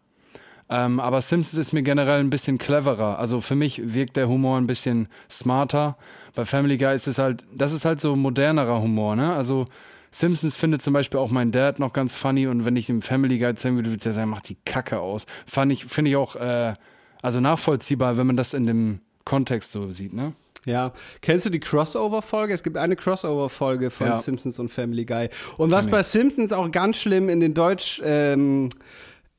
Ähm, 0.71 1.01
aber 1.01 1.21
Simpsons 1.21 1.59
ist 1.59 1.73
mir 1.73 1.83
generell 1.83 2.21
ein 2.21 2.31
bisschen 2.31 2.57
cleverer. 2.57 3.19
Also 3.19 3.41
für 3.41 3.57
mich 3.57 3.93
wirkt 3.93 4.17
der 4.17 4.29
Humor 4.29 4.57
ein 4.57 4.69
bisschen 4.69 5.09
smarter. 5.29 5.97
Bei 6.35 6.45
Family 6.45 6.79
Guy 6.79 6.95
ist 6.95 7.09
es 7.09 7.19
halt, 7.19 7.45
das 7.53 7.73
ist 7.73 7.85
halt 7.85 8.01
so 8.01 8.15
modernerer 8.15 8.81
Humor, 8.81 9.17
ne? 9.17 9.35
Also 9.35 9.67
Simpsons 10.13 10.57
findet 10.57 10.81
zum 10.81 10.93
Beispiel 10.93 11.19
auch 11.19 11.31
mein 11.31 11.51
Dad 11.51 11.79
noch 11.81 11.93
ganz 11.93 12.15
funny 12.17 12.47
und 12.47 12.65
wenn 12.65 12.77
ich 12.77 12.87
dem 12.87 13.03
Family 13.03 13.39
Guy 13.39 13.55
zeigen 13.55 13.77
würde, 13.77 13.91
würde 13.91 14.05
er 14.09 14.13
sagen, 14.13 14.31
macht 14.31 14.49
die 14.49 14.57
Kacke 14.65 15.01
aus. 15.01 15.27
Fand 15.47 15.73
ich, 15.73 15.85
finde 15.85 16.13
ich 16.13 16.17
auch, 16.17 16.37
äh, 16.37 16.75
also 17.21 17.41
nachvollziehbar, 17.41 18.17
wenn 18.17 18.27
man 18.29 18.37
das 18.37 18.55
in 18.55 18.67
dem 18.67 19.01
Kontext 19.25 19.73
so 19.73 19.91
sieht, 19.91 20.13
ne? 20.13 20.33
Ja, 20.67 20.93
kennst 21.23 21.47
du 21.47 21.51
die 21.51 21.61
Crossover-Folge? 21.61 22.53
Es 22.53 22.63
gibt 22.63 22.77
eine 22.77 22.95
Crossover-Folge 22.95 23.91
von 23.91 24.09
Ja. 24.09 24.17
Simpsons 24.19 24.59
und 24.59 24.69
Family 24.71 25.07
Guy. 25.07 25.31
Und 25.57 25.71
was 25.71 25.87
bei 25.87 26.03
Simpsons 26.03 26.53
auch 26.53 26.71
ganz 26.71 26.99
schlimm 26.99 27.29
in 27.31 27.41
den 27.41 27.55
deutsch 27.55 28.01
ähm, 28.05 28.69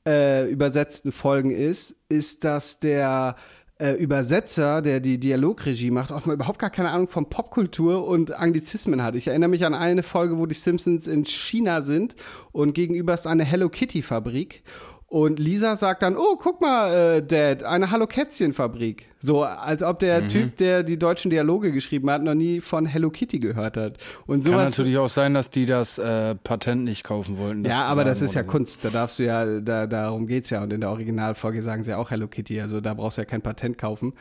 äh, 0.08 0.49
übersetzten 0.49 1.12
Folgen 1.12 1.52
ist, 1.52 1.95
ist, 2.10 2.43
dass 2.43 2.80
der 2.80 3.36
äh, 3.82 3.93
Übersetzer, 3.93 4.82
der 4.82 4.99
die 4.99 5.20
Dialogregie 5.20 5.91
macht, 5.91 6.12
offenbar 6.12 6.36
überhaupt 6.36 6.60
gar 6.60 6.70
keine 6.70 6.91
Ahnung 6.91 7.08
von 7.08 7.30
Popkultur 7.30 8.08
und 8.08 8.32
Anglizismen 8.32 9.02
hat. 9.02 9.16
Ich 9.16 9.28
erinnere 9.28 9.49
mich 9.49 9.66
an 9.66 9.74
eine 9.74 10.04
Folge, 10.04 10.38
wo 10.38 10.45
die 10.45 10.56
Simpsons 10.56 11.08
in 11.08 11.26
China 11.26 11.82
sind 11.82 12.16
und 12.52 12.74
gegenüber 12.74 13.14
ist 13.14 13.26
eine 13.26 13.43
Hello 13.43 13.70
Kitty-Fabrik. 13.70 14.64
Und 15.12 15.39
Lisa 15.39 15.76
sagt 15.76 16.03
dann, 16.03 16.16
oh, 16.16 16.38
guck 16.39 16.62
mal, 16.62 17.18
äh, 17.18 17.22
Dad, 17.22 17.64
eine 17.64 17.91
Hallo 17.91 18.07
Kätzchen-Fabrik. 18.07 19.07
So, 19.20 19.43
als 19.43 19.84
ob 19.84 19.97
Mhm. 19.97 20.05
der 20.05 20.28
Typ, 20.30 20.55
der 20.55 20.84
die 20.84 20.97
deutschen 20.97 21.30
Dialoge 21.30 21.74
geschrieben 21.74 22.09
hat, 22.09 22.24
noch 22.24 22.34
nie 22.34 22.62
von 22.62 22.86
Hello 22.86 23.09
Kitty 23.09 23.39
gehört 23.39 23.76
hat. 23.76 23.97
Und 24.26 24.45
Kann 24.45 24.53
sowas. 24.53 24.70
natürlich 24.70 24.97
auch 24.97 25.09
sein, 25.09 25.34
dass 25.34 25.49
die 25.49 25.66
das 25.66 25.97
äh, 25.97 26.36
Patent 26.36 26.86
nicht 26.86 27.03
kaufen 27.03 27.38
wollten. 27.38 27.66
ja, 27.66 27.88
aber 27.88 28.05
das 28.05 28.22
ist 28.22 28.36
ja 28.36 28.43
so. 28.43 28.49
Kunst. 28.49 28.86
Da 28.86 28.89
darfst 28.89 29.20
du 29.20 29.26
ja, 29.26 29.59
da, 29.59 29.86
darum 29.86 30.28
geht's 30.28 30.49
ja. 30.49 30.64
Und 30.64 30.72
in 30.72 30.80
der 30.80 30.89
Originalfolge 30.91 31.62
sagen 31.62 31.84
sie 31.84 31.93
auch 31.93 32.09
Hello 32.09 32.30
Kitty. 32.30 32.62
Also 32.62 32.80
da 32.80 32.93
brauchst 32.93 33.18
du 33.18 33.22
ja 33.24 33.26
kein 33.26 33.41
Patent 33.41 33.78
kaufen. 33.78 34.14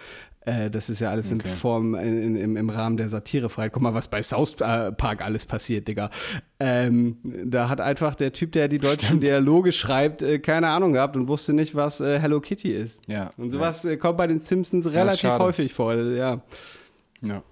Äh, 0.51 0.71
das 0.71 0.89
ist 0.89 1.01
ja 1.01 1.11
alles 1.11 1.31
in 1.31 1.41
Form, 1.41 1.95
in, 1.95 2.23
in, 2.23 2.37
im, 2.37 2.57
im 2.57 2.71
Rahmen 2.71 2.97
der 2.97 3.09
Satire 3.09 3.49
frei. 3.49 3.69
Guck 3.69 3.83
mal, 3.83 3.95
was 3.95 4.09
bei 4.09 4.21
South 4.23 4.57
Park 4.57 5.23
alles 5.23 5.47
passiert, 5.47 5.87
Digga. 5.87 6.11
Ähm, 6.59 7.19
da 7.45 7.69
hat 7.69 7.81
einfach 7.81 8.17
der 8.17 8.33
Typ, 8.33 8.53
der 8.53 8.67
die 8.67 8.79
deutschen 8.81 9.21
Dialoge 9.21 9.71
schreibt, 9.71 10.23
äh, 10.23 10.41
keine 10.41 10.69
Ahnung 10.69 10.93
gehabt 10.93 11.15
und 11.15 11.29
wusste 11.29 11.53
nicht, 11.53 11.77
was 11.77 12.01
äh, 12.01 12.19
Hello 12.19 12.41
Kitty 12.41 12.73
ist. 12.73 13.01
Ja, 13.07 13.31
Und 13.37 13.51
sowas 13.51 13.85
äh, 13.85 13.97
kommt 13.97 14.19
bei 14.19 14.27
den 14.27 14.41
Simpsons 14.41 14.87
relativ 14.87 15.31
häufig 15.31 15.73
vor. 15.73 15.95
Ja. 15.95 16.41
Ja. 17.23 17.43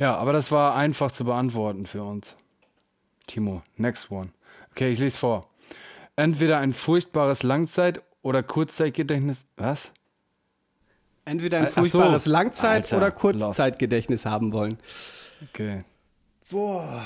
ja, 0.00 0.16
aber 0.16 0.32
das 0.32 0.50
war 0.50 0.74
einfach 0.74 1.12
zu 1.12 1.24
beantworten 1.24 1.86
für 1.86 2.02
uns. 2.02 2.36
Timo, 3.28 3.62
next 3.76 4.10
one. 4.10 4.30
Okay, 4.72 4.90
ich 4.90 4.98
lese 4.98 5.18
vor. 5.18 5.48
Entweder 6.16 6.58
ein 6.58 6.72
furchtbares 6.72 7.44
Langzeit- 7.44 8.02
oder 8.22 8.42
Kurzzeitgedächtnis. 8.42 9.46
Was? 9.56 9.92
Entweder 11.28 11.58
ein 11.58 11.64
Ach 11.66 11.68
so. 11.70 11.80
furchtbares 11.82 12.26
Langzeit- 12.26 12.84
Alter, 12.92 12.96
oder 12.96 13.10
Kurzzeitgedächtnis 13.10 14.24
haben 14.26 14.52
wollen. 14.52 14.78
Okay. 15.50 15.84
Boah. 16.50 17.02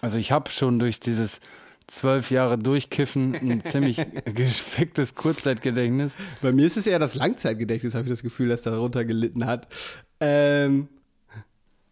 Also 0.00 0.18
ich 0.18 0.32
habe 0.32 0.50
schon 0.50 0.78
durch 0.78 1.00
dieses 1.00 1.40
zwölf 1.86 2.30
Jahre 2.30 2.58
Durchkiffen 2.58 3.34
ein 3.34 3.64
ziemlich 3.64 4.04
geficktes 4.24 5.14
Kurzzeitgedächtnis. 5.14 6.16
Bei 6.42 6.52
mir 6.52 6.66
ist 6.66 6.76
es 6.76 6.86
eher 6.86 6.98
das 6.98 7.14
Langzeitgedächtnis, 7.14 7.94
habe 7.94 8.04
ich 8.04 8.10
das 8.10 8.22
Gefühl, 8.22 8.48
dass 8.48 8.62
darunter 8.62 9.04
gelitten 9.04 9.46
hat. 9.46 9.66
Ähm, 10.20 10.88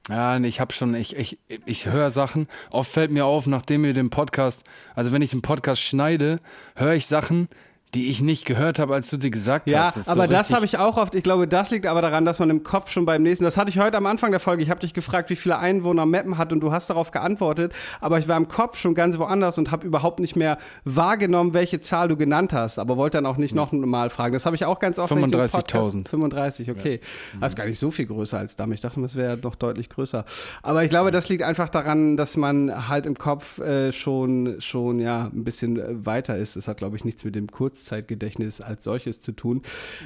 Ja, 0.08 0.36
ich 0.38 0.60
habe 0.60 0.72
schon, 0.72 0.94
ich, 0.94 1.16
ich, 1.16 1.38
ich 1.64 1.86
höre 1.86 2.10
Sachen. 2.10 2.48
Oft 2.70 2.90
fällt 2.90 3.10
mir 3.10 3.24
auf, 3.24 3.46
nachdem 3.46 3.84
wir 3.84 3.94
den 3.94 4.10
Podcast, 4.10 4.64
also 4.94 5.12
wenn 5.12 5.22
ich 5.22 5.30
den 5.30 5.42
Podcast 5.42 5.80
schneide, 5.80 6.40
höre 6.74 6.94
ich 6.94 7.06
Sachen, 7.06 7.48
die 7.94 8.08
ich 8.08 8.22
nicht 8.22 8.46
gehört 8.46 8.78
habe, 8.78 8.94
als 8.94 9.10
du 9.10 9.20
sie 9.20 9.30
gesagt 9.30 9.70
ja, 9.70 9.84
hast. 9.84 10.04
so 10.06 10.10
aber 10.10 10.26
das 10.26 10.40
richtig- 10.40 10.56
habe 10.56 10.64
ich 10.64 10.78
auch 10.78 10.96
oft. 10.96 11.14
Ich 11.14 11.22
glaube, 11.22 11.46
das 11.46 11.70
liegt 11.70 11.86
aber 11.86 12.00
daran, 12.00 12.24
dass 12.24 12.38
man 12.38 12.48
im 12.48 12.62
Kopf 12.62 12.90
schon 12.90 13.04
beim 13.04 13.22
nächsten. 13.22 13.44
Das 13.44 13.58
hatte 13.58 13.68
ich 13.68 13.78
heute 13.78 13.98
am 13.98 14.06
Anfang 14.06 14.30
der 14.30 14.40
Folge. 14.40 14.62
Ich 14.62 14.70
habe 14.70 14.80
dich 14.80 14.94
gefragt, 14.94 15.28
wie 15.28 15.36
viele 15.36 15.58
Einwohner 15.58 16.06
Meppen 16.06 16.38
hat 16.38 16.54
und 16.54 16.60
du 16.60 16.72
hast 16.72 16.88
darauf 16.88 17.10
geantwortet. 17.10 17.74
Aber 18.00 18.18
ich 18.18 18.28
war 18.28 18.38
im 18.38 18.48
Kopf 18.48 18.78
schon 18.78 18.94
ganz 18.94 19.18
woanders 19.18 19.58
und 19.58 19.70
habe 19.70 19.86
überhaupt 19.86 20.20
nicht 20.20 20.36
mehr 20.36 20.56
wahrgenommen, 20.84 21.52
welche 21.52 21.80
Zahl 21.80 22.08
du 22.08 22.16
genannt 22.16 22.54
hast. 22.54 22.78
Aber 22.78 22.96
wollte 22.96 23.18
dann 23.18 23.26
auch 23.26 23.36
nicht 23.36 23.54
noch 23.54 23.72
mal 23.72 24.08
fragen. 24.08 24.32
Das 24.32 24.46
habe 24.46 24.56
ich 24.56 24.64
auch 24.64 24.78
ganz 24.78 24.98
oft. 24.98 25.10
wenn 25.10 25.18
ich 25.18 25.24
im 25.24 25.30
35.000. 25.32 25.52
Podcast- 25.52 26.08
35, 26.08 26.70
okay. 26.70 27.00
Das 27.40 27.52
ist 27.52 27.56
gar 27.56 27.66
nicht 27.66 27.78
so 27.78 27.90
viel 27.90 28.06
größer 28.06 28.38
als 28.38 28.56
Damm. 28.56 28.72
Ich 28.72 28.80
dachte, 28.80 29.02
das 29.02 29.16
wäre 29.16 29.36
doch 29.36 29.54
deutlich 29.54 29.90
größer. 29.90 30.24
Aber 30.62 30.82
ich 30.82 30.88
glaube, 30.88 31.10
das 31.10 31.28
liegt 31.28 31.42
einfach 31.42 31.68
daran, 31.68 32.16
dass 32.16 32.38
man 32.38 32.88
halt 32.88 33.04
im 33.04 33.18
Kopf 33.18 33.58
äh, 33.58 33.92
schon, 33.92 34.56
schon 34.60 34.98
ja 34.98 35.24
ein 35.26 35.44
bisschen 35.44 35.78
äh, 35.78 36.06
weiter 36.06 36.36
ist. 36.38 36.56
Das 36.56 36.68
hat, 36.68 36.78
glaube 36.78 36.96
ich, 36.96 37.04
nichts 37.04 37.24
mit 37.24 37.34
dem 37.34 37.48
Kurzzeitgedächtnis 37.82 38.60
als 38.60 38.84
solches 38.84 39.20
zu 39.20 39.32
tun. 39.32 39.62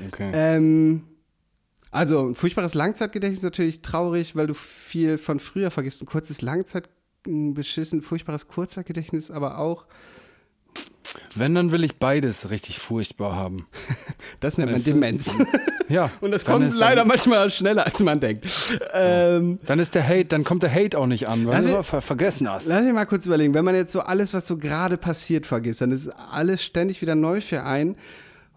Okay. 0.09 0.31
Ähm, 0.33 1.05
also 1.91 2.29
ein 2.29 2.35
furchtbares 2.35 2.74
Langzeitgedächtnis 2.74 3.41
ist 3.41 3.45
natürlich 3.45 3.83
traurig, 3.83 4.35
weil 4.35 4.47
du 4.47 4.55
viel 4.55 5.18
von 5.18 5.39
früher 5.39 5.70
vergisst. 5.70 6.03
Ein 6.03 6.07
kurzes 6.07 6.43
Langzeit 6.43 6.89
ein 7.27 7.55
beschissen, 7.55 8.03
furchtbares 8.03 8.49
Kurzzeitgedächtnis, 8.49 9.31
aber 9.31 9.59
auch, 9.59 9.87
Wenn, 11.35 11.55
dann 11.55 11.70
will 11.70 11.85
ich 11.85 11.99
beides 11.99 12.51
richtig 12.51 12.79
furchtbar 12.79 13.37
haben. 13.37 13.66
das 14.41 14.59
nennt 14.59 14.72
man? 14.72 14.83
Demenz. 14.83 15.37
Ja. 15.89 16.11
Und 16.20 16.33
das 16.33 16.45
kommt 16.45 16.68
leider 16.79 17.03
Dann, 17.03 17.07
manchmal 17.07 17.49
schneller, 17.49 17.87
als 17.87 18.01
man 18.01 18.18
denkt. 18.18 18.45
Ähm, 18.93 19.61
dann 19.66 19.79
ist 19.79 19.95
der 19.95 20.03
Hate, 20.05 20.24
dann 20.24 20.43
kommt 20.43 20.64
der 20.64 20.74
Hate 20.74 20.99
auch 20.99 21.07
nicht 21.07 21.29
an, 21.29 21.47
weil 21.47 21.62
du 21.62 21.81
ver 21.85 22.01
vergessen 22.01 22.51
hast. 22.51 22.66
Lass 22.66 22.83
mich 22.83 22.93
mal 22.93 23.07
kurz 23.07 23.24
überlegen, 23.27 23.55
wenn 23.55 23.64
man 23.64 23.77
jetzt 23.77 23.93
so 23.93 24.01
alles, 24.01 24.35
was 24.35 24.49
so 24.49 24.57
gerade 24.59 24.97
passiert, 24.97 25.47
vergisst, 25.47 25.83
dann 25.83 25.93
ist 25.93 26.09
alles 26.09 26.64
ständig 26.64 27.03
wieder 27.03 27.14
neu 27.14 27.41
für 27.41 27.62
einen 27.62 27.97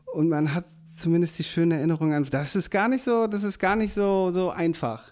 und 0.07 0.29
man 0.29 0.55
hat 0.55 0.65
zumindest 0.97 1.37
die 1.37 1.43
schöne 1.43 1.75
Erinnerung 1.75 2.13
an. 2.13 2.25
Das 2.31 2.55
ist 2.55 2.71
gar 2.71 2.87
nicht 2.87 3.03
so, 3.03 3.27
das 3.27 3.43
ist 3.43 3.59
gar 3.59 3.75
nicht 3.75 3.93
so, 3.93 4.31
so 4.31 4.49
einfach. 4.49 5.11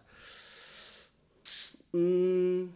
Mm. 1.92 2.70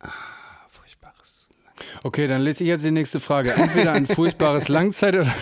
Ah, 0.00 0.08
furchtbares. 0.08 0.31
Okay, 2.04 2.26
dann 2.26 2.42
lese 2.42 2.64
ich 2.64 2.68
jetzt 2.68 2.84
die 2.84 2.90
nächste 2.90 3.20
Frage. 3.20 3.52
Entweder 3.52 3.92
ein 3.92 4.06
furchtbares 4.06 4.68
Langzeit 4.68 5.16
oder. 5.16 5.26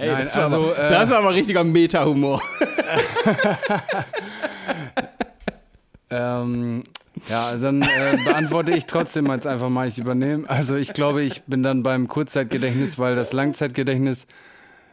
Hey, 0.00 0.12
Nein, 0.12 0.26
das, 0.26 0.36
war 0.36 0.42
also, 0.44 0.56
aber, 0.58 0.78
äh, 0.78 0.90
das 0.92 1.10
ist 1.10 1.16
aber 1.16 1.34
richtiger 1.34 1.64
Meta-Humor. 1.64 2.40
Ähm, 6.10 6.82
ja, 7.28 7.48
also 7.48 7.64
dann 7.64 7.82
äh, 7.82 8.16
beantworte 8.24 8.72
ich 8.72 8.86
trotzdem 8.86 9.26
jetzt 9.26 9.46
einfach 9.46 9.68
mal, 9.68 9.88
ich 9.88 9.98
übernehme. 9.98 10.48
Also 10.48 10.76
ich 10.76 10.92
glaube, 10.94 11.22
ich 11.22 11.42
bin 11.42 11.62
dann 11.62 11.82
beim 11.82 12.08
Kurzzeitgedächtnis, 12.08 12.98
weil 12.98 13.14
das 13.14 13.32
Langzeitgedächtnis 13.32 14.26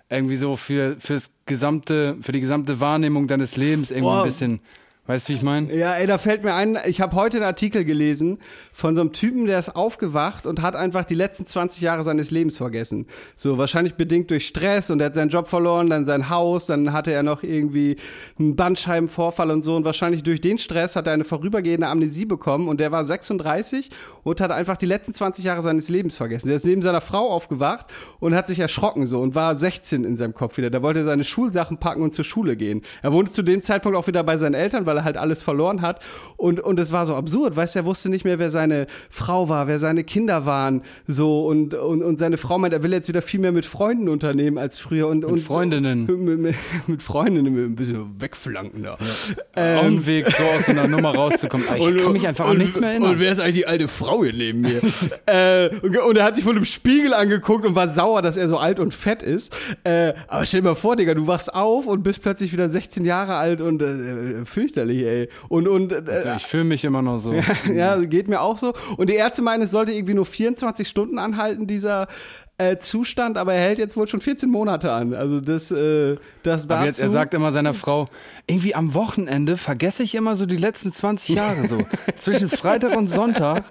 irgendwie 0.10 0.36
so 0.36 0.56
für 0.56 0.98
fürs 1.00 1.32
gesamte, 1.46 2.18
für 2.22 2.32
die 2.32 2.42
gesamte 2.42 2.80
Wahrnehmung 2.80 3.28
deines 3.28 3.56
Lebens 3.56 3.92
irgendwie 3.92 4.08
Wow. 4.12 4.18
ein 4.20 4.24
bisschen, 4.26 4.60
weißt 5.08 5.28
du, 5.28 5.34
wie 5.34 5.38
ich 5.38 5.44
meine? 5.44 5.74
Ja, 5.76 5.94
ey, 5.94 6.08
da 6.08 6.18
fällt 6.18 6.44
mir 6.44 6.54
ein, 6.54 6.78
ich 6.86 7.02
habe 7.02 7.16
heute 7.16 7.38
einen 7.38 7.46
Artikel 7.46 7.86
gelesen 7.86 8.40
von 8.74 8.96
so 8.96 9.02
einem 9.02 9.12
Typen, 9.12 9.46
der 9.46 9.60
ist 9.60 9.76
aufgewacht 9.76 10.46
und 10.46 10.62
hat 10.62 10.76
einfach 10.76 11.06
die 11.06 11.16
letzten 11.16 11.46
20 11.46 11.82
Jahre 11.82 12.04
seines 12.04 12.32
Lebens 12.32 12.58
vergessen. 12.58 13.08
So 13.36 13.58
wahrscheinlich 13.58 13.96
bedingt 13.96 14.32
durch 14.32 14.48
Stress 14.48 14.90
und 14.90 15.00
er 15.00 15.08
hat 15.08 15.16
seinen 15.16 15.30
Job 15.30 15.48
verloren, 15.48 15.90
dann 15.90 16.06
sein 16.06 16.30
Haus, 16.30 16.66
dann 16.66 16.94
hatte 16.94 17.12
er 17.12 17.24
noch 17.24 17.44
irgendwie 17.44 17.98
einen 18.40 18.56
Bandscheibenvorfall 18.56 19.52
und 19.52 19.62
so 19.62 19.76
und 19.76 19.86
wahrscheinlich 19.86 20.24
durch 20.24 20.42
den 20.42 20.58
Stress 20.58 20.96
hat 20.96 21.08
er 21.08 21.14
eine 21.14 21.24
vorübergehende 21.24 21.88
Amnesie 21.88 22.26
bekommen 22.26 22.68
und 22.68 22.80
der 22.80 22.92
war 22.92 23.06
36 23.06 23.90
und 24.24 24.42
hat 24.42 24.52
einfach 24.52 24.78
die 24.78 24.86
letzten 24.86 25.14
20 25.14 25.46
Jahre 25.46 25.62
seines 25.62 25.90
Lebens 25.90 26.18
vergessen. 26.18 26.48
Der 26.48 26.58
ist 26.58 26.66
neben 26.66 26.82
seiner 26.82 27.02
Frau 27.02 27.30
aufgewacht 27.30 27.88
und 28.20 28.36
hat 28.36 28.48
sich 28.48 28.60
erschrocken 28.60 29.06
so 29.06 29.22
und 29.22 29.36
war 29.36 29.56
16 29.56 30.04
in 30.04 30.18
seinem 30.18 30.34
Kopf 30.34 30.58
wieder. 30.58 30.70
Da 30.70 30.82
wollte 30.82 31.02
er 31.02 31.06
seine 31.06 31.24
Schulsachen 31.24 31.78
packen 31.78 32.02
und 32.02 32.12
zur 32.12 32.26
Schule 32.26 32.58
gehen. 32.58 32.82
Er 33.02 33.14
wohnte 33.14 33.32
zu 33.32 33.44
dem 33.44 33.62
Zeitpunkt 33.62 33.98
auch 33.98 34.08
wieder 34.08 34.24
bei 34.24 34.38
seinen 34.38 34.56
Eltern, 34.56 34.86
weil 34.86 34.95
er 34.98 35.04
halt 35.04 35.18
alles 35.18 35.44
verloren 35.44 35.82
hat 35.82 36.02
und 36.38 36.60
und 36.60 36.80
es 36.80 36.92
war 36.92 37.06
so 37.06 37.16
absurd, 37.16 37.56
weißt 37.56 37.76
du, 37.76 37.80
er 37.80 37.86
wusste 37.86 38.10
nicht 38.10 38.26
mehr, 38.26 38.40
wer 38.40 38.52
seine 38.52 38.88
Frau 39.10 39.50
war, 39.50 39.68
wer 39.68 39.80
seine 39.80 40.04
Kinder 40.04 40.46
waren, 40.46 40.82
so 41.08 41.46
und 41.46 41.74
und, 41.74 42.04
und 42.04 42.18
seine 42.18 42.38
Frau 42.38 42.58
meint, 42.58 42.74
er 42.74 42.84
will 42.84 42.92
jetzt 42.92 43.08
wieder 43.08 43.22
viel 43.22 43.40
mehr 43.40 43.52
mit 43.52 43.66
Freunden 43.66 44.10
unternehmen 44.10 44.58
als 44.58 44.80
früher 44.80 45.08
und 45.08 45.26
und 45.26 45.40
Freundinnen. 45.40 46.06
mit, 46.26 46.40
mit, 46.40 46.56
mit 46.88 47.04
Freundinnen 47.04 47.56
ein 47.56 47.76
bisschen 47.76 48.20
wegflanken 48.20 48.84
da. 48.84 48.94
Auch 48.94 49.84
ein 49.84 50.06
Weg, 50.06 50.30
so 50.32 50.44
aus 50.44 50.66
so 50.66 50.72
einer 50.72 50.88
Nummer 50.88 51.16
rauszukommen. 51.16 51.66
Ich 51.76 51.98
kann 51.98 52.14
mich 52.14 52.28
einfach 52.28 52.48
an 52.48 52.58
nichts 52.58 52.80
mehr 52.80 52.96
Und 52.96 53.04
erinnern. 53.04 53.20
wer 53.20 53.34
ist 53.34 53.40
eigentlich 53.40 53.56
die 53.56 53.68
alte 53.68 53.88
Frau 53.88 54.24
hier 54.24 54.34
neben 54.34 54.62
mir? 54.62 54.82
äh, 55.26 55.70
und, 55.82 55.98
und 55.98 56.18
er 56.18 56.24
hat 56.24 56.36
sich 56.36 56.44
von 56.44 56.56
einem 56.56 56.66
Spiegel 56.66 57.14
angeguckt 57.14 57.66
und 57.66 57.76
war 57.76 57.90
sauer, 57.90 58.22
dass 58.22 58.38
er 58.38 58.50
so 58.50 58.58
alt 58.58 58.80
und 58.80 58.94
fett 58.94 59.24
ist. 59.24 59.54
Äh, 59.84 60.14
aber 60.28 60.46
stell 60.46 60.62
dir 60.62 60.70
mal 60.70 60.76
vor, 60.76 60.96
Digga, 60.96 61.14
du 61.14 61.28
wachst 61.28 61.54
auf 61.54 61.88
und 61.88 62.04
bist 62.04 62.22
plötzlich 62.22 62.52
wieder 62.54 62.70
16 62.70 63.06
Jahre 63.06 63.36
alt 63.36 63.62
und 63.62 63.82
äh, 63.82 64.46
fürchterlich, 64.46 64.76
ey. 64.94 65.30
Und, 65.50 65.68
und 65.68 65.92
äh, 65.92 66.04
Also 66.08 66.30
ich 66.36 66.46
fühle 66.46 66.66
mich 66.66 66.86
immer 66.86 67.02
noch 67.02 67.18
so. 67.18 67.34
ja, 67.74 67.98
geht 67.98 68.28
mir 68.28 68.42
auch 68.42 68.58
so. 68.58 68.74
Und 68.98 69.10
die 69.10 69.16
Ärzte 69.16 69.42
meinen, 69.42 69.64
es 69.64 69.72
sollte 69.72 69.92
irgendwie 69.92 70.14
nur 70.14 70.26
24 70.26 70.88
Stunden 70.88 71.20
anhalten, 71.20 71.68
dieser 71.68 72.08
äh, 72.58 72.78
Zustand, 72.78 73.38
aber 73.38 73.54
er 73.54 73.62
hält 73.62 73.80
jetzt 73.80 73.98
wohl 73.98 74.08
schon 74.08 74.22
14 74.22 74.50
Monate 74.50 74.92
an. 74.92 75.14
Also 75.14 75.42
das, 75.42 75.72
äh, 75.72 76.16
das 76.44 76.68
dazu. 76.68 76.74
Aber 76.74 76.86
jetzt, 76.86 77.02
er 77.02 77.10
sagt 77.10 77.34
immer 77.34 77.52
seiner 77.52 77.74
Frau, 77.74 78.08
irgendwie 78.48 78.76
am 78.76 78.94
Wochenende 78.94 79.58
vergesse 79.58 80.04
ich 80.04 80.16
immer 80.16 80.36
so 80.36 80.46
die 80.46 80.58
letzten 80.58 80.92
20 80.92 81.36
Jahre 81.36 81.68
so. 81.68 81.80
Zwischen 82.18 82.50
Freitag 82.50 82.96
und 82.96 83.08
Sonntag. 83.08 83.64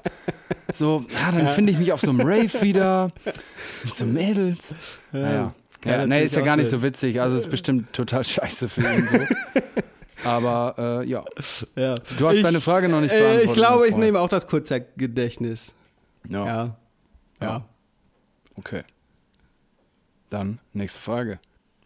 So, 0.73 1.05
ja, 1.09 1.33
dann 1.33 1.49
finde 1.49 1.73
ich 1.73 1.79
mich 1.79 1.93
auf 1.93 2.01
so 2.01 2.11
einem 2.11 2.21
Rave 2.21 2.61
wieder. 2.61 3.11
Mit 3.85 3.97
so 3.97 4.05
Mädels. 4.05 4.75
Naja. 5.13 5.55
Kann 5.81 5.93
Ja, 5.93 6.07
nee, 6.07 6.25
ist 6.25 6.37
ja 6.37 6.43
gar 6.43 6.57
nicht 6.57 6.69
so 6.71 6.83
witzig. 6.83 7.21
Also 7.21 7.37
ist 7.37 7.51
bestimmt 7.51 7.93
total 7.93 8.25
scheiße 8.25 8.69
für 8.69 8.81
ihn 8.81 9.07
so. 9.07 9.19
Aber 10.25 11.03
äh, 11.05 11.09
ja. 11.11 11.25
ja. 11.77 11.95
Du 12.19 12.29
hast 12.29 12.37
Ich- 12.37 12.43
deine 12.43 12.61
Frage 12.61 12.89
noch 12.89 13.01
nicht 13.01 13.13
Äh, 13.13 13.19
beantwortet. 13.19 13.47
ich 13.49 13.55
glaube, 13.55 13.89
ich 13.89 13.97
nehme 13.97 14.21
auch 14.21 14.29
das 14.29 14.47
Kurzzeitgedächtnis. 14.47 15.75
Ja. 16.29 16.47
Ja. 16.47 16.77
Ja. 17.41 17.65
Okay. 18.57 18.83
Dann 20.31 20.59
nächste 20.73 21.01
Frage. 21.01 21.39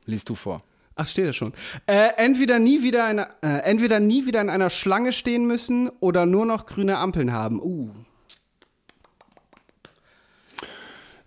Liest 0.05 0.29
du 0.29 0.35
vor. 0.35 0.63
Ach, 0.95 1.07
steht 1.07 1.29
da 1.29 1.33
schon. 1.33 1.53
Äh, 1.87 2.09
entweder 2.17 2.59
nie 2.59 2.83
wieder 2.83 3.11
in, 3.11 3.19
einer- 3.21 3.29
äh, 3.43 3.63
entweder 3.63 4.01
nie 4.01 4.27
wieder 4.27 4.41
in 4.41 4.51
einer 4.51 4.71
Schlange 4.71 5.13
stehen 5.13 5.47
müssen 5.47 5.89
oder 6.01 6.27
nur 6.27 6.45
noch 6.47 6.67
grüne 6.67 6.99
Ampeln 6.99 7.33
haben. 7.33 7.61
Uh. 7.63 7.91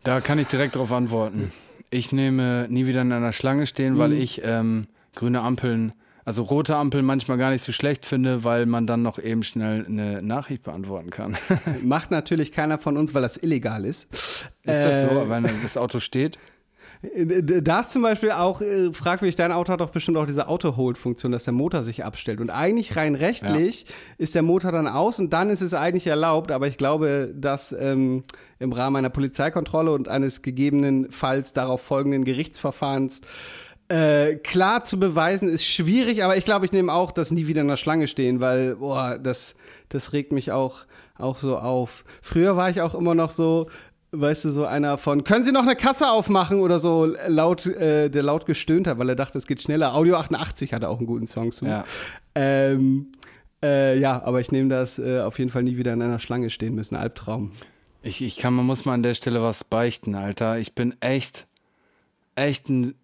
Da 0.04 0.20
kann 0.22 0.40
ich 0.40 0.48
direkt 0.48 0.76
darauf 0.76 0.92
antworten. 0.92 1.52
Ich 1.90 2.12
nehme 2.12 2.68
nie 2.70 2.88
wieder 2.88 3.02
in 3.02 3.12
einer 3.12 3.34
Schlange 3.34 3.68
stehen, 3.68 3.98
weil 3.98 4.14
ich 4.14 4.42
ähm, 4.44 4.88
grüne 5.14 5.42
Ampeln, 5.42 5.94
also 6.26 6.44
rote 6.44 6.76
Ampeln 6.76 7.06
manchmal 7.06 7.38
gar 7.38 7.52
nicht 7.52 7.64
so 7.64 7.72
schlecht 7.72 8.06
finde, 8.06 8.44
weil 8.44 8.66
man 8.66 8.88
dann 8.88 9.02
noch 9.02 9.20
eben 9.20 9.44
schnell 9.44 9.86
eine 9.86 10.22
Nachricht 10.22 10.64
beantworten 10.64 11.10
kann. 11.10 11.34
ist 11.34 11.52
Macht 11.84 12.12
natürlich 12.12 12.52
keiner 12.52 12.78
von 12.78 12.98
uns, 12.98 13.14
weil 13.14 13.22
das 13.22 13.38
illegal 13.38 13.86
ist. 13.86 14.08
das 14.64 14.78
Äh, 14.86 15.10
so, 15.10 15.30
wenn 15.30 15.48
das 15.62 15.78
Auto 15.78 16.00
steht? 16.00 16.38
Da 17.04 17.80
ist 17.80 17.94
zum 17.94 18.04
Beispiel 18.04 18.30
auch 18.30 18.62
äh, 18.62 18.94
fragwürdig, 18.94 19.36
dein 19.36 19.52
Auto 19.52 19.74
hat 19.74 19.82
doch 19.82 19.90
bestimmt 19.90 20.18
auch 20.18 20.28
diese 20.28 20.48
Auto-Hold-Funktion, 20.48 21.32
dass 21.32 21.46
der 21.46 21.54
Motor 21.54 21.82
sich 21.82 22.04
abstellt. 22.06 22.40
Und 22.40 22.52
eigentlich 22.52 22.96
rein 22.96 23.16
rechtlich 23.16 23.88
ist 24.20 24.36
der 24.36 24.44
Motor 24.44 24.72
dann 24.72 24.88
aus 24.88 25.18
und 25.18 25.34
dann 25.34 25.50
ist 25.50 25.62
es 25.62 25.74
eigentlich 25.74 26.06
erlaubt, 26.06 26.52
aber 26.52 26.68
ich 26.68 26.78
glaube, 26.78 27.34
dass 27.36 27.72
ähm, 27.72 28.24
im 28.60 28.72
Rahmen 28.72 28.98
einer 28.98 29.10
Polizeikontrolle 29.10 29.92
und 29.92 30.10
eines 30.10 30.44
gegebenenfalls 30.44 31.54
darauf 31.54 31.82
folgenden 31.82 32.24
Gerichtsverfahrens 32.24 33.22
äh, 33.92 34.36
klar 34.38 34.84
zu 34.84 35.00
beweisen 35.00 35.50
ist 35.50 35.66
schwierig, 35.66 36.24
aber 36.24 36.38
ich 36.38 36.46
glaube, 36.46 36.66
ich 36.66 36.72
nehme 36.72 36.94
auch 36.94 37.12
das 37.12 37.30
nie 37.30 37.48
wieder 37.48 37.62
in 37.62 37.68
der 37.68 37.76
Schlange 37.76 38.08
stehen, 38.08 38.40
weil, 38.40 38.78
boah, 38.78 39.20
das, 39.20 39.54
das 39.90 40.14
regt 40.14 40.32
mich 40.32 40.54
auch, 40.54 40.86
auch 41.18 41.38
so 41.38 41.58
auf. 41.58 42.06
Früher 42.22 42.56
war 42.56 42.70
ich 42.70 42.80
auch 42.80 42.96
immer 42.96 43.16
noch 43.16 43.32
so, 43.32 43.70
weißt 44.12 44.46
du, 44.46 44.50
so 44.52 44.66
einer 44.66 44.98
von, 44.98 45.26
können 45.26 45.44
Sie 45.44 45.52
noch 45.52 45.64
eine 45.64 45.76
Kasse 45.76 46.10
aufmachen 46.10 46.62
oder 46.62 46.80
so 46.80 47.14
laut, 47.28 47.66
äh, 47.66 48.10
der 48.10 48.24
laut 48.24 48.46
gestöhnt 48.46 48.88
hat, 48.88 48.98
weil 48.98 49.10
er 49.10 49.16
dachte, 49.18 49.38
es 49.38 49.46
geht 49.46 49.62
schneller. 49.62 49.94
Audio 49.94 50.16
88 50.16 50.74
hatte 50.74 50.88
auch 50.88 51.00
einen 51.00 51.08
guten 51.08 51.28
Song 51.28 51.52
zu. 51.52 51.66
Ja. 51.66 51.84
Ähm, 52.34 53.12
äh, 53.62 54.00
ja, 54.00 54.24
aber 54.24 54.40
ich 54.40 54.54
nehme 54.54 54.70
das 54.70 55.00
äh, 55.00 55.20
auf 55.20 55.38
jeden 55.38 55.52
Fall 55.52 55.64
nie 55.64 55.76
wieder 55.76 55.92
in 55.92 56.02
einer 56.02 56.20
Schlange 56.20 56.50
stehen 56.50 56.76
müssen. 56.76 56.96
Albtraum. 56.96 57.52
Ich, 58.04 58.22
ich 58.22 58.38
kann, 58.38 58.54
man 58.54 58.66
muss 58.66 58.86
mal 58.86 58.94
an 58.94 59.04
der 59.04 59.16
Stelle 59.16 59.42
was 59.42 59.66
beichten, 59.66 60.16
Alter. 60.16 60.60
Ich 60.60 60.76
bin 60.76 60.96
echt, 61.02 61.46
echt 62.36 62.70
ein 62.70 62.96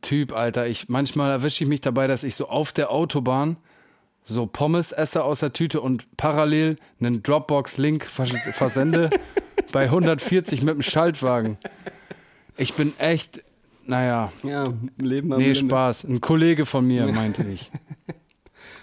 Typ, 0.00 0.32
Alter. 0.32 0.66
Ich, 0.66 0.88
manchmal 0.88 1.30
erwische 1.30 1.64
ich 1.64 1.68
mich 1.68 1.80
dabei, 1.80 2.06
dass 2.06 2.24
ich 2.24 2.34
so 2.34 2.48
auf 2.48 2.72
der 2.72 2.90
Autobahn 2.90 3.56
so 4.24 4.46
Pommes 4.46 4.92
esse 4.92 5.24
aus 5.24 5.40
der 5.40 5.52
Tüte 5.52 5.80
und 5.80 6.16
parallel 6.16 6.76
einen 7.00 7.22
Dropbox-Link 7.22 8.04
vers 8.04 8.30
versende 8.52 9.10
bei 9.72 9.84
140 9.84 10.62
mit 10.62 10.74
dem 10.74 10.82
Schaltwagen. 10.82 11.58
Ich 12.56 12.74
bin 12.74 12.92
echt, 12.98 13.42
naja, 13.86 14.32
Ja, 14.42 14.64
Leben 14.98 15.32
am 15.32 15.38
nee, 15.38 15.52
Limit. 15.52 15.58
Spaß. 15.58 16.04
Ein 16.04 16.20
Kollege 16.20 16.66
von 16.66 16.86
mir, 16.86 17.06
meinte 17.06 17.42
ich. 17.44 17.70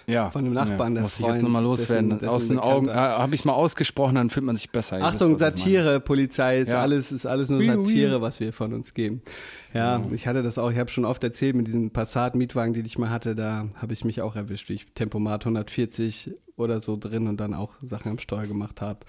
Ja, 0.08 0.30
Von 0.30 0.44
dem 0.44 0.54
Nachbarn, 0.54 0.94
ja, 0.94 1.02
muss 1.02 1.14
ich 1.14 1.18
jetzt 1.20 1.28
Freund, 1.30 1.42
nochmal 1.42 1.64
loswerden. 1.64 2.10
dessen- 2.10 2.20
dessen 2.20 2.28
Aus 2.32 2.46
den 2.48 2.58
Augen, 2.60 2.88
äh, 2.88 2.92
habe 2.92 3.34
ich 3.34 3.44
mal 3.44 3.54
ausgesprochen, 3.54 4.14
dann 4.14 4.30
fühlt 4.30 4.46
man 4.46 4.54
sich 4.54 4.70
besser. 4.70 5.02
Achtung, 5.02 5.36
Satire, 5.36 5.98
Polizei, 5.98 6.60
ist 6.60 6.68
Ja. 6.70 6.80
alles, 6.80 7.10
ist 7.10 7.26
alles 7.26 7.48
nur. 7.48 7.60
Satire, 7.64 8.20
was 8.22 8.38
wir 8.38 8.52
von 8.52 8.72
uns 8.72 8.94
geben. 8.94 9.22
Ja, 9.74 10.00
ich 10.12 10.28
hatte 10.28 10.44
das 10.44 10.58
auch, 10.58 10.70
ich 10.70 10.78
habe 10.78 10.90
schon 10.90 11.04
oft 11.04 11.24
erzählt 11.24 11.56
mit 11.56 11.66
diesem 11.66 11.90
Passat-Mietwagen, 11.90 12.72
den 12.72 12.86
ich 12.86 12.98
mal 12.98 13.10
hatte, 13.10 13.34
da 13.34 13.68
habe 13.74 13.92
ich 13.94 14.04
mich 14.04 14.22
auch 14.22 14.36
erwischt, 14.36 14.68
wie 14.68 14.74
ich 14.74 14.86
Tempomat 14.94 15.44
140 15.44 16.30
oder 16.56 16.78
so 16.80 16.96
drin 16.96 17.26
und 17.26 17.38
dann 17.38 17.52
auch 17.52 17.74
Sachen 17.82 18.12
am 18.12 18.18
Steuer 18.18 18.46
gemacht 18.46 18.80
habe, 18.80 19.00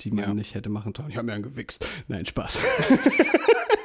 die 0.00 0.10
man 0.10 0.34
nicht 0.36 0.54
hätte 0.56 0.68
machen 0.70 0.92
sollen. 0.96 1.08
Ich 1.08 1.16
habe 1.16 1.26
mir 1.26 1.34
einen 1.34 1.44
gewichst. 1.44 1.86
Nein, 2.08 2.26
Spaß. 2.26 2.58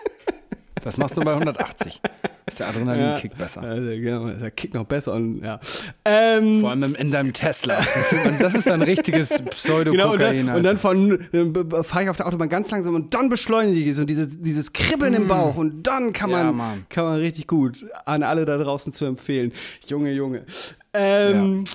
Das 0.87 0.97
machst 0.97 1.17
du 1.17 1.21
bei 1.21 1.33
180. 1.33 1.99
Ist 2.45 2.61
der 2.61 2.69
Adrenalinkick 2.69 3.37
besser. 3.37 3.61
Also, 3.61 3.89
genau, 3.89 4.29
der 4.29 4.51
Kick 4.51 4.73
noch 4.73 4.85
besser 4.85 5.11
und 5.15 5.43
ja. 5.43 5.59
Ähm, 6.05 6.61
Vor 6.61 6.69
allem 6.69 6.83
in- 6.83 6.95
in 6.95 7.11
deinem 7.11 7.33
Tesla. 7.33 7.85
Das 8.39 8.55
ist 8.55 8.67
dann 8.67 8.81
richtiges 8.81 9.29
Genau, 9.31 9.41
und 9.43 9.49
Pseudo-Kokain. 9.51 10.47
dann, 10.47 10.55
und 10.55 10.63
dann 10.63 10.77
von 10.77 11.19
äh, 11.33 11.83
fahre 11.83 12.03
ich 12.05 12.09
auf 12.09 12.15
der 12.15 12.25
Autobahn 12.27 12.47
ganz 12.47 12.71
langsam 12.71 12.95
und 12.95 13.13
dann 13.13 13.27
beschleunige 13.27 13.89
ich 13.89 13.97
so 13.97 14.05
dieses, 14.05 14.41
dieses 14.41 14.71
Kribbeln 14.71 15.13
im 15.13 15.27
Bauch 15.27 15.57
und 15.57 15.83
dann 15.83 16.13
kann 16.13 16.29
Mm. 16.29 16.33
Ja, 16.33 16.43
man, 16.45 16.55
Mann. 16.55 16.85
kann 16.87 17.03
man 17.03 17.19
richtig 17.19 17.47
gut 17.47 17.85
an 18.05 18.23
alle 18.23 18.45
da 18.45 18.57
draußen 18.57 18.93
zu 18.93 19.03
empfehlen. 19.03 19.51
Junge, 19.87 20.11
Junge. 20.13 20.45
Ähm, 20.93 21.65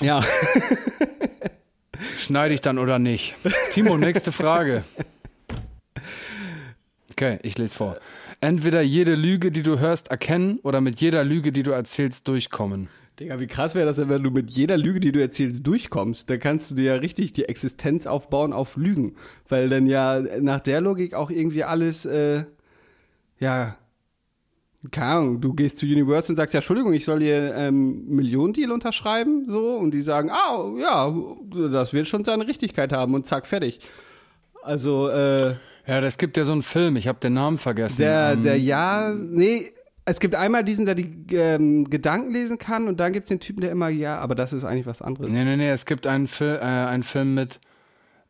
ja. 0.00 0.24
Schneide 2.16 2.54
ich 2.54 2.62
dann 2.62 2.78
oder 2.78 2.98
nicht? 2.98 3.34
Timo, 3.72 3.98
nächste 3.98 4.32
Frage. 4.32 4.84
Okay, 7.12 7.38
ich 7.42 7.58
lese 7.58 7.74
vor. 7.76 7.98
Entweder 8.40 8.82
jede 8.82 9.14
Lüge, 9.14 9.50
die 9.50 9.62
du 9.62 9.80
hörst, 9.80 10.08
erkennen 10.08 10.60
oder 10.62 10.80
mit 10.80 11.00
jeder 11.00 11.24
Lüge, 11.24 11.50
die 11.50 11.64
du 11.64 11.72
erzählst, 11.72 12.28
durchkommen. 12.28 12.88
Digga, 13.18 13.40
wie 13.40 13.48
krass 13.48 13.74
wäre 13.74 13.86
das, 13.86 13.96
wenn 13.96 14.22
du 14.22 14.30
mit 14.30 14.50
jeder 14.50 14.76
Lüge, 14.76 15.00
die 15.00 15.10
du 15.10 15.20
erzählst, 15.20 15.66
durchkommst. 15.66 16.30
Da 16.30 16.36
kannst 16.36 16.70
du 16.70 16.76
dir 16.76 16.84
ja 16.84 16.94
richtig 16.94 17.32
die 17.32 17.46
Existenz 17.46 18.06
aufbauen 18.06 18.52
auf 18.52 18.76
Lügen. 18.76 19.16
Weil 19.48 19.68
dann 19.68 19.86
ja 19.86 20.20
nach 20.40 20.60
der 20.60 20.80
Logik 20.80 21.14
auch 21.14 21.30
irgendwie 21.30 21.64
alles, 21.64 22.04
äh, 22.04 22.44
ja, 23.40 23.76
keine 24.92 25.06
Ahnung, 25.06 25.40
du 25.40 25.52
gehst 25.54 25.78
zu 25.78 25.86
Universal 25.86 26.30
und 26.30 26.36
sagst, 26.36 26.54
ja, 26.54 26.58
Entschuldigung, 26.58 26.92
ich 26.92 27.04
soll 27.04 27.20
hier 27.20 27.54
ähm, 27.56 28.06
Millionendeal 28.06 28.70
unterschreiben, 28.70 29.48
so, 29.48 29.76
und 29.76 29.90
die 29.92 30.02
sagen, 30.02 30.30
ah, 30.30 30.72
ja, 30.78 31.12
das 31.72 31.92
wird 31.92 32.06
schon 32.06 32.24
seine 32.24 32.46
Richtigkeit 32.46 32.92
haben 32.92 33.14
und 33.14 33.26
zack, 33.26 33.48
fertig. 33.48 33.80
Also, 34.62 35.08
äh, 35.08 35.56
Ja, 35.88 36.00
es 36.00 36.18
gibt 36.18 36.36
ja 36.36 36.44
so 36.44 36.52
einen 36.52 36.62
Film, 36.62 36.96
ich 36.96 37.08
habe 37.08 37.18
den 37.18 37.32
Namen 37.32 37.56
vergessen. 37.56 38.02
der, 38.02 38.32
Ähm, 38.32 38.42
der 38.42 38.60
ja, 38.60 39.10
nee, 39.14 39.72
es 40.04 40.20
gibt 40.20 40.34
einmal 40.34 40.62
diesen, 40.62 40.84
der 40.84 40.94
die 40.94 41.10
ähm, 41.34 41.88
Gedanken 41.88 42.30
lesen 42.30 42.58
kann 42.58 42.88
und 42.88 43.00
dann 43.00 43.14
gibt 43.14 43.24
es 43.24 43.28
den 43.28 43.40
Typen, 43.40 43.62
der 43.62 43.70
immer, 43.70 43.88
ja, 43.88 44.18
aber 44.18 44.34
das 44.34 44.52
ist 44.52 44.64
eigentlich 44.64 44.84
was 44.84 45.00
anderes. 45.00 45.32
Nee, 45.32 45.44
nee, 45.44 45.56
nee, 45.56 45.70
es 45.70 45.86
gibt 45.86 46.06
einen, 46.06 46.26
Fil 46.26 46.58
äh, 46.60 46.60
einen 46.60 47.04
Film 47.04 47.34
mit, 47.34 47.58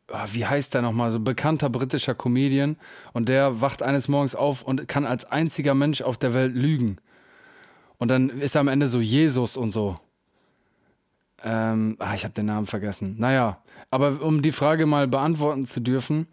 ah, 0.07 0.25
wie 0.31 0.47
heißt 0.47 0.73
der 0.73 0.83
nochmal, 0.83 1.11
so 1.11 1.19
bekannter 1.19 1.69
britischer 1.69 2.15
Comedian 2.15 2.77
und 3.13 3.29
der 3.29 3.61
wacht 3.61 3.83
eines 3.83 4.07
Morgens 4.07 4.37
auf 4.37 4.63
und 4.63 4.87
kann 4.87 5.05
als 5.05 5.25
einziger 5.25 5.75
Mensch 5.75 6.01
auf 6.01 6.17
der 6.17 6.35
Welt 6.35 6.55
lügen. 6.55 6.99
Und 7.99 8.13
dann 8.13 8.31
ist 8.31 8.55
er 8.55 8.61
am 8.61 8.69
Ende 8.69 8.87
so 8.87 9.01
Jesus 9.01 9.57
und 9.57 9.73
so. 9.73 9.97
Ähm, 11.43 11.97
ah, 11.99 12.15
ich 12.15 12.23
habe 12.23 12.35
den 12.35 12.47
Namen 12.47 12.67
vergessen. 12.67 13.17
Naja, 13.19 13.59
aber 13.91 14.23
um 14.23 14.43
die 14.43 14.53
Frage 14.53 14.87
mal 14.87 15.09
beantworten 15.09 15.67
zu 15.67 15.81
dürfen, 15.81 16.29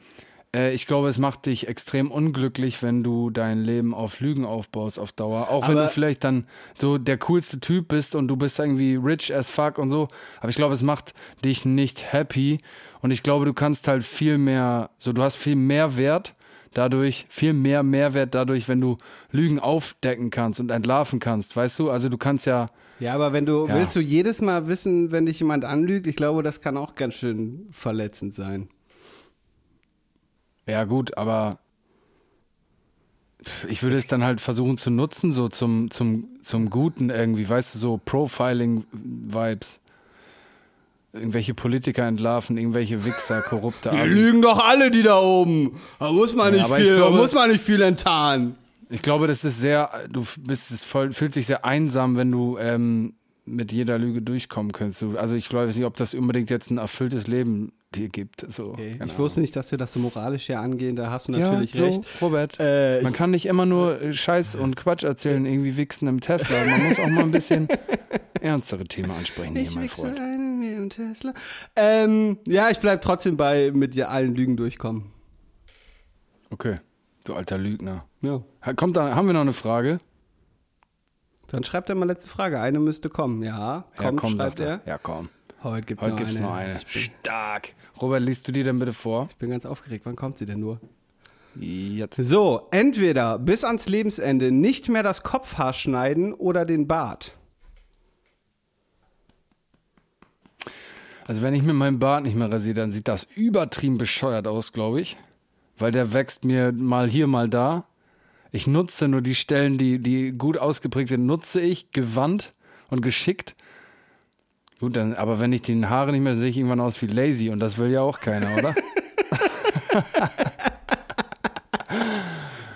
ich 0.74 0.88
glaube, 0.88 1.08
es 1.10 1.18
macht 1.18 1.45
dich 1.47 1.68
extrem 1.68 2.12
unglücklich, 2.12 2.82
wenn 2.84 3.03
du 3.03 3.30
dein 3.30 3.64
Leben 3.64 3.93
auf 3.93 4.20
Lügen 4.20 4.45
aufbaust 4.45 4.99
auf 4.99 5.12
Dauer. 5.12 5.49
Auch 5.49 5.68
wenn 5.68 5.78
Aber- 5.78 5.88
du 5.88 5.91
vielleicht 5.91 6.24
dann 6.24 6.45
so 6.80 6.97
der 6.97 7.18
coolste 7.18 7.60
Typ 7.60 7.88
bist 7.89 8.16
und 8.16 8.28
du 8.28 8.36
bist 8.36 8.60
irgendwie 8.60 8.95
rich 8.95 9.34
as 9.36 9.49
fuck 9.49 9.78
und 9.78 9.89
so. 9.89 10.08
Aber 10.39 10.49
ich 10.49 10.56
glaube, 10.56 10.74
es 10.74 10.82
macht 10.84 11.14
dich 11.43 11.66
nicht 11.66 12.14
happy. 12.14 12.60
Und 13.01 13.12
ich 13.12 13.24
glaube, 13.24 13.45
du 13.45 13.53
kannst 13.53 13.88
halt 13.88 14.03
viel 14.03 14.38
mehr, 14.38 14.89
so 14.97 15.12
du 15.14 15.22
hast 15.24 15.36
viel 15.36 15.56
mehr 15.56 15.97
Wert 15.97 16.36
dadurch, 16.74 17.26
viel 17.30 17.53
mehr 17.53 17.84
Mehrwert 17.84 18.36
dadurch, 18.36 18.68
wenn 18.68 18.82
du 18.82 18.97
Lügen 19.32 19.60
aufdecken 19.60 20.30
kannst 20.30 20.60
und 20.60 20.72
entlarven 20.72 21.20
kannst, 21.20 21.56
weißt 21.56 21.80
du? 21.80 21.89
Also 21.89 22.10
du 22.10 22.18
kannst 22.18 22.45
ja, 22.45 22.66
Ja, 22.99 23.14
aber 23.14 23.34
wenn 23.34 23.45
du, 23.45 23.68
Ja. 23.68 23.76
willst 23.76 23.95
du 23.95 23.99
jedes 23.99 24.39
Mal 24.41 24.68
wissen, 24.70 25.12
wenn 25.12 25.26
dich 25.26 25.39
jemand 25.39 25.66
anlügt, 25.66 26.08
ich 26.08 26.16
glaube, 26.16 26.43
das 26.43 26.62
kann 26.62 26.78
auch 26.78 26.95
ganz 26.95 27.16
schön 27.16 27.68
verletzend 27.72 28.34
sein. 28.36 28.70
Ja 30.68 30.84
gut, 30.86 31.18
aber 31.18 31.59
ich 33.68 33.84
würde 33.84 33.97
es 33.97 34.07
dann 34.07 34.24
halt 34.24 34.41
versuchen 34.41 34.78
zu 34.78 34.89
nutzen, 34.89 35.32
so 35.32 35.47
zum, 35.49 35.91
zum, 35.91 36.28
zum 36.41 36.70
Guten 36.70 37.09
irgendwie, 37.09 37.47
weißt 37.47 37.76
du, 37.76 37.80
so 37.80 37.97
Profiling-Vibes. 38.03 39.82
Irgendwelche 41.13 41.53
Politiker 41.53 42.05
entlarven, 42.07 42.57
irgendwelche 42.57 43.05
Wichser, 43.05 43.41
korrupte 43.41 43.89
Die 44.03 44.09
lügen 44.09 44.41
doch 44.41 44.59
alle, 44.59 44.91
die 44.91 45.01
da 45.01 45.18
oben. 45.22 45.80
Da 45.99 46.11
muss 46.11 46.34
man 46.36 46.47
Ja, 46.47 46.51
nicht 46.57 46.66
aber 46.66 46.80
ich 46.80 46.88
viel, 46.88 46.95
da 46.95 47.01
glaube- 47.03 47.18
muss 47.18 47.32
man 47.34 47.51
nicht 47.51 47.63
viel 47.63 47.82
enttarnen. 47.82 48.55
Ich 48.89 49.01
glaube, 49.01 49.26
das 49.28 49.45
ist 49.45 49.59
sehr, 49.61 49.89
du 50.09 50.26
bist 50.41 50.72
es 50.72 50.84
voll, 50.84 51.11
fühlst 51.13 51.38
dich 51.38 51.45
sehr 51.45 51.63
einsam, 51.66 52.18
wenn 52.18 52.32
du 52.32 52.57
ähm, 52.57 53.13
mit 53.45 53.72
jeder 53.72 53.97
Lüge 53.97 54.22
durchkommen 54.22 54.74
könntest. 54.74 55.01
Du- 55.03 55.18
Also 55.18 55.36
ich 55.38 55.47
glaube 55.47 55.68
nicht, 55.68 55.84
ob 55.86 55.95
das 55.95 56.13
unbedingt 56.13 56.49
jetzt 56.49 56.70
ein 56.70 56.78
erfülltes 56.80 57.28
Leben 57.28 57.72
dir 57.95 58.09
gibt. 58.09 58.45
So, 58.51 58.69
Okay. 58.73 58.97
keine 58.97 59.11
Ich 59.11 59.17
wusste 59.17 59.39
nicht, 59.41 59.55
dass 59.55 59.71
wir 59.71 59.77
das 59.77 59.93
so 59.93 59.99
moralisch 59.99 60.45
hier 60.47 60.59
angehen, 60.59 60.95
da 60.95 61.09
hast 61.09 61.27
du 61.27 61.31
natürlich 61.31 61.73
ja, 61.73 61.85
recht. 61.85 62.01
So, 62.19 62.25
Robert. 62.25 62.57
Äh, 62.59 63.01
Man 63.01 63.13
kann 63.13 63.31
nicht 63.31 63.45
immer 63.45 63.65
nur 63.65 64.01
äh, 64.01 64.13
Scheiß 64.13 64.55
und 64.55 64.75
Quatsch 64.75 65.03
erzählen, 65.03 65.45
irgendwie 65.45 65.77
wichsen 65.77 66.07
im 66.07 66.21
Tesla. 66.21 66.63
Man 66.65 66.87
muss 66.87 66.99
auch 66.99 67.07
mal 67.07 67.23
ein 67.23 67.31
bisschen 67.31 67.67
ernstere 68.41 68.83
Themen 68.85 69.11
ansprechen 69.11 69.53
hier, 69.53 69.63
ich 69.63 69.75
mein 69.75 69.83
wichse 69.85 70.01
Freund. 70.01 70.19
einen 70.19 70.61
in 70.63 70.77
den 70.77 70.89
Tesla. 70.89 71.33
Ähm, 71.75 72.37
ja, 72.47 72.69
ich 72.69 72.79
bleib 72.79 73.01
trotzdem 73.01 73.37
bei 73.37 73.71
mit 73.73 73.93
dir 73.95 74.09
allen 74.09 74.35
Lügen 74.35 74.57
durchkommen. 74.57 75.11
Okay, 76.51 76.75
du 77.23 77.33
alter 77.33 77.57
Lügner. 77.57 78.05
Ja. 78.21 78.41
Kommt 78.75 78.97
da, 78.97 79.15
haben 79.15 79.27
wir 79.27 79.33
noch 79.33 79.41
eine 79.41 79.53
Frage? 79.53 79.97
Dann 81.47 81.63
schreibt 81.63 81.89
er 81.89 81.95
mal 81.95 82.05
letzte 82.05 82.27
Frage. 82.29 82.59
Eine 82.59 82.79
müsste 82.79 83.09
kommen. 83.09 83.43
Ja, 83.43 83.85
kommt, 83.95 84.03
ja, 84.03 84.11
komm, 84.19 84.29
schreibt 84.37 84.57
sagt 84.57 84.59
er. 84.59 84.81
Ja, 84.85 84.97
komm. 84.97 85.29
Heute 85.63 85.85
gibt's, 85.85 86.03
Heute 86.03 86.11
noch, 86.13 86.19
gibt's 86.19 86.37
eine. 86.37 86.45
noch 86.45 86.53
eine. 86.55 86.79
Stark. 86.87 87.73
Robert, 88.01 88.21
liest 88.21 88.47
du 88.47 88.51
die 88.51 88.63
denn 88.63 88.79
bitte 88.79 88.93
vor? 88.93 89.27
ich 89.29 89.37
bin 89.37 89.49
ganz 89.49 89.65
aufgeregt. 89.65 90.05
Wann 90.05 90.15
kommt 90.15 90.37
sie 90.37 90.45
denn 90.45 90.59
nur? 90.59 90.79
Jetzt. 91.59 92.17
So, 92.17 92.67
entweder 92.71 93.39
bis 93.39 93.63
ans 93.63 93.87
Lebensende 93.87 94.51
nicht 94.51 94.89
mehr 94.89 95.03
das 95.03 95.23
Kopfhaar 95.23 95.71
schneiden 95.71 96.33
oder 96.33 96.65
den 96.65 96.87
Bart. 96.87 97.33
Also 101.27 101.41
wenn 101.41 101.53
ich 101.53 101.63
mir 101.63 101.73
meinen 101.73 101.97
Bart 101.97 102.23
nicht 102.23 102.35
mehr 102.35 102.51
rasiere, 102.51 102.75
dann 102.75 102.91
sieht 102.91 103.07
das 103.07 103.25
übertrieben 103.35 103.97
bescheuert 103.97 104.47
aus, 104.47 104.73
glaube 104.73 105.01
ich. 105.01 105.17
Weil 105.77 105.91
der 105.91 106.13
wächst 106.13 106.45
mir 106.45 106.71
mal 106.71 107.09
hier, 107.09 107.27
mal 107.27 107.49
da. 107.49 107.85
Ich 108.51 108.67
nutze 108.67 109.07
nur 109.07 109.21
die 109.21 109.35
Stellen, 109.35 109.77
die, 109.77 109.99
die 109.99 110.31
gut 110.31 110.57
ausgeprägt 110.57 111.09
sind, 111.09 111.25
nutze 111.25 111.61
ich 111.61 111.91
gewandt 111.91 112.53
und 112.89 113.01
geschickt. 113.01 113.55
Gut, 114.80 114.95
dann, 114.97 115.13
aber 115.13 115.39
wenn 115.39 115.53
ich 115.53 115.61
die 115.61 115.86
Haare 115.86 116.11
nicht 116.11 116.21
mehr 116.21 116.36
sehe, 116.36 116.49
ich 116.49 116.57
irgendwann 116.57 116.82
aus 116.82 117.01
wie 117.01 117.07
lazy 117.07 117.49
und 117.49 117.59
das 117.59 117.78
will 117.78 117.91
ja 117.91 118.01
auch 118.01 118.19
keiner, 118.19 118.55
oder? 118.57 118.76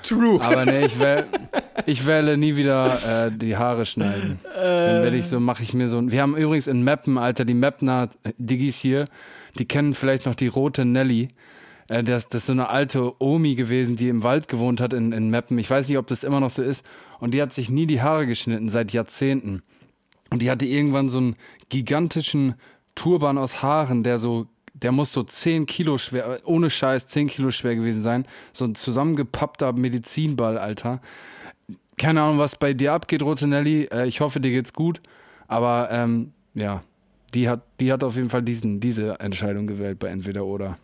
True. 0.04 0.42
Aber 0.42 0.66
nee, 0.66 0.86
ich, 0.86 1.00
wähl, 1.00 1.26
ich 1.86 2.06
wähle 2.08 2.36
nie 2.38 2.56
wieder 2.56 3.28
äh, 3.28 3.32
die 3.32 3.56
Haare 3.58 3.86
schneiden. 3.86 4.40
Dann 4.44 5.04
werde 5.04 5.18
ich 5.18 5.26
so, 5.28 5.40
mache 5.40 5.62
ich 5.62 5.74
mir 5.74 5.88
so. 5.88 5.98
ein- 6.00 6.12
Wir 6.12 6.22
haben 6.22 6.36
übrigens 6.36 6.68
in 6.68 6.84
Meppen, 6.84 7.18
Alter, 7.18 7.46
die 7.46 7.54
Meppner 7.54 8.10
Diggis 8.38 8.80
hier, 8.80 9.06
die 9.60 9.66
kennen 9.66 9.94
vielleicht 9.94 10.26
noch 10.26 10.36
die 10.36 10.48
rote 10.48 10.86
Nelly. 10.86 11.28
Äh, 11.90 12.04
das, 12.04 12.28
das 12.28 12.42
ist 12.44 12.46
so 12.48 12.54
eine 12.54 12.70
alte 12.70 13.12
Omi 13.22 13.54
gewesen, 13.56 13.96
die 13.98 14.10
im 14.10 14.24
Wald 14.24 14.48
gewohnt 14.48 14.82
hat 14.82 14.94
in, 14.94 15.12
in 15.12 15.30
Meppen. 15.30 15.60
Ich 15.60 15.70
weiß 15.70 15.88
nicht, 15.90 15.98
ob 16.00 16.08
das 16.08 16.24
immer 16.24 16.40
noch 16.40 16.50
so 16.50 16.64
ist. 16.64 16.86
Und 17.20 17.34
die 17.36 17.42
hat 17.42 17.54
sich 17.54 17.70
nie 17.70 17.86
die 17.86 18.02
Haare 18.02 18.26
geschnitten, 18.26 18.70
seit 18.70 18.94
Jahrzehnten. 18.94 19.62
Und 20.30 20.42
die 20.42 20.50
hatte 20.50 20.66
irgendwann 20.66 21.10
so 21.10 21.18
einen 21.18 21.36
gigantischen 21.70 22.56
Turban 22.96 23.38
aus 23.38 23.62
Haaren, 23.64 24.04
der 24.04 24.18
so, 24.18 24.48
der 24.74 24.92
muss 24.92 25.12
so 25.12 25.24
10 25.24 25.66
Kilo 25.66 25.98
schwer, 25.98 26.40
ohne 26.46 26.70
Scheiß 26.70 27.08
10 27.08 27.28
Kilo 27.28 27.52
schwer 27.52 27.76
gewesen 27.76 28.02
sein. 28.02 28.26
So 28.52 28.66
ein 28.66 28.76
zusammengepappter 28.76 29.74
Medizinball, 29.74 30.58
Alter. 30.58 31.02
Keine 31.98 32.22
Ahnung, 32.22 32.38
was 32.38 32.56
bei 32.56 32.74
dir 32.74 32.94
abgeht, 32.94 33.24
Rote 33.24 33.48
Nelly. 33.48 33.86
Äh, 33.92 34.08
ich 34.08 34.22
hoffe, 34.22 34.40
dir 34.40 34.52
geht's 34.52 34.74
gut. 34.74 35.02
Aber 35.48 35.90
ähm, 35.92 36.32
ja, 36.54 36.82
die 37.34 37.50
hat, 37.50 37.64
die 37.80 37.92
hat 37.92 38.04
auf 38.04 38.16
jeden 38.16 38.30
Fall 38.30 38.44
diesen, 38.44 38.80
diese 38.80 39.20
Entscheidung 39.20 39.68
gewählt 39.68 40.00
bei 40.00 40.08
entweder 40.08 40.46
oder. 40.46 40.78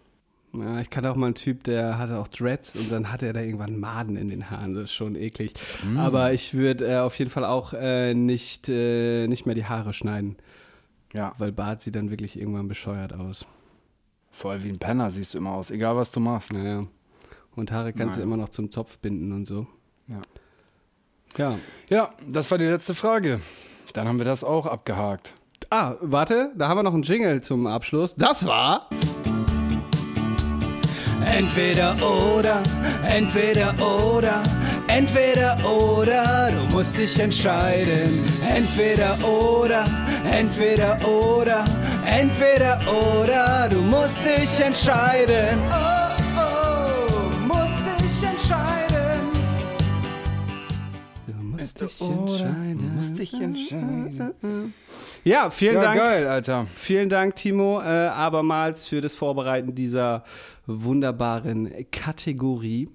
Ja, 0.62 0.80
ich 0.80 0.90
kannte 0.90 1.12
auch 1.12 1.16
mal 1.16 1.28
einen 1.28 1.36
Typ, 1.36 1.64
der 1.64 1.98
hatte 1.98 2.18
auch 2.18 2.28
Dreads 2.28 2.76
und 2.76 2.92
dann 2.92 3.12
hatte 3.12 3.26
er 3.28 3.34
da 3.34 3.42
irgendwann 3.42 3.80
Maden 3.80 4.16
in 4.18 4.30
den 4.30 4.50
Haaren. 4.50 4.74
Das 4.74 4.86
ist 4.86 4.94
schon 4.94 5.16
eklig. 5.16 5.54
Aber 5.98 6.34
ich 6.34 6.54
würde 6.54 6.88
äh, 6.88 6.98
auf 7.00 7.18
jeden 7.20 7.32
Fall 7.32 7.46
auch 7.46 7.74
äh, 7.74 8.14
nicht, 8.14 8.70
äh, 8.70 9.28
nicht 9.28 9.46
mehr 9.46 9.56
die 9.56 9.66
Haare 9.66 9.94
schneiden, 9.94 10.38
Ja. 11.14 11.34
weil 11.38 11.52
Bart 11.52 11.82
sieht 11.82 11.96
dann 11.96 12.10
wirklich 12.10 12.40
irgendwann 12.40 12.68
bescheuert 12.68 13.14
aus. 13.14 13.46
Voll 14.32 14.64
wie 14.64 14.70
ein 14.70 14.80
Penner 14.80 15.12
siehst 15.12 15.34
du 15.34 15.38
immer 15.38 15.52
aus, 15.52 15.72
egal 15.72 15.96
was 15.96 16.12
du 16.12 16.20
machst. 16.20 16.52
Naja. 16.54 16.86
Und 17.56 17.72
Haare 17.72 17.94
kannst 17.94 18.18
du 18.18 18.20
Nein. 18.20 18.28
immer 18.28 18.38
noch 18.38 18.50
zum 18.50 18.70
Zopf 18.72 18.98
binden 19.00 19.32
und 19.32 19.46
so. 19.46 19.66
Ja. 20.08 20.22
Ja. 21.38 21.58
Ja, 21.90 22.10
das 22.28 22.52
war 22.52 22.58
die 22.58 22.66
letzte 22.66 22.96
Frage. 22.96 23.40
Dann 23.94 24.08
haben 24.08 24.18
wir 24.18 24.26
das 24.26 24.44
auch 24.44 24.66
abgehakt. 24.66 25.34
Ah, 25.70 25.96
warte, 26.02 26.52
da 26.56 26.68
haben 26.68 26.78
wir 26.78 26.84
noch 26.84 26.94
einen 26.94 27.04
Jingle 27.04 27.42
zum 27.42 27.66
Abschluss. 27.68 28.14
Das 28.16 28.46
war. 28.46 28.90
Entweder 31.26 31.96
oder, 32.02 32.62
entweder 33.08 33.74
oder, 33.80 34.42
entweder 34.88 35.56
oder, 35.66 36.52
du 36.52 36.76
musst 36.76 36.98
dich 36.98 37.20
entscheiden. 37.20 38.24
Entweder 38.48 39.18
oder, 39.28 39.84
entweder 40.32 40.98
oder, 41.08 41.64
entweder 42.06 42.78
oder, 42.88 43.68
du 43.70 43.78
musst 43.82 44.20
dich 44.24 44.64
entscheiden. 44.66 45.60
Oh, 45.72 46.38
oh, 46.38 47.48
musst 47.48 47.82
dich 48.00 48.30
entscheiden. 48.30 49.32
Du 51.28 51.34
musst 51.44 51.82
dich 51.82 52.02
entscheiden. 52.02 52.96
Musst 52.96 53.20
dich 53.20 53.34
entscheiden. 53.42 54.74
Ja, 55.24 55.50
vielen 55.50 55.76
Ja, 55.76 55.82
Dank. 55.82 55.98
geil, 55.98 56.28
Alter. 56.28 56.68
Vielen 56.76 57.10
Dank, 57.10 57.36
Timo, 57.36 57.82
äh, 57.82 57.86
abermals 57.86 58.86
für 58.86 59.02
das 59.02 59.16
Vorbereiten 59.16 59.74
dieser 59.74 60.24
wunderbaren 60.68 61.72
Kategorie. 61.92 62.90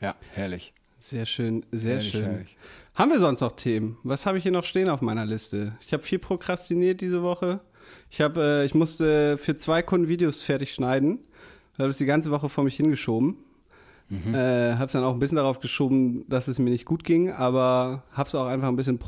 Ja, 0.00 0.14
herrlich. 0.34 0.72
Sehr 1.00 1.26
schön, 1.26 1.64
sehr 1.70 1.96
Herrlich, 1.96 2.10
schön. 2.10 2.24
herrlich. 2.24 2.56
Haben 2.94 3.12
wir 3.12 3.20
sonst 3.20 3.40
noch 3.40 3.52
Themen? 3.52 3.98
Was 4.02 4.26
habe 4.26 4.38
ich 4.38 4.42
hier 4.42 4.52
noch 4.52 4.64
stehen 4.64 4.88
auf 4.88 5.00
meiner 5.00 5.24
Liste? 5.24 5.76
Ich 5.86 5.92
habe 5.92 6.02
viel 6.02 6.18
prokrastiniert 6.18 7.00
diese 7.00 7.22
Woche. 7.22 7.60
Ich 8.10 8.20
habe, 8.20 8.42
äh, 8.42 8.64
ich 8.64 8.74
musste 8.74 9.38
für 9.38 9.56
zwei 9.56 9.82
Kunden 9.82 10.08
Videos 10.08 10.42
fertig 10.42 10.72
schneiden. 10.72 11.20
Ich 11.74 11.78
habe 11.78 11.90
es 11.90 11.98
die 11.98 12.06
ganze 12.06 12.30
Woche 12.30 12.48
vor 12.48 12.64
mich 12.64 12.76
hingeschoben. 12.76 13.36
Mhm. 14.08 14.34
Äh, 14.34 14.74
habe 14.74 14.86
es 14.86 14.92
dann 14.92 15.04
auch 15.04 15.12
ein 15.12 15.18
bisschen 15.18 15.36
darauf 15.36 15.60
geschoben, 15.60 16.28
dass 16.28 16.48
es 16.48 16.58
mir 16.58 16.70
nicht 16.70 16.86
gut 16.86 17.04
ging, 17.04 17.30
aber 17.30 18.02
habe 18.12 18.26
es 18.26 18.34
auch 18.34 18.46
einfach 18.46 18.68
ein 18.68 18.76
bisschen 18.76 18.98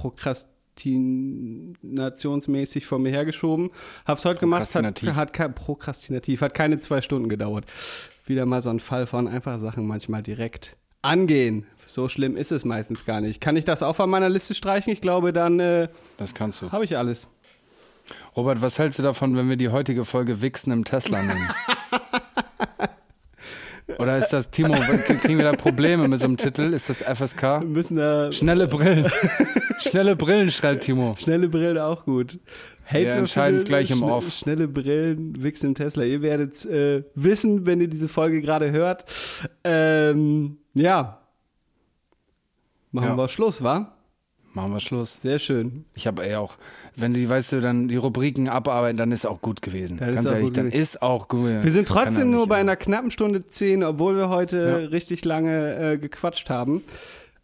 prokrastinationsmäßig 0.80 2.86
vor 2.86 2.98
mir 2.98 3.10
hergeschoben. 3.10 3.70
Habe 4.06 4.18
es 4.18 4.24
heute 4.24 4.40
gemacht, 4.40 4.74
hat, 4.74 5.02
hat 5.02 5.32
kein 5.32 5.54
prokrastinativ, 5.54 6.40
hat 6.40 6.54
keine 6.54 6.78
zwei 6.78 7.00
Stunden 7.00 7.28
gedauert. 7.28 7.64
Wieder 8.26 8.46
mal 8.46 8.62
so 8.62 8.70
ein 8.70 8.80
Fall 8.80 9.06
von 9.06 9.28
einfach 9.28 9.58
Sachen 9.58 9.86
manchmal 9.86 10.22
direkt 10.22 10.76
angehen. 11.02 11.66
So 11.86 12.08
schlimm 12.08 12.36
ist 12.36 12.52
es 12.52 12.64
meistens 12.64 13.04
gar 13.04 13.20
nicht. 13.20 13.40
Kann 13.40 13.56
ich 13.56 13.64
das 13.64 13.82
auch 13.82 13.96
von 13.96 14.08
meiner 14.08 14.28
Liste 14.28 14.54
streichen? 14.54 14.92
Ich 14.92 15.00
glaube, 15.00 15.32
dann 15.32 15.58
äh, 15.58 15.88
Das 16.18 16.34
kannst 16.34 16.62
du. 16.62 16.70
habe 16.70 16.84
ich 16.84 16.96
alles. 16.96 17.28
Robert, 18.36 18.62
was 18.62 18.78
hältst 18.78 18.98
du 18.98 19.02
davon, 19.02 19.36
wenn 19.36 19.48
wir 19.48 19.56
die 19.56 19.70
heutige 19.70 20.04
Folge 20.04 20.40
Wichsen 20.42 20.72
im 20.72 20.84
Tesla 20.84 21.22
nennen? 21.22 21.48
Oder 23.98 24.16
ist 24.18 24.32
das, 24.32 24.50
Timo, 24.50 24.74
kriegen 25.20 25.38
wir 25.38 25.44
da 25.44 25.52
Probleme 25.52 26.06
mit 26.06 26.20
so 26.20 26.26
einem 26.26 26.36
Titel? 26.36 26.72
Ist 26.72 26.88
das 26.88 27.00
Wir 27.00 27.14
FSK? 27.16 27.64
müssen 27.64 27.96
da 27.96 28.30
Schnelle 28.30 28.68
Brillen. 28.68 29.06
Schnelle 29.80 30.16
Brillen, 30.16 30.50
schreibt 30.50 30.84
Timo. 30.84 31.16
schnelle 31.18 31.48
Brillen 31.48 31.78
auch 31.78 32.04
gut. 32.04 32.38
Hate 32.86 33.04
Wir 33.04 33.14
entscheiden's 33.14 33.64
gleich 33.64 33.90
im 33.90 34.02
Off. 34.02 34.32
Schnelle 34.32 34.66
Brillen, 34.68 35.42
Wichsen 35.42 35.66
im 35.66 35.74
Tesla. 35.74 36.02
Ihr 36.04 36.22
werdet 36.22 36.64
äh, 36.66 37.04
wissen, 37.14 37.64
wenn 37.66 37.80
ihr 37.80 37.88
diese 37.88 38.08
Folge 38.08 38.40
gerade 38.40 38.72
hört. 38.72 39.04
Ähm, 39.64 40.58
ja. 40.74 41.20
Machen 42.92 43.08
Ja. 43.10 43.16
wir 43.16 43.28
Schluss, 43.28 43.62
wa? 43.62 43.92
Machen 44.52 44.72
wir 44.72 44.80
Schluss. 44.80 45.20
Sehr 45.20 45.38
schön. 45.38 45.84
Ich 45.94 46.08
habe 46.08 46.26
ey 46.26 46.34
auch, 46.34 46.56
wenn 46.96 47.14
die, 47.14 47.28
weißt 47.28 47.52
du, 47.52 47.60
dann 47.60 47.86
die 47.86 47.94
Rubriken 47.96 48.48
abarbeiten, 48.48 48.96
dann 48.96 49.12
ist 49.12 49.24
auch 49.24 49.40
gut 49.40 49.62
gewesen. 49.62 49.98
Dann 49.98 50.12
Ganz 50.16 50.28
ehrlich, 50.28 50.50
dann 50.50 50.66
gewesen. 50.70 50.80
ist 50.82 51.02
auch 51.02 51.28
gut. 51.28 51.62
Wir 51.62 51.70
sind 51.70 51.86
trotzdem 51.86 52.32
nur 52.32 52.48
bei 52.48 52.56
immer. 52.60 52.72
einer 52.72 52.76
knappen 52.76 53.12
Stunde 53.12 53.46
zehn, 53.46 53.84
obwohl 53.84 54.16
wir 54.16 54.28
heute 54.28 54.56
Ja. 54.82 54.88
richtig 54.88 55.24
lange 55.24 55.76
äh, 55.92 55.98
gequatscht 55.98 56.50
haben. 56.50 56.82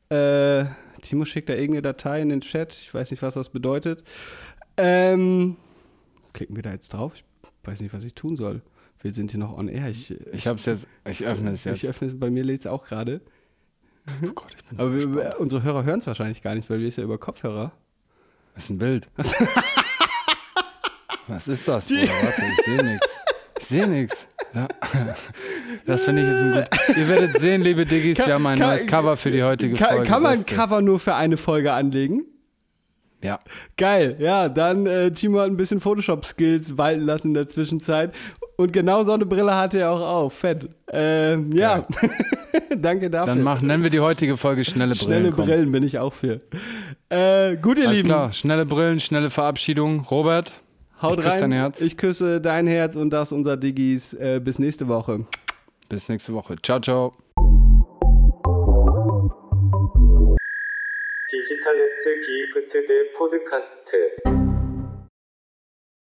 Äh, 0.08 0.64
Timo 1.02 1.24
schickt 1.24 1.48
da 1.48 1.54
irgendeine 1.54 1.82
Datei 1.82 2.20
in 2.22 2.28
den 2.28 2.40
Chat. 2.40 2.72
Ich 2.74 2.92
weiß 2.92 3.10
nicht, 3.10 3.22
was 3.22 3.34
das 3.34 3.48
bedeutet. 3.50 4.02
Ähm, 4.76 5.56
klicken 6.32 6.56
wir 6.56 6.62
da 6.62 6.72
jetzt 6.72 6.92
drauf? 6.92 7.14
Ich 7.14 7.24
weiß 7.64 7.80
nicht, 7.80 7.92
was 7.94 8.04
ich 8.04 8.14
tun 8.14 8.36
soll. 8.36 8.62
Wir 9.00 9.12
sind 9.12 9.30
hier 9.30 9.40
noch 9.40 9.56
on 9.56 9.68
air. 9.68 9.88
Ich, 9.90 10.10
Ich 10.32 10.46
hab's 10.46 10.66
jetzt, 10.66 10.88
ich 11.08 11.24
öffne 11.24 11.50
es 11.50 11.64
jetzt. 11.64 11.82
ich 11.82 11.88
öffne 11.88 12.08
es, 12.08 12.18
bei 12.18 12.30
mir 12.30 12.44
lädt 12.44 12.60
es 12.60 12.66
auch 12.66 12.86
gerade. 12.86 13.20
oh 14.22 14.28
Gott, 14.34 14.54
ich 14.56 14.64
bin 14.64 14.78
so 14.78 14.84
Aber 14.84 14.94
wir, 14.94 15.36
unsere 15.40 15.62
Hörer 15.62 15.84
hören 15.84 16.00
es 16.00 16.06
wahrscheinlich 16.06 16.42
gar 16.42 16.54
nicht, 16.54 16.68
weil 16.70 16.80
wir 16.80 16.88
es 16.88 16.96
ja 16.96 17.04
über 17.04 17.18
Kopfhörer. 17.18 17.72
Das 18.54 18.64
ist 18.64 18.70
ein 18.70 18.78
Bild. 18.78 19.08
Was 21.28 21.48
ist 21.48 21.66
das, 21.66 21.86
Bruder? 21.86 22.08
Warte, 22.22 22.42
ich 22.42 22.64
sehe 22.64 22.82
nichts. 22.84 23.16
Ich 23.58 23.66
sehe 23.66 23.86
nichts. 23.88 24.28
Das 25.86 26.04
finde 26.04 26.22
ich 26.22 26.28
ist 26.28 26.36
ein 26.40 26.52
gut. 26.52 26.96
Ihr 26.96 27.08
werdet 27.08 27.38
sehen, 27.38 27.62
liebe 27.62 27.84
Diggis, 27.86 28.18
wir 28.18 28.34
haben 28.34 28.46
ein 28.46 28.58
Kann- 28.58 28.68
neues 28.68 28.86
Cover 28.86 29.16
für 29.16 29.30
die 29.30 29.42
heutige 29.42 29.76
Kann, 29.76 29.88
Folge. 29.96 30.06
kann 30.06 30.22
man 30.22 30.32
ein. 30.38 30.46
Cover 30.46 30.82
nur 30.82 30.98
für 30.98 31.14
eine 31.14 31.36
Folge 31.36 31.72
anlegen? 31.72 32.24
Ja. 33.22 33.38
Geil, 33.76 34.16
ja, 34.20 34.48
dann 34.48 34.86
äh, 34.86 35.10
Timo 35.10 35.40
hat 35.40 35.46
ein 35.48 35.56
bisschen 35.56 35.80
Photoshop-Skills 35.80 36.76
walten 36.78 37.02
lassen 37.06 37.28
in 37.28 37.34
der 37.34 37.48
Zwischenzeit. 37.48 38.14
Und 38.56 38.72
genau 38.72 39.04
so 39.04 39.12
eine 39.12 39.26
Brille 39.26 39.54
hatte 39.56 39.78
er 39.80 39.90
auch 39.90 40.00
auf. 40.00 40.34
Fett. 40.34 40.68
Ähm, 40.92 41.50
ja, 41.52 41.82
danke 42.76 43.10
dafür. 43.10 43.34
Dann 43.34 43.42
mach, 43.42 43.60
nennen 43.62 43.82
wir 43.82 43.90
die 43.90 44.00
heutige 44.00 44.36
Folge 44.36 44.64
Schnelle 44.64 44.94
Brillen. 44.94 45.06
Schnelle 45.22 45.30
komm. 45.30 45.46
Brillen 45.46 45.72
bin 45.72 45.82
ich 45.82 45.98
auch 45.98 46.12
für. 46.12 46.38
Äh, 47.08 47.56
gut, 47.56 47.78
ihr 47.78 47.86
Alles 47.86 47.98
Lieben, 47.98 48.08
klar, 48.08 48.32
schnelle 48.32 48.64
Brillen, 48.66 49.00
schnelle 49.00 49.28
Verabschiedung. 49.30 50.00
Robert, 50.10 50.52
haut 51.01 51.17
ich 51.17 51.23
küsse 51.23 51.29
rein. 51.29 51.41
dein 51.41 51.51
Herz. 51.51 51.81
Ich 51.81 51.97
küsse 51.97 52.41
dein 52.41 52.67
Herz 52.67 52.95
und 52.95 53.09
das 53.11 53.31
unser 53.31 53.57
Diggis. 53.57 54.13
Äh, 54.13 54.39
bis 54.43 54.59
nächste 54.59 54.87
Woche. 54.87 55.25
bis 55.89 56.09
nächste 56.09 56.33
Woche. 56.33 56.55
Ciao, 56.61 56.79
ciao. 56.79 57.11
디지털 61.29 61.75
S 61.79 62.03
기프트 62.25 62.85
대 62.87 63.11
포드카스트 63.17 64.44